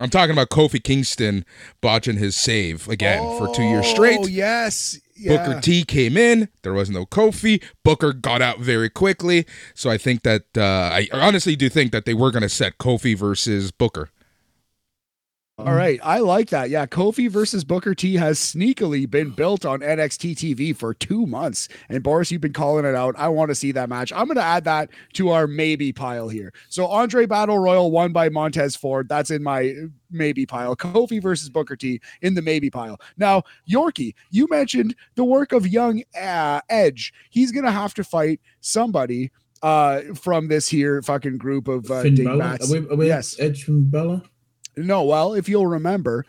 I'm 0.00 0.10
talking 0.10 0.32
about 0.32 0.50
Kofi 0.50 0.82
Kingston 0.82 1.46
botching 1.80 2.18
his 2.18 2.36
save 2.36 2.86
again 2.88 3.22
for 3.38 3.52
two 3.54 3.62
years 3.62 3.86
straight. 3.86 4.18
Oh, 4.20 4.26
yes. 4.26 5.00
Yeah. 5.16 5.36
Booker 5.36 5.60
T 5.60 5.84
came 5.84 6.16
in. 6.16 6.48
There 6.62 6.72
was 6.72 6.90
no 6.90 7.06
Kofi. 7.06 7.62
Booker 7.84 8.12
got 8.12 8.42
out 8.42 8.58
very 8.58 8.90
quickly. 8.90 9.46
So 9.74 9.90
I 9.90 9.98
think 9.98 10.22
that 10.22 10.44
uh, 10.56 10.62
I 10.62 11.08
honestly 11.12 11.56
do 11.56 11.68
think 11.68 11.92
that 11.92 12.04
they 12.04 12.14
were 12.14 12.30
going 12.30 12.42
to 12.42 12.48
set 12.48 12.78
Kofi 12.78 13.16
versus 13.16 13.70
Booker. 13.70 14.10
All 15.56 15.72
right, 15.72 16.00
I 16.02 16.18
like 16.18 16.50
that. 16.50 16.68
Yeah, 16.68 16.84
Kofi 16.84 17.30
versus 17.30 17.62
Booker 17.62 17.94
T 17.94 18.14
has 18.16 18.40
sneakily 18.40 19.08
been 19.08 19.30
built 19.30 19.64
on 19.64 19.80
NXT 19.80 20.32
TV 20.32 20.76
for 20.76 20.92
two 20.92 21.26
months. 21.26 21.68
And 21.88 22.02
Boris, 22.02 22.32
you've 22.32 22.40
been 22.40 22.52
calling 22.52 22.84
it 22.84 22.96
out. 22.96 23.14
I 23.16 23.28
want 23.28 23.50
to 23.50 23.54
see 23.54 23.70
that 23.70 23.88
match. 23.88 24.12
I'm 24.12 24.26
going 24.26 24.34
to 24.34 24.42
add 24.42 24.64
that 24.64 24.90
to 25.12 25.28
our 25.30 25.46
maybe 25.46 25.92
pile 25.92 26.28
here. 26.28 26.52
So 26.70 26.88
Andre 26.88 27.26
Battle 27.26 27.60
Royal 27.60 27.92
won 27.92 28.12
by 28.12 28.30
Montez 28.30 28.74
Ford. 28.74 29.08
That's 29.08 29.30
in 29.30 29.44
my 29.44 29.74
maybe 30.10 30.44
pile. 30.44 30.74
Kofi 30.74 31.22
versus 31.22 31.48
Booker 31.50 31.76
T 31.76 32.00
in 32.20 32.34
the 32.34 32.42
maybe 32.42 32.68
pile. 32.68 32.98
Now, 33.16 33.44
Yorkie, 33.70 34.16
you 34.30 34.48
mentioned 34.50 34.96
the 35.14 35.24
work 35.24 35.52
of 35.52 35.68
young 35.68 36.02
uh, 36.20 36.62
Edge. 36.68 37.14
He's 37.30 37.52
going 37.52 37.64
to 37.64 37.70
have 37.70 37.94
to 37.94 38.02
fight 38.02 38.40
somebody 38.60 39.30
uh 39.62 40.02
from 40.14 40.48
this 40.48 40.68
here 40.68 41.00
fucking 41.00 41.38
group 41.38 41.68
of 41.68 41.90
uh 41.90 42.02
Finn. 42.02 42.26
Are 42.26 42.58
we, 42.70 42.78
are 42.88 42.96
we 42.96 43.06
Yes. 43.06 43.38
Edge 43.38 43.64
from 43.64 43.84
Bella? 43.84 44.22
No, 44.76 45.04
well, 45.04 45.34
if 45.34 45.48
you'll 45.48 45.66
remember, 45.66 46.24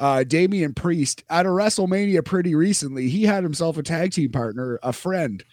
uh, 0.00 0.24
Damian 0.24 0.74
Priest 0.74 1.22
at 1.30 1.46
a 1.46 1.50
WrestleMania 1.50 2.24
pretty 2.24 2.54
recently, 2.54 3.08
he 3.08 3.22
had 3.24 3.42
himself 3.44 3.76
a 3.78 3.82
tag 3.82 4.12
team 4.12 4.30
partner, 4.32 4.78
a 4.82 4.92
friend 4.92 5.44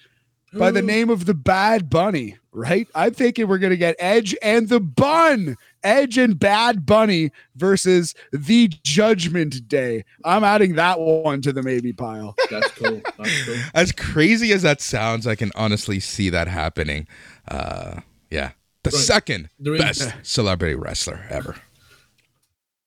by 0.54 0.70
the 0.70 0.82
name 0.82 1.10
of 1.10 1.26
the 1.26 1.34
Bad 1.34 1.90
Bunny, 1.90 2.38
right? 2.52 2.86
I'm 2.94 3.14
thinking 3.14 3.48
we're 3.48 3.58
going 3.58 3.70
to 3.72 3.78
get 3.78 3.96
Edge 4.00 4.36
and 4.42 4.68
the 4.68 4.82
Bun, 4.82 5.56
Edge 5.82 6.18
and 6.18 6.38
Bad 6.38 6.86
Bunny 6.86 7.32
versus 7.56 8.14
the 8.34 8.68
Judgment 8.84 9.70
Day. 9.70 10.04
I'm 10.26 10.44
adding 10.44 10.76
that 10.76 11.00
one 11.00 11.42
to 11.44 11.54
the 11.54 11.64
maybe 11.64 11.94
pile. 11.94 12.36
That's 12.52 12.70
cool. 12.72 13.02
That's 13.18 13.46
cool. 13.46 13.56
As 13.74 13.94
crazy 13.94 14.52
as 14.52 14.62
that 14.64 14.82
sounds, 14.82 15.26
I 15.26 15.36
can 15.36 15.52
honestly 15.56 16.02
see 16.02 16.30
that 16.32 16.50
happening. 16.50 17.08
Uh, 17.48 18.02
yeah, 18.30 18.52
the 18.84 18.90
Right. 18.90 19.00
second 19.00 19.50
There 19.58 19.76
is- 19.76 19.80
best 19.82 20.14
celebrity 20.24 20.76
wrestler 20.76 21.26
ever. 21.30 21.56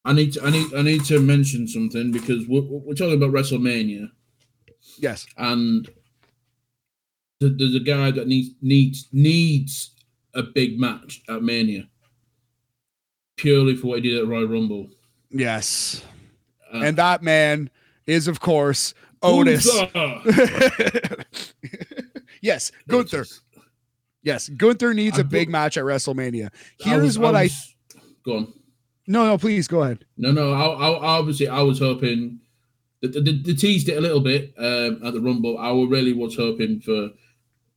I 0.04 0.12
need 0.12 0.32
to, 0.34 0.44
I 0.44 0.50
need 0.50 0.74
I 0.74 0.82
need 0.82 1.04
to 1.06 1.20
mention 1.20 1.66
something 1.66 2.12
because 2.12 2.46
we're, 2.46 2.60
we're 2.62 2.94
talking 2.94 3.14
about 3.14 3.32
WrestleMania 3.32 4.10
Yes. 4.98 5.26
and 5.38 5.86
th- 7.40 7.54
there's 7.56 7.74
a 7.74 7.80
guy 7.80 8.10
that 8.10 8.26
needs 8.28 8.50
needs 8.60 9.08
needs 9.12 9.90
a 10.34 10.42
big 10.42 10.78
match 10.78 11.22
at 11.28 11.42
Mania 11.42 11.88
purely 13.36 13.76
for 13.76 13.86
what 13.88 14.02
he 14.04 14.10
did 14.10 14.20
at 14.20 14.26
Royal 14.28 14.46
Rumble. 14.46 14.88
Yes. 15.30 16.04
Uh, 16.72 16.78
And 16.84 16.96
that 16.98 17.22
man 17.22 17.70
is, 18.06 18.28
of 18.28 18.40
course, 18.40 18.94
Otis. 19.22 19.66
Yes, 22.42 22.70
Gunther. 22.88 23.24
Yes, 24.22 24.48
Gunther 24.50 24.92
needs 24.92 25.18
I 25.18 25.22
a 25.22 25.24
big 25.24 25.48
put- 25.48 25.52
match 25.52 25.76
at 25.78 25.84
WrestleMania. 25.84 26.50
I 26.84 26.88
Here's 26.90 27.02
was- 27.02 27.18
what 27.18 27.34
I, 27.34 27.44
was- 27.44 27.74
go 28.24 28.36
on. 28.36 28.52
No 29.06 29.26
no 29.26 29.38
please 29.38 29.68
go 29.68 29.82
ahead. 29.82 30.04
No, 30.16 30.32
no. 30.32 30.52
I, 30.52 30.64
I, 30.88 31.18
obviously, 31.18 31.48
I 31.48 31.60
was 31.62 31.78
hoping 31.78 32.40
that 33.02 33.12
the, 33.12 33.20
the, 33.20 33.42
the 33.42 33.54
teased 33.54 33.88
it 33.88 33.96
a 33.98 34.00
little 34.00 34.20
bit 34.20 34.54
um, 34.58 35.00
at 35.04 35.12
the 35.12 35.20
Rumble. 35.20 35.58
I 35.58 35.68
really 35.70 36.12
was 36.14 36.36
hoping 36.36 36.80
for 36.80 37.10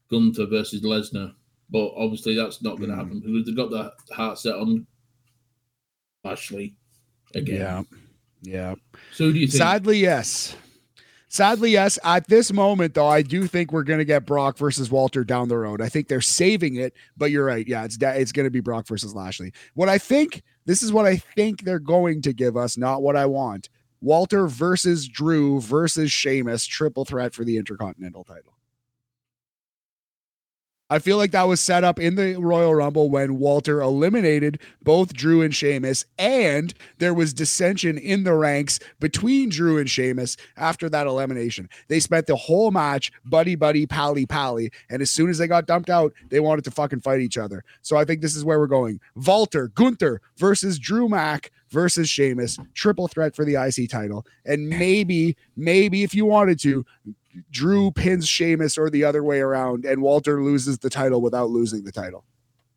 Gunther 0.10 0.46
versus 0.46 0.82
Lesnar, 0.84 1.34
but 1.70 1.92
obviously 1.98 2.36
that's 2.36 2.62
not 2.62 2.78
going 2.78 2.90
to 2.90 2.96
Mm. 2.96 3.00
happen 3.00 3.20
because 3.20 3.46
they've 3.46 3.56
got 3.56 3.70
the 3.72 3.92
heart 4.16 4.40
set 4.40 4.56
on 4.56 4.88
Lashley 6.24 6.76
again. 7.36 7.56
yeah. 7.60 7.84
Yeah. 8.44 8.76
So 9.14 9.32
do 9.32 9.38
you 9.40 9.48
think? 9.48 9.58
Sadly, 9.58 9.98
yes. 9.98 10.56
Sadly, 11.28 11.72
yes. 11.72 11.98
At 12.04 12.28
this 12.28 12.54
moment, 12.54 12.94
though, 12.94 13.08
I 13.08 13.22
do 13.22 13.48
think 13.48 13.72
we're 13.74 13.84
going 13.84 14.00
to 14.00 14.06
get 14.06 14.26
Brock 14.26 14.58
versus 14.58 14.90
Walter 14.92 15.24
down 15.24 15.50
the 15.50 15.58
road. 15.58 15.82
I 15.82 15.90
think 15.90 16.08
they're 16.08 16.22
saving 16.22 16.76
it, 16.76 16.94
but 17.18 17.32
you're 17.32 17.46
right. 17.46 17.68
Yeah, 17.68 17.84
it's 17.84 17.98
it's 18.02 18.32
going 18.32 18.46
to 18.46 18.52
be 18.52 18.60
Brock 18.62 18.88
versus 18.88 19.14
Lashley. 19.16 19.52
What 19.74 19.90
I 19.90 19.98
think, 19.98 20.44
this 20.68 20.84
is 20.84 20.94
what 20.94 21.06
I 21.06 21.16
think 21.16 21.64
they're 21.64 21.80
going 21.80 22.22
to 22.24 22.34
give 22.34 22.56
us, 22.56 22.78
not 22.78 23.02
what 23.02 23.16
I 23.16 23.26
want. 23.26 23.70
Walter 24.02 24.48
versus 24.48 25.08
Drew 25.08 25.60
versus 25.60 26.12
Sheamus, 26.12 26.68
triple 26.68 27.06
threat 27.06 27.34
for 27.34 27.44
the 27.44 27.58
Intercontinental 27.58 28.26
title. 28.26 28.57
I 30.90 31.00
feel 31.00 31.18
like 31.18 31.32
that 31.32 31.48
was 31.48 31.60
set 31.60 31.84
up 31.84 32.00
in 32.00 32.16
the 32.16 32.36
Royal 32.38 32.74
Rumble 32.74 33.10
when 33.10 33.40
Walter 33.40 33.82
eliminated 33.82 34.60
both 34.82 35.14
Drew 35.14 35.42
and 35.42 35.54
Sheamus, 35.54 36.06
and 36.18 36.74
there 36.98 37.14
was 37.14 37.34
dissension 37.34 37.98
in 37.98 38.24
the 38.24 38.34
ranks 38.34 38.80
between 39.00 39.50
Drew 39.50 39.78
and 39.78 39.90
Sheamus 39.90 40.38
after 40.56 40.90
that 40.90 41.06
elimination. 41.06 41.68
They 41.90 42.00
spent 42.00 42.28
the 42.28 42.38
whole 42.38 42.72
match 42.72 43.12
buddy 43.26 43.56
buddy 43.56 43.86
pally 43.86 44.26
pally, 44.26 44.72
and 44.90 45.02
as 45.02 45.12
soon 45.12 45.30
as 45.30 45.38
they 45.38 45.48
got 45.48 45.68
dumped 45.68 45.90
out, 45.90 46.14
they 46.30 46.40
wanted 46.40 46.64
to 46.66 46.72
fucking 46.72 47.02
fight 47.02 47.20
each 47.20 47.38
other. 47.38 47.66
So 47.82 47.98
I 47.98 48.06
think 48.06 48.22
this 48.22 48.36
is 48.36 48.46
where 48.46 48.60
we're 48.60 48.68
going. 48.68 49.02
Walter 49.16 49.68
Gunther 49.70 50.22
versus 50.38 50.80
Drew 50.80 51.10
Mack 51.10 51.52
versus 51.70 52.10
Sheamus, 52.10 52.58
triple 52.74 53.10
threat 53.10 53.36
for 53.36 53.44
the 53.44 53.56
IC 53.56 53.90
title, 53.90 54.26
and 54.46 54.70
maybe 54.70 55.36
maybe 55.58 56.04
if 56.04 56.16
you 56.16 56.26
wanted 56.26 56.60
to. 56.62 56.86
Drew 57.52 57.92
pins 57.92 58.28
Sheamus 58.28 58.78
or 58.78 58.90
the 58.90 59.04
other 59.04 59.24
way 59.24 59.40
around, 59.40 59.86
and 59.86 60.02
Walter 60.02 60.44
loses 60.44 60.80
the 60.80 60.90
title 60.90 61.22
without 61.22 61.50
losing 61.50 61.84
the 61.84 61.92
title. 61.92 62.24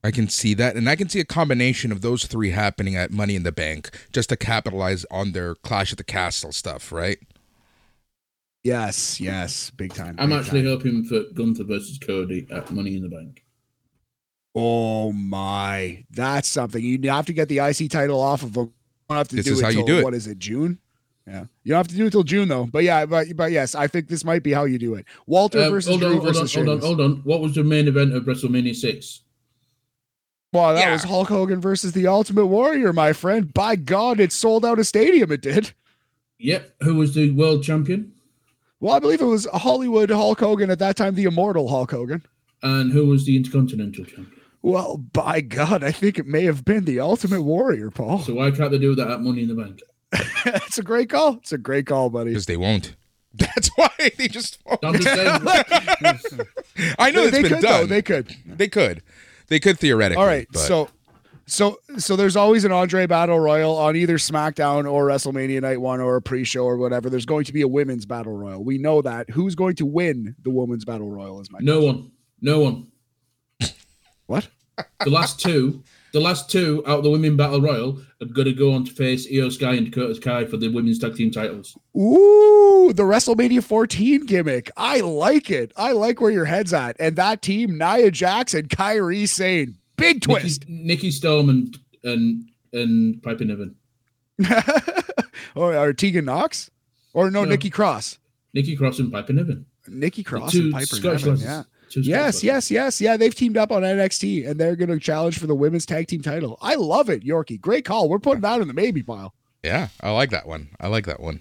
I 0.02 0.10
can 0.10 0.28
see 0.28 0.54
that, 0.54 0.76
and 0.76 0.88
I 0.88 0.96
can 0.96 1.08
see 1.08 1.20
a 1.20 1.24
combination 1.24 1.92
of 1.92 2.00
those 2.00 2.24
three 2.24 2.50
happening 2.50 2.96
at 2.96 3.10
Money 3.10 3.36
in 3.36 3.42
the 3.42 3.52
Bank 3.52 3.90
just 4.12 4.30
to 4.30 4.36
capitalize 4.36 5.04
on 5.10 5.32
their 5.32 5.54
Clash 5.54 5.92
at 5.92 5.98
the 5.98 6.04
Castle 6.04 6.52
stuff, 6.52 6.90
right? 6.90 7.18
Yes, 8.62 9.20
yes, 9.20 9.70
big 9.70 9.94
time. 9.94 10.16
I'm 10.18 10.32
actually 10.32 10.62
time. 10.62 10.70
hoping 10.70 11.04
for 11.04 11.22
Gunther 11.34 11.64
versus 11.64 11.98
Cody 11.98 12.46
at 12.50 12.70
Money 12.70 12.96
in 12.96 13.02
the 13.02 13.08
Bank. 13.08 13.44
Oh 14.54 15.12
my, 15.12 16.04
that's 16.10 16.48
something. 16.48 16.82
You 16.82 16.98
have 17.10 17.26
to 17.26 17.32
get 17.32 17.48
the 17.48 17.58
IC 17.58 17.90
title 17.90 18.20
off 18.20 18.42
of 18.42 18.54
them. 18.54 18.66
You 18.66 18.72
don't 19.10 19.18
have 19.18 19.28
to 19.28 19.36
This 19.36 19.46
do 19.46 19.52
is 19.52 19.60
it 19.60 19.64
how 19.64 19.70
you 19.70 19.84
do 19.84 19.98
it. 19.98 20.04
What 20.04 20.14
is 20.14 20.26
it, 20.26 20.38
June? 20.38 20.78
Yeah, 21.26 21.44
you 21.62 21.70
don't 21.70 21.76
have 21.78 21.88
to 21.88 21.94
do 21.96 22.06
it 22.06 22.10
till 22.10 22.22
June 22.24 22.48
though. 22.48 22.66
But 22.66 22.82
yeah, 22.84 23.06
but 23.06 23.28
but 23.36 23.52
yes, 23.52 23.74
I 23.74 23.86
think 23.86 24.08
this 24.08 24.24
might 24.24 24.42
be 24.42 24.52
how 24.52 24.64
you 24.64 24.78
do 24.78 24.94
it. 24.94 25.04
Walter 25.26 25.60
Uh, 25.60 25.70
versus 25.70 25.90
hold 25.90 26.02
on, 26.02 26.10
Drew 26.12 26.20
hold 26.20 26.36
on, 26.36 26.46
hold 26.46 26.68
on, 26.68 26.80
hold 26.80 27.00
on. 27.00 27.12
What 27.24 27.40
was 27.40 27.54
the 27.54 27.62
main 27.62 27.86
event 27.88 28.14
of 28.14 28.24
WrestleMania 28.24 28.74
six? 28.74 29.20
Well, 30.52 30.74
that 30.74 30.80
Yeah. 30.80 30.92
was 30.92 31.04
Hulk 31.04 31.28
Hogan 31.28 31.60
versus 31.60 31.92
the 31.92 32.06
Ultimate 32.08 32.46
Warrior, 32.46 32.92
my 32.92 33.12
friend. 33.12 33.54
By 33.54 33.76
God, 33.76 34.18
it 34.18 34.32
sold 34.32 34.64
out 34.64 34.80
a 34.80 34.84
stadium. 34.84 35.30
It 35.30 35.42
did. 35.42 35.72
Yep. 36.40 36.74
Who 36.82 36.94
was 36.96 37.14
the 37.14 37.30
world 37.30 37.62
champion? 37.62 38.12
Well, 38.80 38.94
I 38.94 38.98
believe 38.98 39.20
it 39.20 39.26
was 39.26 39.46
Hollywood 39.52 40.10
Hulk 40.10 40.40
Hogan 40.40 40.70
at 40.70 40.78
that 40.80 40.96
time, 40.96 41.14
the 41.14 41.24
Immortal 41.24 41.68
Hulk 41.68 41.90
Hogan. 41.90 42.24
And 42.62 42.90
who 42.92 43.06
was 43.06 43.26
the 43.26 43.36
Intercontinental 43.36 44.04
champion? 44.06 44.32
Well, 44.62 44.96
by 44.96 45.40
God, 45.42 45.84
I 45.84 45.92
think 45.92 46.18
it 46.18 46.26
may 46.26 46.44
have 46.44 46.64
been 46.64 46.84
the 46.84 46.98
Ultimate 46.98 47.42
Warrior, 47.42 47.90
Paul. 47.90 48.20
So 48.20 48.34
why 48.34 48.50
can't 48.50 48.70
they 48.70 48.78
do 48.78 48.94
that 48.94 49.08
at 49.10 49.20
Money 49.22 49.42
in 49.42 49.48
the 49.48 49.54
Bank? 49.54 49.80
It's 50.12 50.78
a 50.78 50.82
great 50.82 51.08
call. 51.10 51.34
It's 51.36 51.52
a 51.52 51.58
great 51.58 51.86
call, 51.86 52.10
buddy. 52.10 52.30
Because 52.30 52.46
they 52.46 52.56
won't. 52.56 52.96
That's 53.34 53.68
why 53.76 53.90
they 54.18 54.26
just 54.28 54.58
won't. 54.66 54.84
I'm 54.84 54.94
I 56.98 57.10
know 57.10 57.22
They, 57.22 57.28
it's 57.28 57.30
they 57.30 57.42
been 57.42 57.52
could, 57.52 57.60
done. 57.60 57.80
though. 57.82 57.86
They 57.86 58.02
could. 58.02 58.36
They 58.46 58.68
could. 58.68 59.02
They 59.48 59.60
could 59.60 59.78
theoretically. 59.78 60.20
All 60.20 60.26
right. 60.28 60.46
but- 60.52 60.60
So, 60.60 60.88
so, 61.46 61.78
so 61.98 62.14
there's 62.16 62.36
always 62.36 62.64
an 62.64 62.70
Andre 62.72 63.06
Battle 63.06 63.38
Royal 63.40 63.76
on 63.76 63.96
either 63.96 64.18
SmackDown 64.18 64.90
or 64.90 65.06
WrestleMania 65.06 65.60
Night 65.62 65.80
One 65.80 66.00
or 66.00 66.16
a 66.16 66.22
pre-show 66.22 66.64
or 66.64 66.76
whatever. 66.76 67.10
There's 67.10 67.26
going 67.26 67.44
to 67.44 67.52
be 67.52 67.62
a 67.62 67.68
women's 67.68 68.06
Battle 68.06 68.36
Royal. 68.36 68.62
We 68.64 68.78
know 68.78 69.02
that. 69.02 69.28
Who's 69.30 69.54
going 69.56 69.74
to 69.76 69.86
win 69.86 70.34
the 70.42 70.50
women's 70.50 70.84
Battle 70.84 71.10
Royal? 71.10 71.40
Is 71.40 71.50
my 71.50 71.58
no 71.60 71.80
one, 71.82 72.12
no 72.40 72.60
one. 72.60 72.86
what? 74.26 74.48
The 75.04 75.10
last 75.10 75.40
two, 75.40 75.82
the 76.12 76.20
last 76.20 76.50
two 76.50 76.82
out 76.86 76.98
of 76.98 77.04
the 77.04 77.10
Women 77.10 77.36
Battle 77.36 77.60
Royal 77.60 77.98
are 78.20 78.26
going 78.26 78.46
to 78.46 78.52
go 78.52 78.72
on 78.72 78.84
to 78.84 78.92
face 78.92 79.26
Io 79.32 79.48
Sky 79.48 79.74
and 79.74 79.90
Dakota 79.90 80.20
Kai 80.20 80.44
for 80.44 80.56
the 80.56 80.68
Women's 80.68 80.98
Tag 80.98 81.14
Team 81.14 81.30
titles. 81.30 81.76
Ooh, 81.96 82.92
the 82.94 83.02
WrestleMania 83.02 83.62
14 83.62 84.26
gimmick. 84.26 84.70
I 84.76 85.00
like 85.00 85.50
it. 85.50 85.72
I 85.76 85.92
like 85.92 86.20
where 86.20 86.30
your 86.30 86.44
head's 86.46 86.72
at. 86.72 86.96
And 86.98 87.16
that 87.16 87.42
team, 87.42 87.78
Nia 87.78 88.10
Jackson, 88.10 88.60
and 88.60 88.68
Kairi 88.68 89.28
Sane. 89.28 89.76
Big 89.96 90.20
twist. 90.22 90.62
Nikki, 90.68 90.82
Nikki 90.86 91.10
Storm 91.10 91.48
and 91.48 91.78
and 92.04 92.48
and 92.72 93.22
Piper 93.22 93.44
Niven. 93.44 93.76
Oh, 95.56 95.62
or, 95.62 95.76
or 95.76 95.92
Tegan 95.92 96.26
Nox? 96.26 96.70
Or 97.12 97.30
no, 97.30 97.44
No. 97.44 97.50
Nikki 97.50 97.70
Cross. 97.70 98.18
Nikki 98.54 98.76
Cross 98.76 98.98
and 98.98 99.10
Piper 99.12 99.32
Niven. 99.32 99.66
Nikki 99.88 100.22
Cross 100.22 100.54
and 100.54 100.72
Piper 100.72 100.86
Scottish 100.86 101.24
Niven. 101.24 101.40
Yeah. 101.40 101.62
Two 101.90 102.04
Scottish 102.04 102.06
Yes, 102.06 102.44
yes, 102.44 102.70
yes. 102.70 103.00
Yeah, 103.00 103.16
they've 103.16 103.34
teamed 103.34 103.56
up 103.56 103.72
on 103.72 103.82
NXT 103.82 104.48
and 104.48 104.58
they're 104.58 104.76
going 104.76 104.90
to 104.90 104.98
challenge 104.98 105.38
for 105.38 105.46
the 105.46 105.54
women's 105.54 105.84
tag 105.84 106.06
team 106.06 106.22
title. 106.22 106.56
I 106.62 106.76
love 106.76 107.10
it, 107.10 107.24
Yorkie. 107.24 107.60
Great 107.60 107.84
call. 107.84 108.08
We're 108.08 108.20
putting 108.20 108.42
that 108.42 108.60
in 108.60 108.68
the 108.68 108.74
maybe 108.74 109.02
pile. 109.02 109.34
yeah, 109.64 109.88
I 110.00 110.10
like 110.10 110.30
that 110.30 110.46
one. 110.46 110.68
I 110.80 110.86
like 110.86 111.06
that 111.06 111.20
one. 111.20 111.40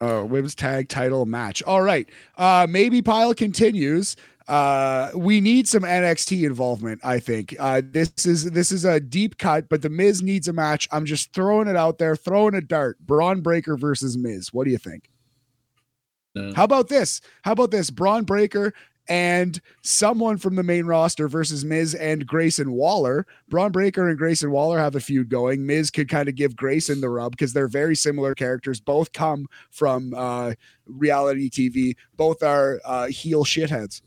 Uh, 0.00 0.24
women's 0.24 0.54
tag 0.54 0.88
title 0.88 1.26
match. 1.26 1.62
All 1.64 1.82
right. 1.82 2.08
Uh, 2.36 2.66
maybe 2.70 3.02
pile 3.02 3.34
continues. 3.34 4.14
Uh, 4.46 5.10
we 5.14 5.40
need 5.40 5.66
some 5.68 5.82
NXT 5.82 6.46
involvement. 6.46 7.00
I 7.04 7.18
think 7.18 7.54
uh, 7.58 7.82
this 7.84 8.24
is 8.24 8.50
this 8.52 8.72
is 8.72 8.84
a 8.84 8.98
deep 9.00 9.36
cut, 9.36 9.68
but 9.68 9.82
the 9.82 9.90
Miz 9.90 10.22
needs 10.22 10.48
a 10.48 10.52
match. 10.54 10.88
I'm 10.90 11.04
just 11.04 11.32
throwing 11.34 11.68
it 11.68 11.76
out 11.76 11.98
there, 11.98 12.16
throwing 12.16 12.54
a 12.54 12.62
dart. 12.62 12.98
Bron 13.00 13.40
Breakker 13.42 13.76
versus 13.76 14.16
Miz. 14.16 14.52
What 14.52 14.64
do 14.64 14.70
you 14.70 14.78
think? 14.78 15.10
No. 16.34 16.54
How 16.54 16.64
about 16.64 16.88
this? 16.88 17.20
How 17.42 17.52
about 17.52 17.72
this? 17.72 17.90
Bron 17.90 18.24
Breakker 18.24 18.72
and 19.08 19.60
someone 19.82 20.36
from 20.38 20.54
the 20.56 20.62
main 20.62 20.86
roster 20.86 21.28
versus 21.28 21.64
Miz 21.64 21.94
and 21.94 22.26
Grayson 22.26 22.72
Waller. 22.72 23.26
Bron 23.48 23.72
Breakker 23.72 24.08
and 24.08 24.18
Grayson 24.18 24.50
Waller 24.50 24.78
have 24.78 24.94
a 24.94 25.00
feud 25.00 25.28
going. 25.28 25.64
Miz 25.66 25.90
could 25.90 26.08
kind 26.08 26.28
of 26.28 26.34
give 26.34 26.54
Grayson 26.56 27.00
the 27.00 27.08
rub 27.08 27.32
because 27.32 27.52
they're 27.52 27.68
very 27.68 27.96
similar 27.96 28.34
characters. 28.34 28.80
Both 28.80 29.12
come 29.12 29.46
from 29.70 30.12
uh, 30.14 30.52
reality 30.86 31.48
TV. 31.50 31.96
Both 32.16 32.42
are 32.42 32.80
uh, 32.84 33.06
heel 33.06 33.44
shitheads. 33.44 34.02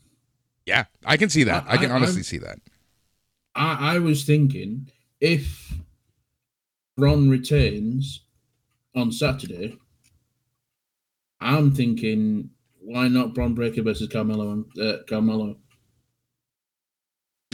Yeah, 0.65 0.85
I 1.05 1.17
can 1.17 1.29
see 1.29 1.43
that. 1.45 1.65
I, 1.67 1.73
I- 1.73 1.77
can 1.77 1.91
I- 1.91 1.95
honestly 1.95 2.17
I'm- 2.17 2.23
see 2.23 2.37
that. 2.39 2.59
I, 3.55 3.95
I 3.95 3.99
was 3.99 4.23
thinking 4.23 4.89
if 5.19 5.73
Ron 6.97 7.29
retains 7.29 8.21
on 8.95 9.11
Saturday, 9.11 9.77
I'm 11.39 11.71
thinking 11.73 12.51
why 12.83 13.07
not 13.07 13.33
Bron 13.33 13.53
Breakker 13.53 13.83
versus 13.83 14.07
Carmelo 14.09 14.51
and 14.51 14.65
uh, 14.81 14.97
Carmelo? 15.07 15.57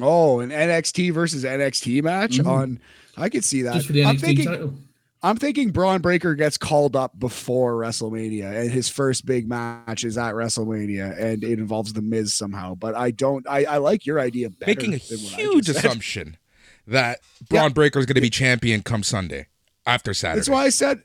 Oh, 0.02 0.40
an 0.40 0.50
NXT 0.52 1.12
versus 1.14 1.44
NXT 1.44 2.04
match 2.04 2.38
Mhm. 2.38 2.48
on. 2.48 2.80
I 3.16 3.30
could 3.30 3.44
see 3.44 3.64
that. 3.64 3.74
Just 3.74 3.88
for 3.88 3.94
the 3.94 4.02
NXT 4.02 4.10
I'm 4.10 4.18
thinking. 4.18 4.46
title. 4.46 4.74
I'm 5.24 5.36
thinking 5.38 5.72
Bron 5.72 6.00
Breakker 6.02 6.36
gets 6.36 6.60
called 6.60 6.96
up 6.96 7.18
before 7.20 7.74
WrestleMania, 7.74 8.62
and 8.62 8.72
his 8.72 8.88
first 8.88 9.26
big 9.26 9.50
match 9.50 10.04
is 10.04 10.16
at 10.16 10.36
WrestleMania, 10.36 11.20
and 11.20 11.44
it 11.44 11.58
involves 11.58 11.94
the 11.94 12.04
Miz 12.04 12.36
somehow. 12.36 12.76
But 12.76 12.94
I 12.94 13.10
don't. 13.10 13.46
I, 13.50 13.66
I 13.66 13.78
like 13.78 14.06
your 14.06 14.20
idea 14.20 14.52
better. 14.52 14.70
Making 14.70 14.94
a 14.94 15.00
than 15.00 15.18
huge 15.18 15.68
assumption 15.70 16.38
that 16.86 17.20
Bron 17.50 17.74
Breakker 17.74 17.98
is 17.98 18.06
going 18.06 18.16
to 18.16 18.22
be 18.22 18.30
champion 18.30 18.84
come 18.84 19.02
Sunday 19.02 19.48
after 19.88 20.14
Saturday. 20.14 20.38
That's 20.38 20.50
why 20.50 20.66
I 20.66 20.70
said. 20.70 21.02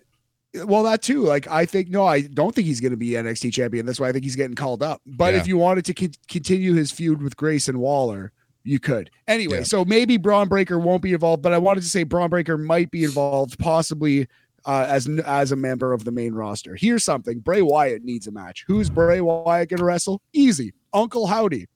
Well, 0.55 0.83
that 0.83 1.01
too. 1.03 1.23
Like 1.23 1.47
I 1.49 1.65
think 1.65 1.89
no, 1.89 2.05
I 2.07 2.23
don't 2.23 2.55
think 2.55 2.67
he's 2.67 2.81
going 2.81 2.91
to 2.91 2.97
be 2.97 3.11
NXT 3.11 3.53
champion. 3.53 3.87
That's 3.87 3.99
why 3.99 4.09
I 4.09 4.13
think 4.13 4.25
he's 4.25 4.37
getting 4.37 4.55
called 4.55 4.83
up. 4.83 5.01
But 5.07 5.33
Yeah. 5.35 5.41
if 5.41 5.47
you 5.47 5.57
wanted 5.57 5.85
to 5.87 5.95
con- 5.95 6.13
continue 6.29 6.75
his 6.75 6.91
feud 6.91 7.23
with 7.23 7.37
Grayson 7.37 7.79
Waller, 7.79 8.33
you 8.65 8.79
could. 8.79 9.11
Anyway, 9.27 9.59
Yeah. 9.59 9.63
so 9.65 9.85
maybe 9.85 10.19
Bron 10.19 10.49
Breakker 10.49 10.79
won't 10.79 11.03
be 11.03 11.15
involved, 11.15 11.43
but 11.43 11.53
I 11.55 11.59
wanted 11.59 11.83
to 11.83 11.89
say 11.89 12.03
Bron 12.03 12.29
Breakker 12.29 12.59
might 12.59 12.91
be 12.91 13.03
involved, 13.05 13.59
possibly 13.59 14.29
uh, 14.67 14.87
as 14.89 15.09
as 15.27 15.53
a 15.53 15.57
member 15.57 15.93
of 15.93 16.05
the 16.05 16.13
main 16.13 16.35
roster. 16.35 16.77
Here's 16.77 17.03
something: 17.03 17.41
Bray 17.41 17.63
Wyatt 17.63 18.05
needs 18.05 18.27
a 18.27 18.31
match. 18.31 18.65
Who's 18.69 18.91
Bray 18.91 19.21
Wyatt 19.21 19.71
going 19.71 19.79
to 19.79 19.85
wrestle? 19.85 20.21
Easy, 20.35 20.73
Uncle 20.93 21.27
Howdy. 21.29 21.67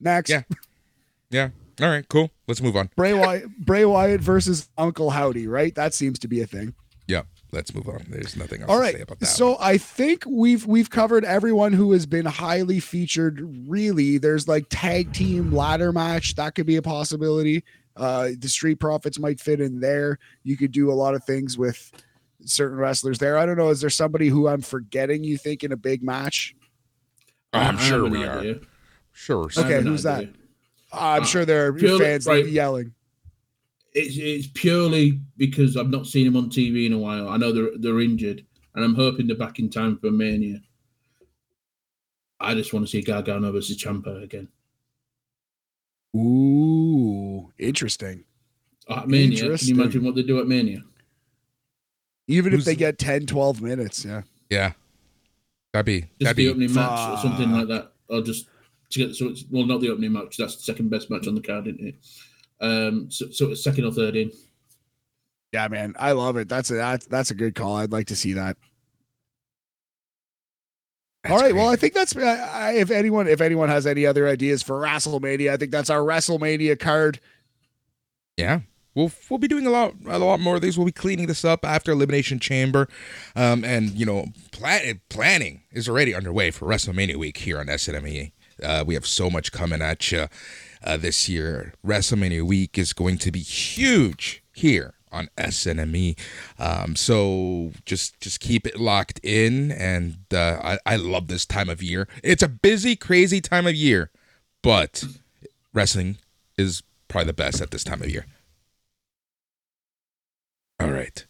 Next, 0.00 0.28
Yeah. 0.30 0.42
yeah. 1.30 1.50
All 1.80 1.88
right. 1.88 2.06
Cool. 2.08 2.30
Let's 2.48 2.60
move 2.60 2.76
on. 2.76 2.90
Bray 2.96 3.14
Wyatt, 3.14 3.44
Bray 3.64 3.84
Wyatt 3.84 4.20
versus 4.20 4.68
Uncle 4.76 5.10
Howdy. 5.10 5.46
Right? 5.46 5.74
That 5.74 5.94
seems 5.94 6.18
to 6.18 6.28
be 6.28 6.40
a 6.42 6.46
thing. 6.46 6.74
Yeah. 7.06 7.22
Let's 7.52 7.74
move 7.74 7.86
on. 7.88 8.06
There's 8.08 8.34
nothing 8.34 8.62
else 8.62 8.70
All 8.70 8.76
to 8.76 8.80
right. 8.80 8.94
say 8.94 9.02
about 9.02 9.20
that. 9.20 9.26
So 9.26 9.58
I 9.60 9.76
think 9.76 10.24
we've 10.26 10.66
we've 10.66 10.88
covered 10.88 11.24
everyone 11.24 11.74
who 11.74 11.92
has 11.92 12.06
been 12.06 12.24
highly 12.24 12.80
featured. 12.80 13.42
Really, 13.68 14.16
there's 14.16 14.48
like 14.48 14.64
tag 14.70 15.12
team 15.12 15.52
ladder 15.52 15.92
match 15.92 16.34
that 16.36 16.54
could 16.54 16.64
be 16.66 16.76
a 16.76 16.82
possibility. 16.82 17.62
Uh, 17.94 18.30
the 18.38 18.48
Street 18.48 18.76
Profits 18.80 19.18
might 19.18 19.38
fit 19.38 19.60
in 19.60 19.80
there. 19.80 20.18
You 20.44 20.56
could 20.56 20.72
do 20.72 20.90
a 20.90 20.94
lot 20.94 21.14
of 21.14 21.24
things 21.24 21.58
with 21.58 21.92
certain 22.46 22.78
wrestlers 22.78 23.18
there. 23.18 23.36
I 23.36 23.44
don't 23.44 23.58
know. 23.58 23.68
Is 23.68 23.82
there 23.82 23.90
somebody 23.90 24.28
who 24.28 24.48
I'm 24.48 24.62
forgetting? 24.62 25.22
You 25.22 25.36
think 25.36 25.62
in 25.62 25.72
a 25.72 25.76
big 25.76 26.02
match? 26.02 26.56
I'm 27.52 27.76
I- 27.76 27.78
I 27.78 27.82
sure 27.82 28.04
have 28.04 28.06
an 28.06 28.18
we 28.18 28.24
are. 28.24 28.60
Sure. 29.12 29.50
Okay, 29.54 29.76
an 29.76 29.86
who's 29.86 30.04
that? 30.04 30.20
idea. 30.20 30.32
I'm 30.90 31.22
Uh, 31.22 31.26
sure 31.26 31.44
there 31.44 31.66
are 31.66 31.72
purely- 31.74 32.02
fans 32.02 32.26
right. 32.26 32.46
yelling. 32.48 32.94
It's, 33.94 34.16
it's 34.16 34.46
purely 34.54 35.20
because 35.36 35.76
I've 35.76 35.90
not 35.90 36.06
seen 36.06 36.26
him 36.26 36.36
on 36.36 36.48
TV 36.48 36.86
in 36.86 36.92
a 36.92 36.98
while. 36.98 37.28
I 37.28 37.36
know 37.36 37.52
they're 37.52 37.76
they're 37.78 38.00
injured, 38.00 38.44
and 38.74 38.84
I'm 38.84 38.94
hoping 38.94 39.26
they're 39.26 39.36
back 39.36 39.58
in 39.58 39.68
time 39.68 39.98
for 39.98 40.10
Mania. 40.10 40.60
I 42.40 42.54
just 42.54 42.72
want 42.72 42.86
to 42.86 42.90
see 42.90 43.02
Gargano 43.02 43.52
versus 43.52 43.76
Ciampa 43.76 44.22
again. 44.22 44.48
Ooh, 46.16 47.52
interesting. 47.58 48.24
At 48.88 49.08
Mania, 49.08 49.56
can 49.56 49.68
you 49.68 49.74
imagine 49.80 50.04
what 50.04 50.14
they 50.14 50.22
do 50.22 50.40
at 50.40 50.46
Mania? 50.46 50.82
Even 52.26 52.52
if 52.52 52.64
they 52.64 52.74
get 52.74 52.98
10, 52.98 53.26
12 53.26 53.62
minutes, 53.62 54.04
yeah. 54.04 54.22
Yeah. 54.50 54.72
That'd 55.72 55.86
be 55.86 56.00
Just 56.00 56.12
that'd 56.20 56.36
the 56.36 56.44
be 56.44 56.50
opening 56.50 56.74
match 56.74 57.10
or 57.10 57.22
something 57.22 57.50
like 57.50 57.68
that, 57.68 57.92
or 58.08 58.20
just 58.20 58.46
to 58.90 58.98
get 58.98 59.14
so 59.14 59.28
it's 59.28 59.44
well 59.50 59.64
not 59.64 59.80
the 59.80 59.88
opening 59.88 60.12
match. 60.12 60.36
That's 60.36 60.56
the 60.56 60.62
second 60.62 60.90
best 60.90 61.10
match 61.10 61.26
on 61.26 61.34
the 61.34 61.40
card, 61.40 61.66
isn't 61.66 61.86
it? 61.86 61.94
Um, 62.62 63.10
so, 63.10 63.28
so 63.30 63.50
it's 63.50 63.62
second 63.62 63.84
or 63.84 63.92
third 63.92 64.16
in. 64.16 64.30
Yeah, 65.52 65.68
man, 65.68 65.94
I 65.98 66.12
love 66.12 66.36
it. 66.36 66.48
That's 66.48 66.70
a 66.70 66.74
that's, 66.74 67.06
that's 67.06 67.30
a 67.30 67.34
good 67.34 67.54
call. 67.54 67.76
I'd 67.76 67.92
like 67.92 68.06
to 68.06 68.16
see 68.16 68.32
that. 68.34 68.56
that's 71.22 71.32
All 71.32 71.40
right. 71.40 71.54
Well, 71.54 71.68
I 71.68 71.76
think 71.76 71.92
that's 71.92 72.16
I, 72.16 72.20
I, 72.22 72.72
if 72.72 72.90
anyone 72.90 73.28
if 73.28 73.40
anyone 73.40 73.68
has 73.68 73.86
any 73.86 74.06
other 74.06 74.28
ideas 74.28 74.62
for 74.62 74.80
WrestleMania, 74.80 75.52
I 75.52 75.56
think 75.58 75.72
that's 75.72 75.90
our 75.90 76.00
WrestleMania 76.00 76.78
card. 76.78 77.20
yeah. 78.36 78.60
We'll 78.94 79.10
we'll 79.30 79.38
be 79.38 79.48
doing 79.48 79.66
a 79.66 79.70
lot 79.70 79.94
a 80.06 80.18
lot 80.18 80.38
more 80.38 80.56
of 80.56 80.62
these. 80.62 80.76
We'll 80.76 80.84
be 80.84 80.92
cleaning 80.92 81.26
this 81.26 81.46
up 81.46 81.64
after 81.64 81.92
Elimination 81.92 82.38
Chamber, 82.38 82.88
um, 83.34 83.64
and 83.64 83.88
you 83.90 84.04
know, 84.04 84.26
plan, 84.50 85.00
planning 85.08 85.62
is 85.72 85.88
already 85.88 86.14
underway 86.14 86.50
for 86.50 86.66
WrestleMania 86.66 87.16
week 87.16 87.38
here 87.38 87.58
on 87.58 87.68
SNME. 87.68 88.32
Uh, 88.62 88.84
we 88.86 88.92
have 88.92 89.06
so 89.06 89.30
much 89.30 89.50
coming 89.50 89.80
at 89.80 90.12
you 90.12 90.28
uh, 90.84 90.96
this 90.96 91.28
year. 91.28 91.74
WrestleMania 91.84 92.42
week 92.42 92.78
is 92.78 92.92
going 92.92 93.18
to 93.18 93.30
be 93.30 93.40
huge 93.40 94.42
here 94.52 94.94
on 95.10 95.28
SNME. 95.36 96.18
Um, 96.58 96.96
so 96.96 97.72
just 97.84 98.18
just 98.20 98.40
keep 98.40 98.66
it 98.66 98.80
locked 98.80 99.20
in, 99.22 99.70
and 99.72 100.16
uh, 100.32 100.58
I 100.62 100.78
I 100.86 100.96
love 100.96 101.28
this 101.28 101.44
time 101.46 101.68
of 101.68 101.82
year. 101.82 102.08
It's 102.22 102.42
a 102.42 102.48
busy, 102.48 102.96
crazy 102.96 103.40
time 103.40 103.66
of 103.66 103.74
year, 103.74 104.10
but 104.62 105.04
wrestling 105.72 106.18
is 106.56 106.82
probably 107.08 107.26
the 107.26 107.32
best 107.34 107.60
at 107.60 107.70
this 107.70 107.84
time 107.84 108.02
of 108.02 108.08
year. 108.10 108.26
All 110.80 110.90
right. 110.90 111.24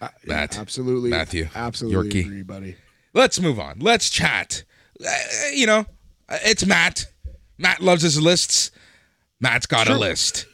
Uh, 0.00 0.08
Matt, 0.26 0.58
absolutely, 0.58 1.10
Matthew, 1.10 1.48
absolutely 1.54 2.10
Yorkie. 2.10 2.26
agree, 2.26 2.42
buddy. 2.42 2.76
Let's 3.14 3.40
move 3.40 3.58
on. 3.58 3.78
Let's 3.78 4.10
chat. 4.10 4.64
Uh, 5.02 5.10
you 5.54 5.66
know, 5.66 5.86
uh, 6.28 6.38
it's 6.44 6.66
Matt. 6.66 7.06
Matt 7.56 7.80
loves 7.80 8.02
his 8.02 8.20
lists. 8.20 8.70
Matt's 9.40 9.66
got 9.66 9.88
a 9.88 9.96
list. 9.96 10.46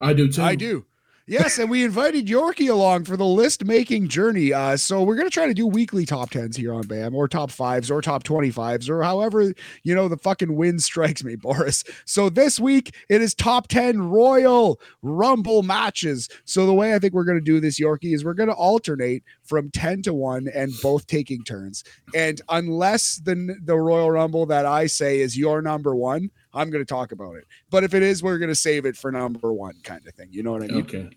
I 0.00 0.12
do 0.12 0.30
too. 0.30 0.42
I 0.42 0.54
do. 0.54 0.86
Yes, 1.30 1.58
and 1.60 1.70
we 1.70 1.84
invited 1.84 2.26
Yorkie 2.26 2.68
along 2.68 3.04
for 3.04 3.16
the 3.16 3.24
list 3.24 3.64
making 3.64 4.08
journey. 4.08 4.52
Uh, 4.52 4.76
so 4.76 5.04
we're 5.04 5.14
gonna 5.14 5.30
try 5.30 5.46
to 5.46 5.54
do 5.54 5.64
weekly 5.64 6.04
top 6.04 6.30
tens 6.30 6.56
here 6.56 6.74
on 6.74 6.88
BAM, 6.88 7.14
or 7.14 7.28
top 7.28 7.52
fives, 7.52 7.88
or 7.88 8.02
top 8.02 8.24
twenty 8.24 8.50
fives, 8.50 8.90
or 8.90 9.00
however 9.04 9.54
you 9.84 9.94
know 9.94 10.08
the 10.08 10.16
fucking 10.16 10.56
wind 10.56 10.82
strikes 10.82 11.22
me, 11.22 11.36
Boris. 11.40 11.84
So 12.04 12.30
this 12.30 12.58
week 12.58 12.96
it 13.08 13.22
is 13.22 13.32
top 13.32 13.68
ten 13.68 14.10
Royal 14.10 14.80
Rumble 15.02 15.62
matches. 15.62 16.28
So 16.46 16.66
the 16.66 16.74
way 16.74 16.96
I 16.96 16.98
think 16.98 17.14
we're 17.14 17.22
gonna 17.22 17.40
do 17.40 17.60
this, 17.60 17.78
Yorkie, 17.78 18.12
is 18.12 18.24
we're 18.24 18.34
gonna 18.34 18.50
alternate 18.50 19.22
from 19.44 19.70
ten 19.70 20.02
to 20.02 20.12
one, 20.12 20.48
and 20.52 20.72
both 20.82 21.06
taking 21.06 21.44
turns. 21.44 21.84
And 22.12 22.40
unless 22.48 23.16
the 23.18 23.56
the 23.62 23.76
Royal 23.76 24.10
Rumble 24.10 24.46
that 24.46 24.66
I 24.66 24.86
say 24.86 25.20
is 25.20 25.38
your 25.38 25.62
number 25.62 25.94
one, 25.94 26.32
I'm 26.52 26.70
going 26.70 26.82
to 26.84 26.88
talk 26.88 27.12
about 27.12 27.36
it. 27.36 27.44
But 27.70 27.84
if 27.84 27.94
it 27.94 28.02
is, 28.02 28.22
we're 28.22 28.38
going 28.38 28.48
to 28.48 28.54
save 28.54 28.84
it 28.86 28.96
for 28.96 29.12
number 29.12 29.52
one, 29.52 29.74
kind 29.82 30.06
of 30.06 30.14
thing. 30.14 30.28
You 30.30 30.42
know 30.42 30.52
what 30.52 30.62
I 30.62 30.66
mean? 30.68 30.82
Okay. 30.82 31.08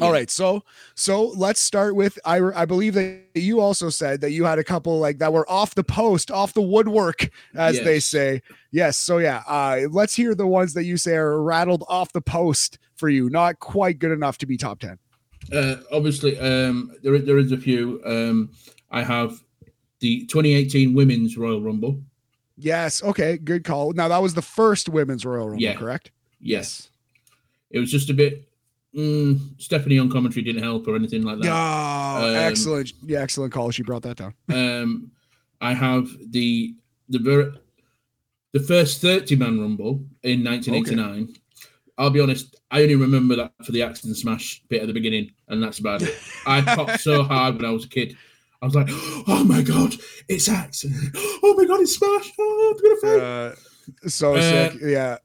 All 0.00 0.08
Yeah. 0.08 0.12
right, 0.12 0.30
so 0.30 0.64
so 0.96 1.28
let's 1.36 1.60
start 1.60 1.94
with 1.94 2.18
I 2.24 2.38
I 2.40 2.64
believe 2.64 2.94
that 2.94 3.22
you 3.36 3.60
also 3.60 3.90
said 3.90 4.20
that 4.22 4.32
you 4.32 4.44
had 4.44 4.58
a 4.58 4.64
couple 4.64 4.98
like 4.98 5.18
that 5.18 5.32
were 5.32 5.48
off 5.48 5.76
the 5.76 5.84
post, 5.84 6.32
off 6.32 6.52
the 6.52 6.62
woodwork, 6.62 7.30
as 7.54 7.76
they 7.84 8.00
say. 8.00 8.42
Yes, 8.72 8.96
so 8.96 9.18
yeah, 9.18 9.42
uh, 9.46 9.82
let's 9.92 10.12
hear 10.16 10.34
the 10.34 10.48
ones 10.48 10.74
that 10.74 10.82
you 10.82 10.96
say 10.96 11.14
are 11.14 11.40
rattled 11.40 11.84
off 11.88 12.12
the 12.12 12.20
post 12.20 12.78
for 12.96 13.08
you, 13.08 13.30
not 13.30 13.60
quite 13.60 14.00
good 14.00 14.10
enough 14.10 14.36
to 14.38 14.46
be 14.46 14.56
top 14.56 14.80
ten. 14.80 14.98
Uh, 15.52 15.76
obviously, 15.92 16.36
um, 16.40 16.90
there 17.04 17.16
there 17.20 17.38
is 17.38 17.52
a 17.52 17.56
few. 17.56 18.00
Um, 18.04 18.50
I 18.90 19.04
have 19.04 19.44
the 20.00 20.26
2018 20.26 20.92
Women's 20.92 21.36
Royal 21.38 21.62
Rumble. 21.62 22.02
Yes, 22.56 23.02
okay, 23.02 23.36
good 23.36 23.64
call. 23.64 23.92
Now 23.92 24.08
that 24.08 24.22
was 24.22 24.34
the 24.34 24.42
first 24.42 24.88
women's 24.88 25.24
Royal 25.24 25.48
Rumble, 25.48 25.62
Yeah. 25.62 25.74
correct? 25.74 26.10
Yes, 26.40 26.88
it 27.70 27.78
was 27.78 27.90
just 27.90 28.10
a 28.10 28.14
bit. 28.14 28.48
Mm, 28.96 29.60
Stephanie 29.60 29.98
on 29.98 30.08
commentary 30.08 30.42
didn't 30.44 30.62
help 30.62 30.86
or 30.86 30.94
anything 30.94 31.22
like 31.22 31.40
that. 31.40 31.50
Oh, 31.50 32.28
Um, 32.28 32.36
excellent, 32.36 32.92
yeah, 33.02 33.20
excellent 33.22 33.52
call. 33.52 33.70
She 33.72 33.82
brought 33.82 34.02
that 34.02 34.16
down. 34.18 34.34
Um, 34.52 35.10
I 35.60 35.72
have 35.74 36.08
the 36.30 36.74
the 37.08 37.18
ver- 37.18 37.54
the 38.52 38.60
first 38.60 39.00
30 39.00 39.34
man 39.36 39.60
rumble 39.60 40.04
in 40.22 40.44
1989. 40.44 41.34
I'll 41.98 42.10
be 42.10 42.20
honest, 42.20 42.56
I 42.70 42.82
only 42.82 42.94
remember 42.96 43.36
that 43.36 43.52
for 43.64 43.72
the 43.72 43.82
Ax 43.82 44.04
and 44.04 44.16
Smash 44.16 44.62
bit 44.68 44.80
at 44.82 44.86
the 44.88 44.92
beginning, 44.92 45.30
and 45.48 45.62
that's 45.62 45.78
about 45.80 46.02
it. 46.02 46.14
I 46.46 46.60
popped 46.60 47.00
so 47.00 47.22
hard 47.24 47.56
when 47.56 47.64
I 47.64 47.70
was 47.70 47.84
a 47.84 47.88
kid. 47.88 48.16
I 48.64 48.66
was 48.66 48.74
like, 48.74 48.88
"Oh 49.28 49.44
my 49.46 49.60
god, 49.60 49.94
it's 50.26 50.48
Axe! 50.48 50.86
Oh 51.42 51.54
my 51.54 51.66
god, 51.66 51.80
it's 51.80 51.96
Smash! 51.98 52.32
Oh, 52.38 52.74
gonna 52.82 52.96
fail!" 52.96 53.20
Uh, 53.20 54.08
so 54.08 54.34
Uh, 54.36 54.40
sick, 54.70 54.80
yeah. 54.82 55.18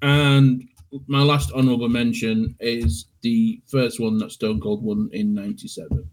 And 0.00 0.62
my 1.06 1.20
last 1.20 1.52
honorable 1.54 1.90
mention 1.90 2.56
is 2.58 3.04
the 3.20 3.60
first 3.70 4.00
one 4.00 4.16
that 4.18 4.32
Stone 4.32 4.60
Cold 4.60 4.82
won 4.82 5.10
in 5.12 5.34
'97. 5.34 6.08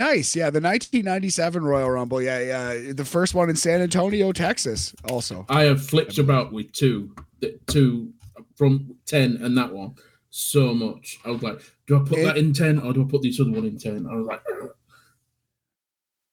Nice. 0.00 0.34
Yeah. 0.34 0.48
The 0.48 0.60
1997 0.60 1.62
Royal 1.62 1.90
Rumble. 1.90 2.22
Yeah. 2.22 2.40
Yeah. 2.40 2.92
The 2.94 3.04
first 3.04 3.34
one 3.34 3.50
in 3.50 3.56
San 3.56 3.82
Antonio, 3.82 4.32
Texas, 4.32 4.94
also. 5.10 5.44
I 5.50 5.64
have 5.64 5.84
flipped 5.84 6.16
about 6.16 6.50
with 6.52 6.72
two, 6.72 7.14
the 7.40 7.58
two 7.66 8.10
from 8.56 8.94
ten 9.04 9.36
and 9.42 9.58
that 9.58 9.70
one 9.72 9.96
so 10.30 10.72
much. 10.72 11.18
I 11.26 11.30
was 11.30 11.42
like, 11.42 11.60
do 11.86 11.96
I 12.00 12.08
put 12.08 12.18
It- 12.20 12.24
that 12.24 12.38
in 12.38 12.54
ten 12.54 12.78
or 12.78 12.94
do 12.94 13.04
I 13.04 13.10
put 13.10 13.22
this 13.22 13.38
other 13.38 13.50
one 13.50 13.66
in 13.66 13.76
ten? 13.76 14.06
I 14.10 14.14
was 14.14 14.26
like. 14.26 14.40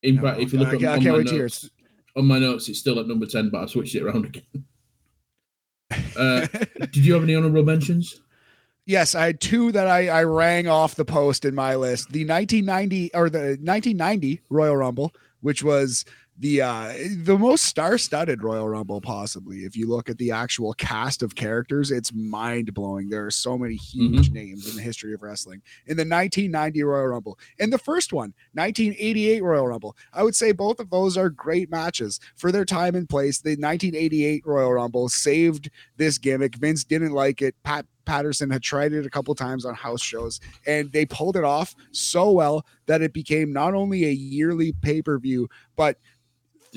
In 0.06 0.22
fact, 0.22 0.40
if 0.40 0.54
you 0.54 0.60
look 0.60 0.70
I 0.70 0.76
at 0.76 0.84
I 0.84 0.94
on, 0.94 1.02
can't 1.02 1.06
my 1.06 1.18
wait 1.18 1.32
notes, 1.32 1.70
on 2.16 2.26
my 2.26 2.40
notes, 2.40 2.70
it's 2.70 2.80
still 2.80 3.00
at 3.00 3.08
number 3.08 3.26
ten, 3.26 3.50
but 3.50 3.64
I 3.64 3.66
switched 3.66 3.96
it 3.96 4.04
around 4.04 4.26
again. 4.26 4.44
Uh, 6.18 6.48
did 6.80 6.98
you 6.98 7.14
have 7.14 7.24
any 7.24 7.36
honorable 7.36 7.64
mentions? 7.64 8.22
yes. 8.86 9.14
I 9.16 9.26
had 9.28 9.40
two 9.40 9.72
that 9.74 9.88
I, 9.88 10.08
I 10.08 10.24
rang 10.24 10.68
off 10.68 10.96
the 10.96 11.06
post 11.06 11.46
in 11.46 11.54
my 11.54 11.76
list 11.76 12.10
the 12.12 12.26
1990 12.26 13.14
or 13.14 13.30
the 13.30 13.58
1990 13.62 14.42
Royal 14.50 14.78
Rumble, 14.78 15.14
which 15.42 15.64
was 15.64 16.04
the 16.38 16.62
uh 16.62 16.94
the 17.24 17.38
most 17.38 17.64
star-studded 17.64 18.44
Royal 18.44 18.68
Rumble 18.68 19.00
possibly 19.00 19.60
if 19.60 19.78
you 19.78 19.88
look 19.88 20.10
at 20.10 20.18
the 20.18 20.32
actual 20.32 20.74
cast 20.74 21.24
of 21.24 21.36
characters 21.36 21.92
it's 21.92 22.14
mind-blowing. 22.14 23.10
There 23.10 23.26
are 23.26 23.32
so 23.32 23.58
many 23.58 23.76
huge 23.76 24.32
names 24.32 24.70
in 24.70 24.76
the 24.76 24.82
history 24.82 25.14
of 25.14 25.22
wrestling. 25.22 25.62
In 25.88 25.96
the 25.96 26.02
1990 26.02 26.84
Royal 26.84 27.08
Rumble 27.08 27.40
and 27.60 27.72
the 27.72 27.78
first 27.78 28.12
one 28.12 28.34
1988 28.54 29.44
Royal 29.44 29.68
Rumble 29.68 29.96
I 30.12 30.24
would 30.24 30.36
say 30.36 30.52
both 30.52 30.80
of 30.80 30.90
those 30.90 31.16
are 31.18 31.30
great 31.30 31.70
matches 31.70 32.20
for 32.36 32.52
their 32.52 32.66
time 32.66 32.96
and 32.96 33.08
place. 33.08 33.40
The 33.40 33.52
1988 33.52 34.44
Royal 34.46 34.74
Rumble 34.74 35.08
saved 35.10 35.70
this 35.96 36.18
gimmick. 36.18 36.56
Vince 36.56 36.84
didn't 36.84 37.14
like 37.14 37.42
it. 37.42 37.56
Pat 37.64 37.86
Patterson 38.06 38.52
had 38.52 38.62
tried 38.62 38.94
it 38.94 39.06
a 39.06 39.10
couple 39.10 39.34
times 39.34 39.66
on 39.66 39.74
house 39.74 40.02
shows 40.02 40.40
and 40.68 40.92
they 40.92 41.06
pulled 41.06 41.36
it 41.36 41.44
off 41.44 41.76
so 41.92 42.32
well 42.32 42.66
that 42.86 43.02
it 43.02 43.14
became 43.14 43.52
not 43.52 43.74
only 43.74 44.06
a 44.06 44.12
yearly 44.12 44.74
pay-per-view 44.74 45.50
but 45.76 45.98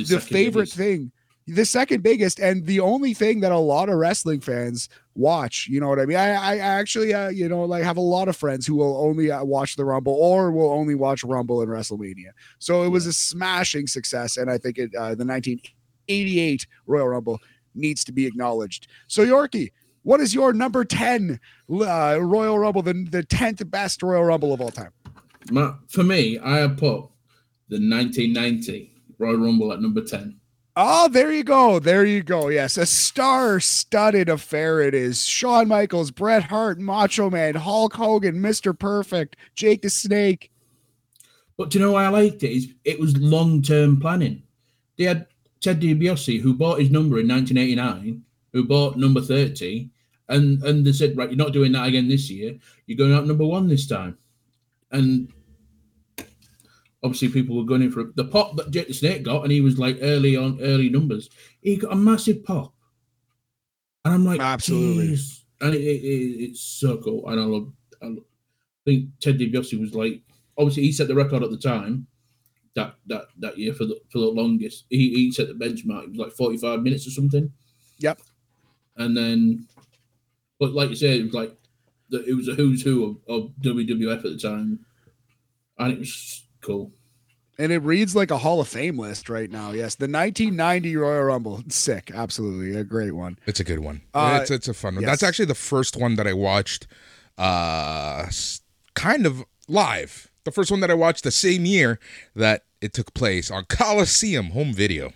the 0.07 0.21
favorite 0.21 0.63
biggest. 0.63 0.77
thing 0.77 1.13
the 1.49 1.65
second 1.65 2.03
biggest 2.03 2.39
and 2.41 2.67
the 2.67 2.79
only 2.79 3.15
thing 3.15 3.41
that 3.41 3.53
a 3.53 3.59
lot 3.59 3.89
of 3.89 3.97
wrestling 3.97 4.39
fans 4.39 4.89
watch 5.15 5.67
you 5.69 5.81
know 5.81 5.89
what 5.89 5.99
i 5.99 6.05
mean? 6.05 6.17
I 6.17 6.35
i 6.35 6.59
actually 6.59 7.15
uh, 7.15 7.31
you 7.31 7.49
know 7.49 7.65
like 7.65 7.83
have 7.83 7.97
a 7.97 8.03
lot 8.03 8.29
of 8.29 8.37
friends 8.37 8.67
who 8.67 8.77
will 8.77 8.97
only 8.99 9.31
uh, 9.31 9.43
watch 9.43 9.77
the 9.77 9.85
rumble 9.85 10.15
or 10.15 10.53
will 10.53 10.71
only 10.71 10.95
watch 10.95 11.25
rumble 11.25 11.63
and 11.63 11.71
wrestlemania. 11.71 12.31
So 12.59 12.83
it 12.83 12.89
was 12.89 13.07
a 13.07 13.13
smashing 13.13 13.87
success 13.87 14.37
and 14.37 14.51
i 14.51 14.59
think 14.59 14.79
it 14.79 14.95
uh, 14.95 15.15
the 15.15 15.25
1988 15.25 16.67
royal 16.87 17.09
rumble 17.09 17.41
needs 17.75 18.05
to 18.05 18.13
be 18.13 18.27
acknowledged. 18.27 18.89
So 19.07 19.25
yorkie 19.25 19.73
what 20.03 20.21
is 20.21 20.35
your 20.35 20.53
number 20.53 20.85
10 20.85 21.41
uh, 21.71 22.19
royal 22.21 22.59
rumble 22.59 22.83
the, 22.83 22.95
the 23.11 23.23
10th 23.23 23.69
best 23.71 24.03
royal 24.03 24.25
rumble 24.25 24.55
of 24.55 24.61
all 24.61 24.71
time? 24.71 24.93
My, 25.51 25.75
for 25.89 26.03
me, 26.03 26.39
I 26.39 26.59
have 26.59 26.77
put 26.79 27.11
the 27.69 27.77
1990 27.77 28.98
Royal 29.19 29.37
Rumble 29.37 29.73
at 29.73 29.81
number 29.81 30.03
10. 30.03 30.39
Oh, 30.81 31.09
there 31.09 31.33
you 31.33 31.43
go. 31.43 31.81
There 31.81 32.05
you 32.05 32.23
go. 32.23 32.49
Yes, 32.49 32.77
a 32.77 32.87
star-studded 32.87 34.29
affair 34.29 34.81
it 34.81 34.95
is. 34.95 35.27
Shawn 35.27 35.67
Michaels, 35.67 36.13
Bret 36.13 36.45
Hart, 36.45 36.79
Macho 36.79 37.29
Man, 37.29 37.57
Hulk 37.57 37.95
Hogan, 37.95 38.37
Mr. 38.37 38.79
Perfect, 38.79 39.35
Jake 39.57 39.83
the 39.83 39.91
Snake. 39.91 40.53
But 41.57 41.71
do 41.71 41.81
you 41.81 41.85
know 41.85 41.93
why 41.93 42.05
I 42.05 42.09
liked 42.09 42.45
it? 42.45 42.53
Is 42.53 42.69
it 42.85 43.01
was 43.01 43.17
long 43.17 43.61
term 43.61 43.99
planning. 44.01 44.45
They 44.97 45.05
had 45.05 45.27
Ted 45.61 45.81
DiBiase 45.81 46.41
who 46.41 46.55
bought 46.55 46.79
his 46.79 46.91
number 46.91 47.19
in 47.19 47.27
1989, 47.27 48.23
who 48.53 48.65
bought 48.65 48.97
number 48.97 49.21
30, 49.21 49.91
and 50.29 50.63
and 50.63 50.87
they 50.87 50.93
said, 50.93 51.17
right, 51.17 51.29
you're 51.29 51.37
not 51.37 51.53
doing 51.53 51.73
that 51.73 51.89
again 51.89 52.07
this 52.07 52.31
year. 52.31 52.57
You're 52.87 52.99
going 52.99 53.13
out 53.13 53.27
number 53.27 53.45
one 53.45 53.67
this 53.67 53.89
time, 53.89 54.17
and 54.93 55.33
obviously 57.03 57.29
people 57.29 57.57
were 57.57 57.65
going 57.65 57.83
in 57.83 57.91
for 57.93 58.05
the 58.17 58.25
pop 58.25 58.57
that 58.57 58.71
Jake 58.71 58.89
the 58.89 58.95
Snake 58.95 59.23
got, 59.23 59.43
and 59.43 59.53
he 59.53 59.61
was 59.61 59.79
like 59.79 59.99
early 60.03 60.37
on 60.37 60.59
early 60.61 60.89
numbers. 60.89 61.29
He 61.61 61.77
got 61.77 61.93
a 61.93 61.97
massive 61.97 62.45
pop, 62.45 62.75
and 64.05 64.15
I'm 64.15 64.25
like, 64.25 64.41
Absolutely. 64.41 65.09
"Jeez." 65.15 65.43
and 65.61 65.75
it, 65.75 65.81
it, 65.81 66.05
it- 66.05 66.43
it's 66.51 66.61
so 66.61 66.99
cool, 66.99 67.29
and 67.29 67.41
I 67.41 67.45
love. 67.45 67.73
I 68.03 68.07
love- 68.07 68.25
I 68.87 68.91
think 68.93 69.11
Ted 69.21 69.39
DiBiase 69.39 69.79
was 69.79 69.95
like 69.95 70.23
obviously 70.57 70.85
he 70.85 70.93
set 70.93 71.09
the 71.09 71.15
record 71.15 71.43
at 71.43 71.51
the 71.51 71.59
time 71.59 72.07
that 72.75 72.95
that 73.07 73.27
that 73.39 73.59
year 73.59 73.75
for 73.75 73.85
the 73.85 74.01
for 74.11 74.19
the 74.19 74.27
longest. 74.29 74.87
He 74.89 75.11
he 75.15 75.31
set 75.33 75.49
the 75.49 75.53
benchmark. 75.53 76.05
It 76.05 76.11
was 76.11 76.19
like 76.19 76.33
forty 76.33 76.57
five 76.57 76.81
minutes 76.83 77.07
or 77.07 77.11
something. 77.11 77.53
Yep. 77.99 78.21
And 78.97 79.15
then, 79.15 79.67
but 80.59 80.73
like 80.73 80.89
you 80.89 80.97
said, 80.97 81.21
it 81.21 81.25
was 81.25 81.35
like 81.35 81.55
it 82.11 82.35
was 82.35 82.49
a 82.49 82.55
who's 82.55 82.81
who 82.83 83.21
of, 83.29 83.45
of 83.45 83.51
WWF 83.61 84.17
at 84.17 84.23
the 84.23 84.39
time, 84.39 84.81
and 85.79 85.93
it 85.93 85.99
was 85.99 86.47
cool. 86.61 86.93
And 87.61 87.73
it 87.73 87.79
reads 87.83 88.15
like 88.15 88.31
a 88.31 88.39
Hall 88.39 88.61
of 88.61 88.69
Fame 88.69 88.97
list 88.99 89.29
right 89.29 89.51
now. 89.51 89.73
Yes, 89.73 89.97
the 89.97 90.05
1990 90.05 90.97
Royal 90.97 91.25
Rumble. 91.25 91.63
Sick. 91.69 92.13
Absolutely. 92.15 92.79
A 92.79 92.85
great 92.85 93.13
one. 93.17 93.37
It's 93.47 93.59
a 93.59 93.65
good 93.65 93.81
one. 93.81 94.03
Uh, 94.15 94.39
it's 94.41 94.51
it's 94.53 94.69
a 94.69 94.75
fun 94.75 94.95
one. 94.95 95.03
yes. 95.03 95.11
That's 95.11 95.23
actually 95.25 95.47
the 95.47 95.57
first 95.57 95.97
one 95.97 96.15
that 96.15 96.27
I 96.29 96.35
watched, 96.35 96.87
uh, 97.37 98.27
kind 98.95 99.27
of 99.27 99.45
live. 99.67 100.31
The 100.45 100.53
first 100.53 100.71
one 100.71 100.79
that 100.81 100.91
I 100.91 100.95
watched 100.95 101.25
the 101.25 101.31
same 101.33 101.65
year 101.67 101.99
that 102.37 102.65
it 102.81 102.93
took 102.93 103.13
place 103.13 103.51
on 103.51 103.65
Coliseum 103.69 104.51
home 104.51 104.73
video. 104.73 105.13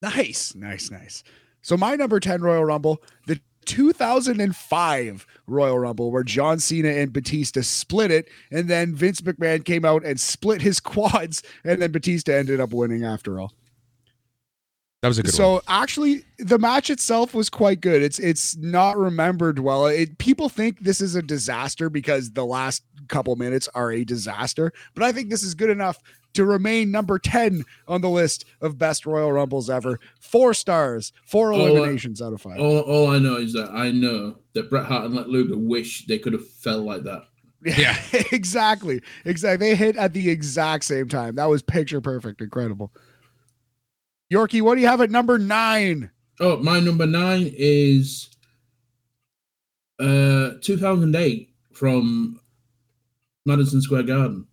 Nice. 0.00 0.54
Nice. 0.54 0.90
Nice. 0.90 1.22
So 1.60 1.76
my 1.76 1.94
number 1.96 2.18
10 2.18 2.40
Royal 2.40 2.64
Rumble, 2.64 3.02
the 3.26 3.40
2005 3.64 5.26
Royal 5.46 5.78
Rumble, 5.78 6.10
where 6.10 6.22
John 6.22 6.58
Cena 6.58 6.88
and 6.88 7.12
Batista 7.12 7.60
split 7.62 8.10
it, 8.10 8.28
and 8.50 8.68
then 8.68 8.94
Vince 8.94 9.20
McMahon 9.20 9.64
came 9.64 9.84
out 9.84 10.04
and 10.04 10.20
split 10.20 10.62
his 10.62 10.80
quads, 10.80 11.42
and 11.64 11.80
then 11.80 11.92
Batista 11.92 12.32
ended 12.32 12.60
up 12.60 12.72
winning 12.72 13.04
after 13.04 13.40
all. 13.40 13.52
That 15.02 15.08
was 15.08 15.18
a 15.18 15.22
good 15.22 15.32
one. 15.32 15.36
so 15.36 15.52
one. 15.54 15.62
actually 15.66 16.24
the 16.38 16.58
match 16.58 16.88
itself 16.88 17.34
was 17.34 17.50
quite 17.50 17.80
good 17.80 18.02
it's 18.02 18.20
it's 18.20 18.56
not 18.56 18.96
remembered 18.96 19.58
well 19.58 19.86
it, 19.86 20.16
people 20.18 20.48
think 20.48 20.78
this 20.80 21.00
is 21.00 21.16
a 21.16 21.22
disaster 21.22 21.90
because 21.90 22.30
the 22.30 22.46
last 22.46 22.84
couple 23.08 23.34
minutes 23.34 23.68
are 23.74 23.90
a 23.90 24.04
disaster 24.04 24.72
but 24.94 25.02
i 25.02 25.10
think 25.10 25.28
this 25.28 25.42
is 25.42 25.54
good 25.54 25.70
enough 25.70 26.00
to 26.34 26.44
remain 26.44 26.90
number 26.90 27.18
10 27.18 27.64
on 27.88 28.00
the 28.00 28.08
list 28.08 28.44
of 28.60 28.78
best 28.78 29.04
royal 29.04 29.32
rumbles 29.32 29.68
ever 29.68 29.98
four 30.20 30.54
stars 30.54 31.12
four 31.26 31.52
eliminations 31.52 32.22
out 32.22 32.32
of 32.32 32.40
five 32.40 32.58
All, 32.60 32.80
all 32.80 33.10
I 33.10 33.18
know 33.18 33.36
is 33.36 33.52
that 33.54 33.70
I 33.72 33.90
know 33.90 34.36
that 34.54 34.70
Bret 34.70 34.86
Hart 34.86 35.06
and 35.06 35.14
Lex 35.14 35.28
Luger 35.28 35.58
wish 35.58 36.06
they 36.06 36.18
could 36.18 36.32
have 36.32 36.48
fell 36.48 36.82
like 36.82 37.02
that. 37.04 37.24
Yeah. 37.64 37.96
exactly 38.32 39.02
exactly 39.24 39.68
they 39.68 39.76
hit 39.76 39.96
at 39.96 40.12
the 40.14 40.30
exact 40.30 40.84
same 40.84 41.08
time 41.08 41.34
that 41.36 41.46
was 41.46 41.62
picture 41.62 42.00
perfect 42.00 42.40
incredible 42.40 42.92
yorkie 44.32 44.62
what 44.62 44.74
do 44.76 44.80
you 44.80 44.86
have 44.88 45.00
at 45.00 45.10
number 45.10 45.38
nine 45.38 46.10
Oh, 46.40 46.56
my 46.56 46.80
number 46.80 47.06
nine 47.06 47.52
is 47.56 48.28
uh 50.00 50.52
2008 50.62 51.50
from 51.72 52.40
Madison 53.46 53.80
Square 53.82 54.04
Garden. 54.04 54.46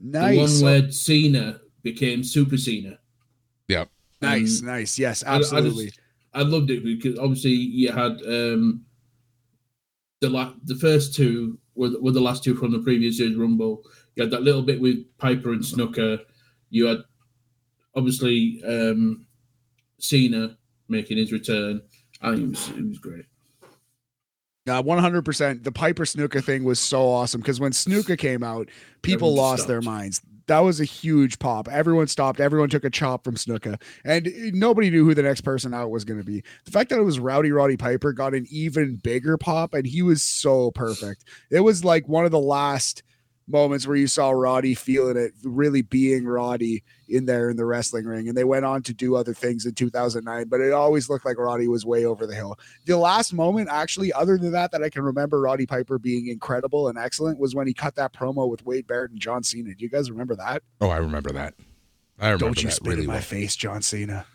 nice 0.00 0.34
The 0.58 0.64
one 0.64 0.72
where 0.82 0.90
Cena 0.92 1.60
became 1.82 2.24
Super 2.24 2.56
Cena. 2.56 2.98
Yeah. 3.68 3.84
Nice 4.20 4.60
Um, 4.60 4.66
nice 4.66 4.98
yes 4.98 5.22
I- 5.24 5.34
I 5.34 5.38
just- 5.38 5.52
absolutely 5.52 5.92
I 6.34 6.42
loved 6.42 6.70
it 6.70 6.84
because 6.84 7.18
obviously 7.18 7.52
you 7.52 7.90
had 7.92 8.20
um 8.26 8.84
the 10.20 10.28
la- 10.28 10.54
the 10.64 10.74
first 10.76 11.14
two 11.14 11.58
were, 11.74 11.90
were 12.00 12.12
the 12.12 12.20
last 12.20 12.44
two 12.44 12.54
from 12.54 12.72
the 12.72 12.78
previous 12.80 13.18
year's 13.18 13.34
Rumble. 13.36 13.82
You 14.14 14.22
had 14.24 14.30
that 14.32 14.42
little 14.42 14.62
bit 14.62 14.78
with 14.80 14.98
Piper 15.16 15.52
and 15.52 15.62
Snuka. 15.62 16.20
You 16.68 16.86
had 16.86 16.98
obviously 17.94 18.62
um 18.66 19.26
Cena 19.98 20.56
making 20.88 21.18
his 21.18 21.32
return. 21.32 21.82
I 22.20 22.34
think 22.34 22.42
it 22.42 22.48
was 22.50 22.68
it 22.70 22.88
was 22.88 22.98
great. 22.98 23.24
Uh, 24.68 24.82
100%. 24.82 25.64
The 25.64 25.72
Piper 25.72 26.04
Snuka 26.04 26.44
thing 26.44 26.64
was 26.64 26.78
so 26.78 27.08
awesome 27.08 27.40
because 27.40 27.58
when 27.58 27.72
Snuka 27.72 28.16
came 28.16 28.44
out, 28.44 28.68
people 29.02 29.28
Everyone 29.28 29.36
lost 29.36 29.66
their 29.66 29.80
minds. 29.80 30.20
That 30.46 30.60
was 30.60 30.80
a 30.80 30.84
huge 30.84 31.38
pop. 31.38 31.68
Everyone 31.68 32.08
stopped. 32.08 32.40
Everyone 32.40 32.68
took 32.68 32.84
a 32.84 32.90
chop 32.90 33.24
from 33.24 33.36
Snuka, 33.36 33.80
and 34.04 34.26
uh, 34.26 34.30
nobody 34.52 34.90
knew 34.90 35.04
who 35.04 35.14
the 35.14 35.22
next 35.22 35.42
person 35.42 35.72
out 35.72 35.90
was 35.90 36.04
going 36.04 36.18
to 36.18 36.26
be. 36.26 36.42
The 36.64 36.72
fact 36.72 36.90
that 36.90 36.98
it 36.98 37.04
was 37.04 37.20
Rowdy 37.20 37.52
Roddy 37.52 37.76
Piper 37.76 38.12
got 38.12 38.34
an 38.34 38.46
even 38.50 38.96
bigger 38.96 39.38
pop, 39.38 39.74
and 39.74 39.86
he 39.86 40.02
was 40.02 40.22
so 40.22 40.72
perfect. 40.72 41.24
It 41.50 41.60
was 41.60 41.84
like 41.84 42.08
one 42.08 42.24
of 42.24 42.32
the 42.32 42.40
last 42.40 43.04
moments 43.48 43.86
where 43.86 43.96
you 43.96 44.06
saw 44.06 44.30
Roddy 44.30 44.74
feeling 44.74 45.16
it, 45.16 45.32
really 45.42 45.82
being 45.82 46.24
Roddy 46.24 46.84
in 47.08 47.26
there 47.26 47.50
in 47.50 47.56
the 47.56 47.64
wrestling 47.64 48.04
ring. 48.04 48.28
And 48.28 48.36
they 48.38 48.44
went 48.44 48.64
on 48.64 48.82
to 48.84 48.94
do 48.94 49.16
other 49.16 49.34
things 49.34 49.66
in 49.66 49.74
2009, 49.74 50.46
but 50.48 50.60
it 50.60 50.72
always 50.72 51.10
looked 51.10 51.24
like 51.24 51.36
Roddy 51.38 51.66
was 51.66 51.84
way 51.84 52.04
over 52.04 52.26
the 52.26 52.34
hill 52.34 52.56
the 52.86 52.96
last 52.96 53.32
moment 53.32 53.68
actually 53.68 54.12
other 54.12 54.38
than 54.38 54.52
that 54.52 54.70
that 54.72 54.82
i 54.82 54.88
can 54.88 55.02
remember 55.02 55.40
roddy 55.40 55.66
piper 55.66 55.98
being 55.98 56.28
incredible 56.28 56.88
and 56.88 56.96
excellent 56.98 57.38
was 57.38 57.54
when 57.54 57.66
he 57.66 57.74
cut 57.74 57.94
that 57.96 58.12
promo 58.12 58.48
with 58.48 58.64
wade 58.64 58.86
barrett 58.86 59.10
and 59.10 59.20
john 59.20 59.42
cena 59.42 59.74
do 59.74 59.84
you 59.84 59.88
guys 59.90 60.10
remember 60.10 60.34
that 60.36 60.62
Oh, 60.80 60.88
I 60.88 60.98
remember 60.98 61.30
that. 61.32 61.54
I 62.18 62.26
remember 62.30 62.44
don't 62.46 62.62
you 62.62 62.70
spit 62.70 62.88
really 62.88 63.00
in 63.02 63.06
my 63.08 63.14
well. 63.14 63.22
face 63.22 63.56
john 63.56 63.82
cena 63.82 64.26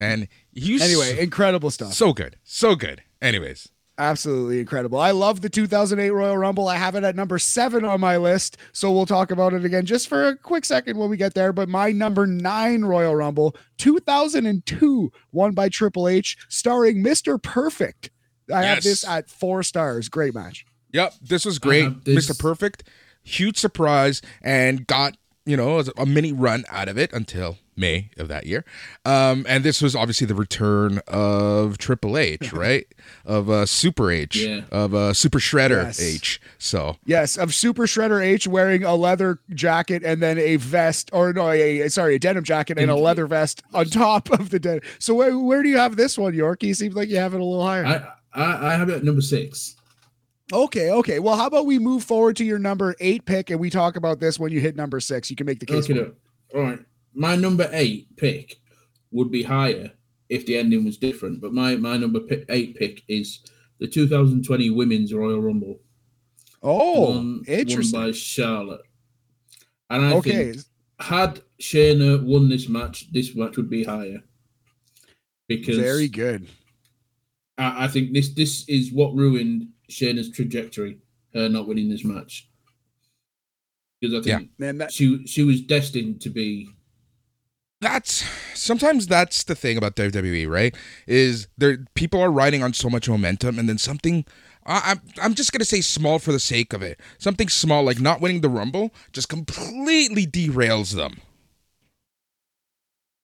And 0.00 0.28
he's 0.52 0.82
anyway 0.82 1.20
incredible 1.22 1.70
stuff 1.70 1.92
so 1.92 2.12
good, 2.12 2.36
so 2.44 2.74
good. 2.76 3.02
Anyways, 3.20 3.68
absolutely 3.98 4.60
incredible. 4.60 4.98
I 4.98 5.10
love 5.10 5.40
the 5.40 5.48
2008 5.50 6.10
royal 6.10 6.38
rumble. 6.38 6.68
I 6.68 6.76
have 6.76 6.94
it 6.94 7.04
at 7.04 7.16
number 7.16 7.38
seven 7.38 7.84
on 7.84 8.00
my 8.00 8.16
list 8.16 8.56
so 8.72 8.92
we'll 8.92 9.06
talk 9.06 9.30
about 9.30 9.52
it 9.52 9.64
again 9.64 9.84
just 9.86 10.08
for 10.08 10.28
a 10.28 10.36
quick 10.36 10.64
second 10.64 10.96
when 10.98 11.10
we 11.10 11.16
get 11.16 11.34
there 11.34 11.52
but 11.52 11.68
my 11.68 11.90
number 11.92 12.26
nine 12.26 12.84
royal 12.84 13.14
rumble 13.16 13.56
2002 13.78 15.10
won 15.32 15.52
by 15.52 15.68
triple 15.68 16.08
h 16.08 16.36
starring 16.48 17.02
mr 17.02 17.42
perfect. 17.42 18.10
I 18.52 18.62
have 18.62 18.82
this 18.82 19.04
at 19.06 19.28
four 19.28 19.62
stars. 19.62 20.08
Great 20.08 20.34
match. 20.34 20.64
Yep, 20.92 21.14
this 21.20 21.44
was 21.44 21.58
great. 21.58 21.84
have 21.84 22.04
this- 22.04 22.30
Mr. 22.30 22.38
Perfect, 22.38 22.84
huge 23.22 23.58
surprise, 23.58 24.22
and 24.42 24.86
got 24.86 25.16
you 25.44 25.56
know 25.56 25.82
a 25.98 26.06
mini 26.06 26.32
run 26.32 26.64
out 26.70 26.88
of 26.88 26.96
it 26.96 27.12
until 27.12 27.58
May 27.78 28.10
of 28.18 28.28
that 28.28 28.44
year. 28.46 28.64
Um, 29.04 29.46
and 29.48 29.64
this 29.64 29.80
was 29.80 29.94
obviously 29.96 30.26
the 30.26 30.34
return 30.34 31.00
of 31.08 31.78
Triple 31.78 32.18
H, 32.18 32.52
right? 32.52 32.86
Of 33.24 33.48
uh, 33.48 33.64
Super 33.66 34.10
H, 34.10 34.36
Yeah. 34.36 34.62
of 34.70 34.94
uh, 34.94 35.14
Super 35.14 35.38
Shredder 35.38 35.84
Yes. 35.84 36.00
H. 36.02 36.40
So 36.58 36.96
Yes, 37.06 37.38
of 37.38 37.54
Super 37.54 37.86
Shredder 37.86 38.22
H 38.24 38.46
wearing 38.46 38.84
a 38.84 38.94
leather 38.94 39.38
jacket 39.54 40.02
and 40.04 40.22
then 40.22 40.38
a 40.38 40.56
vest, 40.56 41.08
or 41.12 41.32
no, 41.32 41.48
a, 41.50 41.80
a- 41.82 41.90
sorry, 41.90 42.16
a 42.16 42.18
denim 42.18 42.44
jacket 42.44 42.78
and 42.78 42.90
a 42.90 42.96
leather 42.96 43.26
vest 43.26 43.62
on 43.72 43.86
top 43.86 44.30
of 44.30 44.50
the 44.50 44.58
denim. 44.58 44.82
So 44.98 45.14
where 45.14 45.38
where 45.38 45.62
do 45.62 45.68
you 45.68 45.78
have 45.78 45.96
this 45.96 46.18
one, 46.18 46.32
Yorkie? 46.34 46.74
Seems 46.76 46.94
like 46.94 47.08
you 47.08 47.16
have 47.16 47.32
it 47.34 47.40
a 47.40 47.44
little 47.44 47.64
higher. 47.64 47.86
I 47.86 48.08
I, 48.34 48.72
I 48.72 48.76
have 48.76 48.88
it 48.90 48.96
at 48.96 49.04
number 49.04 49.20
six. 49.22 49.76
okay, 50.52 50.90
okay. 50.90 51.18
Well, 51.18 51.36
how 51.36 51.46
about 51.46 51.66
we 51.66 51.78
move 51.78 52.04
forward 52.04 52.36
to 52.36 52.44
your 52.44 52.58
number 52.58 52.94
eight 53.00 53.24
pick 53.24 53.50
and 53.50 53.58
we 53.60 53.70
talk 53.70 53.96
about 53.96 54.20
this 54.20 54.38
when 54.38 54.52
you 54.52 54.60
hit 54.60 54.76
number 54.76 55.00
six. 55.00 55.30
You 55.30 55.36
can 55.36 55.46
make 55.46 55.60
the 55.60 55.66
case. 55.66 55.88
Okay, 55.90 56.10
for 56.50 56.58
all 56.58 56.62
right. 56.64 56.78
My 57.14 57.36
number 57.36 57.68
eight 57.72 58.16
pick 58.16 58.60
would 59.10 59.30
be 59.30 59.42
higher 59.42 59.92
if 60.28 60.46
the 60.46 60.56
ending 60.56 60.84
was 60.84 60.98
different, 60.98 61.40
but 61.40 61.52
my 61.52 61.76
my 61.76 61.96
number 61.96 62.20
pi- 62.20 62.44
eight 62.48 62.76
pick 62.76 63.02
is 63.08 63.40
the 63.78 63.86
2020 63.86 64.70
Women's 64.70 65.14
Royal 65.14 65.40
Rumble. 65.40 65.80
Oh, 66.62 67.12
won, 67.12 67.44
interesting. 67.46 67.98
Won 67.98 68.08
by 68.08 68.12
Charlotte. 68.12 68.82
And 69.90 70.04
I 70.04 70.14
okay, 70.14 70.52
think 70.52 70.64
had 70.98 71.40
Shayna 71.60 72.22
won 72.22 72.48
this 72.48 72.68
match, 72.68 73.10
this 73.12 73.34
match 73.34 73.56
would 73.56 73.70
be 73.70 73.84
higher. 73.84 74.22
Because 75.46 75.78
very 75.78 76.08
good. 76.08 76.48
I, 77.56 77.84
I 77.84 77.88
think 77.88 78.12
this 78.12 78.30
this 78.30 78.68
is 78.68 78.92
what 78.92 79.14
ruined 79.14 79.68
Shayna's 79.90 80.30
trajectory, 80.30 80.98
her 81.34 81.48
not 81.48 81.66
winning 81.66 81.88
this 81.88 82.04
match. 82.04 82.50
Because 84.00 84.14
I 84.14 84.22
think 84.22 84.50
Man, 84.58 84.78
that 84.78 84.92
she 84.92 85.26
she 85.26 85.42
was 85.42 85.62
destined 85.62 86.20
to 86.22 86.30
be 86.30 86.68
that's 87.80 88.24
sometimes 88.54 89.06
that's 89.06 89.44
the 89.44 89.54
thing 89.54 89.76
about 89.76 89.96
WWE, 89.96 90.48
right? 90.48 90.74
Is 91.06 91.48
there 91.56 91.78
people 91.94 92.20
are 92.20 92.30
riding 92.30 92.62
on 92.62 92.72
so 92.72 92.88
much 92.90 93.08
momentum, 93.08 93.58
and 93.58 93.68
then 93.68 93.78
something. 93.78 94.24
I, 94.66 94.92
I'm 94.92 95.00
I'm 95.22 95.34
just 95.34 95.52
gonna 95.52 95.64
say 95.64 95.80
small 95.80 96.18
for 96.18 96.30
the 96.32 96.40
sake 96.40 96.72
of 96.72 96.82
it. 96.82 97.00
Something 97.18 97.48
small 97.48 97.82
like 97.84 98.00
not 98.00 98.20
winning 98.20 98.42
the 98.42 98.50
Rumble 98.50 98.92
just 99.12 99.28
completely 99.28 100.26
derails 100.26 100.94
them. 100.94 101.20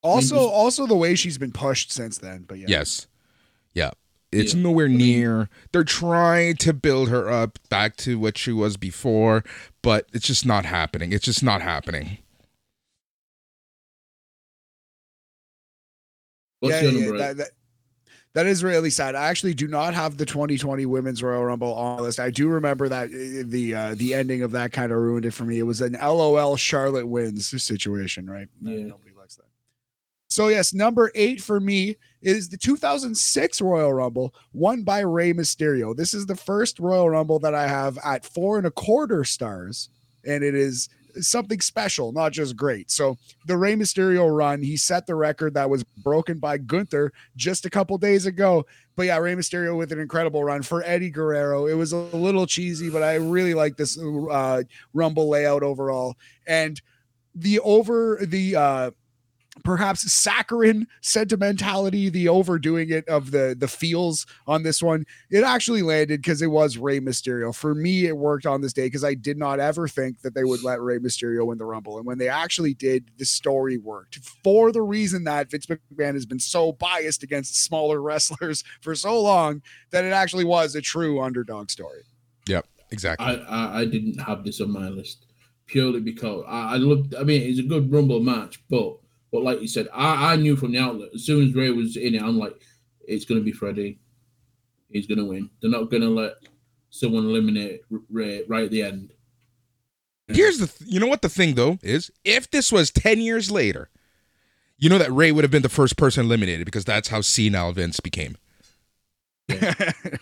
also 0.02 0.36
just- 0.36 0.52
also 0.52 0.86
the 0.86 0.97
way 0.97 1.14
she's 1.14 1.39
been 1.39 1.52
pushed 1.52 1.90
since 1.93 2.18
then. 2.18 2.44
But 2.48 2.59
yeah, 2.59 2.66
Yes. 2.68 3.06
Yeah. 3.74 3.90
It's 4.32 4.55
Yeah. 4.55 4.62
nowhere 4.62 4.89
near. 4.89 5.48
They're 5.72 5.85
trying 5.85 6.56
to 6.56 6.72
build 6.72 7.09
her 7.09 7.31
up 7.31 7.59
back 7.68 7.97
to 7.98 8.18
what 8.18 8.36
she 8.39 8.51
was 8.52 8.76
before, 8.76 9.44
but 9.82 10.09
it's 10.12 10.26
just 10.26 10.44
not 10.47 10.64
happening. 10.64 11.12
It's 11.12 11.24
just 11.24 11.43
not 11.43 11.60
happening. 11.62 12.18
What's 16.64 16.82
yeah, 16.82 16.90
your 16.90 17.00
number 17.00 17.14
eight? 17.14 17.18
that, 17.18 17.36
that, 17.36 17.50
that 18.34 18.46
is 18.46 18.64
really 18.64 18.90
sad. 18.90 19.14
I 19.14 19.28
actually 19.28 19.54
do 19.54 19.68
not 19.68 19.94
have 19.94 20.16
the 20.16 20.26
2020 20.26 20.86
Women's 20.86 21.22
Royal 21.22 21.44
Rumble 21.44 21.72
on 21.72 21.98
the 21.98 22.02
list. 22.02 22.18
I 22.18 22.30
do 22.30 22.48
remember 22.48 22.88
that 22.88 23.04
uh, 23.04 23.44
the 23.46 23.74
uh, 23.74 23.94
the 23.96 24.12
ending 24.12 24.42
of 24.42 24.50
that 24.52 24.72
kind 24.72 24.90
of 24.90 24.98
ruined 24.98 25.24
it 25.24 25.30
for 25.30 25.44
me. 25.44 25.58
It 25.60 25.62
was 25.62 25.80
an 25.80 25.92
LOL 25.92 26.56
Charlotte 26.56 27.06
wins 27.06 27.62
situation, 27.62 28.28
right? 28.28 28.48
Yeah. 28.60 28.86
Nobody 28.86 29.12
likes 29.16 29.36
that. 29.36 29.44
So 30.28 30.48
yes, 30.48 30.74
number 30.74 31.12
eight 31.14 31.40
for 31.40 31.60
me 31.60 31.96
is 32.22 32.48
the 32.48 32.56
2006 32.56 33.60
Royal 33.60 33.92
Rumble, 33.92 34.34
won 34.52 34.82
by 34.82 35.00
Rey 35.00 35.32
Mysterio. 35.32 35.94
This 35.94 36.12
is 36.12 36.26
the 36.26 36.34
first 36.34 36.80
Royal 36.80 37.08
Rumble 37.08 37.38
that 37.38 37.54
I 37.54 37.68
have 37.68 37.98
at 38.04 38.24
four 38.24 38.58
and 38.58 38.66
a 38.66 38.72
quarter 38.72 39.22
stars, 39.22 39.90
and 40.26 40.42
it 40.42 40.56
is 40.56 40.88
something 41.20 41.60
special, 41.60 42.12
not 42.12 42.32
just 42.32 42.56
great. 42.56 42.90
So 42.90 43.16
the 43.46 43.56
Rey 43.56 43.74
Mysterio 43.74 44.34
run, 44.34 44.62
he 44.62 44.76
set 44.76 45.06
the 45.06 45.14
record 45.14 45.54
that 45.54 45.68
was 45.68 45.84
broken 46.02 46.38
by 46.38 46.58
Gunther 46.58 47.12
just 47.36 47.64
a 47.64 47.70
couple 47.70 47.96
days 47.98 48.26
ago. 48.26 48.66
But 48.96 49.06
yeah, 49.06 49.18
Rey 49.18 49.34
Mysterio 49.34 49.76
with 49.76 49.92
an 49.92 49.98
incredible 49.98 50.44
run 50.44 50.62
for 50.62 50.82
Eddie 50.84 51.10
Guerrero. 51.10 51.66
It 51.66 51.74
was 51.74 51.92
a 51.92 51.98
little 51.98 52.46
cheesy, 52.46 52.90
but 52.90 53.02
I 53.02 53.14
really 53.16 53.54
like 53.54 53.76
this 53.76 53.98
uh, 53.98 54.62
Rumble 54.92 55.28
layout 55.28 55.62
overall. 55.62 56.16
And 56.46 56.80
the 57.34 57.58
over 57.60 58.20
the 58.22 58.54
uh 58.54 58.90
perhaps 59.62 60.10
saccharine 60.12 60.86
sentimentality, 61.01 62.09
the 62.09 62.28
overdoing 62.28 62.90
it 62.90 63.09
of 63.09 63.31
the 63.31 63.55
the 63.59 63.68
feels 63.68 64.26
on 64.47 64.62
this 64.62 64.82
one, 64.82 65.06
it 65.31 65.44
actually 65.44 65.82
landed 65.82 66.20
because 66.20 66.43
it 66.43 66.48
was 66.48 66.78
Rey 66.78 67.01
Mysterio. 67.01 67.55
For 67.55 67.74
me, 67.74 68.06
it 68.06 68.16
worked 68.16 68.47
on 68.47 68.60
this 68.60 68.72
day 68.72 68.86
because 68.86 69.05
I 69.05 69.14
did 69.14 69.39
not 69.39 69.60
ever 69.60 69.86
think 69.86 70.22
that 70.22 70.35
they 70.35 70.44
would 70.44 70.62
let 70.62 70.81
Rey 70.81 70.98
Mysterio 70.98 71.47
win 71.47 71.59
the 71.59 71.64
Rumble, 71.64 71.98
and 71.98 72.06
when 72.06 72.18
they 72.18 72.28
actually 72.28 72.74
did, 72.74 73.10
the 73.18 73.24
story 73.24 73.78
worked 73.78 74.16
for 74.43 74.72
the 74.72 74.82
reason 74.82 75.24
that 75.24 75.51
Vince 75.51 75.66
McMahon 75.66 76.14
has 76.14 76.26
been 76.26 76.40
so 76.40 76.72
biased 76.72 77.22
against 77.22 77.62
smaller 77.64 78.02
wrestlers 78.02 78.64
for 78.81 78.94
so 78.94 79.20
long 79.20 79.62
that 79.90 80.05
it 80.05 80.12
actually 80.12 80.44
was 80.44 80.74
a 80.74 80.81
true 80.81 81.20
underdog 81.20 81.70
story. 81.70 82.02
Yep, 82.48 82.66
exactly. 82.90 83.26
I, 83.26 83.35
I 83.35 83.81
I 83.81 83.85
didn't 83.85 84.18
have 84.20 84.44
this 84.44 84.60
on 84.60 84.72
my 84.72 84.89
list 84.89 85.26
purely 85.66 86.01
because 86.01 86.44
I, 86.47 86.74
I 86.74 86.76
looked. 86.76 87.14
I 87.14 87.22
mean, 87.22 87.43
it's 87.43 87.60
a 87.60 87.62
good 87.62 87.90
Rumble 87.90 88.20
match, 88.20 88.62
but 88.68 88.98
But 89.35 89.43
like 89.43 89.61
you 89.61 89.66
said, 89.66 89.89
I, 89.93 90.35
I 90.35 90.36
knew 90.36 90.55
from 90.55 90.70
the 90.70 90.78
outlet 90.78 91.09
as 91.12 91.24
soon 91.27 91.44
as 91.48 91.52
Rey 91.56 91.69
was 91.70 91.97
in 91.97 92.15
it, 92.15 92.23
I'm 92.23 92.39
like, 92.39 92.55
it's 93.01 93.24
going 93.24 93.40
to 93.40 93.44
be 93.44 93.51
Freddie. 93.51 93.98
He's 94.90 95.09
going 95.09 95.19
to 95.19 95.24
win. 95.24 95.51
They're 95.61 95.73
not 95.73 95.90
going 95.90 96.05
to 96.05 96.09
let 96.09 96.35
someone 96.90 97.24
eliminate 97.24 97.81
Rey 98.09 98.44
right 98.47 98.62
at 98.66 98.70
the 98.70 98.85
end. 98.85 99.12
Here's 100.28 100.59
the, 100.59 100.69
th- 100.69 100.89
you 100.89 101.01
know 101.01 101.09
what 101.09 101.20
the 101.23 101.28
thing 101.28 101.56
though 101.56 101.81
is, 101.82 102.12
if 102.24 102.48
this 102.48 102.70
was 102.70 102.93
ten 102.93 103.20
years 103.20 103.51
later, 103.51 103.89
you 104.78 104.89
know 104.89 104.98
that 104.98 105.11
Rey 105.11 105.32
would 105.32 105.43
have 105.43 105.51
been 105.51 105.62
the 105.62 105.69
first 105.69 105.97
person 105.97 106.24
eliminated 106.27 106.65
because 106.65 106.85
that's 106.85 107.09
how 107.09 107.20
senile 107.20 107.73
Vince 107.73 107.98
became. 107.98 108.36
it 109.48 110.20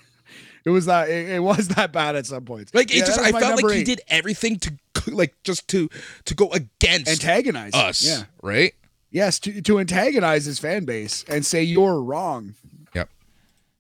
was 0.65 0.87
that 0.87 1.11
it, 1.11 1.29
it 1.33 1.43
was 1.43 1.69
that 1.69 1.93
bad 1.93 2.17
at 2.17 2.25
some 2.25 2.47
points. 2.47 2.75
Like 2.75 2.91
it 2.91 2.97
Yeah, 3.01 3.05
just, 3.05 3.21
I 3.21 3.31
felt 3.31 3.43
number 3.43 3.69
like 3.69 3.77
he 3.77 3.85
did 3.85 4.01
everything 4.09 4.59
to, 4.61 4.73
like, 5.09 5.35
just 5.45 5.69
to 5.69 5.91
to 6.25 6.35
go 6.35 6.51
against 6.51 7.11
antagonize 7.11 7.75
us, 7.75 8.03
Yeah. 8.03 8.23
right? 8.43 8.73
Yes, 9.13 9.39
to, 9.41 9.61
to 9.63 9.79
antagonize 9.79 10.47
his 10.47 10.59
fan 10.59 10.85
base 10.85 11.25
and 11.29 11.45
say 11.47 11.63
you're 11.63 12.03
wrong. 12.03 12.55
Yep. 12.95 13.09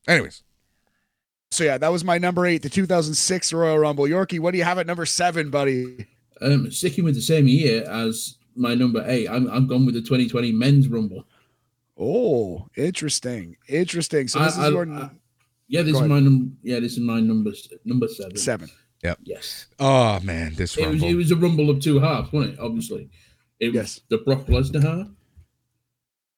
Anyways, 0.06 0.42
So 1.50 1.64
yeah, 1.64 1.78
that 1.78 1.90
was 1.90 2.04
my 2.04 2.18
number 2.18 2.44
eight, 2.46 2.62
the 2.62 2.68
2006 2.68 3.52
Royal 3.52 3.78
Rumble. 3.78 4.04
Yorkie, 4.04 4.38
what 4.38 4.52
do 4.52 4.58
you 4.58 4.64
have 4.64 4.78
at 4.78 4.86
number 4.86 5.06
seven, 5.06 5.48
buddy? 5.50 6.06
Um, 6.42 6.70
sticking 6.70 7.04
with 7.04 7.14
the 7.14 7.22
same 7.22 7.48
year 7.48 7.82
as 7.88 8.36
my 8.56 8.74
number 8.74 9.02
eight, 9.08 9.26
I'm, 9.28 9.48
I'm 9.50 9.66
gone 9.66 9.86
with 9.86 9.94
the 9.94 10.00
2020 10.02 10.52
Men's 10.52 10.88
Rumble. 10.88 11.24
Oh, 11.98 12.66
interesting, 12.76 13.56
interesting. 13.68 14.28
So 14.28 14.40
I- 14.40 14.44
this 14.44 14.52
is 14.54 14.58
I- 14.60 14.68
your 14.68 14.90
I- 14.92 15.10
Yeah, 15.68 15.82
this 15.82 15.92
Go 15.94 16.02
is 16.02 16.08
my 16.08 16.20
number. 16.20 16.54
Yeah, 16.62 16.80
this 16.80 16.92
is 16.92 17.00
my 17.00 17.20
number 17.20 17.50
s- 17.52 17.68
number 17.84 18.08
seven. 18.08 18.36
seven. 18.36 18.68
Yes, 19.24 19.66
oh 19.80 20.20
man, 20.20 20.54
this 20.54 20.76
it 20.76 20.86
was 20.88 21.02
it 21.02 21.14
was 21.14 21.30
a 21.32 21.36
rumble 21.36 21.70
of 21.70 21.80
two 21.80 21.98
halves, 21.98 22.30
wasn't 22.32 22.54
it? 22.54 22.60
Obviously, 22.60 23.08
it 23.58 23.68
was 23.68 23.74
Yes. 23.74 24.00
the 24.10 24.18
Brock 24.18 24.46
Lesnar 24.46 24.82
half, 24.82 25.06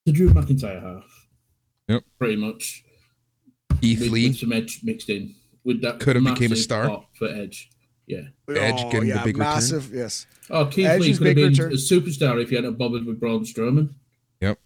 the 0.04 0.12
Drew 0.12 0.30
McIntyre 0.30 0.82
half. 0.82 1.26
Yep. 1.88 2.02
pretty 2.18 2.36
much. 2.36 2.82
Keith 3.80 4.00
with, 4.00 4.10
Lee. 4.10 4.28
with 4.28 4.38
some 4.38 4.52
Edge 4.52 4.80
mixed 4.82 5.10
in 5.10 5.34
with 5.64 5.82
that 5.82 6.00
Could 6.00 6.16
have 6.16 6.24
became 6.24 6.52
a 6.52 6.56
star. 6.56 7.04
for 7.18 7.28
Edge. 7.28 7.70
Yeah. 8.06 8.20
Edge 8.48 8.74
oh, 8.78 8.90
getting 8.90 9.08
the 9.08 9.14
yeah, 9.16 9.24
big 9.24 9.38
return. 9.38 9.54
massive. 9.54 9.92
Yes. 9.92 10.26
Oh, 10.50 10.66
Keith 10.66 10.86
Edge's 10.86 11.00
Lee 11.00 11.12
could 11.18 11.26
have 11.26 11.34
big 11.36 11.56
been 11.56 11.66
return. 11.66 11.72
a 11.72 11.76
superstar 11.76 12.42
if 12.42 12.50
he 12.50 12.56
hadn't 12.56 12.76
bothered 12.78 13.06
with 13.06 13.18
Braun 13.18 13.44
Strowman. 13.44 13.94
Yep. 14.40 14.58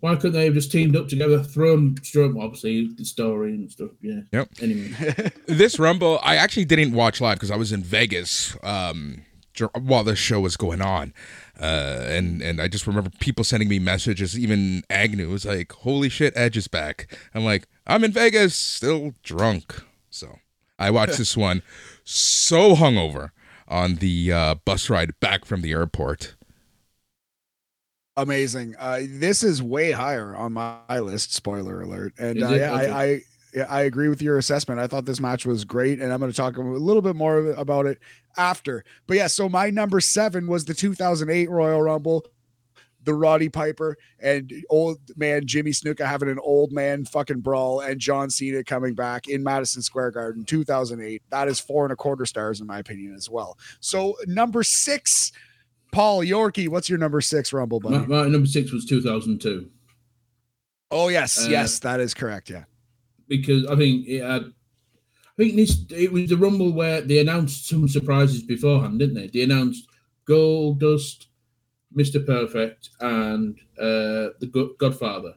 Why 0.00 0.14
couldn't 0.16 0.32
they 0.32 0.46
have 0.46 0.54
just 0.54 0.72
teamed 0.72 0.96
up 0.96 1.08
together, 1.08 1.42
thrown 1.42 1.96
Strowman? 1.96 2.42
Obviously, 2.42 2.88
the 2.94 3.04
story 3.04 3.50
and 3.52 3.70
stuff. 3.70 3.90
Yeah. 4.00 4.20
Yep. 4.32 4.48
Anyway, 4.62 5.30
this 5.46 5.78
rumble 5.78 6.18
i 6.22 6.36
actually 6.36 6.64
didn't 6.64 6.92
watch 6.92 7.20
live 7.20 7.36
because 7.36 7.50
i 7.50 7.56
was 7.56 7.72
in 7.72 7.82
vegas 7.82 8.56
um 8.62 9.22
while 9.80 10.04
the 10.04 10.14
show 10.14 10.38
was 10.38 10.56
going 10.56 10.80
on 10.80 11.12
uh 11.60 12.04
and 12.06 12.42
and 12.42 12.60
i 12.60 12.68
just 12.68 12.86
remember 12.86 13.10
people 13.20 13.44
sending 13.44 13.68
me 13.68 13.78
messages 13.78 14.38
even 14.38 14.82
agnew 14.90 15.30
was 15.30 15.44
like 15.44 15.72
holy 15.72 16.08
shit 16.08 16.32
edge 16.36 16.56
is 16.56 16.68
back 16.68 17.16
i'm 17.34 17.44
like 17.44 17.66
i'm 17.86 18.04
in 18.04 18.12
vegas 18.12 18.54
still 18.54 19.12
drunk 19.22 19.82
so 20.10 20.38
i 20.78 20.90
watched 20.90 21.18
this 21.18 21.36
one 21.36 21.62
so 22.04 22.74
hungover 22.74 23.30
on 23.66 23.96
the 23.96 24.32
uh 24.32 24.54
bus 24.64 24.88
ride 24.88 25.18
back 25.20 25.44
from 25.44 25.62
the 25.62 25.72
airport 25.72 26.34
Amazing. 28.18 28.74
Uh, 28.80 29.02
this 29.08 29.44
is 29.44 29.62
way 29.62 29.92
higher 29.92 30.34
on 30.34 30.52
my 30.52 30.98
list. 30.98 31.32
Spoiler 31.32 31.80
alert. 31.82 32.14
And 32.18 32.38
Is 32.38 32.42
uh, 32.42 32.48
yeah, 32.48 32.72
I, 32.74 33.04
I 33.04 33.20
I 33.68 33.82
agree 33.82 34.08
with 34.08 34.20
your 34.20 34.38
assessment. 34.38 34.80
I 34.80 34.86
thought 34.86 35.04
this 35.04 35.20
match 35.20 35.46
was 35.46 35.64
great, 35.64 36.00
and 36.00 36.12
I'm 36.12 36.18
going 36.18 36.30
to 36.30 36.36
talk 36.36 36.56
a 36.56 36.60
little 36.60 37.02
bit 37.02 37.16
more 37.16 37.50
about 37.52 37.86
it 37.86 37.98
after. 38.38 38.84
But 39.06 39.16
yeah, 39.18 39.26
so 39.26 39.48
my 39.48 39.68
number 39.68 40.00
seven 40.00 40.46
was 40.46 40.64
the 40.64 40.72
2008 40.74 41.50
Royal 41.50 41.82
Rumble. 41.82 42.24
The 43.04 43.14
Roddy 43.14 43.48
Piper 43.48 43.96
and 44.20 44.52
old 44.68 44.98
man 45.16 45.46
Jimmy 45.46 45.70
Snuka 45.70 46.04
having 46.04 46.28
an 46.28 46.38
old 46.40 46.72
man 46.72 47.04
fucking 47.06 47.40
brawl, 47.40 47.80
and 47.80 47.98
John 47.98 48.28
Cena 48.28 48.62
coming 48.64 48.94
back 48.94 49.28
in 49.28 49.42
Madison 49.42 49.80
Square 49.82 50.10
Garden 50.10 50.44
2008. 50.44 51.22
That 51.30 51.48
is 51.48 51.58
four 51.58 51.84
and 51.84 51.92
a 51.92 51.96
quarter 51.96 52.26
stars, 52.26 52.60
in 52.60 52.66
my 52.66 52.80
opinion, 52.80 53.14
as 53.14 53.30
well. 53.30 53.56
So, 53.80 54.14
number 54.26 54.62
six, 54.62 55.32
Paul 55.90 56.20
Yorkie, 56.22 56.68
what's 56.68 56.90
your 56.90 56.98
number 56.98 57.22
six 57.22 57.50
Rumble, 57.52 57.80
buddy? 57.80 57.96
my, 57.98 58.04
my 58.24 58.26
number 58.28 58.46
six 58.48 58.72
was 58.72 58.84
2002 58.84 59.70
Oh 60.90 61.08
yes, 61.08 61.46
Uh, 61.46 61.48
yes, 61.50 61.78
that 61.78 62.00
is 62.00 62.12
correct. 62.14 62.50
Yeah. 62.50 62.64
because 63.28 63.64
I 63.66 63.76
think 63.76 64.06
it 64.06 64.22
had. 64.22 64.52
I 65.38 65.42
think 65.44 65.56
this 65.56 65.84
it 65.90 66.10
was 66.10 66.28
the 66.28 66.36
Rumble 66.36 66.72
where 66.72 67.00
they 67.00 67.18
announced 67.18 67.68
some 67.68 67.86
surprises 67.88 68.42
beforehand, 68.42 68.98
didn't 68.98 69.14
they? 69.14 69.28
They 69.28 69.42
announced 69.42 69.86
Goldust, 70.26 71.26
Mister 71.92 72.18
Perfect, 72.18 72.90
and 73.00 73.56
uh, 73.78 74.34
the 74.40 74.74
Godfather. 74.78 75.34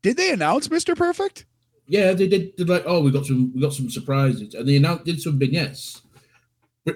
Did 0.00 0.16
they 0.16 0.32
announce 0.32 0.68
Mr. 0.68 0.96
Perfect? 0.96 1.46
Yeah, 1.88 2.12
they 2.12 2.28
did. 2.28 2.56
They're 2.56 2.66
like, 2.66 2.84
oh, 2.86 3.02
we 3.02 3.10
got 3.10 3.26
some, 3.26 3.52
we 3.54 3.60
got 3.60 3.74
some 3.74 3.90
surprises, 3.90 4.54
and 4.54 4.66
they 4.68 4.76
announced 4.76 5.04
did 5.04 5.20
some 5.20 5.38
vignettes 5.38 6.00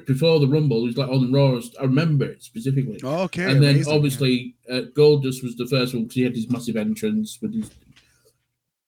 before 0.06 0.40
the 0.40 0.48
Rumble. 0.48 0.82
It 0.82 0.86
was 0.86 0.96
like 0.96 1.08
on 1.08 1.30
the 1.30 1.36
Raw. 1.36 1.60
I 1.78 1.84
remember 1.84 2.24
it 2.24 2.42
specifically. 2.42 3.00
Okay. 3.02 3.50
and 3.50 3.62
then 3.62 3.74
amazing. 3.74 3.92
obviously 3.92 4.54
uh, 4.70 4.82
Goldust 4.96 5.42
was 5.42 5.56
the 5.56 5.66
first 5.66 5.92
one 5.92 6.04
because 6.04 6.14
he 6.14 6.22
had 6.22 6.34
his 6.34 6.48
massive 6.48 6.76
entrance 6.76 7.38
with 7.42 7.54
his. 7.54 7.70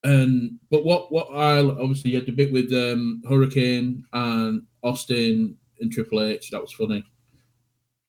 And 0.05 0.59
but 0.71 0.85
what 0.85 1.13
what 1.13 1.29
I 1.33 1.59
obviously 1.59 2.11
you 2.11 2.17
had 2.17 2.27
the 2.27 2.33
bit 2.33 2.53
with 2.53 2.73
um, 2.73 3.23
Hurricane 3.29 4.05
and 4.13 4.63
Austin 4.83 5.57
and 5.81 5.93
Triple 5.93 6.23
H 6.23 6.51
that 6.51 6.61
was 6.61 6.73
funny, 6.73 7.05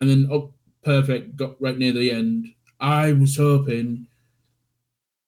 and 0.01 0.09
then 0.09 0.27
oh, 0.31 0.53
perfect 0.83 1.35
got 1.35 1.61
right 1.61 1.77
near 1.77 1.91
the 1.91 2.11
end. 2.11 2.47
I 2.79 3.13
was 3.13 3.37
hoping 3.37 4.07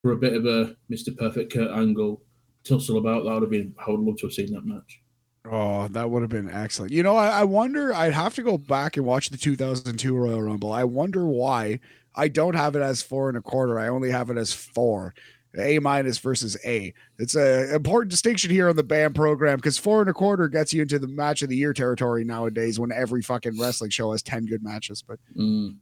for 0.01 0.11
a 0.11 0.17
bit 0.17 0.33
of 0.33 0.45
a 0.45 0.75
Mr. 0.91 1.15
Perfect 1.15 1.53
Kurt 1.53 1.71
Angle 1.71 2.21
tussle 2.63 2.97
about 2.97 3.23
that 3.23 3.33
would 3.33 3.43
have 3.43 3.51
been. 3.51 3.75
I 3.85 3.91
would 3.91 3.99
love 3.99 4.17
to 4.17 4.27
have 4.27 4.33
seen 4.33 4.53
that 4.53 4.65
match. 4.65 5.01
Oh, 5.49 5.87
that 5.89 6.09
would 6.09 6.23
have 6.23 6.31
been 6.31 6.49
excellent. 6.49 6.91
You 6.91 7.03
know, 7.03 7.15
I, 7.15 7.41
I 7.41 7.43
wonder. 7.43 7.93
I'd 7.93 8.13
have 8.13 8.35
to 8.35 8.43
go 8.43 8.57
back 8.57 8.97
and 8.97 9.05
watch 9.05 9.29
the 9.29 9.37
2002 9.37 10.15
Royal 10.15 10.41
Rumble. 10.41 10.73
I 10.73 10.83
wonder 10.83 11.25
why 11.25 11.79
I 12.15 12.27
don't 12.27 12.55
have 12.55 12.75
it 12.75 12.81
as 12.81 13.01
four 13.01 13.29
and 13.29 13.37
a 13.37 13.41
quarter. 13.41 13.79
I 13.79 13.87
only 13.87 14.09
have 14.09 14.29
it 14.29 14.37
as 14.37 14.53
four. 14.53 15.13
A 15.59 15.79
minus 15.79 16.17
versus 16.17 16.57
A. 16.65 16.93
It's 17.19 17.35
a 17.35 17.73
important 17.73 18.11
distinction 18.11 18.49
here 18.51 18.69
on 18.69 18.75
the 18.75 18.83
BAM 18.83 19.13
program 19.13 19.57
because 19.57 19.77
four 19.77 20.01
and 20.01 20.09
a 20.09 20.13
quarter 20.13 20.47
gets 20.47 20.73
you 20.73 20.81
into 20.81 20.99
the 20.99 21.07
match 21.07 21.41
of 21.41 21.49
the 21.49 21.55
year 21.55 21.73
territory 21.73 22.23
nowadays 22.23 22.79
when 22.79 22.91
every 22.91 23.21
fucking 23.21 23.59
wrestling 23.59 23.89
show 23.89 24.11
has 24.11 24.21
10 24.23 24.45
good 24.45 24.63
matches. 24.63 25.01
But 25.01 25.19
Mm. 25.37 25.77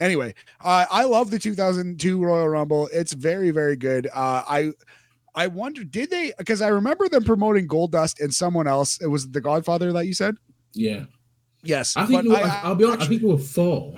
anyway, 0.00 0.34
uh, 0.64 0.86
I 0.90 1.04
love 1.04 1.30
the 1.30 1.38
2002 1.38 2.22
Royal 2.24 2.48
Rumble. 2.48 2.88
It's 2.92 3.12
very, 3.12 3.50
very 3.50 3.76
good. 3.76 4.06
Uh, 4.08 4.42
I 4.48 4.72
I 5.34 5.46
wonder, 5.46 5.84
did 5.84 6.10
they? 6.10 6.32
Because 6.36 6.60
I 6.60 6.68
remember 6.68 7.08
them 7.08 7.22
promoting 7.22 7.68
Goldust 7.68 8.20
and 8.20 8.34
someone 8.34 8.66
else. 8.66 9.00
It 9.00 9.06
was 9.06 9.30
the 9.30 9.40
Godfather 9.40 9.92
that 9.92 10.06
you 10.06 10.14
said. 10.14 10.34
Yeah, 10.72 11.04
Yes, 11.62 11.96
I 11.96 12.06
think. 12.06 12.24
were, 12.28 12.36
I- 12.36 12.68
will 12.68 12.74
be 12.74 12.84
honest. 12.84 13.02
I 13.02 13.06
think 13.06 13.20
there 13.22 13.30
were 13.30 13.38
four. 13.38 13.94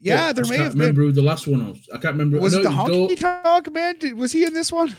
Yeah, 0.00 0.26
I 0.26 0.32
there 0.32 0.42
just 0.44 0.50
may 0.50 0.58
have 0.58 0.72
been. 0.72 0.80
remember 0.80 1.02
who 1.02 1.12
the 1.12 1.22
last 1.22 1.46
one 1.46 1.66
was. 1.68 1.88
I 1.92 1.98
can't 1.98 2.14
remember. 2.14 2.38
Was 2.40 2.54
it 2.54 2.62
the 2.62 2.68
Honky 2.68 3.18
Tonk 3.18 3.72
Man? 3.72 3.98
Did, 3.98 4.14
was 4.14 4.32
he 4.32 4.44
in 4.44 4.52
this 4.52 4.70
one? 4.70 4.94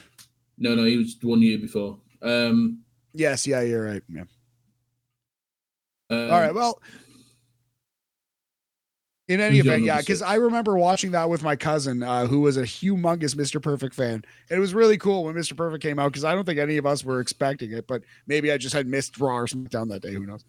No, 0.58 0.76
no, 0.76 0.84
he 0.86 0.98
was 0.98 1.16
one 1.22 1.42
year 1.42 1.58
before. 1.60 2.00
Um, 2.22 2.84
Yes, 3.14 3.48
yeah, 3.48 3.62
you're 3.62 3.84
right. 3.84 4.04
Yeah. 4.10 4.24
um, 6.10 6.32
All 6.32 6.40
right, 6.40 6.54
well. 6.54 6.80
In 9.28 9.42
any 9.42 9.60
event, 9.60 9.84
yeah, 9.84 9.98
because? 10.00 10.22
I 10.22 10.36
remember 10.36 10.78
watching 10.78 11.12
that 11.12 11.30
with 11.30 11.44
my 11.44 11.58
cousin, 11.58 12.02
uh, 12.02 12.28
who 12.28 12.40
was 12.40 12.56
a 12.56 12.62
humongous 12.64 13.36
Mr. 13.36 13.62
Perfect 13.62 13.94
fan. 13.94 14.24
It 14.50 14.58
was 14.58 14.74
really 14.74 14.98
cool 14.98 15.26
when 15.26 15.36
Mr. 15.36 15.56
Perfect 15.58 15.84
came 15.84 16.00
out 16.00 16.14
because 16.14 16.24
I 16.24 16.34
don't 16.34 16.46
think 16.46 16.60
any 16.60 16.78
of 16.78 16.86
us 16.86 17.04
were 17.04 17.20
expecting 17.20 17.74
it, 17.74 17.88
but 17.88 18.04
maybe 18.26 18.54
I 18.54 18.58
just 18.58 18.74
had 18.74 18.88
missed 18.88 19.20
Raw 19.20 19.36
or 19.40 19.46
SmackDown 19.48 19.90
that 19.90 20.02
day. 20.02 20.14
Who 20.14 20.26
knows? 20.26 20.46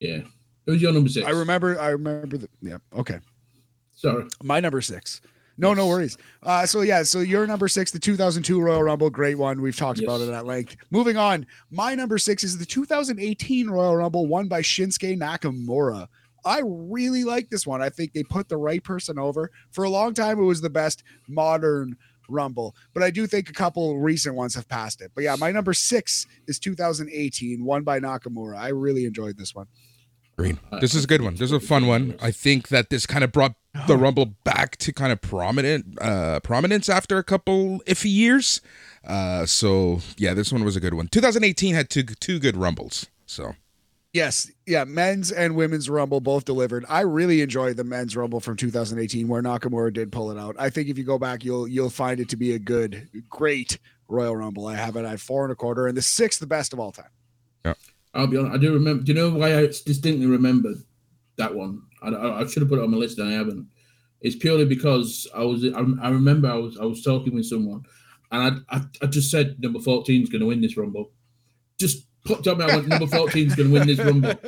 Yeah. 0.00 0.20
Who's 0.66 0.80
your 0.80 0.92
number 0.92 1.08
six? 1.08 1.26
I 1.26 1.30
remember. 1.30 1.78
I 1.80 1.88
remember. 1.90 2.38
The, 2.38 2.48
yeah. 2.62 2.78
Okay. 2.96 3.18
Sorry. 3.94 4.24
My 4.42 4.60
number 4.60 4.80
six. 4.80 5.20
No, 5.56 5.72
no 5.72 5.86
worries. 5.86 6.16
Uh, 6.42 6.66
so 6.66 6.80
yeah, 6.80 7.04
so 7.04 7.20
your 7.20 7.46
number 7.46 7.68
six, 7.68 7.92
the 7.92 7.98
2002 7.98 8.60
Royal 8.60 8.82
Rumble, 8.82 9.08
great 9.08 9.38
one. 9.38 9.62
We've 9.62 9.76
talked 9.76 10.00
about 10.00 10.20
it 10.20 10.28
at 10.30 10.46
length. 10.46 10.76
Moving 10.90 11.16
on, 11.16 11.46
my 11.70 11.94
number 11.94 12.18
six 12.18 12.42
is 12.42 12.58
the 12.58 12.66
2018 12.66 13.70
Royal 13.70 13.96
Rumble, 13.96 14.26
won 14.26 14.48
by 14.48 14.62
Shinsuke 14.62 15.16
Nakamura. 15.16 16.08
I 16.44 16.60
really 16.64 17.24
like 17.24 17.50
this 17.50 17.66
one. 17.66 17.80
I 17.82 17.88
think 17.88 18.12
they 18.12 18.24
put 18.24 18.48
the 18.48 18.56
right 18.56 18.82
person 18.82 19.18
over. 19.18 19.50
For 19.70 19.84
a 19.84 19.90
long 19.90 20.12
time, 20.12 20.38
it 20.38 20.44
was 20.44 20.60
the 20.60 20.70
best 20.70 21.04
modern 21.28 21.96
Rumble, 22.28 22.74
but 22.92 23.02
I 23.02 23.10
do 23.10 23.26
think 23.26 23.48
a 23.48 23.52
couple 23.52 23.98
recent 23.98 24.34
ones 24.34 24.54
have 24.54 24.68
passed 24.68 25.02
it. 25.02 25.12
But 25.14 25.24
yeah, 25.24 25.36
my 25.38 25.52
number 25.52 25.74
six 25.74 26.26
is 26.48 26.58
2018, 26.58 27.64
won 27.64 27.84
by 27.84 28.00
Nakamura. 28.00 28.56
I 28.56 28.68
really 28.68 29.04
enjoyed 29.04 29.36
this 29.36 29.54
one. 29.54 29.66
Green. 30.36 30.58
I- 30.72 30.80
This 30.80 30.94
is 30.94 31.04
a 31.04 31.06
good 31.06 31.22
one. 31.22 31.34
This 31.34 31.42
is 31.42 31.52
a 31.52 31.60
fun 31.60 31.86
one. 31.86 32.16
I 32.20 32.30
think 32.30 32.68
that 32.68 32.90
this 32.90 33.06
kind 33.06 33.22
of 33.24 33.30
brought 33.32 33.54
the 33.86 33.96
Rumble 34.04 34.26
back 34.44 34.76
to 34.78 34.92
kind 34.92 35.12
of 35.12 35.20
prominent 35.20 35.98
uh 36.00 36.40
prominence 36.40 36.88
after 36.88 37.18
a 37.18 37.24
couple 37.24 37.80
iffy 37.86 38.12
years. 38.12 38.60
Uh 39.06 39.46
so 39.46 40.00
yeah, 40.16 40.34
this 40.34 40.52
one 40.52 40.64
was 40.64 40.76
a 40.76 40.80
good 40.80 40.94
one. 40.94 41.08
2018 41.08 41.74
had 41.74 41.88
two 41.90 42.02
two 42.02 42.38
good 42.38 42.56
Rumbles. 42.56 43.06
So 43.26 43.54
Yes, 44.12 44.48
yeah, 44.64 44.84
men's 44.84 45.32
and 45.32 45.56
women's 45.56 45.90
Rumble 45.90 46.20
both 46.20 46.44
delivered. 46.44 46.84
I 46.88 47.00
really 47.00 47.40
enjoyed 47.40 47.76
the 47.76 47.82
men's 47.82 48.16
Rumble 48.16 48.38
from 48.38 48.56
2018 48.56 49.26
where 49.26 49.42
Nakamura 49.42 49.92
did 49.92 50.12
pull 50.12 50.30
it 50.30 50.38
out. 50.38 50.54
I 50.56 50.70
think 50.70 50.88
if 50.88 50.96
you 50.96 51.02
go 51.02 51.18
back, 51.18 51.44
you'll 51.44 51.66
you'll 51.66 51.90
find 51.90 52.20
it 52.20 52.28
to 52.28 52.36
be 52.36 52.52
a 52.54 52.58
good, 52.60 53.08
great 53.28 53.78
Royal 54.06 54.36
Rumble. 54.36 54.68
I 54.68 54.76
have 54.76 54.94
it 54.94 55.04
at 55.04 55.18
four 55.18 55.42
and 55.44 55.50
a 55.52 55.56
quarter, 55.56 55.88
and 55.88 55.96
the 55.96 56.02
sixth 56.02 56.38
the 56.38 56.46
best 56.46 56.72
of 56.72 56.78
all 56.78 56.92
time. 56.92 57.74
I'll 58.14 58.26
be 58.26 58.36
honest. 58.36 58.54
I 58.54 58.58
do 58.58 58.72
remember. 58.72 59.02
Do 59.02 59.12
you 59.12 59.18
know 59.18 59.30
why 59.30 59.58
I 59.58 59.66
distinctly 59.66 60.26
remember 60.26 60.74
that 61.36 61.54
one? 61.54 61.82
I, 62.02 62.10
I, 62.10 62.40
I 62.40 62.46
should 62.46 62.62
have 62.62 62.68
put 62.68 62.78
it 62.78 62.82
on 62.82 62.90
my 62.90 62.96
list 62.96 63.18
and 63.18 63.28
I 63.28 63.32
haven't. 63.32 63.68
It's 64.20 64.36
purely 64.36 64.64
because 64.64 65.26
I 65.34 65.44
was. 65.44 65.64
I, 65.64 65.80
I 66.02 66.10
remember 66.10 66.48
I 66.48 66.54
was. 66.54 66.78
I 66.78 66.84
was 66.84 67.02
talking 67.02 67.34
with 67.34 67.46
someone, 67.46 67.82
and 68.30 68.64
I. 68.70 68.76
I, 68.76 68.82
I 69.02 69.06
just 69.06 69.30
said 69.30 69.56
number 69.60 69.80
14 69.80 70.22
is 70.22 70.28
going 70.28 70.40
to 70.40 70.46
win 70.46 70.60
this 70.60 70.76
rumble. 70.76 71.10
Just 71.78 72.06
popped 72.24 72.46
up. 72.46 72.60
I 72.60 72.66
went 72.66 72.88
number 72.88 73.06
14 73.06 73.46
is 73.46 73.54
going 73.54 73.68
to 73.68 73.74
win 73.74 73.86
this 73.86 73.98
rumble. 73.98 74.34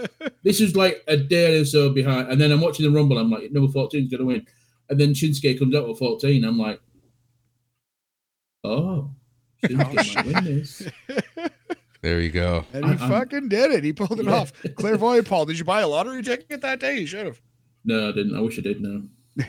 This 0.42 0.60
is 0.60 0.76
like 0.76 1.02
a 1.08 1.16
day 1.16 1.58
or 1.58 1.64
so 1.64 1.90
behind, 1.90 2.28
and 2.28 2.40
then 2.40 2.52
I'm 2.52 2.60
watching 2.60 2.86
the 2.86 2.96
rumble. 2.96 3.18
I'm 3.18 3.32
like 3.32 3.50
number 3.50 3.70
14 3.70 4.04
is 4.04 4.08
going 4.08 4.20
to 4.20 4.26
win, 4.26 4.46
and 4.88 5.00
then 5.00 5.12
Shinsuke 5.12 5.58
comes 5.58 5.74
out 5.74 5.88
with 5.88 5.98
14. 5.98 6.44
I'm 6.44 6.56
like, 6.56 6.80
oh, 8.62 9.10
Shinsuke 9.64 10.24
might 10.24 10.24
win 10.24 10.44
this. 10.44 10.88
There 12.06 12.20
you 12.20 12.30
go. 12.30 12.64
And 12.72 12.84
he 12.84 12.90
I- 12.92 12.94
I'm- 12.94 13.10
fucking 13.10 13.48
did 13.48 13.72
it. 13.72 13.82
He 13.82 13.92
pulled 13.92 14.20
it 14.20 14.26
Yeah. 14.26 14.34
off. 14.34 14.52
Clairvoyant 14.76 15.26
Paul, 15.26 15.44
did 15.44 15.58
you 15.58 15.64
buy 15.64 15.80
a 15.80 15.88
lottery 15.88 16.22
ticket 16.22 16.60
that 16.60 16.78
day? 16.78 17.00
You 17.00 17.06
should 17.06 17.26
have. 17.26 17.40
No, 17.84 18.10
I 18.10 18.12
didn't. 18.12 18.36
I 18.36 18.40
wish 18.40 18.56
I 18.58 18.62
did. 18.62 18.80
No. 18.80 19.02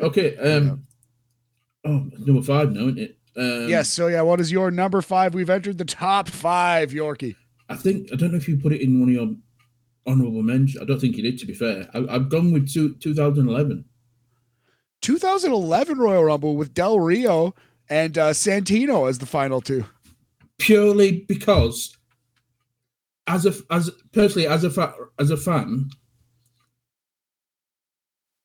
Okay. 0.00 0.36
Um. 0.36 0.84
Oh, 1.84 2.06
number 2.18 2.42
five 2.42 2.70
now, 2.70 2.82
isn't 2.82 2.98
it? 3.00 3.18
Um, 3.36 3.68
yes. 3.68 3.88
So 3.88 4.06
yeah, 4.06 4.22
what 4.22 4.38
is 4.38 4.52
your 4.52 4.70
number 4.70 5.02
five? 5.02 5.34
We've 5.34 5.50
entered 5.50 5.78
the 5.78 5.84
top 5.84 6.28
five, 6.28 6.92
Yorkie. 6.92 7.34
I 7.68 7.74
think 7.74 8.12
I 8.12 8.16
don't 8.16 8.30
know 8.30 8.36
if 8.38 8.46
you 8.48 8.56
put 8.56 8.72
it 8.72 8.80
in 8.82 9.00
one 9.00 9.08
of 9.08 9.14
your 9.16 9.34
honourable 10.06 10.42
mentions. 10.44 10.80
I 10.80 10.84
don't 10.84 11.00
think 11.00 11.16
you 11.16 11.24
did. 11.24 11.38
To 11.40 11.46
be 11.46 11.54
fair, 11.54 11.88
I, 11.92 12.06
I've 12.08 12.28
gone 12.28 12.52
with 12.52 12.72
two, 12.72 12.94
2011. 13.00 13.84
2011 15.02 15.98
Royal 15.98 16.22
Rumble 16.24 16.56
with 16.56 16.72
Del 16.72 17.00
Rio 17.00 17.52
and 17.88 18.16
uh, 18.16 18.30
Santino 18.30 19.08
as 19.08 19.18
the 19.18 19.26
final 19.26 19.60
two. 19.60 19.84
Purely 20.60 21.24
because 21.26 21.96
as 23.26 23.46
a 23.46 23.54
as 23.70 23.90
personally 24.12 24.46
as 24.46 24.62
a 24.64 24.70
fa- 24.70 24.94
as 25.18 25.30
a 25.30 25.36
fan 25.36 25.90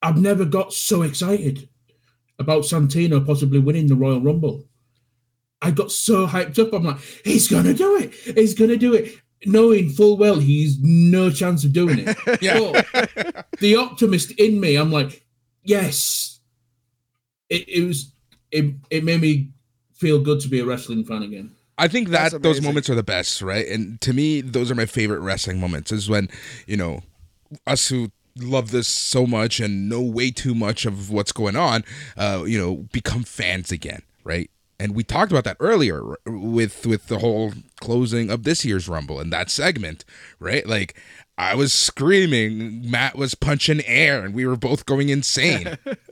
I've 0.01 0.21
never 0.21 0.45
got 0.45 0.71
so 0.71 1.01
excited 1.01 1.67
about 2.37 2.63
Santino 2.63 3.25
possibly 3.25 3.57
winning 3.57 3.87
the 3.87 3.95
Royal 3.95 4.21
Rumble. 4.21 4.67
I 5.63 5.71
got 5.71 5.91
so 5.91 6.27
hyped 6.27 6.59
up. 6.59 6.73
I'm 6.73 6.83
like, 6.83 6.99
he's 7.23 7.47
gonna 7.47 7.73
do 7.73 7.95
it. 7.95 8.13
He's 8.37 8.53
gonna 8.53 8.77
do 8.77 8.93
it, 8.93 9.15
knowing 9.47 9.89
full 9.89 10.15
well 10.17 10.37
he's 10.39 10.77
no 10.79 11.31
chance 11.31 11.63
of 11.63 11.73
doing 11.73 12.05
it. 12.05 12.17
Yeah. 12.41 12.83
But 12.93 13.47
the 13.59 13.77
optimist 13.77 14.31
in 14.33 14.59
me, 14.59 14.75
I'm 14.75 14.91
like, 14.91 15.25
yes. 15.63 16.39
It, 17.49 17.67
it 17.67 17.87
was 17.87 18.11
it, 18.51 18.75
it 18.91 19.03
made 19.03 19.21
me 19.21 19.51
feel 19.95 20.21
good 20.21 20.39
to 20.41 20.49
be 20.49 20.59
a 20.59 20.65
wrestling 20.65 21.03
fan 21.03 21.23
again. 21.23 21.55
I 21.77 21.87
think 21.87 22.09
that 22.09 22.41
those 22.41 22.61
moments 22.61 22.89
are 22.89 22.95
the 22.95 23.03
best, 23.03 23.41
right? 23.41 23.67
And 23.67 23.99
to 24.01 24.13
me, 24.13 24.41
those 24.41 24.71
are 24.71 24.75
my 24.75 24.85
favorite 24.85 25.19
wrestling 25.19 25.59
moments. 25.59 25.91
Is 25.91 26.09
when 26.09 26.29
you 26.67 26.77
know 26.77 27.01
us 27.67 27.89
who 27.89 28.11
love 28.37 28.71
this 28.71 28.87
so 28.87 29.25
much 29.25 29.59
and 29.59 29.89
know 29.89 30.01
way 30.01 30.31
too 30.31 30.55
much 30.55 30.85
of 30.85 31.09
what's 31.09 31.31
going 31.31 31.55
on, 31.55 31.83
uh, 32.17 32.43
you 32.45 32.57
know, 32.59 32.87
become 32.91 33.23
fans 33.23 33.71
again, 33.71 34.01
right? 34.23 34.49
And 34.79 34.93
we 34.93 35.03
talked 35.03 35.31
about 35.31 35.45
that 35.45 35.57
earlier 35.59 36.17
with 36.25 36.85
with 36.85 37.07
the 37.07 37.19
whole 37.19 37.53
closing 37.79 38.29
of 38.29 38.43
this 38.43 38.65
year's 38.65 38.89
Rumble 38.89 39.19
and 39.19 39.31
that 39.31 39.49
segment, 39.49 40.03
right? 40.39 40.67
Like 40.67 40.99
I 41.37 41.55
was 41.55 41.73
screaming, 41.73 42.89
Matt 42.89 43.17
was 43.17 43.35
punching 43.35 43.81
air, 43.85 44.23
and 44.23 44.33
we 44.33 44.45
were 44.45 44.55
both 44.55 44.85
going 44.85 45.09
insane. 45.09 45.77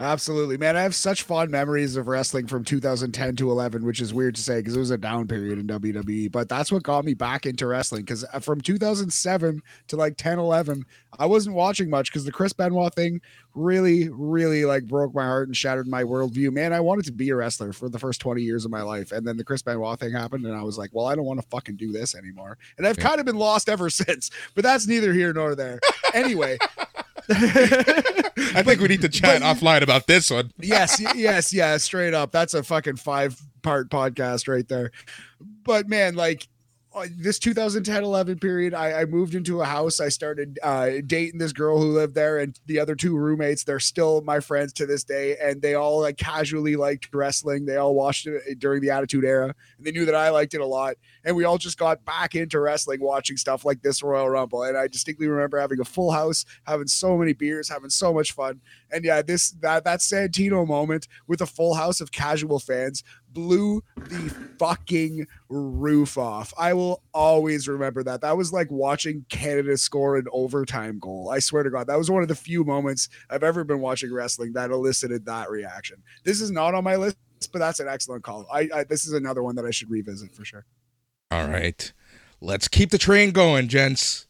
Absolutely, 0.00 0.56
man. 0.56 0.76
I 0.76 0.82
have 0.82 0.94
such 0.94 1.24
fond 1.24 1.50
memories 1.50 1.96
of 1.96 2.06
wrestling 2.06 2.46
from 2.46 2.62
2010 2.62 3.34
to 3.34 3.50
11, 3.50 3.84
which 3.84 4.00
is 4.00 4.14
weird 4.14 4.36
to 4.36 4.42
say 4.42 4.58
because 4.60 4.76
it 4.76 4.78
was 4.78 4.92
a 4.92 4.96
down 4.96 5.26
period 5.26 5.58
in 5.58 5.66
WWE. 5.66 6.30
But 6.30 6.48
that's 6.48 6.70
what 6.70 6.84
got 6.84 7.04
me 7.04 7.14
back 7.14 7.46
into 7.46 7.66
wrestling 7.66 8.02
because 8.02 8.24
uh, 8.32 8.38
from 8.38 8.60
2007 8.60 9.60
to 9.88 9.96
like 9.96 10.16
10, 10.16 10.38
11, 10.38 10.84
I 11.18 11.26
wasn't 11.26 11.56
watching 11.56 11.90
much 11.90 12.12
because 12.12 12.24
the 12.24 12.30
Chris 12.30 12.52
Benoit 12.52 12.94
thing 12.94 13.20
really, 13.56 14.08
really 14.08 14.64
like 14.64 14.86
broke 14.86 15.12
my 15.16 15.24
heart 15.24 15.48
and 15.48 15.56
shattered 15.56 15.88
my 15.88 16.04
worldview. 16.04 16.52
Man, 16.52 16.72
I 16.72 16.78
wanted 16.78 17.04
to 17.06 17.12
be 17.12 17.30
a 17.30 17.34
wrestler 17.34 17.72
for 17.72 17.88
the 17.88 17.98
first 17.98 18.20
20 18.20 18.40
years 18.40 18.64
of 18.64 18.70
my 18.70 18.82
life. 18.82 19.10
And 19.10 19.26
then 19.26 19.36
the 19.36 19.42
Chris 19.42 19.62
Benoit 19.62 19.98
thing 19.98 20.12
happened, 20.12 20.46
and 20.46 20.54
I 20.56 20.62
was 20.62 20.78
like, 20.78 20.90
well, 20.92 21.06
I 21.06 21.16
don't 21.16 21.24
want 21.24 21.40
to 21.40 21.46
fucking 21.48 21.74
do 21.74 21.90
this 21.90 22.14
anymore. 22.14 22.56
And 22.76 22.86
I've 22.86 22.98
Yeah. 22.98 23.04
kind 23.08 23.18
of 23.18 23.26
been 23.26 23.34
lost 23.36 23.68
ever 23.68 23.90
since, 23.90 24.30
but 24.54 24.62
that's 24.62 24.86
neither 24.86 25.12
here 25.12 25.32
nor 25.32 25.56
there. 25.56 25.80
Anyway. 26.14 26.56
I 27.30 28.62
think 28.64 28.80
we 28.80 28.88
need 28.88 29.02
to 29.02 29.08
chat 29.08 29.42
offline 29.42 29.82
about 29.82 30.06
this 30.06 30.30
one. 30.30 30.52
yes, 30.60 31.00
yes, 31.14 31.52
yeah, 31.52 31.76
straight 31.76 32.14
up. 32.14 32.32
That's 32.32 32.54
a 32.54 32.62
fucking 32.62 32.96
five 32.96 33.40
part 33.62 33.90
podcast 33.90 34.48
right 34.48 34.66
there. 34.66 34.90
But 35.64 35.88
man, 35.88 36.14
like 36.14 36.48
this 37.16 37.38
2010 37.38 38.02
11 38.02 38.38
period, 38.38 38.74
I, 38.74 39.02
I 39.02 39.04
moved 39.04 39.34
into 39.34 39.60
a 39.60 39.64
house. 39.64 40.00
I 40.00 40.08
started 40.08 40.58
uh, 40.62 40.90
dating 41.06 41.38
this 41.38 41.52
girl 41.52 41.78
who 41.78 41.92
lived 41.92 42.14
there, 42.14 42.38
and 42.38 42.58
the 42.66 42.80
other 42.80 42.94
two 42.94 43.16
roommates, 43.16 43.64
they're 43.64 43.80
still 43.80 44.22
my 44.22 44.40
friends 44.40 44.72
to 44.74 44.86
this 44.86 45.04
day. 45.04 45.36
And 45.36 45.60
they 45.60 45.74
all 45.74 46.00
like 46.00 46.16
casually 46.16 46.76
liked 46.76 47.14
wrestling. 47.14 47.66
They 47.66 47.76
all 47.76 47.94
watched 47.94 48.26
it 48.26 48.58
during 48.58 48.80
the 48.80 48.90
Attitude 48.90 49.24
Era, 49.24 49.54
and 49.76 49.86
they 49.86 49.92
knew 49.92 50.06
that 50.06 50.14
I 50.14 50.30
liked 50.30 50.54
it 50.54 50.60
a 50.60 50.66
lot. 50.66 50.96
And 51.24 51.36
we 51.36 51.44
all 51.44 51.58
just 51.58 51.78
got 51.78 52.04
back 52.04 52.34
into 52.34 52.58
wrestling, 52.58 53.00
watching 53.00 53.36
stuff 53.36 53.64
like 53.64 53.82
this 53.82 54.02
Royal 54.02 54.28
Rumble. 54.28 54.62
And 54.62 54.76
I 54.76 54.88
distinctly 54.88 55.28
remember 55.28 55.58
having 55.58 55.80
a 55.80 55.84
full 55.84 56.12
house, 56.12 56.44
having 56.64 56.86
so 56.86 57.16
many 57.18 57.34
beers, 57.34 57.68
having 57.68 57.90
so 57.90 58.14
much 58.14 58.32
fun. 58.32 58.60
And 58.90 59.04
yeah, 59.04 59.22
this 59.22 59.50
that 59.60 59.84
that 59.84 60.00
Santino 60.00 60.66
moment 60.66 61.06
with 61.26 61.42
a 61.42 61.46
full 61.46 61.74
house 61.74 62.00
of 62.00 62.12
casual 62.12 62.58
fans 62.58 63.04
blew 63.32 63.82
the 63.96 64.34
fucking 64.58 65.26
roof 65.48 66.18
off. 66.18 66.52
I 66.58 66.74
will 66.74 67.02
always 67.12 67.68
remember 67.68 68.02
that. 68.04 68.20
That 68.20 68.36
was 68.36 68.52
like 68.52 68.70
watching 68.70 69.24
Canada 69.28 69.76
score 69.76 70.16
an 70.16 70.26
overtime 70.32 70.98
goal. 70.98 71.30
I 71.30 71.38
swear 71.38 71.62
to 71.62 71.70
God, 71.70 71.86
that 71.88 71.98
was 71.98 72.10
one 72.10 72.22
of 72.22 72.28
the 72.28 72.34
few 72.34 72.64
moments 72.64 73.08
I've 73.30 73.42
ever 73.42 73.64
been 73.64 73.80
watching 73.80 74.12
wrestling 74.12 74.52
that 74.54 74.70
elicited 74.70 75.26
that 75.26 75.50
reaction. 75.50 76.02
This 76.24 76.40
is 76.40 76.50
not 76.50 76.74
on 76.74 76.84
my 76.84 76.96
list, 76.96 77.16
but 77.52 77.58
that's 77.58 77.80
an 77.80 77.88
excellent 77.88 78.24
call. 78.24 78.46
I, 78.52 78.68
I 78.74 78.84
this 78.84 79.06
is 79.06 79.12
another 79.12 79.42
one 79.42 79.56
that 79.56 79.64
I 79.64 79.70
should 79.70 79.90
revisit 79.90 80.34
for 80.34 80.44
sure. 80.44 80.64
All 81.30 81.48
right. 81.48 81.92
Let's 82.40 82.68
keep 82.68 82.90
the 82.90 82.98
train 82.98 83.32
going, 83.32 83.68
gents. 83.68 84.27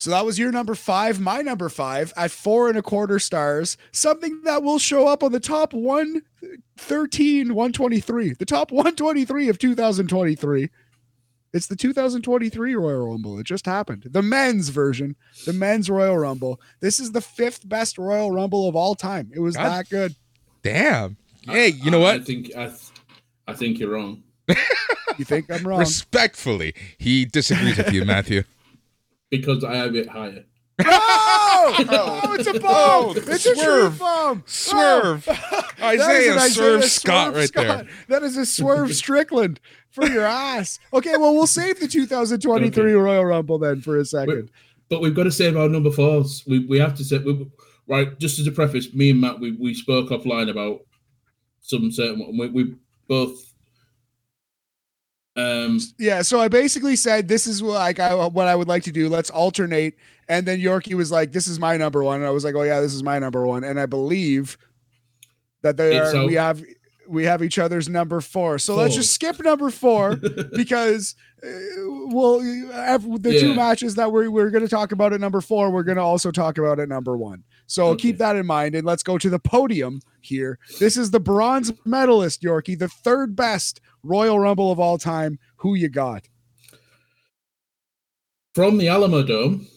So 0.00 0.10
that 0.10 0.24
was 0.24 0.38
your 0.38 0.50
number 0.50 0.74
five. 0.74 1.20
My 1.20 1.42
number 1.42 1.68
five 1.68 2.12
at 2.16 2.30
four 2.30 2.68
and 2.70 2.78
a 2.78 2.82
quarter 2.82 3.18
stars. 3.18 3.76
Something 3.92 4.40
that 4.44 4.62
will 4.62 4.78
show 4.78 5.06
up 5.06 5.22
on 5.22 5.30
the 5.30 5.40
top 5.40 5.74
113, 5.74 7.48
123. 7.54 8.32
The 8.34 8.44
top 8.46 8.72
123 8.72 9.48
of 9.50 9.58
2023. 9.58 10.70
It's 11.52 11.66
the 11.66 11.76
2023 11.76 12.74
Royal 12.76 13.08
Rumble. 13.08 13.38
It 13.38 13.44
just 13.44 13.66
happened. 13.66 14.06
The 14.10 14.22
men's 14.22 14.70
version, 14.70 15.16
the 15.44 15.52
men's 15.52 15.90
Royal 15.90 16.16
Rumble. 16.16 16.60
This 16.80 16.98
is 16.98 17.12
the 17.12 17.20
fifth 17.20 17.68
best 17.68 17.98
Royal 17.98 18.30
Rumble 18.30 18.68
of 18.68 18.76
all 18.76 18.94
time. 18.94 19.30
It 19.34 19.40
was 19.40 19.56
God. 19.56 19.68
that 19.68 19.88
good. 19.90 20.14
Damn. 20.62 21.16
Hey, 21.42 21.68
you 21.68 21.90
know 21.90 22.04
I- 22.04 22.14
I 22.14 22.18
think 22.20 22.52
I, 22.56 22.66
th- 22.68 22.78
I 23.48 23.52
think 23.54 23.78
you're 23.78 23.90
wrong 23.90 24.22
You 25.18 25.24
think 25.24 25.50
I'm 25.50 25.62
wrong? 25.66 25.80
Respectfully, 25.80 26.74
he 26.98 27.24
disagrees 27.26 27.76
with 27.76 27.92
you, 27.92 28.04
Matthew. 28.06 28.44
Because 29.30 29.64
I 29.64 29.76
have 29.76 29.94
it 29.94 30.08
higher. 30.08 30.44
oh, 30.82 31.76
oh, 32.24 32.32
it's 32.34 32.46
a 32.46 32.58
bomb. 32.58 33.16
It's 33.16 33.46
a 33.46 33.54
true 33.54 33.62
Swerve. 33.64 33.98
bomb. 33.98 34.42
Swerve. 34.46 35.28
Oh. 35.28 35.66
That 35.80 35.94
is 35.94 36.00
Isaiah 36.02 36.32
an 36.32 36.38
Isaiah 36.38 36.50
Swerve 36.50 36.84
Scott 36.84 37.24
Swerve 37.24 37.36
right 37.36 37.48
Scott. 37.48 37.86
That 38.08 38.22
is 38.22 38.36
a 38.36 38.44
swerve 38.44 38.94
Strickland 38.94 39.60
for 39.90 40.06
your 40.06 40.26
ass. 40.26 40.78
Okay, 40.92 41.16
well, 41.16 41.32
we'll 41.34 41.46
save 41.46 41.80
the 41.80 41.88
2023 41.88 42.82
Okay. 42.84 42.92
Royal 42.92 43.24
Rumble 43.24 43.58
then 43.58 43.80
for 43.80 43.96
a 43.98 44.04
second. 44.04 44.50
But 44.90 45.00
we've 45.00 45.14
got 45.14 45.22
to 45.24 45.32
save 45.32 45.56
our 45.56 45.70
number 45.70 45.90
fours. 45.90 46.44
We 46.46 46.66
we 46.66 46.78
have 46.78 46.94
to 46.96 47.04
say 47.04 47.16
we, 47.18 47.46
right. 47.88 48.18
Just 48.18 48.38
as 48.38 48.46
a 48.46 48.52
preface, 48.52 48.92
me 48.92 49.08
and 49.10 49.20
Matt 49.22 49.40
we, 49.40 49.52
we 49.52 49.72
spoke 49.72 50.10
offline 50.10 50.50
about 50.50 50.80
some 51.62 51.90
certain 51.90 52.18
one. 52.20 52.36
We, 52.36 52.48
we 52.48 52.74
both 53.08 53.49
um 55.36 55.80
Yeah, 55.98 56.22
so 56.22 56.40
I 56.40 56.48
basically 56.48 56.96
said 56.96 57.28
this 57.28 57.46
is 57.46 57.62
what 57.62 57.74
like 57.74 57.98
I, 58.00 58.14
what 58.26 58.48
I 58.48 58.54
would 58.54 58.68
like 58.68 58.84
to 58.84 58.92
do. 58.92 59.08
Let's 59.08 59.30
alternate. 59.30 59.94
And 60.28 60.46
then 60.46 60.60
Yorkie 60.60 60.94
was 60.94 61.10
like, 61.10 61.32
"This 61.32 61.46
is 61.48 61.58
my 61.58 61.76
number 61.76 62.04
one," 62.04 62.16
and 62.16 62.26
I 62.26 62.30
was 62.30 62.44
like, 62.44 62.54
"Oh 62.54 62.62
yeah, 62.62 62.80
this 62.80 62.94
is 62.94 63.02
my 63.02 63.18
number 63.18 63.44
one." 63.46 63.64
And 63.64 63.80
I 63.80 63.86
believe 63.86 64.56
that 65.62 65.76
they 65.76 65.98
are. 65.98 66.14
out. 66.14 66.26
We 66.26 66.34
have 66.34 66.62
we 67.08 67.24
have 67.24 67.42
each 67.42 67.58
other's 67.58 67.88
number 67.88 68.20
four. 68.20 68.58
So 68.58 68.76
let's 68.76 68.94
just 68.94 69.12
skip 69.12 69.42
number 69.42 69.70
four 69.70 70.16
because 70.54 71.16
uh, 71.42 71.48
well, 72.06 72.38
the 72.38 73.36
two 73.40 73.54
matches 73.54 73.96
that 73.96 74.12
we're 74.12 74.30
we're 74.30 74.50
going 74.50 74.64
to 74.64 74.68
talk 74.68 74.92
about 74.92 75.12
at 75.12 75.20
number 75.20 75.40
four, 75.40 75.70
we're 75.70 75.82
going 75.82 75.96
to 75.96 76.02
also 76.02 76.30
talk 76.30 76.58
about 76.58 76.78
at 76.78 76.88
number 76.88 77.16
one. 77.16 77.42
So 77.70 77.90
Okay. 77.90 78.02
keep 78.02 78.18
that 78.18 78.34
in 78.34 78.46
mind, 78.46 78.74
and 78.74 78.84
let's 78.84 79.04
go 79.04 79.16
to 79.16 79.30
the 79.30 79.38
podium 79.38 80.00
here. 80.20 80.58
This 80.80 80.96
is 80.96 81.12
the 81.12 81.20
bronze 81.20 81.72
medalist, 81.84 82.42
Yorkie, 82.42 82.76
the 82.76 82.88
third 82.88 83.36
best 83.36 83.80
Royal 84.02 84.40
Rumble 84.40 84.72
of 84.72 84.80
all 84.80 84.98
time. 84.98 85.38
Who 85.58 85.76
you 85.76 85.88
got? 85.88 86.26
From 88.56 88.78
the 88.78 88.86
Alamodome, 88.86 89.68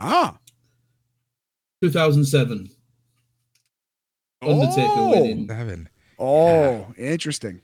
Ah. 0.00 0.38
2007. 1.82 2.70
Undertaker 4.40 4.88
Oh. 4.88 5.10
winning. 5.10 5.46
Seven. 5.48 5.88
Oh, 6.18 6.94
interesting. 6.96 7.60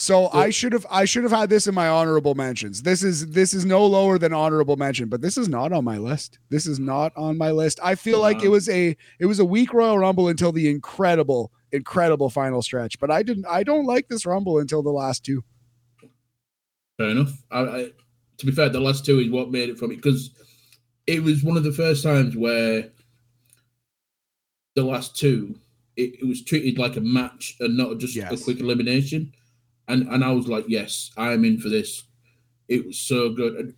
So 0.00 0.28
I 0.32 0.50
should 0.50 0.72
have 0.74 0.86
I 0.88 1.04
should 1.04 1.24
have 1.24 1.32
had 1.32 1.50
this 1.50 1.66
in 1.66 1.74
my 1.74 1.88
honorable 1.88 2.36
mentions. 2.36 2.82
This 2.82 3.02
is 3.02 3.26
this 3.30 3.52
is 3.52 3.64
no 3.64 3.84
lower 3.84 4.16
than 4.16 4.32
honorable 4.32 4.76
mention, 4.76 5.08
but 5.08 5.22
this 5.22 5.36
is 5.36 5.48
not 5.48 5.72
on 5.72 5.82
my 5.82 5.98
list. 5.98 6.38
This 6.50 6.66
is 6.68 6.78
not 6.78 7.12
on 7.16 7.36
my 7.36 7.50
list. 7.50 7.80
I 7.82 7.96
feel 7.96 8.20
like 8.20 8.44
it 8.44 8.48
was 8.48 8.68
a 8.68 8.96
it 9.18 9.26
was 9.26 9.40
a 9.40 9.44
weak 9.44 9.74
Royal 9.74 9.98
Rumble 9.98 10.28
until 10.28 10.52
the 10.52 10.70
incredible 10.70 11.50
incredible 11.72 12.30
final 12.30 12.62
stretch. 12.62 13.00
But 13.00 13.10
I 13.10 13.24
didn't 13.24 13.46
I 13.46 13.64
don't 13.64 13.86
like 13.86 14.06
this 14.06 14.24
Rumble 14.24 14.60
until 14.60 14.84
the 14.84 14.90
last 14.90 15.24
two. 15.24 15.42
Fair 16.96 17.08
enough. 17.08 17.32
I, 17.50 17.60
I, 17.60 17.90
to 18.38 18.46
be 18.46 18.52
fair, 18.52 18.68
the 18.68 18.80
last 18.80 19.04
two 19.04 19.18
is 19.18 19.30
what 19.30 19.50
made 19.50 19.68
it 19.68 19.78
for 19.78 19.88
me 19.88 19.96
because 19.96 20.30
it 21.08 21.24
was 21.24 21.42
one 21.42 21.56
of 21.56 21.64
the 21.64 21.72
first 21.72 22.04
times 22.04 22.36
where 22.36 22.88
the 24.76 24.84
last 24.84 25.16
two 25.16 25.56
it, 25.96 26.20
it 26.22 26.28
was 26.28 26.44
treated 26.44 26.78
like 26.78 26.96
a 26.96 27.00
match 27.00 27.56
and 27.58 27.76
not 27.76 27.98
just 27.98 28.14
Yes. 28.14 28.40
a 28.40 28.44
quick 28.44 28.60
elimination. 28.60 29.32
And 29.88 30.06
and 30.08 30.24
I 30.24 30.32
was 30.32 30.48
like, 30.48 30.66
yes, 30.68 31.10
I 31.16 31.32
am 31.32 31.44
in 31.44 31.58
for 31.58 31.68
this. 31.68 32.04
It 32.68 32.86
was 32.86 32.98
so 32.98 33.30
good. 33.30 33.54
And 33.54 33.74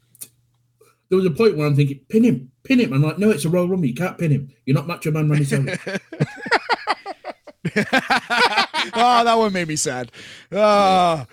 there 1.09 1.17
was 1.17 1.27
a 1.27 1.31
point 1.31 1.57
where 1.57 1.67
I'm 1.67 1.77
thinking, 1.77 2.01
pin 2.09 2.25
him, 2.25 2.51
pin 2.65 2.81
him. 2.81 2.93
I'm 2.93 3.03
like, 3.03 3.19
no, 3.19 3.31
it's 3.31 3.45
a 3.45 3.49
Royal 3.49 3.69
Rumble. 3.69 3.87
You 3.87 3.95
can't 3.95 4.19
pin 4.19 4.31
him. 4.31 4.51
You're 4.65 4.77
not 4.77 4.87
Macho 4.87 5.11
Man 5.11 5.29
Randy 5.29 5.45
Savage. 5.45 5.81
oh, 8.95 9.25
that 9.25 9.35
one 9.37 9.53
made 9.53 9.69
me 9.69 9.77
sad. 9.77 10.11
Oh, 10.51 11.27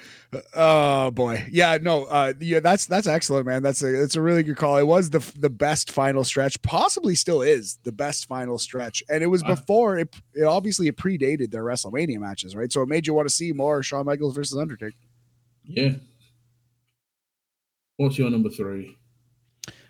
oh 0.56 1.12
boy. 1.12 1.46
Yeah, 1.52 1.78
no, 1.82 2.06
uh 2.06 2.34
yeah, 2.40 2.60
that's 2.60 2.86
that's 2.86 3.08
excellent, 3.08 3.46
man. 3.46 3.64
That's 3.64 3.82
a 3.82 4.04
it's 4.04 4.16
a 4.16 4.22
really 4.22 4.44
good 4.44 4.58
call. 4.58 4.78
It 4.78 4.84
was 4.88 5.10
the 5.10 5.20
the 5.40 5.50
best 5.50 5.92
final 5.92 6.24
stretch, 6.24 6.62
possibly 6.62 7.16
still 7.16 7.42
is 7.42 7.80
the 7.84 7.92
best 7.92 8.28
final 8.28 8.58
stretch. 8.58 9.02
And 9.10 9.24
it 9.24 9.28
was 9.28 9.44
before 9.44 9.98
it 9.98 10.14
it 10.34 10.44
obviously 10.44 10.88
it 10.88 10.98
predated 10.98 11.52
their 11.52 11.64
WrestleMania 11.64 12.20
matches, 12.20 12.56
right? 12.56 12.72
So 12.72 12.82
it 12.82 12.90
made 12.90 13.08
you 13.08 13.14
want 13.14 13.28
to 13.28 13.34
see 13.34 13.54
more 13.54 13.82
Shawn 13.84 14.06
Michaels 14.06 14.36
versus 14.36 14.58
Undertaker. 14.58 14.98
yeah. 15.64 15.92
What's 17.98 18.18
your 18.20 18.30
number 18.30 18.50
three? 18.50 18.96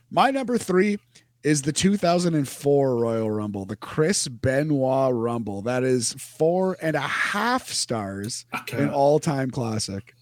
My 0.10 0.32
number 0.32 0.58
three 0.58 0.98
is 1.44 1.64
the 1.64 1.74
2004 1.74 2.96
Royal 2.96 3.30
Rumble, 3.30 3.66
the 3.66 3.76
Chris 3.76 4.28
Benoit 4.30 5.14
Rumble. 5.14 5.62
That 5.62 5.84
is 5.84 6.14
four 6.14 6.78
and 6.82 6.96
a 6.96 7.02
half 7.02 7.68
stars. 7.70 8.46
An 8.80 8.90
all-time 8.90 9.52
classic. 9.52 10.14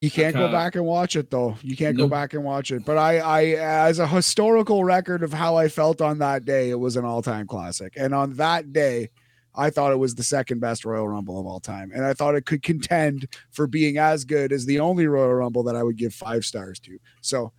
You 0.00 0.10
can't 0.10 0.36
go 0.36 0.52
back 0.52 0.74
and 0.74 0.84
watch 0.84 1.16
it 1.16 1.30
though. 1.30 1.56
You 1.62 1.76
can't 1.76 1.96
go 1.96 2.06
back 2.06 2.34
and 2.34 2.44
watch 2.44 2.70
it. 2.70 2.84
But 2.84 2.98
I, 2.98 3.18
I, 3.18 3.42
as 3.86 3.98
a 3.98 4.06
historical 4.06 4.84
record 4.84 5.22
of 5.22 5.32
how 5.32 5.56
I 5.56 5.68
felt 5.68 6.02
on 6.02 6.18
that 6.18 6.44
day, 6.44 6.68
it 6.70 6.78
was 6.78 6.96
an 6.96 7.04
all-time 7.04 7.46
classic. 7.46 7.94
And 7.96 8.14
on 8.14 8.34
that 8.34 8.72
day, 8.72 9.08
I 9.54 9.70
thought 9.70 9.92
it 9.92 9.98
was 9.98 10.14
the 10.14 10.22
second 10.22 10.60
best 10.60 10.84
Royal 10.84 11.08
Rumble 11.08 11.40
of 11.40 11.46
all 11.46 11.60
time, 11.60 11.90
and 11.94 12.04
I 12.04 12.12
thought 12.12 12.34
it 12.34 12.44
could 12.44 12.62
contend 12.62 13.26
for 13.50 13.66
being 13.66 13.96
as 13.96 14.26
good 14.26 14.52
as 14.52 14.66
the 14.66 14.80
only 14.80 15.06
Royal 15.06 15.32
Rumble 15.32 15.62
that 15.62 15.76
I 15.76 15.82
would 15.82 15.96
give 15.96 16.12
five 16.12 16.44
stars 16.44 16.78
to. 16.80 16.98
So, 17.22 17.52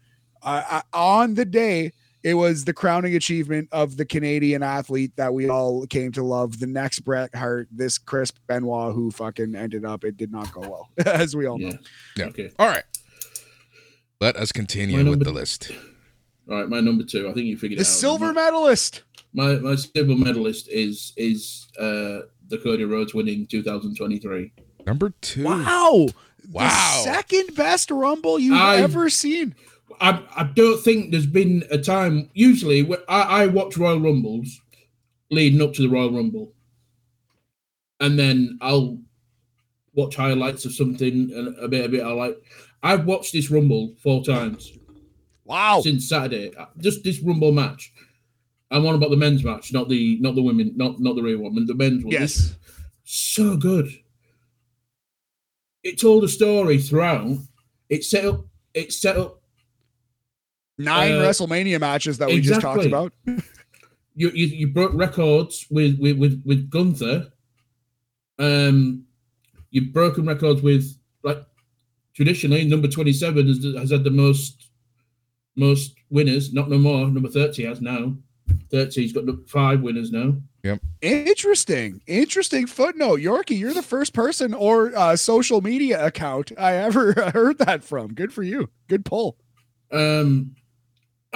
I, 0.43 0.83
I, 0.93 0.97
on 0.97 1.33
the 1.33 1.45
day, 1.45 1.93
it 2.23 2.33
was 2.33 2.65
the 2.65 2.73
crowning 2.73 3.15
achievement 3.15 3.69
of 3.71 3.95
the 3.97 4.05
Canadian 4.05 4.63
athlete 4.63 5.11
that 5.15 5.33
we 5.33 5.49
all 5.49 5.85
came 5.87 6.11
to 6.13 6.23
love. 6.23 6.59
The 6.59 6.67
next 6.67 6.99
Bret 7.01 7.33
Hart, 7.35 7.67
this 7.71 7.97
Chris 7.97 8.31
Benoit, 8.47 8.93
who 8.93 9.11
fucking 9.11 9.55
ended 9.55 9.85
up, 9.85 10.03
it 10.03 10.17
did 10.17 10.31
not 10.31 10.51
go 10.51 10.61
well, 10.61 10.89
as 11.05 11.35
we 11.35 11.45
all 11.45 11.57
know. 11.57 11.67
Yeah. 11.69 11.77
Yeah. 12.17 12.25
Okay. 12.25 12.51
All 12.59 12.67
right. 12.67 12.83
Let 14.19 14.35
us 14.35 14.51
continue 14.51 15.07
with 15.09 15.23
the 15.23 15.31
list. 15.31 15.71
All 16.49 16.57
right. 16.59 16.67
My 16.69 16.79
number 16.79 17.03
two. 17.03 17.29
I 17.29 17.33
think 17.33 17.45
you 17.45 17.57
figured 17.57 17.77
The 17.77 17.81
it 17.81 17.85
out. 17.85 17.89
The 17.89 17.93
silver 17.99 18.33
medalist. 18.33 19.03
My 19.33 19.55
my 19.57 19.75
silver 19.75 20.15
medalist 20.15 20.67
is 20.69 21.13
is 21.17 21.67
uh 21.79 22.21
the 22.49 22.57
Cody 22.63 22.85
Rhodes 22.85 23.13
winning 23.13 23.45
2023. 23.45 24.53
Number 24.87 25.13
two. 25.21 25.43
Wow. 25.43 26.07
Wow. 26.49 27.03
The 27.03 27.03
second 27.03 27.55
best 27.55 27.91
Rumble 27.91 28.39
you've 28.39 28.57
I- 28.57 28.77
ever 28.77 29.09
seen. 29.09 29.53
I 29.99 30.21
I 30.35 30.43
don't 30.43 30.81
think 30.83 31.11
there's 31.11 31.25
been 31.25 31.63
a 31.71 31.77
time. 31.77 32.29
Usually, 32.33 32.87
I, 33.09 33.43
I 33.43 33.47
watch 33.47 33.77
Royal 33.77 33.99
Rumbles 33.99 34.61
leading 35.31 35.61
up 35.61 35.73
to 35.73 35.81
the 35.81 35.89
Royal 35.89 36.11
Rumble, 36.11 36.53
and 37.99 38.17
then 38.17 38.57
I'll 38.61 38.99
watch 39.93 40.15
highlights 40.15 40.65
of 40.65 40.73
something 40.73 41.31
and 41.33 41.57
a 41.57 41.67
bit 41.67 41.85
a 41.85 41.89
bit 41.89 42.03
I 42.03 42.11
like. 42.11 42.37
I've 42.83 43.05
watched 43.05 43.33
this 43.33 43.49
Rumble 43.49 43.95
four 44.03 44.23
times 44.23 44.71
Wow. 45.45 45.81
since 45.81 46.07
Saturday. 46.07 46.53
Uh, 46.55 46.65
just 46.79 47.03
this 47.03 47.19
Rumble 47.21 47.51
match. 47.51 47.91
I'm 48.69 48.85
on 48.85 48.95
about 48.95 49.09
the 49.11 49.17
men's 49.17 49.43
match, 49.43 49.73
not 49.73 49.89
the 49.89 50.19
not 50.19 50.35
the 50.35 50.43
women, 50.43 50.73
not 50.75 50.99
not 50.99 51.15
the 51.15 51.23
real 51.23 51.39
one, 51.39 51.65
the 51.65 51.73
men's 51.73 52.03
one. 52.03 52.11
Yes. 52.11 52.55
so 53.03 53.57
good. 53.57 53.89
It 55.83 55.99
told 55.99 56.23
a 56.23 56.27
story 56.27 56.77
throughout. 56.79 57.37
It 57.89 58.03
set 58.03 58.25
up. 58.25 58.45
It 58.73 58.91
set 58.91 59.15
up. 59.17 59.41
Nine 60.77 61.13
Uh, 61.13 61.21
WrestleMania 61.21 61.79
matches 61.79 62.17
that 62.19 62.27
we 62.27 62.41
just 62.41 62.61
talked 62.61 62.85
about. 62.85 63.13
You 64.19 64.31
you, 64.31 64.47
you 64.47 64.67
broke 64.69 64.93
records 64.95 65.67
with 65.69 65.99
with 65.99 66.17
with, 66.17 66.41
with 66.43 66.71
Gunther. 66.71 67.31
Um, 68.39 69.05
you've 69.69 69.93
broken 69.93 70.25
records 70.25 70.63
with 70.63 70.97
like 71.21 71.45
traditionally 72.15 72.65
number 72.65 72.87
twenty 72.87 73.13
seven 73.13 73.45
has, 73.47 73.63
has 73.63 73.91
had 73.91 74.03
the 74.03 74.09
most 74.09 74.71
most 75.55 75.93
winners. 76.09 76.51
Not 76.51 76.67
no 76.67 76.79
more. 76.79 77.07
Number 77.07 77.29
thirty 77.29 77.65
has 77.65 77.79
now. 77.79 78.15
Thirty. 78.71 79.03
He's 79.03 79.13
got 79.13 79.27
the 79.27 79.39
five 79.47 79.81
winners 79.81 80.11
now. 80.11 80.33
Yep. 80.63 80.79
Interesting. 81.01 82.01
Interesting 82.07 82.65
footnote. 82.65 83.19
Yorkie, 83.19 83.59
you're 83.59 83.75
the 83.75 83.83
first 83.83 84.13
person 84.13 84.55
or 84.55 84.95
uh, 84.97 85.15
social 85.15 85.61
media 85.61 86.03
account 86.03 86.51
I 86.57 86.73
ever 86.77 87.13
heard 87.33 87.59
that 87.59 87.83
from. 87.83 88.15
Good 88.15 88.33
for 88.33 88.41
you. 88.41 88.69
Good 88.87 89.05
pull. 89.05 89.37
Um, 89.91 90.55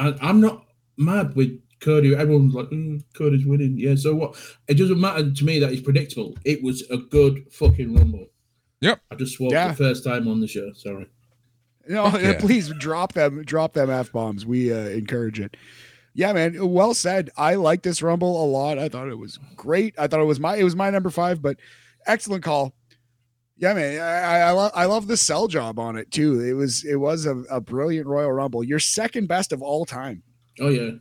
and 0.07 0.18
I'm 0.22 0.41
not 0.41 0.65
mad 0.98 1.36
with 1.36 1.60
Cody. 1.80 2.15
Everyone's 2.15 2.53
like, 2.53 2.69
mm, 2.69 3.03
Cody's 3.14 3.45
winning. 3.45 3.78
Yeah, 3.78 3.95
so 3.95 4.14
what? 4.15 4.36
It 4.68 4.76
doesn't 4.76 4.99
matter 4.99 5.32
to 5.32 5.44
me 5.45 5.60
that 5.60 5.72
it's 5.72 5.82
predictable. 5.82 6.36
It 6.45 6.61
was 6.64 6.84
a 6.90 6.98
good 6.98 7.45
fucking 7.52 7.95
rumble. 7.95 8.28
Yep. 8.82 8.99
I 9.11 9.15
just 9.15 9.36
swore 9.36 9.52
Yeah. 9.52 9.69
the 9.69 9.76
first 9.76 10.03
time 10.03 10.28
on 10.28 10.41
the 10.41 10.48
show. 10.48 10.72
Sorry. 10.73 11.07
No, 11.88 12.07
Yeah. 12.18 12.40
please 12.40 12.69
drop 12.80 13.14
them, 13.14 13.44
drop 13.44 13.73
them 13.73 13.90
f 13.90 14.11
bombs. 14.11 14.45
We 14.45 14.72
uh, 14.73 14.90
encourage 14.90 15.40
it. 15.40 15.57
Yeah, 16.14 16.34
man. 16.34 16.69
Well 16.69 16.94
said. 16.94 17.30
I 17.38 17.56
like 17.56 17.84
this 17.84 18.02
rumble 18.02 18.44
a 18.44 18.45
lot. 18.45 18.78
I 18.78 18.90
thought 18.90 19.07
it 19.07 19.18
was 19.18 19.40
great. 19.56 19.95
I 19.98 20.07
thought 20.07 20.19
it 20.19 20.26
was 20.26 20.40
my 20.40 20.57
it 20.57 20.64
was 20.64 20.76
my 20.76 20.90
number 20.90 21.10
five, 21.10 21.41
but 21.41 21.57
excellent 22.06 22.44
call. 22.44 22.73
Yeah, 23.62 23.76
man. 23.76 24.02
I 24.02 24.40
I, 24.40 24.52
love 24.52 24.72
I 24.74 24.86
love 24.86 25.08
the 25.08 25.16
sell 25.16 25.48
job 25.48 25.78
on 25.78 25.96
it 25.96 26.10
too. 26.10 26.42
It 26.42 26.54
was 26.54 26.84
it 26.84 26.96
was 26.96 27.28
a, 27.28 27.38
a 27.50 27.62
brilliant 27.62 28.08
Royal 28.08 28.32
Rumble. 28.32 28.64
Your 28.64 28.80
second 28.80 29.28
best 29.28 29.54
of 29.54 29.62
all 29.62 29.86
time. 29.86 30.24
Oh 30.60 30.70
yeah. 30.70 30.94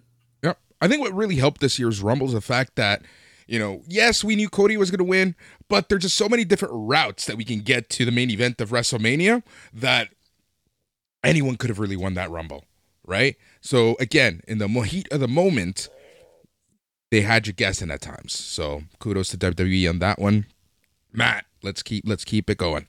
Yep. 0.42 0.58
I 0.82 0.86
think 0.86 1.00
what 1.00 1.14
really 1.14 1.36
helped 1.36 1.62
this 1.62 1.78
year's 1.78 2.02
Rumble 2.02 2.26
is 2.26 2.34
the 2.34 2.42
fact 2.42 2.76
that, 2.76 3.02
you 3.46 3.58
know, 3.58 3.82
yes, 3.88 4.22
we 4.22 4.36
knew 4.36 4.50
Cody 4.50 4.76
was 4.76 4.90
going 4.90 4.98
to 4.98 5.04
win, 5.04 5.34
but 5.68 5.88
there's 5.88 6.02
just 6.02 6.16
so 6.16 6.28
many 6.28 6.44
different 6.44 6.74
routes 6.76 7.24
that 7.24 7.36
we 7.36 7.44
can 7.44 7.60
get 7.60 7.88
to 7.90 8.04
the 8.04 8.12
main 8.12 8.30
event 8.30 8.60
of 8.60 8.70
WrestleMania 8.70 9.42
that 9.72 10.08
anyone 11.24 11.56
could 11.56 11.70
have 11.70 11.78
really 11.78 11.96
won 11.96 12.12
that 12.14 12.30
Rumble, 12.30 12.66
right? 13.06 13.36
So 13.62 13.96
again, 13.98 14.42
in 14.46 14.58
the 14.58 14.68
heat 14.68 15.08
of 15.10 15.20
the 15.20 15.28
moment, 15.28 15.88
they 17.10 17.22
had 17.22 17.46
you 17.46 17.54
guessing 17.54 17.90
at 17.90 18.02
times. 18.02 18.34
So 18.34 18.82
kudos 18.98 19.30
to 19.30 19.38
WWE 19.38 19.88
on 19.88 19.98
that 20.00 20.18
one. 20.18 20.44
Matt, 21.12 21.46
let's 21.62 21.82
keep 21.82 22.04
let's 22.06 22.24
keep 22.24 22.48
it 22.50 22.58
going. 22.58 22.86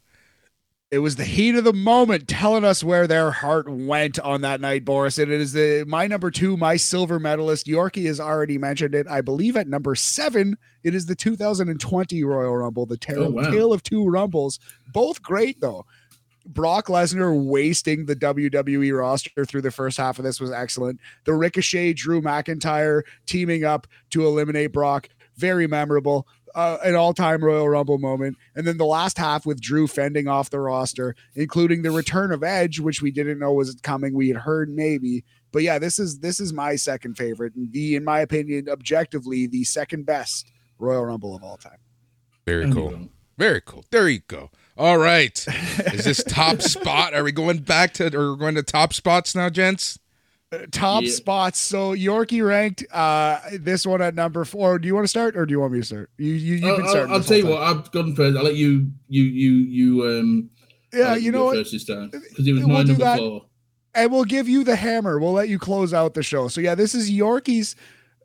It 0.91 0.99
was 0.99 1.15
the 1.15 1.23
heat 1.23 1.55
of 1.55 1.63
the 1.63 1.71
moment 1.71 2.27
telling 2.27 2.65
us 2.65 2.83
where 2.83 3.07
their 3.07 3.31
heart 3.31 3.69
went 3.69 4.19
on 4.19 4.41
that 4.41 4.59
night, 4.59 4.83
Boris. 4.83 5.17
And 5.17 5.31
it 5.31 5.39
is 5.39 5.53
the 5.53 5.85
my 5.87 6.05
number 6.05 6.29
two, 6.29 6.57
my 6.57 6.75
silver 6.75 7.17
medalist. 7.17 7.65
Yorkie 7.65 8.05
has 8.07 8.19
already 8.19 8.57
mentioned 8.57 8.93
it. 8.93 9.07
I 9.09 9.21
believe 9.21 9.55
at 9.55 9.67
number 9.69 9.95
seven, 9.95 10.57
it 10.83 10.93
is 10.93 11.05
the 11.05 11.15
2020 11.15 12.23
Royal 12.25 12.57
Rumble, 12.57 12.85
the 12.85 12.97
tale, 12.97 13.23
Oh, 13.23 13.29
wow. 13.29 13.49
tale 13.49 13.71
of 13.71 13.83
two 13.83 14.05
rumbles. 14.05 14.59
Both 14.91 15.21
great 15.21 15.61
though. 15.61 15.85
Brock 16.45 16.87
Lesnar 16.87 17.41
wasting 17.41 18.05
the 18.07 18.15
WWE 18.15 18.97
roster 18.99 19.45
through 19.45 19.61
the 19.61 19.71
first 19.71 19.97
half 19.97 20.17
of 20.17 20.25
this 20.25 20.41
was 20.41 20.51
excellent. 20.51 20.99
The 21.25 21.35
Ricochet 21.35 21.93
Drew 21.93 22.19
McIntyre 22.21 23.03
teaming 23.27 23.63
up 23.63 23.85
to 24.09 24.25
eliminate 24.25 24.73
Brock, 24.73 25.07
very 25.37 25.67
memorable. 25.67 26.27
Uh, 26.53 26.77
an 26.83 26.95
all-time 26.95 27.43
Royal 27.43 27.69
Rumble 27.69 27.97
moment, 27.97 28.37
and 28.55 28.67
then 28.67 28.77
the 28.77 28.85
last 28.85 29.17
half 29.17 29.45
with 29.45 29.61
Drew 29.61 29.87
fending 29.87 30.27
off 30.27 30.49
the 30.49 30.59
roster, 30.59 31.15
including 31.35 31.81
the 31.81 31.91
return 31.91 32.31
of 32.31 32.43
Edge, 32.43 32.79
which 32.79 33.01
we 33.01 33.11
didn't 33.11 33.39
know 33.39 33.53
was 33.53 33.73
coming. 33.83 34.13
We 34.13 34.27
had 34.27 34.37
heard 34.37 34.69
maybe, 34.69 35.23
but 35.51 35.63
yeah, 35.63 35.79
this 35.79 35.99
is 35.99 36.19
this 36.19 36.39
is 36.39 36.51
my 36.51 36.75
second 36.75 37.15
favorite, 37.17 37.55
and 37.55 37.71
the, 37.71 37.95
in 37.95 38.03
my 38.03 38.19
opinion, 38.19 38.67
objectively 38.69 39.47
the 39.47 39.63
second 39.63 40.05
best 40.05 40.51
Royal 40.77 41.05
Rumble 41.05 41.35
of 41.35 41.43
all 41.43 41.57
time. 41.57 41.77
Very 42.45 42.71
cool. 42.71 43.09
Very 43.37 43.61
cool. 43.61 43.85
There 43.91 44.07
you 44.07 44.19
go. 44.27 44.51
All 44.77 44.97
right. 44.97 45.45
Is 45.93 46.05
this 46.05 46.23
top 46.23 46.61
spot? 46.61 47.13
Are 47.13 47.23
we 47.23 47.31
going 47.31 47.59
back 47.59 47.93
to 47.95 48.05
or 48.07 48.35
going 48.35 48.55
to 48.55 48.63
top 48.63 48.93
spots 48.93 49.35
now, 49.35 49.49
gents? 49.49 49.97
Top 50.71 51.03
Yeah. 51.03 51.11
spots. 51.11 51.59
So 51.59 51.93
Yorkie 51.95 52.45
ranked 52.45 52.85
uh 52.91 53.39
this 53.59 53.85
one 53.85 54.01
at 54.01 54.15
number 54.15 54.43
four. 54.45 54.79
Do 54.79 54.87
you 54.87 54.95
want 54.95 55.05
to 55.05 55.09
start 55.09 55.35
or 55.37 55.45
do 55.45 55.51
you 55.51 55.59
want 55.59 55.73
me 55.73 55.79
to 55.79 55.85
start? 55.85 56.09
You 56.17 56.33
you 56.33 56.55
you've 56.55 56.63
I'll, 56.65 56.77
been 56.77 56.85
I'll. 56.87 57.13
I'll 57.13 57.23
tell 57.23 57.37
you 57.37 57.45
whole 57.45 57.55
what. 57.55 57.63
I've 57.63 57.91
gone 57.91 58.15
first. 58.15 58.37
I'll 58.37 58.43
let 58.43 58.55
you. 58.55 58.91
You. 59.07 59.23
You. 59.23 59.51
You. 59.51 60.19
Um. 60.19 60.49
Yeah, 60.93 61.11
I'll 61.11 61.17
you 61.17 61.31
know 61.31 61.45
what? 61.45 61.55
First 61.57 61.71
this 61.71 61.85
time 61.85 62.09
because 62.09 62.47
it 62.47 62.51
was 62.53 62.61
We'll 62.65 62.69
my 62.77 62.83
number 62.83 63.03
that. 63.03 63.19
four. 63.19 63.45
and 63.95 64.11
we'll 64.11 64.25
give 64.25 64.49
you 64.49 64.63
the 64.63 64.75
hammer. 64.75 65.19
We'll 65.19 65.33
let 65.33 65.47
you 65.49 65.57
close 65.57 65.93
out 65.93 66.13
the 66.15 66.23
show. 66.23 66.47
So 66.49 66.59
yeah, 66.61 66.75
this 66.75 66.93
is 66.95 67.09
Yorkie's 67.09 67.75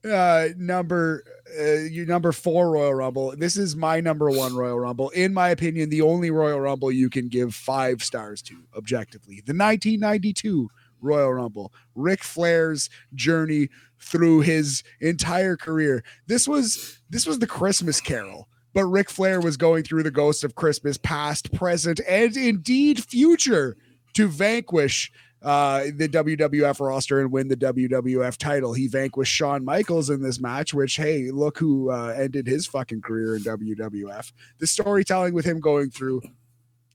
uh 0.05 0.49
number 0.57 1.23
uh, 1.61 1.65
your 1.85 2.07
number 2.07 2.33
four 2.33 2.71
Royal 2.73 2.93
Rumble. 2.95 3.35
This 3.37 3.57
is 3.57 3.77
my 3.77 4.01
number 4.01 4.29
one 4.31 4.55
Royal 4.57 4.79
Rumble. 4.81 5.11
In 5.11 5.33
my 5.33 5.51
opinion, 5.51 5.91
the 5.91 6.03
only 6.03 6.31
Royal 6.33 6.61
Rumble 6.61 6.91
you 6.91 7.09
can 7.09 7.29
give 7.29 7.55
five 7.55 8.03
stars 8.03 8.43
to 8.43 8.57
objectively. 8.77 9.37
The 9.47 9.55
1992 9.55 10.69
Royal 11.01 11.35
Rumble, 11.35 11.73
Ric 11.95 12.23
Flair's 12.23 12.91
journey 13.15 13.69
through 14.01 14.41
his 14.41 14.83
entire 15.01 15.57
career. 15.57 16.05
This 16.27 16.47
was 16.47 16.99
this 17.11 17.27
was 17.27 17.39
the 17.39 17.47
Christmas 17.47 18.01
Carol. 18.01 18.49
But 18.75 18.85
Ric 18.85 19.09
Flair 19.09 19.41
was 19.41 19.57
going 19.57 19.85
through 19.85 20.03
the 20.03 20.11
ghost 20.11 20.45
of 20.45 20.55
Christmas, 20.55 20.99
past, 20.99 21.51
present, 21.55 21.99
and 22.07 22.37
indeed 22.37 23.03
future, 23.03 23.75
to 24.13 24.29
vanquish 24.29 25.11
uh, 25.43 25.85
the 25.95 26.09
WWF 26.09 26.87
roster 26.87 27.21
and 27.21 27.33
win 27.33 27.49
the 27.49 27.57
WWF 27.57 28.37
title. 28.37 28.75
He 28.75 28.89
vanquished 28.89 29.33
Shawn 29.33 29.65
Michaels 29.65 30.11
in 30.11 30.23
this 30.23 30.41
match, 30.41 30.75
which, 30.75 30.97
hey, 30.97 31.31
look 31.31 31.57
who 31.57 31.91
uh, 31.91 32.15
ended 32.19 32.47
his 32.47 32.67
fucking 32.67 33.01
career 33.01 33.37
in 33.37 33.45
WWF. 33.45 34.33
The 34.59 34.67
storytelling 34.67 35.33
with 35.33 35.47
him 35.47 35.61
going 35.61 35.91
through 35.91 36.21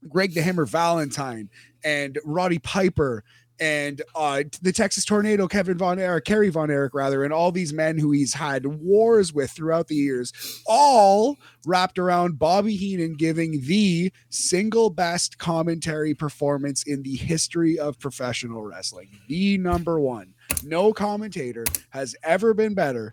Greg 0.08 0.34
the 0.34 0.42
Hammer 0.42 0.66
Valentine 0.66 1.48
and 1.84 2.18
Roddy 2.24 2.58
Piper 2.58 3.24
and 3.60 4.02
uh, 4.14 4.42
the 4.60 4.72
Texas 4.72 5.04
Tornado, 5.04 5.46
Kevin 5.46 5.78
Von 5.78 5.98
Erich, 5.98 6.24
Kerry 6.24 6.50
Von 6.50 6.70
Erich, 6.70 6.94
rather, 6.94 7.24
and 7.24 7.32
all 7.32 7.52
these 7.52 7.72
men 7.72 7.98
who 7.98 8.10
he's 8.10 8.34
had 8.34 8.66
wars 8.66 9.32
with 9.32 9.50
throughout 9.50 9.88
the 9.88 9.94
years, 9.94 10.32
all 10.66 11.36
wrapped 11.66 11.98
around 11.98 12.38
Bobby 12.38 12.74
Heenan 12.76 13.14
giving 13.14 13.60
the 13.66 14.12
single 14.30 14.90
best 14.90 15.38
commentary 15.38 16.14
performance 16.14 16.82
in 16.84 17.02
the 17.02 17.16
history 17.16 17.78
of 17.78 17.98
professional 17.98 18.62
wrestling. 18.62 19.08
The 19.28 19.58
number 19.58 20.00
one. 20.00 20.34
No 20.64 20.92
commentator 20.92 21.64
has 21.90 22.14
ever 22.22 22.54
been 22.54 22.74
better 22.74 23.12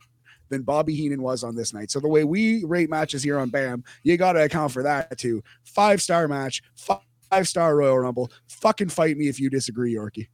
than 0.49 0.63
Bobby 0.63 0.95
Heenan 0.95 1.21
was 1.21 1.43
on 1.43 1.55
this 1.55 1.73
night. 1.73 1.91
So 1.91 1.99
the 1.99 2.07
way 2.07 2.23
we 2.23 2.63
rate 2.65 2.89
matches 2.89 3.23
here 3.23 3.39
on 3.39 3.49
BAM, 3.49 3.83
you 4.03 4.17
got 4.17 4.33
to 4.33 4.43
account 4.43 4.71
for 4.71 4.83
that 4.83 5.17
too. 5.17 5.43
Five 5.63 6.01
star 6.01 6.27
match, 6.27 6.61
five 6.75 6.99
star 7.43 7.75
Royal 7.75 7.99
Rumble. 7.99 8.31
Fucking 8.47 8.89
fight 8.89 9.17
me 9.17 9.27
if 9.27 9.39
you 9.39 9.49
disagree, 9.49 9.93
Yorkie. 9.95 10.27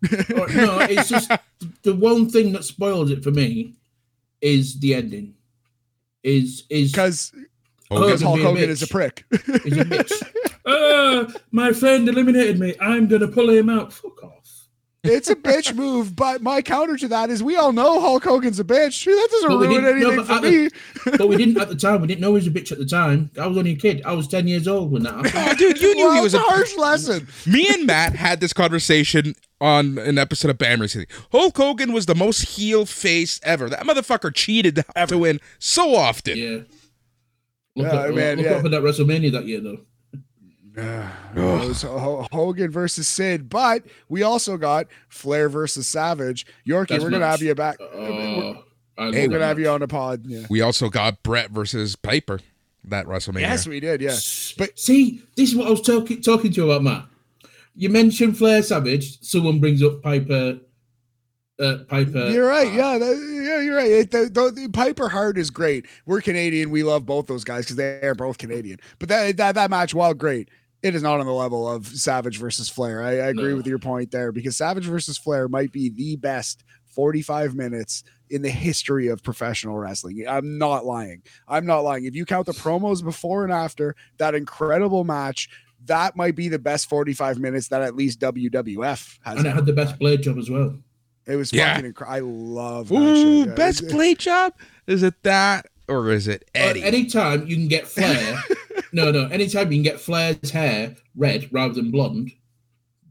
No, 0.56 0.80
it's 0.90 1.10
just 1.10 1.32
the 1.84 1.94
one 1.96 2.30
thing 2.30 2.52
that 2.54 2.64
spoils 2.64 3.12
it 3.12 3.24
for 3.24 3.32
me 3.32 3.74
is 4.42 4.80
the 4.80 4.96
ending. 4.96 5.34
Is 6.24 6.64
is 6.70 6.92
Because 6.92 7.32
Hogan. 7.92 8.06
because 8.08 8.22
Hulk 8.22 8.36
be 8.38 8.42
a 8.42 8.46
Hogan 8.48 8.70
is 8.70 8.82
a 8.82 8.88
prick. 8.88 9.26
is 9.32 9.78
a 9.78 9.86
bitch. 9.86 10.12
Ah, 10.66 11.28
my 11.52 11.72
friend 11.72 12.10
eliminated 12.10 12.60
me. 12.60 12.74
I'm 12.82 13.08
gonna 13.08 13.28
pull 13.28 13.50
him 13.52 13.70
out. 13.70 13.94
Fuck 13.94 14.24
off. 14.24 14.35
It's 15.06 15.30
a 15.30 15.36
bitch 15.36 15.76
move, 15.76 16.16
but 16.16 16.42
my 16.42 16.62
counter 16.62 16.98
to 16.98 17.08
that 17.10 17.30
is 17.30 17.42
we 17.44 17.56
all 17.56 17.72
know 17.72 18.00
Hulk 18.02 18.24
Hogan's 18.24 18.60
a 18.60 18.64
bitch. 18.64 19.06
That 19.06 19.28
doesn't 19.32 19.50
But 19.50 19.60
we 19.60 19.68
ruin 19.68 19.84
didn't- 19.84 20.00
no, 20.02 20.10
anything 20.10 20.26
for 20.26 20.34
at 20.34 20.44
me. 20.44 20.70
But 21.18 21.28
we 21.30 21.38
didn't 21.38 21.58
at 21.58 21.70
the 21.70 21.76
time. 21.76 22.02
We 22.02 22.08
didn't 22.08 22.22
know 22.22 22.30
he 22.30 22.34
was 22.36 22.48
a 22.48 22.52
bitch 22.52 22.72
at 22.72 22.78
the 22.78 22.86
time. 22.86 23.32
I 23.40 23.48
was 23.48 23.58
only 23.58 23.72
a 23.72 23.76
kid. 23.76 24.02
I 24.06 24.14
was 24.14 24.28
ten 24.28 24.48
years 24.48 24.68
old 24.68 24.92
when 24.92 25.04
that 25.04 25.14
happened. 25.26 25.34
Oh, 25.36 25.54
dude, 25.56 25.82
you 25.82 25.96
knew 25.96 26.06
well, 26.06 26.16
he 26.16 26.22
was 26.22 26.34
a 26.34 26.38
a 26.38 26.42
harsh 26.42 26.76
lesson. 26.78 27.28
Me 27.46 27.68
and 27.70 27.86
Matt 27.86 28.16
had 28.16 28.40
this 28.40 28.54
conversation 28.54 29.36
on 29.62 29.98
an 30.00 30.18
episode 30.18 30.50
of 30.52 30.58
Bam 30.58 30.82
recently. 30.82 31.08
Hulk 31.32 31.56
Hogan 31.56 31.94
was 31.94 32.06
the 32.08 32.16
most 32.16 32.42
heel 32.58 32.86
face 32.86 33.40
ever. 33.44 33.70
That 33.70 33.84
motherfucker 33.84 34.34
cheated 34.34 34.76
to 34.76 34.86
have 34.96 35.10
to 35.10 35.18
win 35.18 35.40
so 35.60 35.96
often. 35.96 36.38
Yeah. 36.38 36.58
Look, 37.78 37.92
Yeah, 37.92 38.00
up, 38.00 38.16
man, 38.16 38.38
look 38.38 38.46
yeah. 38.46 38.52
up 38.54 38.66
at 38.66 38.72
that 38.72 38.82
WrestleMania 38.84 39.32
that 39.34 39.46
year 39.46 39.60
though. 39.62 39.80
It 40.78 41.36
was 41.36 41.82
Ho- 41.84 42.28
Hogan 42.32 42.72
versus 42.72 43.08
Sid, 43.08 43.50
but 43.50 43.84
we 44.10 44.24
also 44.24 44.58
got 44.58 44.88
Flair 45.10 45.50
versus 45.50 45.88
Savage. 45.88 46.46
Yorkie, 46.68 46.90
That's 46.90 47.04
we're 47.04 47.10
gonna 47.10 47.26
much. 47.26 47.32
have 47.40 47.42
you 47.42 47.56
back. 47.56 47.78
Uh, 47.80 47.86
I 47.86 47.92
Hey, 47.92 48.54
we're 48.98 49.12
that 49.12 49.28
gonna 49.30 49.46
have 49.46 49.58
match. 49.58 49.64
you 49.64 49.70
on 49.70 49.80
the 49.82 49.88
pod. 49.88 50.26
Yeah. 50.26 50.46
We 50.50 50.62
also 50.62 50.90
got 50.90 51.22
Bret 51.24 51.52
versus 51.52 51.96
Piper 51.96 52.40
that 52.86 53.06
WrestleMania. 53.06 53.42
Yes, 53.42 53.68
we 53.68 53.80
did. 53.80 54.02
Yeah. 54.02 54.16
But- 54.58 54.78
see, 54.80 55.22
this 55.36 55.50
is 55.50 55.56
what 55.56 55.68
I 55.68 55.72
was 55.72 55.82
talking 55.82 56.22
talking 56.22 56.52
to 56.52 56.62
you 56.62 56.72
about, 56.72 56.84
Matt. 56.84 57.06
You 57.76 57.90
mentioned 57.90 58.38
Flair 58.38 58.62
Savage. 58.64 59.20
Someone 59.22 59.60
brings 59.60 59.84
up 59.84 60.02
Piper. 60.02 60.60
Uh, 61.58 61.78
Piper. 61.88 62.30
You're 62.30 62.48
right. 62.48 62.72
Yeah, 62.74 62.98
that- 62.98 63.42
yeah, 63.46 63.62
you're 63.62 63.76
right. 63.78 63.90
It- 63.92 64.12
the, 64.12 64.26
the, 64.30 64.52
the 64.54 64.68
Piper 64.70 65.08
Hart 65.10 65.38
is 65.38 65.50
great. 65.50 65.86
We're 66.06 66.22
Canadian. 66.22 66.70
We 66.70 66.84
love 66.84 67.06
both 67.06 67.28
those 67.28 67.44
guys 67.46 67.64
because 67.66 67.78
they 67.78 68.02
are 68.02 68.16
both 68.16 68.38
Canadian. 68.38 68.80
But 69.00 69.08
that, 69.10 69.38
that 69.38 69.56
that 69.56 69.70
match, 69.70 69.94
while 69.94 70.14
great, 70.14 70.50
it 70.86 70.96
is 70.96 71.02
not 71.04 71.20
on 71.20 71.26
the 71.26 71.34
level 71.34 71.68
of 71.70 71.88
Savage 71.88 72.38
versus 72.38 72.70
Flair. 72.70 73.02
I, 73.02 73.10
I 73.12 73.28
agree 73.28 73.50
No. 73.52 73.58
with 73.58 73.68
your 73.68 73.80
point 73.80 74.12
there 74.12 74.32
because 74.32 74.56
Savage 74.58 74.86
versus 74.86 75.18
Flair 75.18 75.48
might 75.48 75.72
be 75.72 75.90
the 75.90 76.16
best 76.16 76.64
45 76.94 77.56
minutes 77.56 78.04
in 78.30 78.42
the 78.42 78.50
history 78.50 79.08
of 79.08 79.22
professional 79.24 79.78
wrestling. 79.78 80.26
I'm 80.28 80.58
not 80.58 80.86
lying. 80.86 81.24
I'm 81.48 81.66
not 81.66 81.80
lying. 81.80 82.06
If 82.06 82.16
you 82.16 82.26
count 82.26 82.46
the 82.46 82.54
promos 82.54 83.04
before 83.04 83.44
and 83.44 83.52
after 83.52 83.96
that 84.18 84.36
incredible 84.36 85.04
match, 85.04 85.50
that 85.86 86.16
might 86.16 86.36
be 86.36 86.48
the 86.50 86.58
best 86.60 86.88
45 86.90 87.40
minutes 87.40 87.68
that 87.70 87.82
at 87.82 87.96
least 87.96 88.20
WWF 88.20 89.20
has. 89.24 89.38
and 89.38 89.46
it 89.46 89.54
had 89.56 89.66
the 89.66 89.74
best 89.74 89.92
done. 89.92 90.00
blade 90.00 90.22
job 90.24 90.38
as 90.38 90.50
well. 90.50 90.76
It 91.28 91.36
was 91.36 91.52
Yeah. 91.52 91.74
fucking 91.74 91.86
incredible. 91.88 92.16
I 92.16 92.20
love 92.62 92.90
that 92.90 92.96
Ooh, 92.96 93.44
shit. 93.46 93.56
Best 93.56 93.80
it's- 93.82 93.94
play 93.94 94.16
job? 94.16 94.54
Is 94.88 95.04
it 95.04 95.16
that 95.24 95.66
or 95.88 96.12
is 96.12 96.28
it 96.28 96.50
Eddie? 96.56 96.84
Uh, 96.84 96.88
anytime 96.88 97.48
you 97.48 97.56
can 97.56 97.68
get 97.68 97.88
Flair, 97.88 98.42
no, 98.92 99.12
no. 99.12 99.28
Anytime 99.28 99.72
you 99.72 99.78
can 99.78 99.84
get 99.84 100.00
Flair's 100.00 100.50
hair 100.52 100.96
red 101.16 101.50
rather 101.52 101.74
than 101.74 101.92
blonde. 101.92 102.32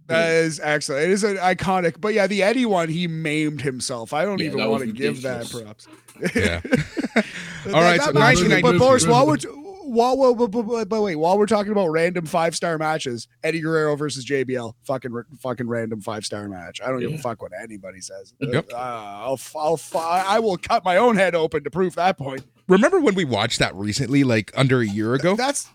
That 0.07 0.31
is 0.33 0.61
excellent. 0.63 1.05
It 1.05 1.11
is 1.11 1.25
an 1.25 1.37
iconic, 1.39 1.99
but 1.99 2.13
yeah, 2.13 2.27
the 2.27 2.43
Eddie 2.43 2.67
one, 2.67 2.91
he 2.91 3.09
maimed 3.09 3.63
himself. 3.63 4.13
I 4.13 4.25
don't 4.27 4.39
Yeah, 4.39 4.47
even 4.47 4.59
that 4.59 4.69
want 4.69 4.83
to 4.85 4.93
give 4.93 5.23
that 5.23 5.51
props. 5.51 5.89
Yeah. 6.35 6.61
All 7.75 7.81
right, 7.81 7.97
that 7.99 8.09
so 8.09 8.13
match- 8.13 8.37
1990 8.37 8.63
but 8.63 8.79
Boris, 8.79 9.07
while 9.07 9.27
we're 9.27 9.39
t- 9.39 9.49
while, 9.49 10.17
while, 10.19 10.35
but, 10.35 10.49
but, 10.49 10.89
but 10.89 11.03
wait, 11.03 11.17
while 11.17 11.39
we're 11.39 11.47
talking 11.47 11.71
about 11.73 11.89
random 11.89 12.27
five 12.27 12.55
star 12.57 12.77
matches, 12.77 13.29
Eddie 13.43 13.61
Guerrero 13.61 13.97
versus 13.97 14.27
JBL, 14.27 14.75
fucking 14.83 15.23
fucking 15.39 15.69
random 15.69 16.01
five 16.03 16.25
star 16.27 16.49
match. 16.49 16.81
I 16.83 16.89
don't 16.89 17.01
give 17.01 17.13
a 17.13 17.19
fuck 17.19 17.41
what 17.41 17.53
anybody 17.59 18.01
says. 18.01 18.35
Yep. 18.41 18.73
Uh, 18.73 18.77
I'll, 18.77 19.41
I'll, 19.57 19.81
I 19.95 20.39
will 20.41 20.57
cut 20.59 20.85
my 20.85 20.97
own 20.99 21.17
head 21.17 21.35
open 21.35 21.65
to 21.65 21.71
prove 21.71 21.95
that 21.95 22.19
point. 22.19 22.43
Remember 22.69 23.01
when 23.01 23.15
we 23.15 23.25
watched 23.25 23.59
that 23.59 23.75
recently, 23.75 24.25
like 24.25 24.51
under 24.57 24.81
a 24.81 24.87
year 24.87 25.15
ago? 25.15 25.37
That's 25.37 25.69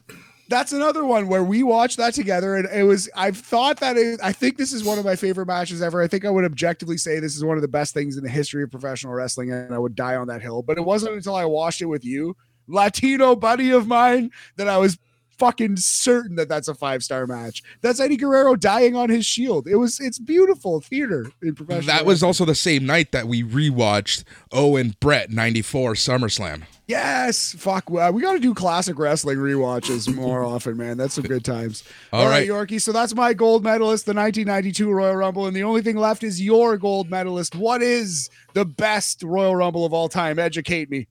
that's 0.49 0.74
another 0.74 1.06
one 1.06 1.28
where 1.28 1.44
we 1.44 1.61
watched 1.61 1.98
that 1.98 2.16
together, 2.16 2.56
and 2.56 2.68
it 2.68 2.84
was. 2.84 3.10
I've 3.16 3.38
thought 3.38 3.80
that 3.82 3.98
it, 3.98 4.20
I 4.24 4.32
think 4.32 4.57
this 4.57 4.74
is 4.74 4.84
one 4.84 4.98
of 4.98 5.06
my 5.06 5.16
favorite 5.16 5.45
matches 5.45 5.82
ever. 5.82 6.02
I 6.02 6.07
think 6.07 6.26
I 6.26 6.32
would 6.32 6.45
objectively 6.45 6.98
say 6.98 7.20
this 7.20 7.36
is 7.36 7.44
one 7.44 7.57
of 7.57 7.61
the 7.61 7.68
best 7.68 7.94
things 7.94 8.18
in 8.18 8.24
the 8.24 8.30
history 8.30 8.64
of 8.64 8.72
professional 8.72 9.14
wrestling, 9.14 9.52
and 9.52 9.74
I 9.74 9.78
would 9.78 9.95
die 9.95 10.16
on 10.16 10.28
that 10.28 10.41
hill. 10.41 10.64
But 10.64 10.78
it 10.78 10.82
wasn't 10.82 11.14
until 11.16 11.36
I 11.36 11.45
watched 11.45 11.82
it 11.82 11.86
with 11.86 12.03
you, 12.03 12.36
Latino 12.68 13.36
buddy 13.36 13.70
of 13.72 13.88
mine, 13.88 14.32
that 14.57 14.68
I 14.68 14.78
was 14.78 14.98
fucking 15.40 15.78
certain 15.78 16.36
that 16.36 16.49
that's 16.49 16.68
a 16.68 16.76
five 16.76 17.03
star 17.03 17.26
match. 17.26 17.64
That's 17.82 17.99
Eddie 17.99 18.18
Guerrero 18.18 18.56
dying 18.56 18.95
on 18.95 19.10
his 19.10 19.26
shield. 19.26 19.68
It 19.68 19.78
was. 19.78 19.99
It's 19.99 20.20
beautiful 20.20 20.82
theater 20.82 21.32
in 21.41 21.56
professional. 21.56 21.88
That 21.88 22.06
was 22.06 22.22
also 22.22 22.45
the 22.45 22.53
same 22.56 22.86
night 22.86 23.11
that 23.14 23.28
we 23.28 23.41
rewatched 23.44 24.24
Owen 24.52 24.95
Bret 24.99 25.32
94 25.32 25.94
SummerSlam. 25.94 26.64
Yes, 26.88 27.53
fuck. 27.53 27.84
uh, 27.91 28.11
We 28.11 28.22
got 28.24 28.34
to 28.34 28.40
do 28.40 28.56
classic 28.56 28.98
wrestling 28.98 29.38
rewatches 29.38 30.11
more 30.14 30.44
often, 30.53 30.76
man. 30.76 30.98
That's 30.98 31.14
some 31.14 31.24
good 31.24 31.45
times. 31.45 31.84
All 32.11 32.22
All 32.24 32.26
right, 32.30 32.49
right. 32.49 32.68
Yorkie. 32.68 32.82
So 32.82 32.91
that's 32.91 33.14
my 33.14 33.34
gold 33.34 33.64
medalist, 33.64 34.07
the 34.07 34.14
1992 34.16 34.90
Royal 34.91 35.16
Rumble, 35.16 35.45
and 35.45 35.56
the 35.56 35.61
only 35.64 35.84
thing 35.84 35.98
left 35.98 36.24
is 36.24 36.41
your 36.41 36.78
gold 36.78 37.10
medalist. 37.11 37.56
What 37.56 37.84
is 37.84 38.30
the 38.53 38.66
best 38.66 39.22
Royal 39.22 39.56
Rumble 39.56 39.86
of 39.86 39.94
all 39.94 40.10
time? 40.10 40.40
Educate 40.40 40.90
me. 40.90 41.07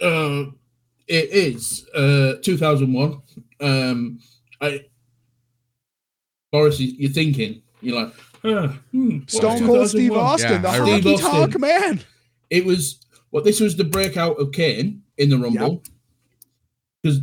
Uh, 0.00 0.46
it 1.06 1.30
is 1.30 1.86
uh 1.94 2.34
2001. 2.42 3.20
Um, 3.60 4.18
I 4.60 4.84
Boris, 6.52 6.80
you- 6.80 6.94
you're 6.98 7.10
thinking, 7.12 7.62
you're 7.80 7.96
like, 8.02 8.14
ah, 8.44 8.76
hmm, 8.90 9.20
Stone 9.26 9.66
Cold 9.66 9.88
Steve 9.88 10.12
Austin, 10.12 10.52
Yeah, 10.52 10.58
the 10.58 10.68
I 10.68 10.78
hockey 10.78 10.90
remember. 10.92 11.16
talk 11.18 11.58
man. 11.58 12.00
It 12.50 12.64
was 12.64 12.98
well, 13.30 13.44
this 13.44 13.60
was 13.60 13.76
the 13.76 13.84
breakout 13.84 14.40
of 14.40 14.50
Kane 14.52 15.02
in 15.18 15.28
the 15.30 15.38
Rumble. 15.38 15.82
Because 17.02 17.20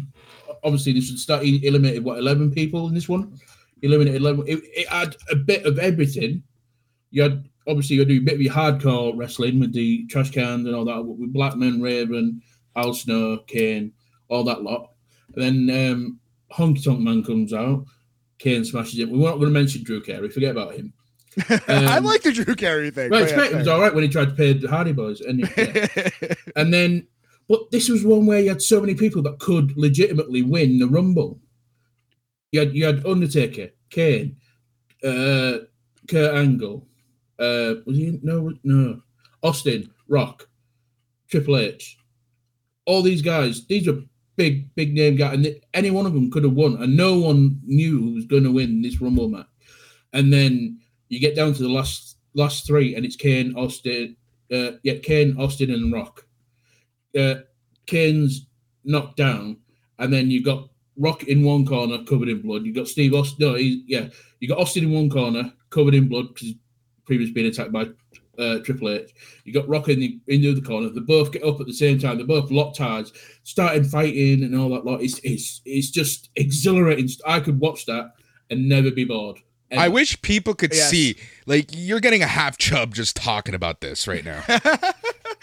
obviously 0.64 0.94
this 0.94 1.10
would 1.10 1.20
start 1.20 1.44
he 1.44 1.66
eliminated 1.68 2.04
what 2.04 2.18
11 2.18 2.52
people 2.52 2.88
in 2.88 2.94
this 2.94 3.10
one. 3.10 3.38
He 3.82 3.88
eliminated 3.88 4.22
11. 4.22 4.46
It, 4.48 4.60
it 4.74 4.88
had 4.88 5.16
a 5.30 5.36
bit 5.36 5.66
of 5.66 5.78
everything. 5.80 6.44
You 7.12 7.24
had 7.24 7.50
obviously 7.68 7.96
you 7.98 8.02
had 8.02 8.08
to 8.08 8.16
do 8.16 8.22
a 8.22 8.24
bit 8.26 8.36
of 8.36 8.42
your 8.42 8.54
hardcore 8.54 9.12
wrestling 9.18 9.60
with 9.60 9.74
the 9.74 10.08
trash 10.08 10.32
cans 10.32 10.66
and 10.66 10.74
all 10.74 10.86
that 10.86 11.04
with 11.06 11.34
Blackman, 11.34 11.82
Raven, 11.82 12.42
Al 12.78 12.94
Snow, 12.94 13.40
Kane, 13.48 13.92
all 14.30 14.46
that 14.46 14.64
lot. 14.64 14.92
And 15.36 15.68
then 15.68 15.92
um 15.92 16.20
Honky 16.52 16.84
Tonk 16.84 17.00
Man 17.00 17.24
comes 17.24 17.54
out. 17.54 17.86
Kane 18.40 18.64
smashes 18.64 19.00
him. 19.00 19.12
We're 19.12 19.30
not 19.30 19.38
going 19.38 19.48
to 19.48 19.60
mention 19.60 19.84
Drew 19.84 20.02
Carey. 20.02 20.30
Forget 20.30 20.52
about 20.52 20.74
him. 20.76 20.94
I 21.68 21.98
Um, 21.98 22.04
like 22.04 22.22
the 22.24 22.32
Drew 22.32 22.56
Carey 22.56 22.92
thing. 22.92 23.12
Right, 23.12 23.30
yeah, 23.30 23.46
it 23.46 23.56
was 23.56 23.68
all 23.68 23.82
right 23.82 23.94
when 23.94 24.04
he 24.04 24.10
tried 24.10 24.30
to 24.30 24.36
pay 24.36 24.54
the 24.54 24.68
Hardy 24.68 24.92
Boys, 24.92 25.22
and 25.22 25.40
yeah. 25.58 26.10
and 26.56 26.74
then, 26.74 27.08
but 27.48 27.70
this 27.72 27.90
was 27.90 28.04
one 28.04 28.26
where 28.26 28.40
you 28.40 28.50
had 28.50 28.62
so 28.62 28.80
many 28.82 28.96
people 28.96 29.22
that 29.24 29.40
could 29.40 29.76
legitimately 29.78 30.42
win 30.42 30.80
the 30.80 30.88
Rumble. 30.88 31.40
You 32.52 32.62
had 32.62 32.76
you 32.76 32.86
had 32.86 33.06
Undertaker, 33.06 33.70
Kane, 33.90 34.38
uh, 35.04 35.60
Kurt 36.08 36.36
Angle, 36.36 36.88
uh, 37.40 37.76
was 37.86 37.98
he 37.98 38.20
no 38.24 38.54
no 38.64 39.02
Austin, 39.44 39.92
Rock, 40.08 40.48
Triple 41.30 41.58
H, 41.58 41.98
all 42.86 43.02
these 43.04 43.22
guys. 43.22 43.66
These 43.68 43.88
are 43.88 44.02
big 44.38 44.74
big 44.76 44.94
name 44.94 45.16
guy, 45.16 45.34
and 45.34 45.60
any 45.74 45.92
one 45.92 46.06
of 46.06 46.14
them 46.14 46.32
could 46.32 46.44
have 46.44 46.54
won, 46.54 46.82
and 46.82 46.96
no 46.96 47.18
one 47.20 47.60
knew 47.66 48.00
who 48.00 48.14
was 48.14 48.26
going 48.26 48.44
to 48.44 48.52
win 48.52 48.82
this 48.82 49.02
Rumble 49.02 49.28
match. 49.28 49.48
And 50.14 50.32
then 50.32 50.80
you 51.10 51.20
get 51.20 51.36
down 51.36 51.54
to 51.54 51.64
the 51.64 51.70
last 51.70 52.18
last 52.34 52.66
three, 52.66 52.96
and 52.96 53.06
it's 53.06 53.16
Kane, 53.16 53.54
Austin, 53.58 54.16
uh, 54.54 54.72
yeah, 54.84 54.96
Kane, 55.04 55.36
Austin, 55.38 55.72
and 55.72 55.92
Rock. 55.92 56.26
Uh, 57.18 57.36
Kane's 57.88 58.48
knocked 58.86 59.18
down, 59.18 59.58
and 60.00 60.14
then 60.14 60.32
you've 60.32 60.46
got 60.46 60.70
Rock 60.98 61.24
in 61.24 61.44
one 61.44 61.66
corner, 61.66 62.04
covered 62.06 62.30
in 62.30 62.42
blood. 62.42 62.66
You've 62.66 62.76
got 62.76 62.88
Steve 62.88 63.14
Austin. 63.14 63.48
No, 63.48 63.56
yeah, 63.56 64.08
you 64.40 64.48
got 64.48 64.60
Austin 64.60 64.86
in 64.86 64.92
one 64.92 65.10
corner, 65.10 65.52
covered 65.70 65.96
in 65.96 66.08
blood 66.08 66.30
because 66.30 66.48
he's 66.48 66.58
previously 67.06 67.34
been 67.34 67.46
attacked 67.48 67.72
by 67.72 67.88
uh, 68.38 68.60
Triple 68.60 68.90
H. 68.90 69.12
You 69.44 69.54
got 69.54 69.68
Rock 69.68 69.90
in 69.90 70.00
the 70.00 70.20
in 70.28 70.42
the 70.42 70.52
other 70.52 70.62
corner. 70.62 70.90
They 70.90 71.00
both 71.02 71.32
get 71.32 71.44
up 71.44 71.60
at 71.60 71.68
the 71.68 71.74
same 71.74 72.00
time. 72.00 72.18
They're 72.18 72.26
both 72.28 72.52
locked 72.52 72.80
eyes, 72.82 73.12
starting 73.44 73.84
fighting 73.84 74.44
and 74.44 74.56
all 74.60 74.70
that. 74.70 74.86
Lot. 74.86 75.02
It's 75.02 75.20
it's 75.24 75.62
it's 75.66 75.90
just 75.90 76.30
exhilarating. 76.36 77.10
I 77.26 77.40
could 77.40 77.60
watch 77.60 77.86
that 77.86 78.12
and 78.50 78.68
never 78.70 78.92
be 78.92 79.06
bored. 79.06 79.40
I 79.70 79.90
wish 79.90 80.22
people 80.22 80.54
could 80.54 80.74
Yes. 80.74 80.90
see. 80.90 81.16
Like 81.46 81.70
you're 81.74 82.00
getting 82.00 82.24
a 82.24 82.28
half 82.28 82.58
chub 82.58 82.94
just 82.94 83.18
talking 83.18 83.54
about 83.54 83.82
this 83.82 84.08
right 84.08 84.24
now. 84.24 84.42
Ah, 84.48 84.94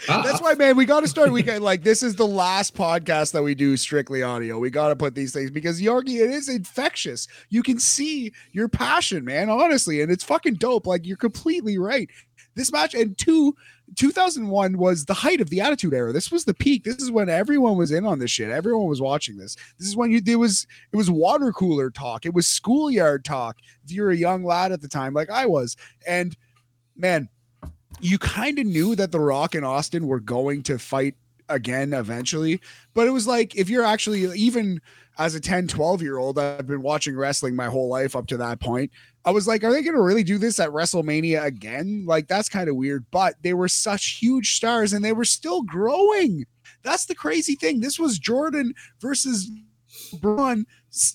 That's 0.23 0.41
why, 0.41 0.55
man, 0.55 0.75
we 0.77 0.85
got 0.85 1.01
to 1.01 1.07
start. 1.07 1.31
We 1.31 1.43
got 1.43 1.61
like 1.61 1.83
this 1.83 2.01
is 2.01 2.15
the 2.15 2.25
last 2.27 2.75
podcast 2.75 3.33
that 3.33 3.43
we 3.43 3.53
do 3.55 3.77
strictly 3.77 4.23
audio. 4.23 4.57
We 4.57 4.71
got 4.71 4.89
to 4.89 4.95
put 4.95 5.13
these 5.15 5.31
things 5.31 5.51
because 5.51 5.79
Yorkie, 5.79 6.19
it 6.23 6.31
is 6.31 6.49
infectious. 6.49 7.27
You 7.49 7.61
can 7.61 7.79
see 7.79 8.31
your 8.51 8.67
passion, 8.67 9.23
man, 9.25 9.49
honestly, 9.49 10.01
and 10.01 10.11
it's 10.11 10.23
fucking 10.23 10.55
dope. 10.55 10.87
Like 10.87 11.05
you're 11.05 11.17
completely 11.17 11.77
right. 11.77 12.09
This 12.55 12.71
match 12.71 12.93
and 12.93 13.17
two, 13.17 13.55
2001 13.95 14.77
was 14.77 15.05
the 15.05 15.13
height 15.13 15.41
of 15.41 15.49
the 15.49 15.61
Attitude 15.61 15.93
Era. 15.93 16.13
This 16.13 16.31
was 16.31 16.45
the 16.45 16.53
peak. 16.53 16.83
This 16.83 16.97
is 16.97 17.11
when 17.11 17.29
everyone 17.29 17.77
was 17.77 17.91
in 17.91 18.05
on 18.05 18.19
this 18.19 18.31
shit. 18.31 18.49
Everyone 18.49 18.87
was 18.87 19.01
watching 19.01 19.37
this. 19.37 19.55
This 19.77 19.87
is 19.87 19.95
when 19.95 20.11
you 20.11 20.21
it 20.25 20.37
was 20.37 20.65
it 20.91 20.97
was 20.97 21.09
water 21.09 21.51
cooler 21.51 21.89
talk. 21.89 22.25
It 22.25 22.33
was 22.33 22.47
schoolyard 22.47 23.25
talk. 23.25 23.57
If 23.83 23.91
you're 23.91 24.11
a 24.11 24.17
young 24.17 24.43
lad 24.43 24.71
at 24.71 24.81
the 24.81 24.87
time, 24.87 25.13
like 25.13 25.29
I 25.29 25.45
was, 25.45 25.75
and 26.07 26.35
man, 26.95 27.29
you 27.99 28.17
kind 28.17 28.59
of 28.59 28.65
knew 28.65 28.95
that 28.95 29.11
The 29.11 29.19
Rock 29.19 29.55
and 29.55 29.65
Austin 29.65 30.07
were 30.07 30.19
going 30.19 30.63
to 30.63 30.79
fight 30.79 31.15
again 31.49 31.93
eventually. 31.93 32.61
But 32.93 33.07
it 33.07 33.11
was 33.11 33.27
like, 33.27 33.55
if 33.55 33.69
you're 33.69 33.85
actually, 33.85 34.23
even 34.37 34.81
as 35.17 35.35
a 35.35 35.39
10, 35.39 35.67
12 35.67 36.01
year 36.01 36.17
old, 36.17 36.39
I've 36.39 36.67
been 36.67 36.81
watching 36.81 37.15
wrestling 37.15 37.55
my 37.55 37.67
whole 37.67 37.89
life 37.89 38.15
up 38.15 38.27
to 38.27 38.37
that 38.37 38.59
point. 38.59 38.91
I 39.25 39.31
was 39.31 39.47
like, 39.47 39.63
are 39.63 39.71
they 39.71 39.81
going 39.81 39.95
to 39.95 40.01
really 40.01 40.23
do 40.23 40.37
this 40.37 40.59
at 40.59 40.69
WrestleMania 40.69 41.43
again? 41.43 42.05
Like, 42.05 42.27
that's 42.27 42.47
kind 42.47 42.69
of 42.69 42.75
weird. 42.75 43.05
But 43.11 43.35
they 43.41 43.53
were 43.53 43.67
such 43.67 44.19
huge 44.19 44.55
stars 44.55 44.93
and 44.93 45.03
they 45.03 45.13
were 45.13 45.25
still 45.25 45.63
growing. 45.63 46.45
That's 46.83 47.05
the 47.05 47.15
crazy 47.15 47.55
thing. 47.55 47.79
This 47.79 47.97
was 47.97 48.19
Jordan 48.19 48.73
versus 48.99 49.49
Braun, 50.21 50.65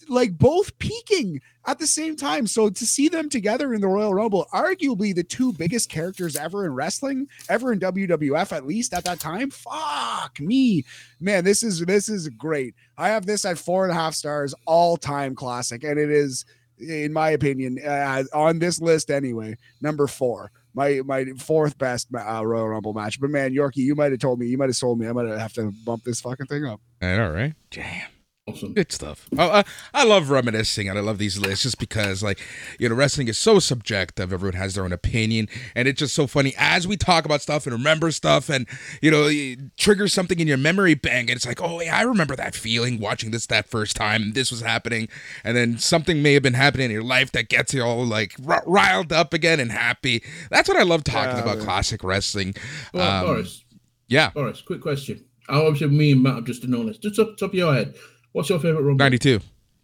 like 0.08 0.36
both 0.38 0.76
peaking 0.78 1.40
at 1.66 1.78
the 1.78 1.86
same 1.86 2.16
time. 2.16 2.46
So 2.46 2.70
to 2.70 2.86
see 2.86 3.08
them 3.08 3.28
together 3.28 3.74
in 3.74 3.80
the 3.80 3.88
Royal 3.88 4.14
Rumble, 4.14 4.46
arguably 4.52 5.14
the 5.14 5.22
two 5.22 5.52
biggest 5.52 5.88
characters 5.88 6.36
ever 6.36 6.64
in 6.66 6.74
wrestling, 6.74 7.28
ever 7.48 7.72
in 7.72 7.80
WWF, 7.80 8.52
at 8.52 8.66
least 8.66 8.94
at 8.94 9.04
that 9.04 9.20
time. 9.20 9.50
Fuck 9.50 10.40
me, 10.40 10.84
man. 11.20 11.44
This 11.44 11.62
is 11.62 11.80
this 11.80 12.08
is 12.08 12.28
great. 12.30 12.74
I 12.98 13.08
have 13.08 13.26
this 13.26 13.44
at 13.44 13.58
four 13.58 13.84
and 13.84 13.92
a 13.92 13.94
half 13.94 14.14
stars, 14.14 14.54
all 14.66 14.96
time 14.96 15.34
classic, 15.34 15.84
and 15.84 15.98
it 15.98 16.10
is, 16.10 16.44
in 16.80 17.12
my 17.12 17.30
opinion, 17.30 17.78
uh, 17.84 18.24
on 18.32 18.58
this 18.58 18.80
list 18.80 19.10
anyway, 19.10 19.56
number 19.80 20.06
four. 20.06 20.50
My 20.72 21.00
my 21.04 21.24
fourth 21.36 21.76
best 21.78 22.08
uh, 22.14 22.46
Royal 22.46 22.68
Rumble 22.68 22.92
match. 22.92 23.20
But 23.20 23.30
man, 23.30 23.52
Yorkie, 23.52 23.78
you 23.78 23.96
might 23.96 24.12
have 24.12 24.20
told 24.20 24.38
me, 24.38 24.46
you 24.46 24.56
might 24.56 24.68
have 24.68 24.76
sold 24.76 25.00
me. 25.00 25.08
I 25.08 25.12
might 25.12 25.26
have 25.26 25.52
to 25.54 25.72
bump 25.84 26.04
this 26.04 26.20
fucking 26.20 26.46
thing 26.46 26.64
up. 26.64 26.80
I 27.02 27.16
know, 27.16 27.30
right? 27.30 27.54
Damn. 27.70 28.08
Awesome. 28.52 28.74
Good 28.74 28.92
stuff. 28.92 29.28
I, 29.38 29.48
I, 29.60 29.64
I 29.94 30.04
love 30.04 30.30
reminiscing 30.30 30.88
and 30.88 30.98
I 30.98 31.02
love 31.02 31.18
these 31.18 31.38
lists 31.38 31.62
just 31.64 31.78
because, 31.78 32.22
like, 32.22 32.38
you 32.78 32.88
know, 32.88 32.94
wrestling 32.94 33.28
is 33.28 33.38
so 33.38 33.58
subjective. 33.58 34.32
Everyone 34.32 34.56
has 34.58 34.74
their 34.74 34.84
own 34.84 34.92
opinion. 34.92 35.48
And 35.74 35.88
it's 35.88 35.98
just 35.98 36.14
so 36.14 36.26
funny 36.26 36.54
as 36.58 36.86
we 36.86 36.96
talk 36.96 37.24
about 37.24 37.42
stuff 37.42 37.66
and 37.66 37.72
remember 37.72 38.10
stuff 38.10 38.48
and, 38.48 38.66
you 39.02 39.10
know, 39.10 39.26
it 39.28 39.76
triggers 39.76 40.12
something 40.12 40.38
in 40.40 40.46
your 40.48 40.56
memory 40.58 40.94
bank. 40.94 41.30
And 41.30 41.36
it's 41.36 41.46
like, 41.46 41.60
oh, 41.62 41.80
yeah, 41.80 41.96
I 41.96 42.02
remember 42.02 42.36
that 42.36 42.54
feeling 42.54 42.98
watching 43.00 43.30
this 43.30 43.46
that 43.46 43.68
first 43.68 43.96
time. 43.96 44.32
This 44.32 44.50
was 44.50 44.60
happening. 44.60 45.08
And 45.44 45.56
then 45.56 45.78
something 45.78 46.22
may 46.22 46.34
have 46.34 46.42
been 46.42 46.54
happening 46.54 46.86
in 46.86 46.90
your 46.92 47.02
life 47.04 47.32
that 47.32 47.48
gets 47.48 47.74
you 47.74 47.82
all, 47.82 48.04
like, 48.04 48.34
r- 48.46 48.62
riled 48.66 49.12
up 49.12 49.32
again 49.34 49.60
and 49.60 49.72
happy. 49.72 50.22
That's 50.50 50.68
what 50.68 50.76
I 50.78 50.82
love 50.82 51.04
talking 51.04 51.36
Yeah, 51.36 51.42
about 51.42 51.56
man. 51.58 51.66
classic 51.66 52.04
wrestling. 52.04 52.54
Well, 52.92 53.08
Um, 53.10 53.26
Boris, 53.26 53.64
Yeah. 54.08 54.30
Boris, 54.30 54.60
quick 54.62 54.80
question. 54.80 55.24
Obviously, 55.48 55.88
me 55.88 56.12
and 56.12 56.22
Matt 56.22 56.36
have 56.36 56.44
just 56.44 56.62
done 56.62 56.86
this. 56.86 56.98
Just 56.98 57.16
top, 57.16 57.36
top 57.36 57.50
of 57.50 57.54
your 57.54 57.74
head, 57.74 57.94
what's 58.32 58.48
your 58.48 58.58
favorite 58.58 58.82
Rumble? 58.82 59.04
92. 59.04 59.40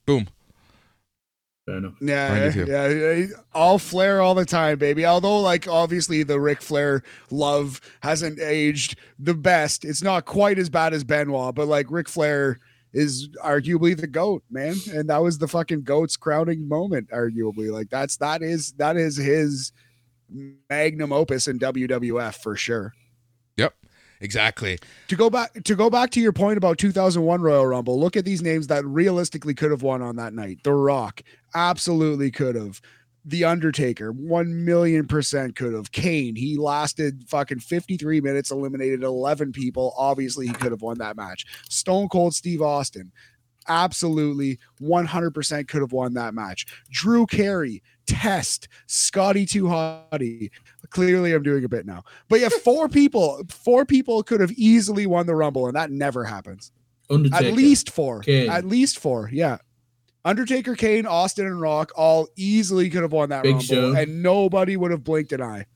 Boom. 0.07 0.29
Fair 1.67 1.79
enough. 1.79 1.95
Yeah, 2.01 2.53
yeah, 2.55 2.89
yeah, 2.89 3.27
all 3.53 3.81
Flair 3.81 4.21
all 4.21 4.37
the 4.37 4.45
time, 4.45 4.79
baby. 4.79 5.05
Although, 5.05 5.41
like, 5.41 5.67
obviously, 5.67 6.23
the 6.23 6.39
Ric 6.39 6.63
Flair 6.63 7.03
love 7.33 7.81
hasn't 8.03 8.39
aged 8.39 8.97
the 9.19 9.35
best. 9.35 9.85
It's 9.85 10.03
not 10.03 10.27
quite 10.27 10.61
as 10.61 10.71
bad 10.71 10.95
as 10.95 11.03
Benoit, 11.03 11.57
but 11.57 11.67
like 11.67 11.91
Ric 11.91 12.09
Flair 12.09 12.61
is 12.93 13.29
arguably 13.45 13.97
the 14.01 14.07
goat, 14.07 14.45
man. 14.49 14.77
And 14.93 15.11
that 15.11 15.23
was 15.23 15.39
the 15.39 15.49
fucking 15.49 15.83
goat's 15.83 16.17
crowning 16.17 16.69
moment, 16.69 17.11
arguably. 17.11 17.73
Like, 17.73 17.91
that's 17.91 18.17
that 18.19 18.43
is 18.43 18.73
that 18.75 18.97
is 18.97 19.17
his 19.17 19.73
magnum 20.71 21.13
opus 21.13 21.49
in 21.49 21.59
WWF 21.59 22.37
for 22.37 22.55
sure. 22.55 22.93
Exactly. 24.21 24.79
To 25.09 25.17
go 25.17 25.29
back 25.31 25.53
to 25.65 25.75
go 25.75 25.91
back 25.91 26.11
to 26.11 26.21
your 26.21 26.33
point 26.33 26.57
about 26.57 26.79
2001 26.79 27.41
Royal 27.41 27.67
Rumble, 27.67 27.99
look 27.99 28.17
at 28.17 28.25
these 28.25 28.43
names 28.43 28.67
that 28.69 28.85
realistically 28.85 29.55
could 29.55 29.71
have 29.71 29.83
won 29.83 30.03
on 30.03 30.17
that 30.17 30.33
night. 30.33 30.61
The 30.63 30.73
Rock 30.73 31.23
absolutely 31.55 32.31
could 32.31 32.55
have. 32.55 32.81
The 33.29 33.45
Undertaker, 33.45 34.13
1 34.13 34.65
million 34.65 35.09
percent 35.09 35.57
could 35.57 35.75
have. 35.75 35.91
Kane, 35.91 36.37
he 36.37 36.57
lasted 36.57 37.25
fucking 37.27 37.59
53 37.59 38.21
minutes, 38.21 38.53
eliminated 38.53 39.03
11 39.03 39.51
people. 39.51 39.93
Obviously, 39.99 40.47
he 40.47 40.53
could 40.53 40.71
have 40.71 40.83
won 40.83 40.99
that 40.99 41.17
match. 41.17 41.45
Stone 41.69 42.09
Cold 42.09 42.37
Steve 42.37 42.63
Austin, 42.63 43.11
absolutely 43.69 44.59
100% 44.81 45.69
could 45.69 45.81
have 45.81 45.93
won 45.93 46.15
that 46.15 46.35
match. 46.35 46.67
Drew 46.91 47.27
Carey, 47.27 47.83
Test, 48.07 48.69
Scotty 48.87 49.47
2 49.47 49.65
Hotty. 49.65 50.51
Clearly, 50.91 51.33
I'm 51.33 51.43
doing 51.43 51.65
a 51.65 51.69
bit 51.69 51.87
now. 51.87 52.05
But 52.29 52.41
yeah, 52.41 52.49
four 52.49 52.89
people, 52.91 53.43
four 53.49 53.85
people 53.85 54.23
could 54.23 54.41
have 54.41 54.53
easily 54.53 55.07
won 55.07 55.27
the 55.27 55.35
Rumble, 55.35 55.67
and 55.67 55.77
that 55.77 55.91
never 55.91 56.25
happens. 56.25 56.73
Undertaker. 57.11 57.45
At 57.45 57.53
least 57.55 57.91
four. 57.91 58.21
Kane. 58.21 58.51
At 58.51 58.65
least 58.65 58.99
four. 58.99 59.31
Yeah. 59.33 59.59
Undertaker, 60.25 60.75
Kane, 60.75 61.07
Austin, 61.07 61.47
and 61.47 61.61
Rock 61.61 61.93
all 61.95 62.27
easily 62.37 62.91
could 62.91 63.03
have 63.03 63.13
won 63.13 63.29
that 63.29 63.45
Big 63.45 63.53
Rumble, 63.55 63.65
Show. 63.65 63.95
and 63.95 64.23
nobody 64.23 64.77
would 64.77 64.91
have 64.91 65.05
blinked 65.05 65.33
an 65.33 65.41
eye. 65.41 65.67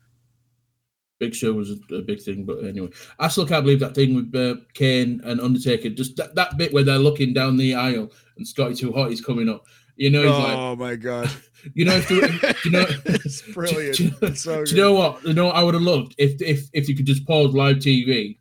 Big 1.21 1.35
Show 1.35 1.53
was 1.53 1.71
a, 1.71 1.95
a 1.95 2.03
big 2.03 2.21
thing, 2.21 2.45
but 2.45 2.65
anyway, 2.65 2.89
I 3.19 3.29
still 3.29 3.47
can't 3.47 3.63
believe 3.63 3.79
that 3.81 3.95
thing 3.95 4.15
with 4.15 4.35
uh, 4.35 4.59
Kane 4.73 5.21
and 5.23 5.39
Undertaker. 5.39 5.91
Just 5.91 6.17
that, 6.17 6.35
that 6.35 6.57
bit 6.57 6.73
where 6.73 6.83
they're 6.83 6.99
looking 6.99 7.35
down 7.35 7.59
the 7.59 7.75
aisle 7.75 8.11
and 8.39 8.49
Scotty 8.49 8.75
Too 8.75 8.91
Hot 8.93 9.13
is 9.13 9.21
coming 9.21 9.49
up. 9.49 9.67
You 9.97 10.09
know, 10.09 10.23
he's 10.23 10.31
like, 10.31 10.57
oh 10.57 10.77
my 10.77 10.97
god, 10.97 11.31
you 11.75 11.85
know, 11.85 11.95
if 11.95 12.09
the, 12.09 12.57
you 12.65 12.71
know, 12.71 12.87
it's 13.05 13.43
brilliant. 13.53 13.97
Do 13.97 14.05
you, 14.05 14.13
It's 14.23 14.43
so 14.43 14.65
do 14.65 14.75
you 14.75 14.81
know 14.81 14.95
what? 14.95 15.23
You 15.23 15.35
know 15.35 15.47
what 15.47 15.57
I 15.57 15.63
would 15.63 15.75
have 15.75 15.83
loved 15.83 16.15
if 16.17 16.41
if 16.41 16.69
if 16.73 16.89
you 16.89 16.97
could 16.97 17.07
just 17.07 17.27
pause 17.27 17.53
live 17.53 17.77
TV, 17.77 18.39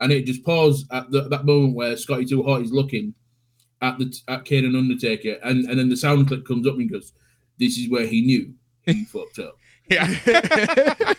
and 0.00 0.10
it 0.10 0.24
just 0.24 0.42
pause 0.42 0.86
at 0.90 1.10
the, 1.10 1.28
that 1.28 1.44
moment 1.44 1.74
where 1.74 1.98
Scotty 1.98 2.24
Too 2.24 2.42
Hot 2.44 2.62
is 2.62 2.72
looking 2.72 3.14
at 3.82 3.98
the 3.98 4.10
at 4.28 4.46
Kane 4.46 4.64
and 4.64 4.74
Undertaker, 4.74 5.36
and 5.44 5.66
and 5.66 5.78
then 5.78 5.90
the 5.90 5.96
sound 5.98 6.28
clip 6.28 6.46
comes 6.46 6.66
up 6.66 6.76
and 6.76 6.90
goes, 6.90 7.12
"This 7.58 7.76
is 7.76 7.90
where 7.90 8.06
he 8.06 8.22
knew 8.22 8.54
he 8.86 9.04
fucked 9.04 9.38
up." 9.38 9.58
Yeah. 9.92 11.14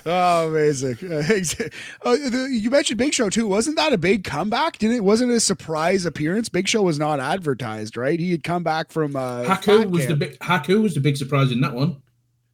oh, 0.06 0.48
amazing! 0.48 0.96
Uh, 2.04 2.12
you 2.50 2.70
mentioned 2.70 2.98
Big 2.98 3.12
Show 3.14 3.28
too. 3.30 3.46
Wasn't 3.48 3.76
that 3.76 3.92
a 3.92 3.98
big 3.98 4.22
comeback? 4.24 4.78
Didn't 4.78 4.96
it? 4.96 5.04
Wasn't 5.04 5.30
it 5.30 5.34
a 5.34 5.40
surprise 5.40 6.04
appearance? 6.06 6.48
Big 6.48 6.68
Show 6.68 6.82
was 6.82 6.98
not 6.98 7.18
advertised, 7.20 7.96
right? 7.96 8.20
He 8.20 8.30
had 8.30 8.44
come 8.44 8.62
back 8.62 8.90
from 8.92 9.16
uh, 9.16 9.44
Haku 9.44 9.78
Fat 9.80 9.90
was 9.90 10.06
the 10.06 10.16
big 10.16 10.38
Haku 10.38 10.82
was 10.82 10.94
the 10.94 11.00
big 11.00 11.16
surprise 11.16 11.50
in 11.50 11.60
that 11.62 11.74
one. 11.74 12.02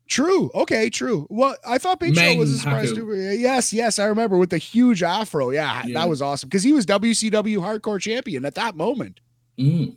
True. 0.09 0.51
Okay. 0.55 0.91
True. 0.91 1.27
Well, 1.31 1.57
I 1.67 1.79
thought 1.79 1.99
Big 2.01 2.15
Show 2.15 2.37
was 2.37 2.53
a 2.53 2.59
surprise 2.59 2.93
Haku. 2.93 2.97
too. 2.97 3.15
Yes. 3.39 3.73
Yes. 3.73 3.99
I 3.99 4.05
remember 4.07 4.37
with 4.39 4.51
the 4.51 4.59
huge 4.59 5.03
afro. 5.03 5.51
Yeah, 5.51 5.83
Yeah. 5.87 6.01
that 6.01 6.09
was 6.09 6.21
awesome 6.23 6.49
because 6.49 6.63
he 6.63 6.73
was 6.73 6.85
WCW 6.87 7.59
Hardcore 7.59 8.01
Champion 8.01 8.45
at 8.45 8.55
that 8.57 8.77
moment. 8.77 9.21
Mm. 9.59 9.97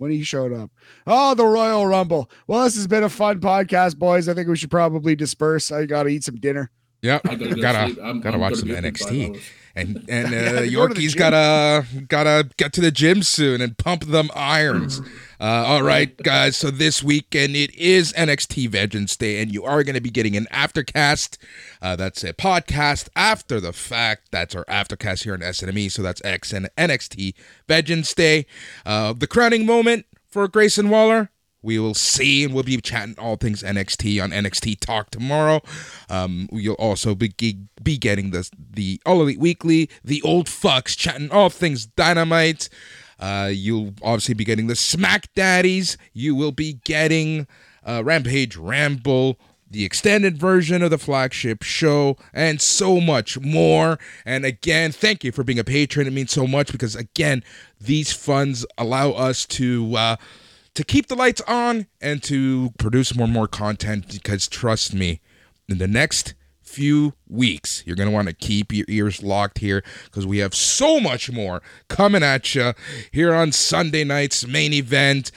When 0.00 0.10
he 0.10 0.22
showed 0.22 0.52
up. 0.52 0.70
Oh, 1.06 1.34
the 1.34 1.44
Royal 1.44 1.86
Rumble. 1.86 2.30
Well, 2.46 2.64
this 2.64 2.74
has 2.76 2.86
been 2.86 3.02
a 3.04 3.08
fun 3.10 3.38
podcast, 3.40 3.98
boys. 3.98 4.28
I 4.28 4.34
think 4.34 4.48
we 4.48 4.56
should 4.56 4.70
probably 4.70 5.14
disperse. 5.14 5.70
I 5.70 5.84
got 5.84 6.04
to 6.04 6.08
eat 6.08 6.24
some 6.24 6.36
dinner. 6.36 6.70
Yep, 7.02 7.20
I 7.26 7.34
gotta 7.34 7.54
go 7.54 7.60
gotta 7.62 7.86
sleep. 7.92 8.04
I'm- 8.04 8.20
gotta 8.20 8.34
I'm 8.34 8.40
watch 8.40 8.54
some 8.56 8.68
be 8.68 8.76
up 8.76 8.84
in 8.84 8.94
five 8.94 9.08
NXT, 9.10 9.28
hours. 9.30 9.42
And 9.74 10.04
and 10.08 10.34
uh, 10.34 10.62
Yorkie's 10.62 11.14
gotta 11.14 11.86
gotta 12.08 12.48
get 12.56 12.72
to 12.74 12.80
the 12.80 12.90
gym 12.90 13.22
soon 13.22 13.60
and 13.60 13.76
pump 13.78 14.04
them 14.04 14.30
irons. 14.34 15.00
Uh, 15.40 15.64
all 15.66 15.82
right, 15.82 16.16
guys. 16.18 16.56
So 16.56 16.70
this 16.70 17.02
weekend 17.02 17.56
it 17.56 17.74
is 17.74 18.12
NXT 18.12 18.68
Vengeance 18.68 19.16
Day, 19.16 19.40
and 19.40 19.50
you 19.50 19.64
are 19.64 19.82
going 19.82 19.94
to 19.94 20.00
be 20.00 20.10
getting 20.10 20.36
an 20.36 20.46
aftercast. 20.52 21.38
Uh, 21.80 21.96
that's 21.96 22.22
a 22.22 22.34
podcast 22.34 23.08
after 23.16 23.58
the 23.58 23.72
fact. 23.72 24.28
That's 24.30 24.54
our 24.54 24.66
aftercast 24.66 25.24
here 25.24 25.32
on 25.32 25.40
SNME. 25.40 25.90
So 25.90 26.02
that's 26.02 26.22
X 26.24 26.52
and 26.52 26.68
NXT 26.76 27.32
Vengeance 27.66 28.12
Day. 28.12 28.44
Uh, 28.84 29.14
the 29.14 29.26
crowning 29.26 29.64
moment 29.64 30.04
for 30.28 30.46
Grayson 30.46 30.90
Waller. 30.90 31.30
We 31.62 31.78
will 31.78 31.94
see, 31.94 32.44
and 32.44 32.54
we'll 32.54 32.64
be 32.64 32.78
chatting 32.78 33.16
all 33.18 33.36
things 33.36 33.62
NXT 33.62 34.22
on 34.22 34.30
NXT 34.30 34.80
Talk 34.80 35.10
tomorrow. 35.10 35.60
Um, 36.08 36.48
you'll 36.52 36.74
also 36.74 37.14
be 37.14 37.34
be 37.82 37.98
getting 37.98 38.30
the 38.30 38.48
the 38.58 39.00
All 39.04 39.20
Elite 39.20 39.38
Weekly, 39.38 39.90
the 40.02 40.22
old 40.22 40.46
fucks 40.46 40.96
chatting 40.96 41.30
all 41.30 41.50
things 41.50 41.86
Dynamite. 41.86 42.68
Uh, 43.18 43.50
you'll 43.52 43.92
obviously 44.02 44.34
be 44.34 44.44
getting 44.44 44.66
the 44.66 44.76
Smack 44.76 45.32
Daddies. 45.34 45.98
You 46.14 46.34
will 46.34 46.52
be 46.52 46.74
getting 46.84 47.46
uh, 47.86 48.02
Rampage 48.02 48.56
Ramble, 48.56 49.38
the 49.70 49.84
extended 49.84 50.38
version 50.38 50.82
of 50.82 50.90
the 50.90 50.96
flagship 50.98 51.62
show, 51.62 52.16
and 52.32 52.60
so 52.60 53.00
much 53.00 53.38
more. 53.38 53.98
And 54.24 54.46
again, 54.46 54.92
thank 54.92 55.22
you 55.22 55.32
for 55.32 55.44
being 55.44 55.58
a 55.58 55.64
patron. 55.64 56.06
It 56.06 56.12
means 56.14 56.32
so 56.32 56.46
much 56.46 56.72
because 56.72 56.96
again, 56.96 57.44
these 57.78 58.12
funds 58.12 58.64
allow 58.78 59.10
us 59.10 59.44
to. 59.46 59.94
Uh, 59.94 60.16
to 60.74 60.84
keep 60.84 61.08
the 61.08 61.16
lights 61.16 61.40
on 61.46 61.86
and 62.00 62.22
to 62.24 62.70
produce 62.78 63.14
more 63.14 63.24
and 63.24 63.32
more 63.32 63.48
content 63.48 64.12
because 64.12 64.48
trust 64.48 64.94
me, 64.94 65.20
in 65.68 65.78
the 65.78 65.88
next 65.88 66.34
few 66.62 67.14
weeks, 67.28 67.82
you're 67.84 67.96
going 67.96 68.08
to 68.08 68.14
want 68.14 68.28
to 68.28 68.34
keep 68.34 68.72
your 68.72 68.86
ears 68.88 69.22
locked 69.22 69.58
here 69.58 69.82
because 70.04 70.26
we 70.26 70.38
have 70.38 70.54
so 70.54 71.00
much 71.00 71.30
more 71.30 71.62
coming 71.88 72.22
at 72.22 72.54
you 72.54 72.72
here 73.10 73.34
on 73.34 73.52
Sunday 73.52 74.04
night's 74.04 74.46
main 74.46 74.72
event. 74.72 75.32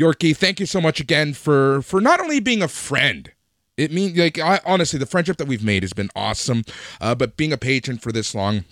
Yorkie, 0.00 0.36
thank 0.36 0.60
you 0.60 0.66
so 0.66 0.80
much 0.80 1.00
again 1.00 1.32
for 1.32 1.80
for 1.80 2.00
not 2.00 2.20
only 2.20 2.40
being 2.40 2.62
a 2.62 2.68
friend. 2.68 3.32
It 3.78 3.92
means 3.92 4.16
like 4.16 4.38
I 4.38 4.60
honestly 4.64 4.98
the 4.98 5.06
friendship 5.06 5.38
that 5.38 5.48
we've 5.48 5.64
made 5.64 5.82
has 5.82 5.94
been 5.94 6.10
awesome, 6.14 6.64
uh, 7.00 7.14
but 7.14 7.36
being 7.36 7.52
a 7.52 7.58
patron 7.58 7.98
for 7.98 8.12
this 8.12 8.34
long 8.34 8.64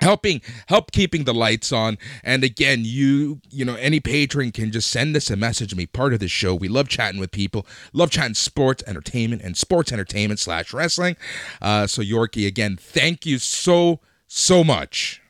helping 0.00 0.40
help 0.66 0.92
keeping 0.92 1.24
the 1.24 1.34
lights 1.34 1.72
on. 1.72 1.98
And 2.24 2.42
again 2.44 2.80
you 2.84 3.40
you 3.50 3.64
know 3.64 3.76
any 3.76 4.00
patron 4.00 4.50
can 4.52 4.72
just 4.72 4.90
send 4.90 5.14
us 5.16 5.30
a 5.30 5.36
message 5.36 5.72
and 5.72 5.78
be 5.78 5.86
part 5.86 6.12
of 6.12 6.20
the 6.20 6.28
show. 6.28 6.54
We 6.54 6.68
love 6.68 6.88
chatting 6.88 7.20
with 7.20 7.30
people. 7.30 7.66
Love 7.92 8.10
chatting 8.10 8.34
sports 8.34 8.82
entertainment 8.86 9.42
and 9.42 9.56
sports 9.56 9.92
entertainment 9.92 10.40
slash 10.40 10.72
wrestling. 10.72 11.16
Uh 11.60 11.86
so 11.86 12.02
yorkie 12.02 12.46
again 12.46 12.76
thank 12.80 13.26
you 13.26 13.38
so 13.38 14.00
so 14.26 14.62
much. 14.62 15.20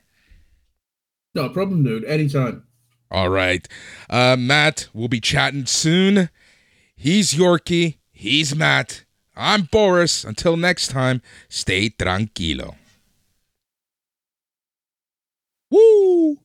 No 1.35 1.49
problem, 1.49 1.85
dude. 1.85 2.05
Anytime. 2.05 2.65
all 3.11 3.29
right. 3.29 3.67
Uh 4.09 4.37
matt 4.39 4.89
we'll 4.95 5.09
be 5.09 5.21
chatting 5.21 5.67
soon. 5.67 6.31
He's 6.97 7.33
yorkie. 7.35 7.97
He's 8.13 8.55
matt. 8.55 9.05
I'm 9.37 9.63
boris. 9.63 10.25
Until 10.25 10.57
next 10.57 10.89
time 10.89 11.23
stay 11.49 11.89
tranquilo 11.89 12.75
Woo! 15.71 16.37